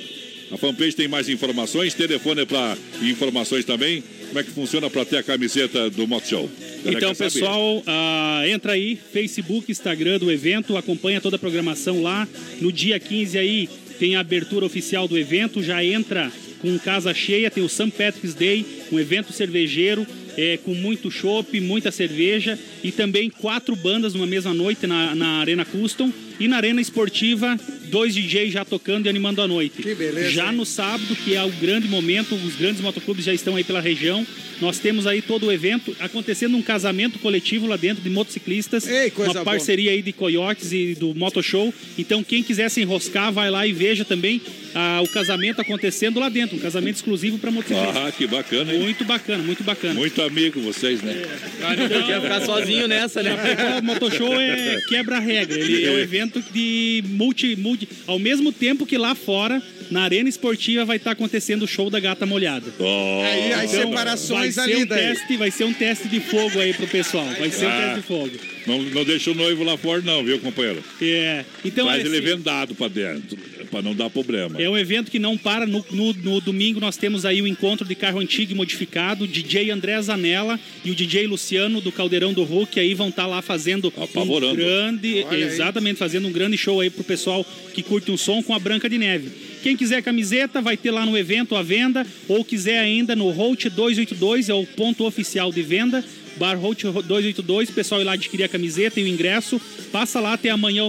A 0.51 0.57
fanpage 0.57 0.93
tem 0.95 1.07
mais 1.07 1.29
informações, 1.29 1.93
telefone 1.93 2.45
para 2.45 2.75
informações 3.03 3.65
também. 3.65 4.03
Como 4.27 4.39
é 4.39 4.43
que 4.43 4.51
funciona 4.51 4.89
para 4.89 5.05
ter 5.05 5.17
a 5.17 5.23
camiseta 5.23 5.89
do 5.89 6.07
Moto 6.07 6.27
Show? 6.27 6.49
Então, 6.85 7.13
pessoal, 7.13 7.83
ah, 7.85 8.43
entra 8.47 8.73
aí, 8.73 8.97
Facebook, 9.11 9.71
Instagram 9.71 10.19
do 10.19 10.31
evento, 10.31 10.77
acompanha 10.77 11.21
toda 11.21 11.35
a 11.35 11.39
programação 11.39 12.01
lá. 12.01 12.27
No 12.61 12.71
dia 12.71 12.99
15 12.99 13.37
aí 13.37 13.69
tem 13.99 14.15
a 14.15 14.21
abertura 14.21 14.65
oficial 14.65 15.07
do 15.07 15.17
evento, 15.17 15.61
já 15.61 15.83
entra 15.83 16.31
com 16.61 16.77
casa 16.79 17.13
cheia, 17.13 17.51
tem 17.51 17.63
o 17.63 17.69
St. 17.69 17.91
Patrick's 17.91 18.33
Day, 18.33 18.65
um 18.91 18.99
evento 18.99 19.31
cervejeiro 19.33 20.05
é, 20.37 20.57
com 20.57 20.73
muito 20.73 21.11
chopp, 21.11 21.59
muita 21.59 21.91
cerveja 21.91 22.57
e 22.83 22.91
também 22.91 23.29
quatro 23.29 23.75
bandas 23.75 24.13
numa 24.13 24.25
mesma 24.25 24.53
noite 24.53 24.87
na, 24.87 25.13
na 25.13 25.39
Arena 25.39 25.65
Custom 25.65 26.11
e 26.39 26.47
na 26.47 26.57
Arena 26.57 26.79
Esportiva, 26.79 27.59
dois 27.89 28.13
DJs 28.13 28.53
já 28.53 28.63
tocando 28.65 29.05
e 29.05 29.09
animando 29.09 29.41
a 29.41 29.47
noite. 29.47 29.81
Que 29.81 29.95
beleza, 29.95 30.29
Já 30.31 30.49
hein? 30.49 30.57
no 30.57 30.65
sábado, 30.65 31.15
que 31.15 31.35
é 31.35 31.43
o 31.43 31.49
grande 31.49 31.87
momento, 31.87 32.35
os 32.35 32.55
grandes 32.55 32.81
motoclubes 32.81 33.25
já 33.25 33.33
estão 33.33 33.55
aí 33.55 33.63
pela 33.63 33.81
região. 33.81 34.25
Nós 34.61 34.77
temos 34.77 35.07
aí 35.07 35.21
todo 35.21 35.47
o 35.47 35.51
evento 35.51 35.95
acontecendo 35.99 36.57
um 36.57 36.61
casamento 36.61 37.17
coletivo 37.19 37.65
lá 37.65 37.77
dentro 37.77 38.03
de 38.03 38.09
motociclistas. 38.09 38.85
Ei, 38.85 39.09
coisa 39.09 39.31
uma 39.31 39.33
boa. 39.35 39.45
parceria 39.45 39.91
aí 39.91 40.01
de 40.01 40.11
Coyotes 40.11 40.73
e 40.73 40.95
do 40.95 41.15
Moto 41.15 41.41
Show. 41.41 41.73
Então, 41.97 42.23
quem 42.23 42.43
quiser 42.43 42.69
se 42.69 42.81
enroscar, 42.81 43.31
vai 43.31 43.49
lá 43.49 43.65
e 43.65 43.71
veja 43.71 44.03
também 44.03 44.41
ah, 44.75 44.99
o 45.01 45.07
casamento 45.07 45.61
acontecendo 45.61 46.19
lá 46.19 46.27
dentro. 46.27 46.57
Um 46.57 46.59
casamento 46.59 46.97
exclusivo 46.97 47.37
para 47.37 47.51
motociclistas. 47.51 47.95
Ah, 47.95 48.11
que 48.11 48.27
bacana, 48.27 48.73
hein? 48.73 48.81
Muito 48.81 49.05
bacana, 49.05 49.41
muito 49.41 49.63
bacana. 49.63 49.93
Muito 49.93 50.21
amigo 50.21 50.59
vocês, 50.59 51.01
né? 51.01 51.23
Não 51.61 52.05
quer 52.05 52.21
ficar 52.21 52.41
sozinho 52.41 52.87
nessa, 52.87 53.23
né? 53.23 53.37
O 53.79 53.83
Motoshow 53.83 54.33
é 54.33 54.77
quebra-regra. 54.89 55.57
Ele 55.57 55.85
é 55.85 55.91
um 55.91 55.99
evento 55.99 56.43
de 56.51 57.03
multi, 57.07 57.55
multi. 57.55 57.78
Ao 58.07 58.17
mesmo 58.19 58.51
tempo 58.51 58.85
que 58.85 58.97
lá 58.97 59.13
fora, 59.15 59.61
na 59.91 60.03
arena 60.03 60.27
esportiva, 60.29 60.85
vai 60.85 60.97
estar 60.97 61.11
acontecendo 61.11 61.63
o 61.63 61.67
show 61.67 61.89
da 61.89 61.99
gata 61.99 62.25
molhada. 62.25 62.65
Oh, 62.79 63.21
Aí 63.25 63.53
as 63.53 63.73
Então, 63.73 63.87
separações 63.89 64.55
vai 64.55 64.65
ser 64.67 64.73
ali 64.73 64.83
um 64.83 64.85
daí. 64.87 64.99
teste, 64.99 65.37
vai 65.37 65.51
ser 65.51 65.63
um 65.65 65.73
teste 65.73 66.07
de 66.07 66.19
fogo 66.19 66.59
aí 66.59 66.73
pro 66.73 66.87
pessoal. 66.87 67.25
Vai 67.39 67.49
ser 67.51 67.65
um 67.65 67.69
Ah. 67.69 67.81
teste 67.81 67.95
de 67.95 68.01
fogo. 68.07 68.31
não, 68.67 68.81
não 68.83 69.03
deixa 69.03 69.31
o 69.31 69.35
noivo 69.35 69.63
lá 69.63 69.77
fora, 69.77 70.01
não, 70.01 70.23
viu, 70.23 70.39
companheiro? 70.39 70.83
É. 71.01 71.43
Então 71.65 71.85
Faz 71.87 72.03
é, 72.03 72.07
ele 72.07 72.17
assim, 72.17 72.25
vendado 72.25 72.75
para 72.75 72.87
dentro, 72.87 73.37
para 73.69 73.81
não 73.81 73.93
dar 73.95 74.09
problema. 74.09 74.61
é 74.61 74.69
um 74.69 74.77
evento 74.77 75.09
que 75.11 75.19
não 75.19 75.37
para. 75.37 75.65
No, 75.65 75.85
no- 75.91 76.13
no 76.13 76.41
domingo 76.41 76.79
nós 76.79 76.97
temos 76.97 77.25
aí 77.25 77.41
o 77.41 77.47
encontro 77.47 77.87
de 77.87 77.95
carro 77.95 78.19
antigo 78.19 78.51
e 78.51 78.55
modificado. 78.55 79.23
O 79.23 79.27
DJ 79.27 79.71
André 79.71 80.01
Zanella 80.01 80.59
e 80.83 80.91
o 80.91 80.95
DJ 80.95 81.27
Luciano 81.27 81.79
do 81.81 81.91
Caldeirão 81.91 82.33
do 82.33 82.43
Hulk 82.43 82.79
aí 82.79 82.93
vão 82.93 83.09
estar 83.09 83.25
lá 83.27 83.41
fazendo 83.41 83.93
um 83.97 84.03
Apavorando. 84.03 84.55
grande, 84.55 85.23
Olha 85.27 85.37
aí. 85.37 85.43
exatamente, 85.43 85.97
fazendo 85.97 86.27
um 86.27 86.31
grande 86.31 86.57
show 86.57 86.79
aí 86.81 86.89
pro 86.89 87.03
pessoal 87.03 87.45
que 87.73 87.83
curte 87.83 88.11
um 88.11 88.17
som 88.17 88.41
com 88.43 88.53
a 88.53 88.59
Branca 88.59 88.89
de 88.89 88.97
Neve. 88.97 89.29
Quem 89.61 89.75
quiser 89.75 90.01
camiseta 90.01 90.61
vai 90.61 90.77
ter 90.77 90.89
lá 90.91 91.05
no 91.05 91.17
evento 91.17 91.53
à 91.55 91.61
venda 91.61 92.07
ou 92.29 92.45
quiser 92.45 92.79
ainda 92.79 93.13
no 93.15 93.29
Holt 93.29 93.65
282 93.69 94.47
é 94.49 94.53
o 94.53 94.65
ponto 94.65 95.05
oficial 95.05 95.51
de 95.51 95.61
venda. 95.61 96.03
Bar 96.39 96.57
Holt 96.57 96.83
282, 96.83 97.69
o 97.69 97.73
pessoal 97.73 98.01
ir 98.01 98.05
lá 98.05 98.13
adquirir 98.13 98.45
a 98.45 98.47
camiseta 98.47 98.99
e 98.99 99.03
o 99.03 99.07
ingresso. 99.07 99.59
Passa 99.91 100.19
lá 100.19 100.33
até 100.33 100.49
amanhã, 100.49 100.83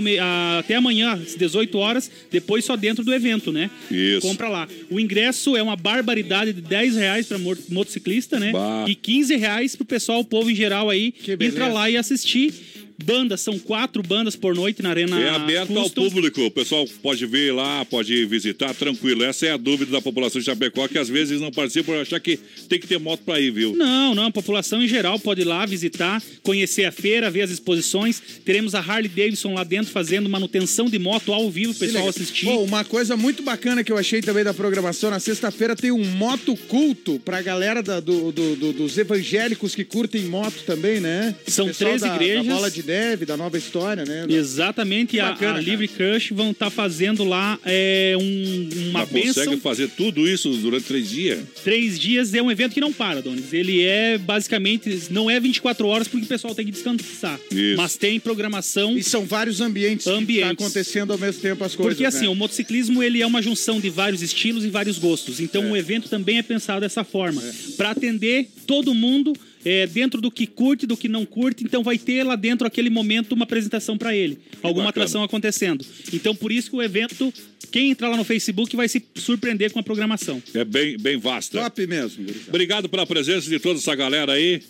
até 0.58 0.76
amanhã 0.76 1.12
às 1.12 1.34
18 1.34 1.76
horas, 1.76 2.10
depois 2.30 2.64
só 2.64 2.76
dentro 2.76 3.04
do 3.04 3.12
evento, 3.12 3.50
né? 3.52 3.68
Isso. 3.90 4.20
Compra 4.20 4.48
lá. 4.48 4.68
O 4.88 5.00
ingresso 5.00 5.56
é 5.56 5.62
uma 5.62 5.76
barbaridade 5.76 6.52
de 6.52 6.60
10 6.60 6.96
reais 6.96 7.26
para 7.26 7.38
motociclista, 7.38 8.38
né? 8.38 8.52
Bah. 8.52 8.84
E 8.86 8.94
15 8.94 9.36
reais 9.36 9.74
pro 9.74 9.84
pessoal, 9.84 10.20
o 10.20 10.24
povo 10.24 10.50
em 10.50 10.54
geral 10.54 10.88
aí, 10.88 11.12
entrar 11.40 11.68
lá 11.68 11.90
e 11.90 11.96
assistir. 11.96 12.54
Bandas, 13.04 13.40
são 13.40 13.58
quatro 13.58 14.02
bandas 14.02 14.36
por 14.36 14.54
noite 14.54 14.82
na 14.82 14.90
Arena 14.90 15.20
É 15.20 15.28
aberto 15.30 15.76
ao 15.78 15.88
público, 15.90 16.42
o 16.44 16.50
pessoal 16.50 16.86
pode 17.02 17.24
ver 17.26 17.52
lá, 17.52 17.84
pode 17.84 18.24
visitar, 18.26 18.74
tranquilo. 18.74 19.24
Essa 19.24 19.46
é 19.46 19.52
a 19.52 19.56
dúvida 19.56 19.90
da 19.92 20.00
população 20.02 20.38
de 20.40 20.44
Chapecó, 20.46 20.86
que 20.88 20.98
às 20.98 21.08
vezes 21.08 21.40
não 21.40 21.50
participa 21.50 21.92
por 21.92 22.00
achar 22.00 22.20
que 22.20 22.38
tem 22.68 22.78
que 22.78 22.86
ter 22.86 22.98
moto 22.98 23.20
para 23.24 23.40
ir, 23.40 23.50
viu? 23.50 23.74
Não, 23.76 24.14
não, 24.14 24.26
a 24.26 24.30
população 24.30 24.82
em 24.82 24.88
geral 24.88 25.18
pode 25.18 25.40
ir 25.42 25.44
lá 25.44 25.64
visitar, 25.66 26.22
conhecer 26.42 26.84
a 26.84 26.92
feira, 26.92 27.30
ver 27.30 27.42
as 27.42 27.50
exposições. 27.50 28.20
Teremos 28.44 28.74
a 28.74 28.80
Harley 28.80 29.08
Davidson 29.08 29.54
lá 29.54 29.64
dentro 29.64 29.90
fazendo 29.92 30.28
manutenção 30.28 30.86
de 30.86 30.98
moto 30.98 31.32
ao 31.32 31.50
vivo, 31.50 31.72
o 31.72 31.74
pessoal 31.74 32.08
assistir. 32.08 32.44
Pô, 32.46 32.58
uma 32.62 32.84
coisa 32.84 33.16
muito 33.16 33.42
bacana 33.42 33.82
que 33.84 33.90
eu 33.92 33.98
achei 33.98 34.20
também 34.20 34.44
da 34.44 34.52
programação, 34.54 35.10
na 35.10 35.20
sexta-feira 35.20 35.74
tem 35.74 35.90
um 35.90 36.04
moto 36.04 36.56
culto 36.68 37.18
pra 37.24 37.40
galera 37.42 37.82
da- 37.82 38.00
do- 38.00 38.32
do- 38.32 38.56
do- 38.56 38.72
dos 38.72 38.96
evangélicos 38.98 39.74
que 39.74 39.84
curtem 39.84 40.24
moto 40.24 40.62
também, 40.66 41.00
né? 41.00 41.34
São 41.46 41.68
três 41.72 42.00
da, 42.02 42.14
igrejas. 42.14 42.46
Da 42.46 42.54
Bola 42.54 42.70
de 42.70 42.82
Da 43.26 43.36
Nova 43.36 43.56
História, 43.56 44.04
né? 44.04 44.26
Exatamente, 44.28 45.16
e 45.16 45.20
a, 45.20 45.30
Bacana, 45.30 45.58
a. 45.58 45.60
Livre 45.60 45.86
Crush 45.88 46.30
vão 46.32 46.50
estar 46.50 46.70
fazendo 46.70 47.24
lá 47.24 47.58
é, 47.64 48.14
um- 48.20 48.68
uma 48.90 49.00
Mas 49.00 49.08
bênção. 49.10 49.44
consegue 49.44 49.60
fazer 49.62 49.88
tudo 49.96 50.26
isso 50.28 50.50
durante 50.54 50.84
três 50.86 51.08
dias? 51.08 51.38
Três 51.62 51.98
dias 51.98 52.34
é 52.34 52.42
um 52.42 52.50
evento 52.50 52.72
que 52.74 52.80
não 52.80 52.92
para, 52.92 53.20
Donis. 53.22 53.52
Ele 53.52 53.82
é 53.82 54.18
basicamente, 54.18 55.02
não 55.10 55.30
é 55.30 55.38
24 55.38 55.86
horas 55.86 56.08
porque 56.08 56.24
o 56.24 56.28
pessoal 56.28 56.54
tem 56.54 56.64
que 56.64 56.72
descansar. 56.72 57.38
Isso. 57.50 57.76
Mas 57.76 57.96
tem 57.96 58.18
programação. 58.18 58.96
E 58.96 59.02
são 59.02 59.24
vários 59.24 59.60
ambientes, 59.60 60.04
que 60.04 60.10
Ambientes. 60.10 60.46
tá 60.56 60.64
acontecendo 60.64 61.12
ao 61.12 61.18
mesmo 61.18 61.40
tempo 61.40 61.62
as 61.64 61.74
coisas. 61.74 61.94
Porque 61.94 62.04
assim, 62.06 62.22
né? 62.24 62.28
o 62.28 62.34
motociclismo 62.34 63.02
ele 63.02 63.22
é 63.22 63.26
uma 63.26 63.40
junção 63.42 63.80
de 63.80 63.88
vários 63.90 64.22
estilos 64.22 64.64
e 64.64 64.68
vários 64.68 64.98
gostos. 64.98 65.40
Então 65.40 65.70
o 65.70 65.76
evento 65.76 66.08
também 66.08 66.38
é 66.38 66.42
pensado 66.42 66.80
dessa 66.80 67.04
forma, 67.04 67.42
para 67.76 67.90
atender 67.90 68.48
todo 68.66 68.94
mundo 68.94 69.32
é, 69.64 69.86
dentro 69.86 70.20
do 70.20 70.30
que 70.30 70.46
curte, 70.46 70.86
do 70.86 70.96
que 70.96 71.08
não 71.08 71.24
curte. 71.26 71.64
Então 71.64 71.82
vai 71.82 71.98
ter 71.98 72.22
lá 72.24 72.36
dentro 72.36 72.66
aquele 72.66 72.90
momento 72.90 73.32
uma 73.32 73.44
apresentação 73.44 73.96
para 73.98 74.14
ele, 74.16 74.38
alguma 74.62 74.86
bacana. 74.86 74.88
atração 74.88 75.22
acontecendo. 75.22 75.84
Então 76.12 76.34
por 76.34 76.50
isso 76.52 76.70
que 76.70 76.76
o 76.76 76.82
evento, 76.82 77.32
quem 77.70 77.90
entrar 77.90 78.08
lá 78.08 78.16
no 78.16 78.24
Facebook 78.24 78.74
vai 78.76 78.88
se 78.88 79.02
surpreender 79.16 79.72
com 79.72 79.78
a 79.78 79.82
programação. 79.82 80.42
É 80.54 80.64
bem, 80.64 80.96
bem 80.98 81.16
vasta. 81.18 81.60
Top 81.60 81.86
mesmo. 81.86 82.24
Obrigado 82.48 82.88
pela 82.88 83.06
presença 83.06 83.48
de 83.48 83.58
toda 83.58 83.78
essa 83.78 83.94
galera 83.94 84.32
aí. 84.32 84.60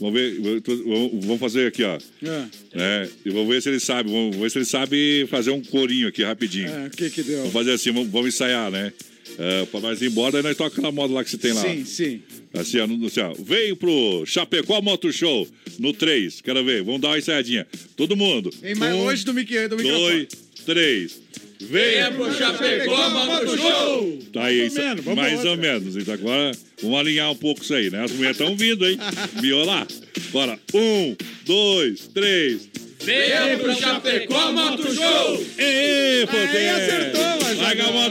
Vamos 0.00 0.14
ver, 0.18 0.40
vamos- 0.40 1.24
vamos 1.26 1.38
fazer 1.40 1.66
aqui, 1.66 1.82
ó. 1.84 1.98
É. 2.22 2.44
É, 2.72 3.08
e 3.26 3.28
vamos 3.28 3.46
ver 3.48 3.60
se 3.60 3.68
ele 3.68 3.78
sabe, 3.80 4.10
vamos 4.10 4.34
ver 4.34 4.50
se 4.50 4.56
ele 4.56 4.64
sabe 4.64 5.26
fazer 5.28 5.50
um 5.50 5.60
corinho 5.62 6.08
aqui 6.08 6.22
rapidinho. 6.22 6.68
É, 6.70 6.86
o 6.86 6.90
que 6.90 7.10
que 7.10 7.22
deu? 7.22 7.36
Vamos 7.38 7.52
fazer 7.52 7.72
assim, 7.72 7.92
vamos, 7.92 8.08
vamos 8.10 8.28
ensaiar, 8.28 8.70
né? 8.70 8.94
É, 9.38 9.64
pra 9.66 9.80
nós 9.80 10.00
ir 10.02 10.06
embora, 10.06 10.36
aí 10.38 10.42
nós 10.42 10.56
toca 10.56 10.70
aquela 10.72 10.92
moda 10.92 11.14
lá 11.14 11.24
que 11.24 11.30
você 11.30 11.38
tem 11.38 11.52
lá. 11.52 11.62
Sim, 11.62 11.84
sim. 11.84 12.22
Assim, 12.52 12.78
ó, 12.78 12.84
assim, 13.06 13.20
ó, 13.20 13.32
veio 13.38 13.76
pro 13.76 14.24
Chapecó 14.26 14.80
Moto 14.82 15.12
Show 15.12 15.46
no 15.78 15.92
3. 15.92 16.40
Quero 16.40 16.64
ver, 16.64 16.82
vamos 16.82 17.00
dar 17.00 17.08
uma 17.08 17.18
ensaiadinha. 17.18 17.66
Todo 17.96 18.16
mundo. 18.16 18.50
Vem 18.60 18.74
mais 18.74 18.94
um, 18.94 19.04
longe 19.04 19.24
do, 19.24 19.32
mic- 19.32 19.68
do 19.68 19.76
microfone. 19.76 19.86
dois, 19.86 20.28
três. 20.66 21.20
Venha 21.60 22.10
pro 22.10 22.32
Chapecó 22.34 23.10
Moto 23.10 23.56
Show. 23.56 24.18
Tá 24.32 24.44
aí, 24.46 24.60
Mais 24.60 24.76
ou 24.76 24.82
menos, 24.84 25.04
mais 25.14 25.44
ou 25.44 25.56
menos. 25.56 25.96
Então 25.96 26.14
agora 26.14 26.52
vamos 26.82 26.98
alinhar 26.98 27.30
um 27.30 27.36
pouco 27.36 27.62
isso 27.62 27.74
aí, 27.74 27.90
né? 27.90 28.02
As 28.04 28.10
mulheres 28.12 28.38
estão 28.40 28.56
vindo, 28.56 28.86
hein? 28.88 28.98
Violar. 29.40 29.86
Bora. 30.32 30.58
Um, 30.74 31.16
dois, 31.44 32.08
três. 32.08 32.68
Venha 33.02 33.58
pro 33.58 33.74
Chapecó 33.74 34.52
Moto 34.52 34.94
Show. 34.94 35.46
Ê, 35.58 36.26
Poder! 36.26 36.48
Aí 36.48 36.68
acertou, 36.68 37.22
mas 37.42 37.58
Larga 37.58 37.82
a 37.84 37.86
agora- 37.88 37.92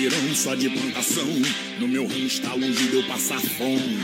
alqueirão 0.00 0.34
só 0.34 0.54
de 0.54 0.70
plantação. 0.70 1.28
No 1.78 1.86
meu 1.86 2.06
rancho 2.06 2.40
tá 2.40 2.54
longe 2.54 2.88
de 2.88 2.94
eu 2.94 3.02
passar 3.04 3.40
fome. 3.40 3.98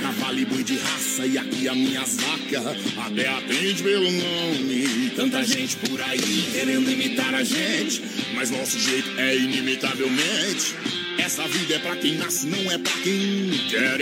Cavalo 0.00 0.38
e 0.38 0.44
boi 0.44 0.62
de 0.62 0.76
raça 0.76 1.26
e 1.26 1.36
aqui 1.36 1.68
as 1.68 1.76
minhas 1.76 2.16
vacas 2.16 2.76
até 2.96 3.28
atende 3.28 3.82
pelo 3.82 4.10
nome. 4.10 5.10
Tanta 5.16 5.44
gente 5.44 5.76
por 5.76 6.00
aí 6.00 6.48
querendo 6.52 6.90
imitar 6.90 7.34
a 7.34 7.42
gente, 7.42 8.02
mas 8.34 8.50
nosso 8.50 8.78
jeito 8.78 9.10
é 9.18 9.36
inimitavelmente. 9.36 10.74
Essa 11.18 11.46
vida 11.48 11.74
é 11.74 11.78
pra 11.78 11.96
quem 11.96 12.16
nasce, 12.16 12.46
não 12.46 12.70
é 12.70 12.78
pra 12.78 12.92
quem 13.02 13.50
quer. 13.68 13.98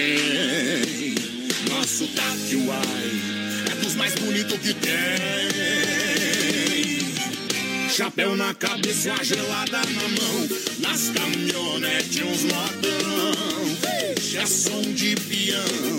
Nosso 1.71 2.07
Taquiuai 2.09 3.21
é 3.71 3.75
dos 3.77 3.95
mais 3.95 4.15
bonitos 4.15 4.59
que 4.59 4.75
tem. 4.75 6.00
Chapéu 7.93 8.37
na 8.37 8.55
cabeça, 8.55 9.13
gelada 9.23 9.79
na 9.79 10.09
mão. 10.09 10.49
Nas 10.79 11.09
caminhonetes, 11.09 12.23
uns 12.23 12.45
modão. 12.45 13.77
Vixe, 14.15 14.37
é 14.37 14.47
som 14.47 14.81
de 14.81 15.17
peão. 15.17 15.99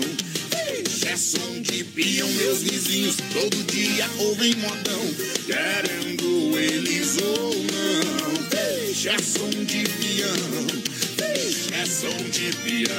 Vixe, 0.50 1.08
é 1.08 1.16
som 1.18 1.60
de 1.60 1.84
peão. 1.84 2.28
Meus 2.28 2.62
vizinhos 2.62 3.16
todo 3.34 3.56
dia 3.70 4.08
ouvem 4.18 4.54
modão. 4.56 5.14
Querendo 5.44 6.58
eles 6.58 7.18
ou 7.18 7.54
não. 7.54 8.34
Vixe, 8.48 9.10
é 9.10 9.18
som 9.18 9.50
de 9.50 9.84
peão. 9.84 10.66
Vixe, 11.18 11.74
é 11.74 11.84
som 11.84 12.16
de 12.30 12.56
peão. 12.56 12.92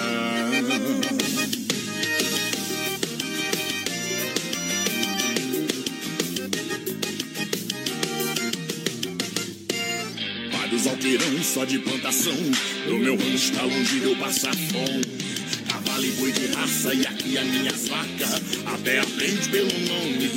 Só 11.43 11.65
de 11.65 11.80
plantação. 11.80 12.34
No 12.88 12.97
meu 12.97 13.17
rancho 13.17 13.51
tá 13.51 13.61
longe 13.63 13.99
de 13.99 14.05
eu 14.05 14.15
passar 14.15 14.55
fome. 14.55 15.03
Cavalo 15.67 16.05
e 16.05 16.11
boi 16.11 16.31
de 16.31 16.47
raça 16.55 16.93
e 16.93 17.05
aqui 17.05 17.38
as 17.38 17.45
minhas 17.45 17.89
vacas. 17.89 18.41
Até 18.65 18.99
aprende 18.99 19.49
pelo 19.49 19.67
nome. 19.67 20.31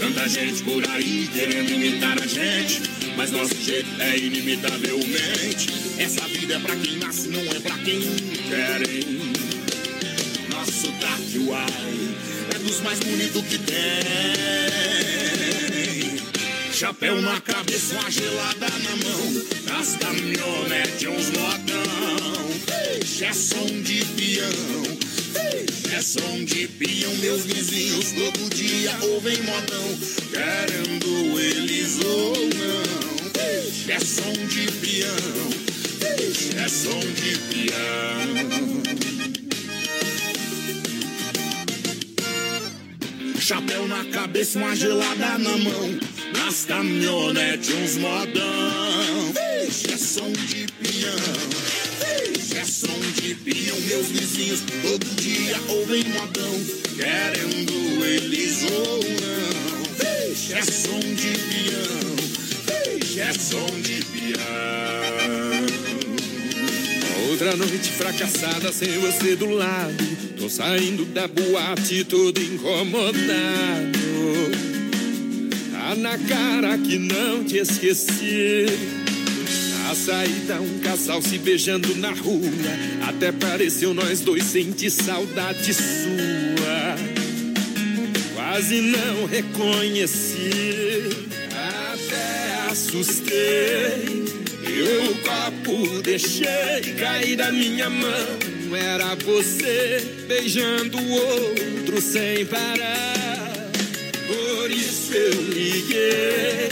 Tanta 0.00 0.28
gente 0.28 0.64
por 0.64 0.84
aí 0.90 1.30
querendo 1.32 1.70
imitar 1.70 2.20
a 2.20 2.26
gente. 2.26 2.82
Mas 3.16 3.30
nosso 3.30 3.54
jeito 3.62 3.88
é 4.00 4.18
inimitavelmente. 4.18 5.68
Essa 5.98 6.26
vida 6.26 6.54
é 6.54 6.58
pra 6.58 6.74
quem 6.74 6.96
nasce, 6.96 7.28
não 7.28 7.40
é 7.40 7.60
pra 7.60 7.78
quem 7.78 8.00
querem. 8.48 9.32
Nosso 10.50 10.90
Taquiuai 11.00 11.64
é 12.56 12.58
dos 12.58 12.80
mais 12.80 12.98
bonitos 12.98 13.42
que 13.46 13.58
tem. 13.58 14.88
Chapéu 16.78 17.20
na 17.20 17.40
cabeça, 17.40 17.98
uma 17.98 18.08
gelada 18.08 18.68
na 18.68 18.90
mão. 19.02 19.44
Nas 19.64 19.96
caminhonetes, 19.96 21.08
uns 21.08 21.30
modão. 21.30 22.48
É 23.20 23.32
som 23.32 23.66
de 23.82 24.04
peão. 24.04 24.98
É 25.92 26.00
som 26.00 26.44
de 26.44 26.68
peão. 26.68 27.12
Meus 27.16 27.46
vizinhos 27.46 28.12
todo 28.12 28.54
dia 28.54 28.96
ouvem 29.10 29.42
modão. 29.42 29.98
Querendo 30.30 31.40
eles 31.40 31.98
ou 32.04 32.36
não. 32.36 33.92
É 33.92 33.98
som 33.98 34.32
de. 34.46 34.68
Vixe, 36.28 36.56
é 36.56 36.68
som 36.68 37.00
de 37.00 37.38
peão. 37.48 38.87
Chapéu 43.48 43.88
na 43.88 44.04
cabeça, 44.04 44.58
uma 44.58 44.76
gelada 44.76 45.38
na 45.38 45.56
mão. 45.56 45.98
Nas 46.36 46.66
caminhonetes, 46.66 47.70
uns 47.70 47.96
modão. 47.96 49.32
Vixe, 49.64 49.90
é 49.90 49.96
som 49.96 50.30
de 50.32 50.66
peão. 50.66 51.16
Vixe, 52.28 52.58
é 52.58 52.64
som 52.66 53.00
de 53.14 53.34
peão. 53.36 53.80
Meus 53.86 54.08
vizinhos 54.08 54.60
todo 54.82 55.06
dia 55.16 55.58
ouvem 55.66 56.04
modão. 56.10 56.60
Querendo 56.94 58.04
eles 58.04 58.64
ou 58.64 59.00
não. 59.02 60.28
Vixe, 60.28 60.52
é 60.52 60.60
som 60.60 61.00
de 61.00 61.32
peão. 61.48 62.98
Vixe, 63.00 63.20
é 63.20 63.32
som 63.32 63.80
de 63.80 64.04
peão. 64.04 65.57
Outra 67.40 67.56
noite 67.56 67.92
fracassada 67.92 68.72
sem 68.72 68.98
você 68.98 69.36
do 69.36 69.48
lado. 69.48 69.94
Tô 70.36 70.48
saindo 70.48 71.04
da 71.04 71.28
boate 71.28 72.02
todo 72.02 72.36
incomodado. 72.42 73.16
Tá 75.70 75.94
na 75.94 76.18
cara 76.18 76.76
que 76.78 76.98
não 76.98 77.44
te 77.44 77.58
esqueci. 77.58 78.66
Na 79.84 79.94
saída, 79.94 80.60
um 80.60 80.80
casal 80.80 81.22
se 81.22 81.38
beijando 81.38 81.94
na 81.98 82.10
rua. 82.10 82.50
Até 83.06 83.30
pareceu 83.30 83.94
nós 83.94 84.18
dois 84.18 84.42
sentir 84.42 84.90
saudade 84.90 85.72
sua. 85.72 86.96
Quase 88.34 88.80
não 88.80 89.26
reconheci. 89.26 90.50
Até 91.92 92.68
assustei. 92.68 94.47
Eu 94.68 95.12
o 95.12 95.18
copo 95.18 96.02
deixei 96.02 96.94
cair 96.98 97.36
da 97.36 97.50
minha 97.50 97.88
mão. 97.88 98.38
Era 98.76 99.14
você 99.16 100.06
beijando 100.28 100.98
o 100.98 101.10
outro 101.10 102.00
sem 102.00 102.44
parar. 102.46 103.70
Por 104.26 104.70
isso 104.70 105.14
eu 105.14 105.42
liguei. 105.42 106.68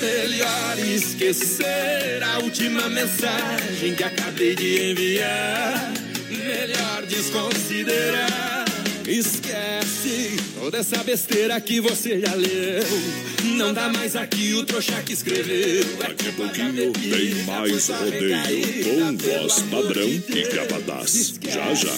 Melhor 0.00 0.78
esquecer 0.78 2.22
a 2.24 2.40
última 2.40 2.88
mensagem 2.88 3.94
que 3.94 4.02
acabei 4.02 4.56
de 4.56 4.90
enviar. 4.90 5.92
Melhor 6.28 7.06
desconsiderar. 7.06 8.64
Esquece 9.06 10.36
toda 10.58 10.78
essa 10.78 11.02
besteira 11.04 11.60
que 11.60 11.80
você 11.80 12.20
já 12.20 12.34
leu. 12.34 13.31
Não 13.62 13.72
dá 13.72 13.88
mais 13.90 14.16
aqui 14.16 14.54
o 14.54 14.64
trouxa 14.64 15.00
que 15.02 15.12
escreveu. 15.12 15.84
Daqui 15.96 16.28
a 16.28 16.32
pouquinho 16.32 16.92
tem 16.92 17.44
mais 17.44 17.88
rodeio 17.88 18.82
com 18.82 19.16
voz 19.16 19.60
padrão 19.70 20.08
e 20.08 20.42
capataz. 20.48 21.34
Já 21.40 21.72
já. 21.72 21.92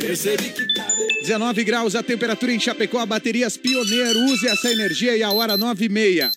Percebi 0.00 0.50
que 0.50 0.74
tá 0.74 0.92
19 1.22 1.62
graus 1.62 1.94
a 1.94 2.02
temperatura 2.02 2.52
em 2.52 2.58
Chapecó, 2.58 3.06
baterias 3.06 3.56
Pioneiro. 3.56 4.18
Use 4.24 4.48
essa 4.48 4.68
energia 4.72 5.16
e 5.16 5.22
a 5.22 5.30
hora 5.30 5.56
9 5.56 5.84
e 5.84 5.88
meia. 5.88 6.32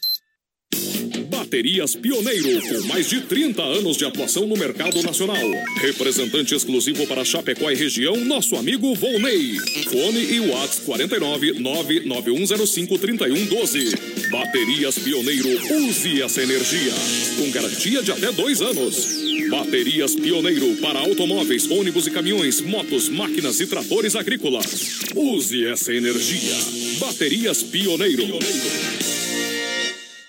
Baterias 1.29 1.95
Pioneiro, 1.95 2.61
com 2.61 2.87
mais 2.89 3.09
de 3.09 3.21
30 3.21 3.63
anos 3.63 3.97
de 3.97 4.05
atuação 4.05 4.45
no 4.45 4.55
mercado 4.55 5.01
nacional. 5.01 5.41
Representante 5.81 6.53
exclusivo 6.53 7.07
para 7.07 7.25
Chapecó 7.25 7.71
e 7.71 7.75
região, 7.75 8.15
nosso 8.17 8.55
amigo 8.55 8.93
Volney. 8.93 9.57
Fone 9.89 10.31
e 10.31 10.39
Whats 10.41 10.79
49 10.85 11.53
99105 11.53 12.99
3112. 12.99 14.18
Baterias 14.29 14.99
Pioneiro, 14.99 15.49
use 15.87 16.21
essa 16.21 16.41
energia. 16.43 16.93
Com 17.37 17.49
garantia 17.49 18.03
de 18.03 18.11
até 18.11 18.31
dois 18.31 18.61
anos. 18.61 19.49
Baterias 19.49 20.13
Pioneiro 20.13 20.75
para 20.75 20.99
automóveis, 20.99 21.69
ônibus 21.71 22.05
e 22.05 22.11
caminhões, 22.11 22.61
motos, 22.61 23.09
máquinas 23.09 23.59
e 23.59 23.65
tratores 23.65 24.15
agrícolas. 24.15 24.99
Use 25.15 25.65
essa 25.65 25.91
energia. 25.93 26.55
Baterias 26.99 27.63
Pioneiro. 27.63 28.39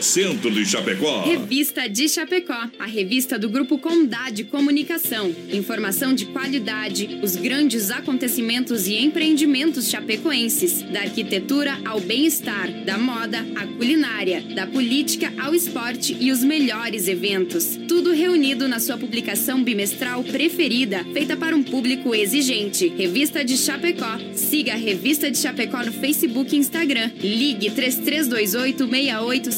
Centro 0.00 0.50
de 0.50 0.66
Chapecó. 0.66 1.22
Revista 1.22 1.88
de 1.88 2.08
Chapecó, 2.08 2.68
a 2.76 2.86
revista 2.86 3.38
do 3.38 3.48
Grupo 3.48 3.78
Condade 3.78 4.42
Comunicação. 4.42 5.32
Informação 5.48 6.12
de 6.12 6.26
qualidade, 6.26 7.20
os 7.22 7.36
grandes 7.36 7.88
acontecimentos 7.88 8.88
e 8.88 8.96
empreendimentos 8.96 9.88
chapecoenses, 9.88 10.82
da 10.82 11.02
arquitetura 11.02 11.78
ao 11.84 12.00
bem-estar, 12.00 12.68
da 12.84 12.98
moda 12.98 13.46
à 13.54 13.64
culinária, 13.64 14.40
da 14.40 14.66
política 14.66 15.32
ao 15.38 15.54
esporte 15.54 16.16
e 16.18 16.32
os 16.32 16.42
melhores 16.42 17.06
eventos. 17.06 17.78
Tudo 17.86 18.12
reunido 18.12 18.66
na 18.66 18.80
sua 18.80 18.98
publicação 18.98 19.62
bimestral 19.62 20.24
preferida, 20.24 21.04
feita 21.12 21.36
para 21.36 21.54
um 21.54 21.62
público 21.62 22.12
exigente. 22.12 22.88
Revista 22.88 23.44
de 23.44 23.56
Chapecó. 23.56 24.18
Siga 24.34 24.72
a 24.72 24.76
Revista 24.76 25.30
de 25.30 25.38
Chapecó 25.38 25.84
no 25.84 25.92
Facebook 25.92 26.56
e 26.56 26.58
Instagram. 26.58 27.12
Ligue 27.20 27.70
3328 27.70 28.88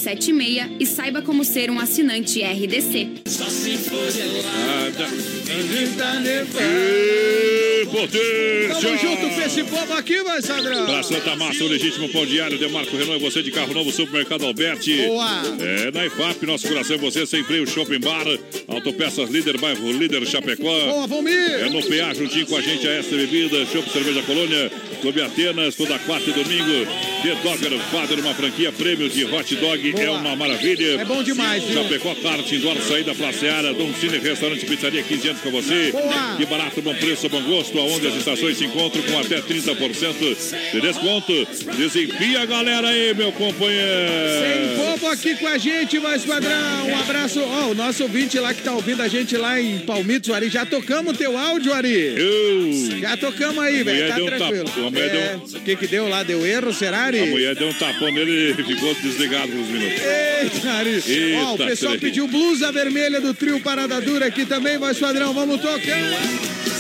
6876 0.03 0.77
e 0.81 0.87
saiba 0.87 1.23
como 1.23 1.45
ser 1.45 1.71
um 1.71 1.79
assinante 1.79 2.43
RDC. 2.43 3.23
Só 3.27 3.45
se 3.45 3.77
for 3.79 4.11
gelada! 4.11 5.09
Tamo 8.81 8.99
junto 8.99 9.29
com 9.29 9.41
esse 9.43 9.65
povo 9.65 9.93
aqui, 9.93 10.23
vai, 10.23 10.41
Sadrão. 10.41 10.87
Pra 10.87 11.03
Santa 11.03 11.37
Massa, 11.37 11.63
o 11.63 11.69
legítimo 11.69 12.09
pão 12.09 12.25
diário, 12.25 12.59
Demarco 12.59 12.97
Renault 12.97 13.23
e 13.23 13.31
você 13.31 13.43
de 13.43 13.51
carro 13.51 13.73
novo, 13.75 13.93
Supermercado 13.93 14.47
Alberti. 14.47 14.97
Boa. 15.07 15.43
É, 15.61 15.91
na 15.91 16.07
IFAP, 16.07 16.47
nosso 16.47 16.67
coração 16.67 16.97
é 16.97 16.99
você, 16.99 17.27
sem 17.27 17.45
freio, 17.45 17.67
Shopping 17.67 18.01
Bar, 18.01 18.25
Autopeças 18.69 19.31
Líder, 19.31 19.59
Bairro 19.59 19.93
Líder, 19.93 20.27
Chapecó. 20.27 20.65
Boa, 20.65 21.07
Valmir. 21.07 21.35
É 21.35 21.69
no 21.69 21.83
PA, 21.83 22.15
juntinho 22.15 22.47
com 22.47 22.57
a 22.57 22.61
gente, 22.61 22.89
a 22.89 22.93
Esta 22.93 23.15
Bebida, 23.15 23.65
Shopping 23.67 23.91
Cerveja 23.91 24.23
Colônia, 24.23 24.71
Clube 25.01 25.21
Atenas, 25.21 25.75
toda 25.77 25.99
quarta 25.99 26.31
e 26.31 26.33
domingo. 26.33 27.12
The 27.23 27.37
Dogger 27.37 27.79
Father, 27.93 28.19
uma 28.19 28.35
franquia 28.35 28.73
prêmio 28.73 29.09
de 29.09 29.25
hot 29.25 29.55
dog, 29.55 29.95
é 29.97 30.11
uma 30.11 30.35
maravilha. 30.35 31.01
É 31.01 31.05
bom 31.05 31.23
demais, 31.23 31.63
viu? 31.63 31.81
Chapecó, 31.83 32.15
Kart, 32.17 32.51
Indoor, 32.51 32.77
saída 32.83 33.15
pra 33.15 33.33
Seara, 33.33 33.73
Dom 33.73 33.95
Cine, 33.95 34.19
restaurante, 34.19 34.67
pizzaria, 34.67 35.03
15 35.05 35.29
anos 35.29 35.41
com 35.41 35.51
você. 35.53 35.93
Boa. 35.93 36.37
Que 36.37 36.45
barato, 36.47 36.83
bom 36.83 36.95
preço, 36.95 37.29
bom 37.29 37.41
gosto, 37.43 37.79
aonde 37.79 38.09
as 38.09 38.17
estações 38.17 38.59
se 38.59 38.65
encontram 38.65 39.03
com 39.05 39.21
até 39.21 39.41
30% 39.41 40.73
de 40.73 40.81
desconto. 40.81 41.33
Desempia 41.77 42.43
a 42.43 42.47
galera 42.47 42.89
aí, 42.89 43.15
meu 43.15 43.31
companheiro. 43.31 44.13
Sem 44.41 44.77
povo 44.77 45.07
aqui 45.09 45.37
com 45.37 45.47
a 45.47 45.59
gente, 45.59 46.01
mais 46.01 46.25
padrão. 46.25 46.89
Um 46.89 46.99
abraço. 46.99 47.41
Ó, 47.41 47.69
o 47.71 47.75
nosso 47.75 48.03
ouvinte 48.03 48.37
lá 48.41 48.53
que 48.53 48.63
tá 48.63 48.73
ouvindo 48.73 49.01
a 49.01 49.07
gente 49.07 49.37
lá 49.37 49.61
em 49.61 49.79
Palmitos, 49.79 50.31
Ari. 50.31 50.49
Já 50.49 50.67
tocamos 50.67 51.17
teu 51.17 51.39
áudio, 51.39 51.73
Ari? 51.73 51.93
Eu. 52.17 52.99
Já 53.01 53.17
tocamos 53.17 53.63
aí, 53.63 53.85
velho. 53.85 54.09
Tá 54.09 54.15
deu 54.17 54.27
tranquilo. 54.27 54.71
mulher 54.91 55.11
deu 55.11 55.21
É, 55.21 55.37
O 55.37 55.61
que 55.61 55.77
que 55.77 55.87
deu 55.87 56.09
lá? 56.09 56.23
Deu 56.25 56.45
erro, 56.45 56.73
será, 56.73 57.12
A 57.21 57.27
mulher 57.27 57.55
deu 57.55 57.69
um 57.69 57.73
tapão 57.75 58.11
nele 58.13 58.51
e 58.53 58.55
ficou 58.55 58.95
desligado 58.95 59.49
por 59.53 59.61
uns 59.61 59.69
minutos. 59.69 60.01
Eita, 60.03 60.71
Ari. 60.73 61.03
Eita, 61.07 61.39
Ó, 61.45 61.55
o 61.55 61.59
pessoal 61.59 61.93
trem. 61.97 62.01
pediu 62.11 62.29
blusa 62.29 62.73
vermelha 62.73 63.21
do 63.21 63.35
trio 63.35 63.61
Parada 63.61 64.01
Dura 64.01 64.27
aqui 64.27 64.45
também, 64.47 64.79
mais 64.79 64.99
padrão. 64.99 65.33
Vamos 65.33 65.61
tocar. 65.61 65.99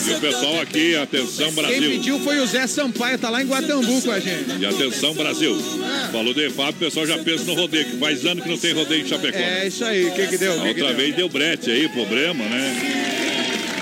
E 0.04 0.10
o 0.14 0.20
pessoal 0.20 0.60
aqui, 0.60 0.96
atenção 0.96 1.46
Quem 1.46 1.54
Brasil. 1.54 1.90
pediu 1.90 2.18
foi 2.20 2.40
o 2.40 2.46
Zé 2.46 2.66
Sampaio, 2.66 3.18
tá 3.18 3.30
lá 3.30 3.40
em 3.42 3.46
Guatambu 3.46 4.02
com 4.02 4.10
a 4.10 4.18
gente. 4.18 4.46
E 4.60 4.66
atenção 4.66 5.14
Brasil. 5.14 5.56
Ah. 5.84 6.08
Falou 6.10 6.34
de 6.34 6.50
Fábio, 6.50 6.72
o 6.72 6.78
pessoal 6.80 7.06
já 7.06 7.18
pensa 7.18 7.44
no 7.44 7.54
rodeio, 7.54 7.84
que 7.84 7.96
faz 7.98 8.24
ano 8.26 8.42
que 8.42 8.48
não 8.48 8.58
tem 8.58 8.72
rodeio 8.72 9.02
em 9.04 9.08
Chapecó. 9.08 9.38
É 9.38 9.66
isso 9.68 9.84
aí, 9.84 10.06
o 10.06 10.12
que 10.12 10.26
que 10.26 10.38
deu? 10.38 10.52
A 10.52 10.56
que 10.56 10.62
que 10.62 10.68
outra 10.80 10.86
deu? 10.88 10.96
vez 10.96 11.14
deu 11.14 11.28
brete 11.28 11.70
aí, 11.70 11.88
problema, 11.88 12.44
né? 12.44 13.11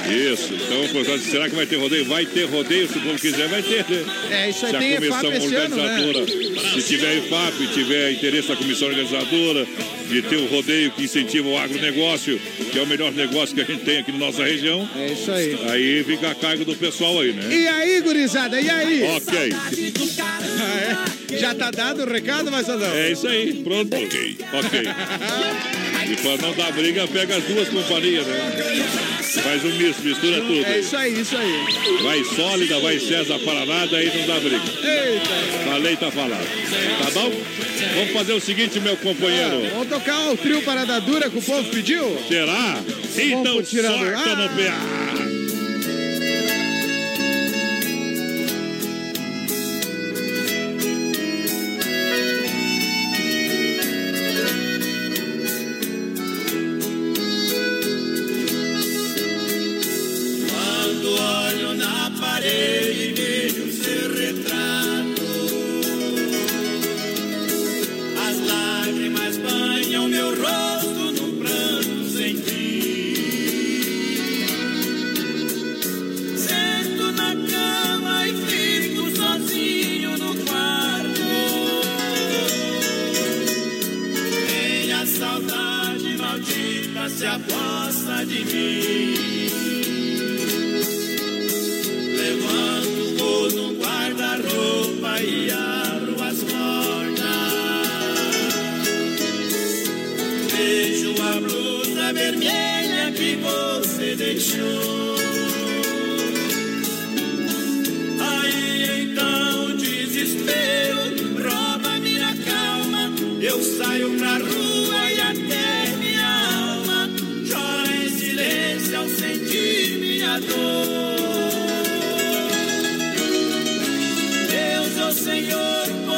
Isso. 0.08 0.54
Então, 0.54 0.84
o 0.84 0.88
pessoal 0.88 1.18
disse, 1.18 1.30
será 1.30 1.48
que 1.48 1.54
vai 1.56 1.66
ter 1.66 1.76
rodeio? 1.76 2.04
Vai 2.06 2.26
ter 2.26 2.44
rodeio, 2.44 2.88
se 2.88 2.98
o 2.98 3.00
povo 3.00 3.18
quiser, 3.18 3.48
vai 3.48 3.62
ter. 3.62 3.84
né? 3.88 4.04
É, 4.30 4.50
isso 4.50 4.64
aí 4.66 4.70
Se 4.70 4.76
a 4.76 4.78
tem 4.78 4.94
comissão 4.96 5.32
EFAP 5.32 5.36
esse 5.44 5.54
ano, 5.54 5.76
né? 5.76 5.82
organizadora, 5.82 6.26
se 6.74 6.82
tiver 6.82 7.16
IFAP, 7.18 7.66
tiver 7.74 8.12
interesse 8.12 8.48
da 8.48 8.56
comissão 8.56 8.88
organizadora 8.88 9.66
de 10.08 10.22
ter 10.22 10.36
o 10.36 10.46
rodeio 10.46 10.90
que 10.90 11.04
incentiva 11.04 11.48
o 11.48 11.56
agronegócio, 11.58 12.40
que 12.72 12.78
é 12.78 12.82
o 12.82 12.86
melhor 12.86 13.12
negócio 13.12 13.54
que 13.54 13.60
a 13.60 13.64
gente 13.64 13.84
tem 13.84 13.98
aqui 13.98 14.10
na 14.12 14.18
nossa 14.18 14.42
região. 14.42 14.88
É 14.96 15.12
isso 15.12 15.30
aí. 15.30 15.56
Aí 15.68 16.04
fica 16.04 16.30
a 16.30 16.34
cargo 16.34 16.64
do 16.64 16.74
pessoal 16.74 17.20
aí, 17.20 17.32
né? 17.32 17.54
E 17.54 17.68
aí, 17.68 18.00
gurizada, 18.00 18.60
e 18.60 18.68
aí? 18.68 19.02
Ok. 19.04 19.52
Já 21.38 21.54
tá 21.54 21.70
dado 21.70 22.02
o 22.02 22.10
recado, 22.10 22.50
Marcelão? 22.50 22.92
É 22.92 23.12
isso 23.12 23.28
aí, 23.28 23.54
pronto. 23.62 23.94
Ok. 23.96 24.36
Ok. 24.52 24.80
E 26.10 26.16
pra 26.16 26.36
não 26.38 26.52
dar 26.54 26.72
briga, 26.72 27.06
pega 27.06 27.36
as 27.36 27.44
duas 27.44 27.68
companhias, 27.68 28.26
né? 28.26 28.52
Faz 29.44 29.64
um 29.64 29.76
misto, 29.76 30.02
mistura 30.02 30.40
tudo. 30.40 30.64
É 30.64 30.80
isso 30.80 30.96
aí, 30.96 31.20
isso 31.20 31.36
aí. 31.36 32.02
Vai 32.02 32.24
sólida, 32.24 32.80
vai 32.80 32.98
César 32.98 33.38
Paranada, 33.38 33.96
aí 33.96 34.10
não 34.18 34.26
dá 34.26 34.40
briga. 34.40 34.64
Eita. 34.82 35.70
Falei, 35.70 35.96
tá 35.96 36.10
falado. 36.10 36.44
Tá 37.04 37.10
bom? 37.12 37.32
Vamos 37.94 38.12
fazer 38.12 38.32
o 38.32 38.40
seguinte, 38.40 38.80
meu 38.80 38.96
companheiro. 38.96 39.62
Vamos 39.70 39.88
tocar 39.88 40.32
o 40.32 40.36
trio 40.36 40.60
Parada 40.62 41.00
Dura 41.00 41.30
que 41.30 41.38
o 41.38 41.42
povo 41.42 41.70
pediu? 41.70 42.18
Será? 42.26 42.82
Então 43.16 43.64
sorta 43.64 44.34
no 44.34 44.48
PA. 44.48 45.09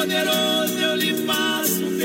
Poderoso, 0.02 0.78
eu 0.80 0.96
lhe 0.96 1.14
faço 1.24 1.84
um 1.84 1.96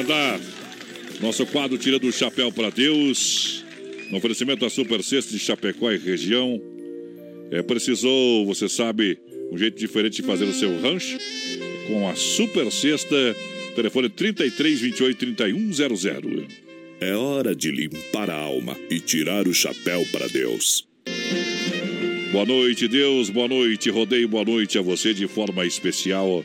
mandar 0.00 0.40
nosso 1.20 1.44
quadro 1.46 1.76
Tirando 1.76 2.04
o 2.04 2.12
Chapéu 2.12 2.50
para 2.50 2.70
Deus. 2.70 3.62
No 4.10 4.16
oferecimento 4.16 4.60
da 4.60 4.70
Super 4.70 5.02
Sexta 5.02 5.32
de 5.32 5.38
Chapecó 5.38 5.92
e 5.92 5.98
região. 5.98 6.60
É, 7.50 7.62
precisou, 7.62 8.46
você 8.46 8.68
sabe, 8.68 9.18
um 9.52 9.58
jeito 9.58 9.78
diferente 9.78 10.16
de 10.16 10.22
fazer 10.22 10.44
o 10.44 10.54
seu 10.54 10.80
rancho. 10.80 11.18
Com 11.86 12.08
a 12.08 12.14
Super 12.14 12.72
Sexta, 12.72 13.36
telefone 13.76 14.08
33 14.08 14.80
28 14.80 15.18
31 15.18 15.72
00. 15.72 16.46
É 17.00 17.14
hora 17.14 17.54
de 17.54 17.70
limpar 17.70 18.30
a 18.30 18.36
alma 18.36 18.76
e 18.90 19.00
tirar 19.00 19.46
o 19.46 19.52
chapéu 19.54 20.06
para 20.10 20.28
Deus. 20.28 20.88
Boa 22.32 22.46
noite, 22.46 22.88
Deus. 22.88 23.28
Boa 23.28 23.48
noite, 23.48 23.90
Rodeio. 23.90 24.28
Boa 24.28 24.44
noite 24.44 24.78
a 24.78 24.82
você 24.82 25.12
de 25.12 25.26
forma 25.28 25.66
especial. 25.66 26.42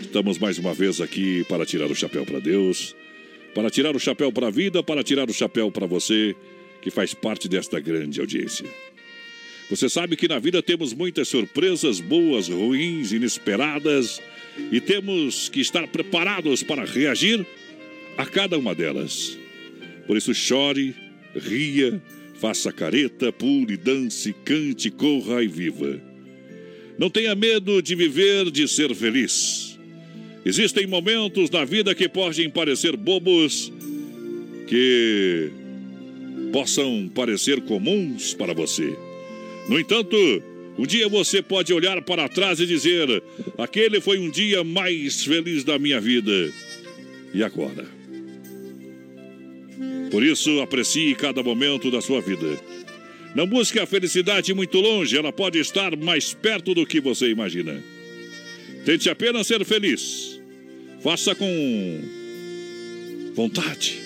Estamos 0.00 0.38
mais 0.38 0.58
uma 0.58 0.74
vez 0.74 1.00
aqui 1.00 1.44
para 1.48 1.64
tirar 1.64 1.90
o 1.90 1.94
chapéu 1.94 2.24
para 2.26 2.38
Deus, 2.38 2.94
para 3.54 3.70
tirar 3.70 3.96
o 3.96 3.98
chapéu 3.98 4.30
para 4.30 4.48
a 4.48 4.50
vida, 4.50 4.82
para 4.82 5.02
tirar 5.02 5.28
o 5.28 5.32
chapéu 5.32 5.70
para 5.70 5.86
você 5.86 6.34
que 6.82 6.90
faz 6.90 7.14
parte 7.14 7.48
desta 7.48 7.80
grande 7.80 8.20
audiência. 8.20 8.66
Você 9.70 9.88
sabe 9.88 10.16
que 10.16 10.28
na 10.28 10.38
vida 10.38 10.62
temos 10.62 10.92
muitas 10.92 11.28
surpresas, 11.28 11.98
boas, 11.98 12.48
ruins, 12.48 13.12
inesperadas, 13.12 14.20
e 14.70 14.80
temos 14.80 15.48
que 15.48 15.60
estar 15.60 15.86
preparados 15.88 16.62
para 16.62 16.84
reagir 16.84 17.44
a 18.16 18.24
cada 18.24 18.58
uma 18.58 18.74
delas. 18.74 19.36
Por 20.06 20.16
isso, 20.16 20.32
chore, 20.34 20.94
ria, 21.34 22.00
faça 22.34 22.70
careta, 22.70 23.32
pule, 23.32 23.76
dance, 23.76 24.32
cante, 24.44 24.90
corra 24.90 25.42
e 25.42 25.48
viva. 25.48 26.00
Não 26.98 27.10
tenha 27.10 27.34
medo 27.34 27.82
de 27.82 27.94
viver, 27.94 28.50
de 28.50 28.68
ser 28.68 28.94
feliz. 28.94 29.65
Existem 30.46 30.86
momentos 30.86 31.50
na 31.50 31.64
vida 31.64 31.92
que 31.92 32.08
podem 32.08 32.48
parecer 32.48 32.96
bobos, 32.96 33.72
que 34.68 35.50
possam 36.52 37.10
parecer 37.12 37.60
comuns 37.62 38.32
para 38.32 38.54
você. 38.54 38.96
No 39.68 39.76
entanto, 39.76 40.16
um 40.78 40.86
dia 40.86 41.08
você 41.08 41.42
pode 41.42 41.72
olhar 41.72 42.00
para 42.00 42.28
trás 42.28 42.60
e 42.60 42.66
dizer: 42.66 43.20
aquele 43.58 44.00
foi 44.00 44.20
um 44.20 44.30
dia 44.30 44.62
mais 44.62 45.24
feliz 45.24 45.64
da 45.64 45.80
minha 45.80 46.00
vida. 46.00 46.52
E 47.34 47.42
agora? 47.42 47.84
Por 50.12 50.22
isso, 50.22 50.60
aprecie 50.60 51.16
cada 51.16 51.42
momento 51.42 51.90
da 51.90 52.00
sua 52.00 52.20
vida. 52.20 52.56
Não 53.34 53.48
busque 53.48 53.80
a 53.80 53.86
felicidade 53.86 54.54
muito 54.54 54.78
longe, 54.78 55.18
ela 55.18 55.32
pode 55.32 55.58
estar 55.58 55.96
mais 55.96 56.32
perto 56.32 56.72
do 56.72 56.86
que 56.86 57.00
você 57.00 57.30
imagina. 57.30 57.82
Tente 58.84 59.10
apenas 59.10 59.48
ser 59.48 59.64
feliz. 59.64 60.35
Faça 61.06 61.36
com 61.36 62.02
vontade. 63.32 63.96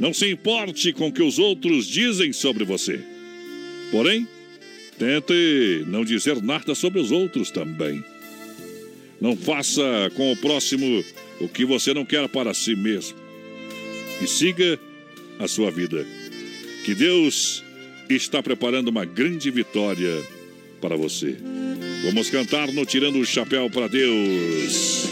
Não 0.00 0.14
se 0.14 0.30
importe 0.30 0.90
com 0.94 1.08
o 1.08 1.12
que 1.12 1.22
os 1.22 1.38
outros 1.38 1.86
dizem 1.86 2.32
sobre 2.32 2.64
você. 2.64 2.98
Porém, 3.90 4.26
tente 4.98 5.84
não 5.88 6.02
dizer 6.02 6.42
nada 6.42 6.74
sobre 6.74 7.00
os 7.00 7.10
outros 7.10 7.50
também. 7.50 8.02
Não 9.20 9.36
faça 9.36 9.82
com 10.16 10.32
o 10.32 10.36
próximo 10.38 11.04
o 11.38 11.48
que 11.48 11.66
você 11.66 11.92
não 11.92 12.06
quer 12.06 12.26
para 12.30 12.54
si 12.54 12.74
mesmo. 12.74 13.18
E 14.22 14.26
siga 14.26 14.80
a 15.38 15.46
sua 15.46 15.70
vida. 15.70 16.06
Que 16.86 16.94
Deus 16.94 17.62
está 18.08 18.42
preparando 18.42 18.88
uma 18.88 19.04
grande 19.04 19.50
vitória 19.50 20.22
para 20.80 20.96
você. 20.96 21.36
Vamos 22.06 22.30
cantar 22.30 22.72
no 22.72 22.86
Tirando 22.86 23.18
o 23.18 23.26
Chapéu 23.26 23.68
para 23.68 23.86
Deus. 23.86 25.11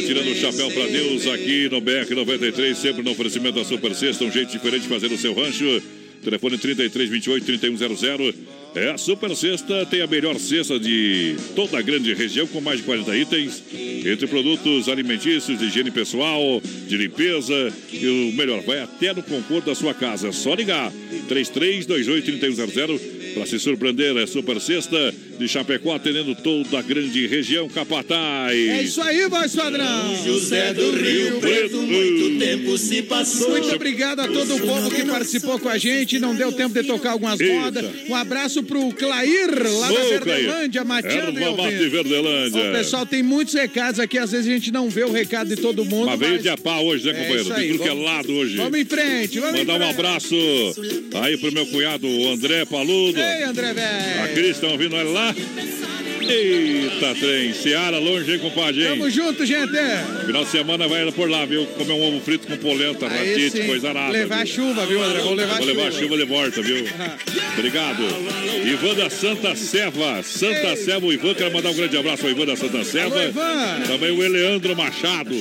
Tirando 0.00 0.30
o 0.30 0.34
chapéu 0.34 0.70
pra 0.70 0.86
Deus 0.86 1.26
aqui 1.26 1.68
no 1.68 1.80
BR-93, 1.82 2.74
sempre 2.74 3.02
no 3.02 3.10
oferecimento 3.10 3.56
da 3.56 3.64
Super 3.64 3.94
Sexta, 3.94 4.24
um 4.24 4.30
jeito 4.30 4.50
diferente 4.50 4.82
de 4.82 4.88
fazer 4.88 5.12
o 5.12 5.18
seu 5.18 5.34
rancho. 5.34 5.82
Telefone 6.22 6.56
3328 6.56 7.44
3100. 7.44 8.34
É 8.74 8.90
a 8.90 8.96
Super 8.96 9.34
Sexta, 9.36 9.84
tem 9.84 10.00
a 10.00 10.06
melhor 10.06 10.38
cesta 10.38 10.78
de 10.78 11.36
toda 11.54 11.78
a 11.78 11.82
grande 11.82 12.14
região, 12.14 12.46
com 12.46 12.60
mais 12.60 12.78
de 12.78 12.84
40 12.84 13.16
itens, 13.16 13.62
entre 14.06 14.26
produtos 14.26 14.88
alimentícios, 14.88 15.58
de 15.58 15.66
higiene 15.66 15.90
pessoal, 15.90 16.62
de 16.88 16.96
limpeza, 16.96 17.72
e 17.92 18.06
o 18.06 18.32
melhor, 18.36 18.62
vai 18.62 18.80
até 18.80 19.12
no 19.12 19.22
conforto 19.22 19.66
da 19.66 19.74
sua 19.74 19.92
casa. 19.92 20.28
É 20.28 20.32
só 20.32 20.54
ligar 20.54 20.90
3328 21.28 22.38
3100 22.38 23.32
para 23.34 23.46
se 23.46 23.58
surpreender. 23.58 24.16
É 24.16 24.26
Super 24.26 24.60
Sexta 24.60 25.14
de 25.42 25.48
Chapecó, 25.48 25.94
atendendo 25.94 26.34
toda 26.34 26.78
a 26.78 26.82
grande 26.82 27.26
região 27.26 27.68
Capataz. 27.68 28.56
É 28.56 28.82
isso 28.82 29.00
aí, 29.02 29.26
voz 29.28 29.54
padrão. 29.54 30.16
José 30.24 30.72
do 30.72 30.90
Rio 30.92 31.38
Preto, 31.40 31.82
muito 31.82 32.38
tempo 32.38 32.78
se 32.78 33.02
passou. 33.02 33.50
Muito 33.50 33.74
obrigado 33.74 34.20
a 34.20 34.28
todo 34.28 34.56
o 34.56 34.60
povo 34.60 34.90
que 34.90 35.04
participou 35.04 35.58
com 35.58 35.68
a 35.68 35.78
gente. 35.78 36.18
Não 36.18 36.34
deu 36.34 36.52
tempo 36.52 36.74
de 36.74 36.84
tocar 36.86 37.12
algumas 37.12 37.40
Eita. 37.40 37.54
modas. 37.54 37.84
Um 38.08 38.14
abraço 38.14 38.62
pro 38.62 38.92
Clair, 38.92 39.48
lá 39.50 39.88
da 39.92 40.00
Verdelândia, 40.04 40.84
Clair. 40.84 40.86
Mateando 40.86 41.40
e 41.40 41.56
Mate. 41.56 41.88
Verdelândia. 41.88 42.60
Ó, 42.70 42.72
pessoal, 42.72 43.06
tem 43.06 43.22
muitos 43.22 43.54
recados 43.54 43.98
aqui. 44.00 44.18
Às 44.18 44.32
vezes 44.32 44.46
a 44.48 44.52
gente 44.54 44.70
não 44.70 44.88
vê 44.88 45.04
o 45.04 45.10
recado 45.12 45.48
de 45.48 45.56
todo 45.60 45.84
mundo. 45.84 46.06
Mas 46.06 46.18
veio 46.18 46.32
mas- 46.34 46.42
de 46.42 46.48
a 46.48 46.56
pá 46.56 46.78
hoje, 46.80 47.04
né, 47.06 47.10
É 47.10 47.14
companheiro? 47.14 47.42
isso 47.42 47.52
aí, 47.52 47.60
Tem 47.68 47.72
tudo 47.72 47.82
que 47.82 47.88
é 47.88 47.92
lado 47.92 48.32
hoje. 48.32 48.56
Vamos 48.56 48.78
em 48.78 48.84
frente, 48.84 49.38
vamos 49.40 49.58
Mandar 49.60 49.80
em 49.80 49.86
um 49.86 49.90
abraço 49.90 50.34
aí 51.14 51.36
pro 51.38 51.52
meu 51.52 51.66
cunhado 51.66 52.06
o 52.06 52.28
André 52.32 52.64
Paludo. 52.64 53.18
Ei, 53.18 53.42
André 53.44 53.70
A 53.70 53.72
Velho. 53.72 54.34
Cris, 54.34 54.50
estão 54.50 54.70
ouvindo 54.70 54.96
ele 54.96 55.10
lá? 55.10 55.31
Eita, 56.28 57.14
trem. 57.18 57.52
Seara 57.52 57.98
longe, 57.98 58.32
hein, 58.32 58.38
compadre? 58.38 58.82
Hein? 58.82 58.88
Tamo 58.90 59.10
junto, 59.10 59.44
gente. 59.44 59.72
Final 60.26 60.44
de 60.44 60.50
semana 60.50 60.88
vai 60.88 61.10
por 61.12 61.28
lá, 61.28 61.44
viu? 61.44 61.66
Comer 61.66 61.92
um 61.92 62.08
ovo 62.08 62.20
frito 62.20 62.46
com 62.46 62.56
polenta, 62.56 63.08
ratite, 63.08 63.66
coisa 63.66 63.90
arada. 63.90 64.12
Levar 64.12 64.44
viu? 64.44 64.54
chuva, 64.54 64.86
viu, 64.86 65.02
André? 65.02 65.20
Vou 65.20 65.34
levar 65.34 65.56
Vou 65.58 65.66
levar 65.66 65.90
chuva. 65.90 66.02
chuva 66.02 66.16
de 66.16 66.24
volta, 66.24 66.62
viu? 66.62 66.84
Obrigado. 67.58 68.02
Ivan 68.64 68.94
da 68.94 69.10
Santa 69.10 69.54
Seva. 69.56 70.22
Santa 70.22 70.76
Seva, 70.76 71.06
o 71.06 71.12
Ivan, 71.12 71.34
quero 71.34 71.52
mandar 71.52 71.70
um 71.70 71.74
grande 71.74 71.96
abraço 71.96 72.24
ao 72.24 72.30
Ivan 72.30 72.46
da 72.46 72.56
Santa 72.56 72.84
Seva. 72.84 73.14
Alô, 73.16 73.28
Ivan. 73.28 73.80
Também 73.86 74.10
o 74.12 74.22
Eleandro 74.22 74.76
Machado. 74.76 75.34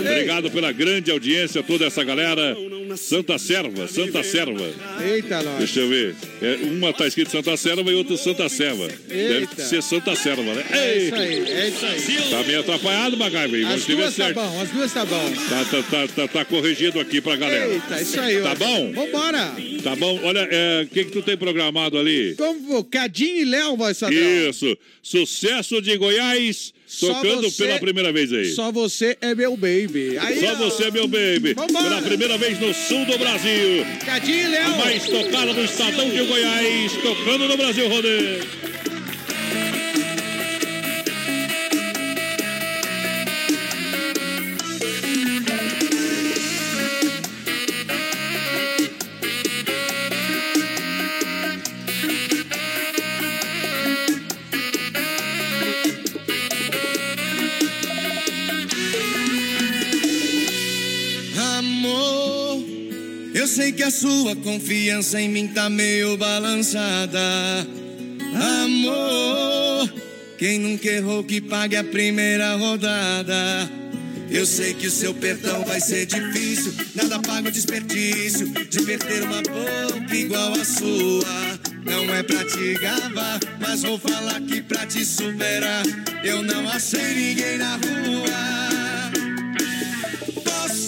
Obrigado 0.00 0.50
pela 0.50 0.72
grande 0.72 1.10
audiência, 1.10 1.62
toda 1.62 1.86
essa 1.86 2.04
galera. 2.04 2.56
Santa 2.96 3.38
Serva, 3.38 3.88
Santa 3.88 4.22
Serva. 4.22 4.70
Eita, 5.04 5.42
nós. 5.42 5.58
Deixa 5.58 5.80
eu 5.80 5.88
ver. 5.88 6.14
É, 6.40 6.54
uma 6.64 6.92
tá 6.92 7.06
escrito 7.06 7.30
Santa 7.30 7.56
Serva 7.56 7.90
e 7.90 7.94
outra 7.94 8.16
Santa 8.16 8.48
Serva. 8.48 8.88
Deve 9.08 9.40
Eita. 9.40 9.62
ser 9.62 9.82
Santa 9.82 10.14
Serva, 10.14 10.42
né? 10.42 10.64
É 10.70 10.96
isso 10.98 11.14
aí, 11.14 11.50
é 11.50 11.68
isso 11.68 11.86
aí. 11.86 12.30
Tá 12.30 12.42
meio 12.44 12.60
atrapalhado. 12.60 13.16
Vamos 13.16 13.74
As 13.74 13.86
duas 13.86 14.16
tá 14.16 14.24
certo. 14.24 14.34
bom, 14.34 14.60
as 14.60 14.70
duas 14.70 14.92
tá 14.92 15.04
bom. 15.04 15.32
Tá, 15.48 15.64
tá, 15.64 15.82
tá, 15.82 16.08
tá, 16.08 16.28
tá 16.28 16.44
corrigido 16.44 17.00
aqui 17.00 17.20
pra 17.20 17.36
galera. 17.36 17.72
Eita, 17.72 18.00
isso 18.00 18.20
aí. 18.20 18.40
Tá 18.42 18.52
ó. 18.52 18.54
bom? 18.54 18.92
Vambora. 18.92 19.54
Tá 19.82 19.96
bom. 19.96 20.20
Olha, 20.24 20.48
é, 20.50 20.82
o 20.82 20.86
que, 20.88 21.04
que 21.04 21.10
tu 21.10 21.22
tem 21.22 21.36
programado 21.36 21.98
ali? 21.98 22.34
Como 22.36 22.84
Cadinho 22.84 23.42
e 23.42 23.44
Léo, 23.44 23.76
voz 23.76 23.98
padrão. 23.98 24.48
Isso. 24.48 24.76
Sucesso 25.02 25.80
de 25.80 25.96
Goiás, 25.96 26.72
tocando 27.00 27.42
você- 27.50 27.66
pela 27.66 27.78
primeira 27.78 28.12
vez 28.12 28.32
aí. 28.32 28.46
Só 28.52 28.72
você 28.72 29.16
é 29.20 29.34
meu 29.34 29.56
baby. 29.56 30.16
Aí, 30.18 30.40
Só 30.40 30.52
ó. 30.52 30.54
você, 30.56 30.90
meu 30.90 31.06
baby. 31.06 31.54
Vambora. 31.54 31.88
Pela 31.88 32.02
primeira 32.02 32.38
vez 32.38 32.58
no 32.58 32.72
sul 32.74 33.04
do 33.04 33.18
Brasil. 33.18 33.84
Cadinho 34.04 34.50
Léo. 34.50 34.66
A 34.74 34.78
mais 34.78 35.04
tocada 35.06 35.52
do 35.54 35.64
estadão 35.64 36.08
de 36.10 36.22
Goiás, 36.24 36.92
tocando 37.02 37.48
no 37.48 37.56
Brasil, 37.56 37.88
Rodê. 37.88 38.40
Sei 63.48 63.72
que 63.72 63.82
a 63.82 63.90
sua 63.90 64.36
confiança 64.36 65.18
em 65.20 65.28
mim 65.28 65.48
tá 65.48 65.70
meio 65.70 66.18
balançada. 66.18 67.18
Amor, 68.62 69.92
quem 70.36 70.58
nunca 70.58 70.86
errou 70.86 71.24
que 71.24 71.40
pague 71.40 71.74
a 71.74 71.82
primeira 71.82 72.54
rodada. 72.56 73.70
Eu 74.30 74.44
sei 74.44 74.74
que 74.74 74.86
o 74.86 74.90
seu 74.90 75.14
perdão 75.14 75.64
vai 75.64 75.80
ser 75.80 76.04
difícil, 76.04 76.74
nada 76.94 77.18
paga 77.20 77.48
o 77.48 77.50
desperdício 77.50 78.46
de 78.68 78.82
perder 78.82 79.22
uma 79.22 79.40
boca 79.42 80.14
igual 80.14 80.52
a 80.52 80.64
sua. 80.66 81.58
Não 81.86 82.14
é 82.14 82.22
pra 82.22 82.44
te 82.44 82.74
gabar, 82.74 83.40
mas 83.58 83.82
vou 83.82 83.98
falar 83.98 84.42
que 84.42 84.60
pra 84.60 84.84
te 84.84 85.02
superar, 85.02 85.84
eu 86.22 86.42
não 86.42 86.68
achei 86.68 87.14
ninguém 87.14 87.56
na 87.56 87.76
rua. 87.76 88.97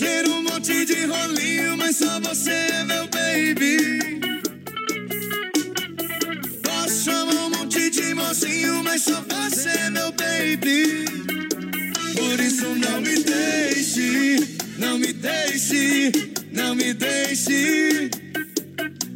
Ser 0.00 0.26
um 0.28 0.42
monte 0.42 0.86
de 0.86 1.04
rolinho, 1.04 1.76
mas 1.76 1.96
só 1.96 2.18
você 2.20 2.52
é 2.52 2.84
meu 2.84 3.06
baby. 3.08 4.18
Posso 6.62 7.04
chamar 7.04 7.34
um 7.34 7.50
monte 7.50 7.90
de 7.90 8.14
mocinho, 8.14 8.82
mas 8.82 9.02
só 9.02 9.22
você 9.28 9.68
é 9.68 9.90
meu 9.90 10.10
baby. 10.12 11.04
Por 12.16 12.40
isso 12.40 12.64
não 12.76 13.02
me 13.02 13.22
deixe, 13.22 14.58
não 14.78 14.96
me 14.96 15.12
deixe, 15.12 16.12
não 16.50 16.74
me 16.74 16.94
deixe. 16.94 18.08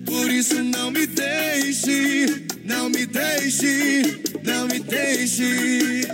Por 0.04 0.30
isso 0.30 0.62
não 0.62 0.90
me 0.90 1.06
deixe, 1.06 2.44
não 2.62 2.90
me 2.90 3.06
deixe, 3.06 4.02
não 4.44 4.66
me 4.66 4.80
deixe. 4.80 6.04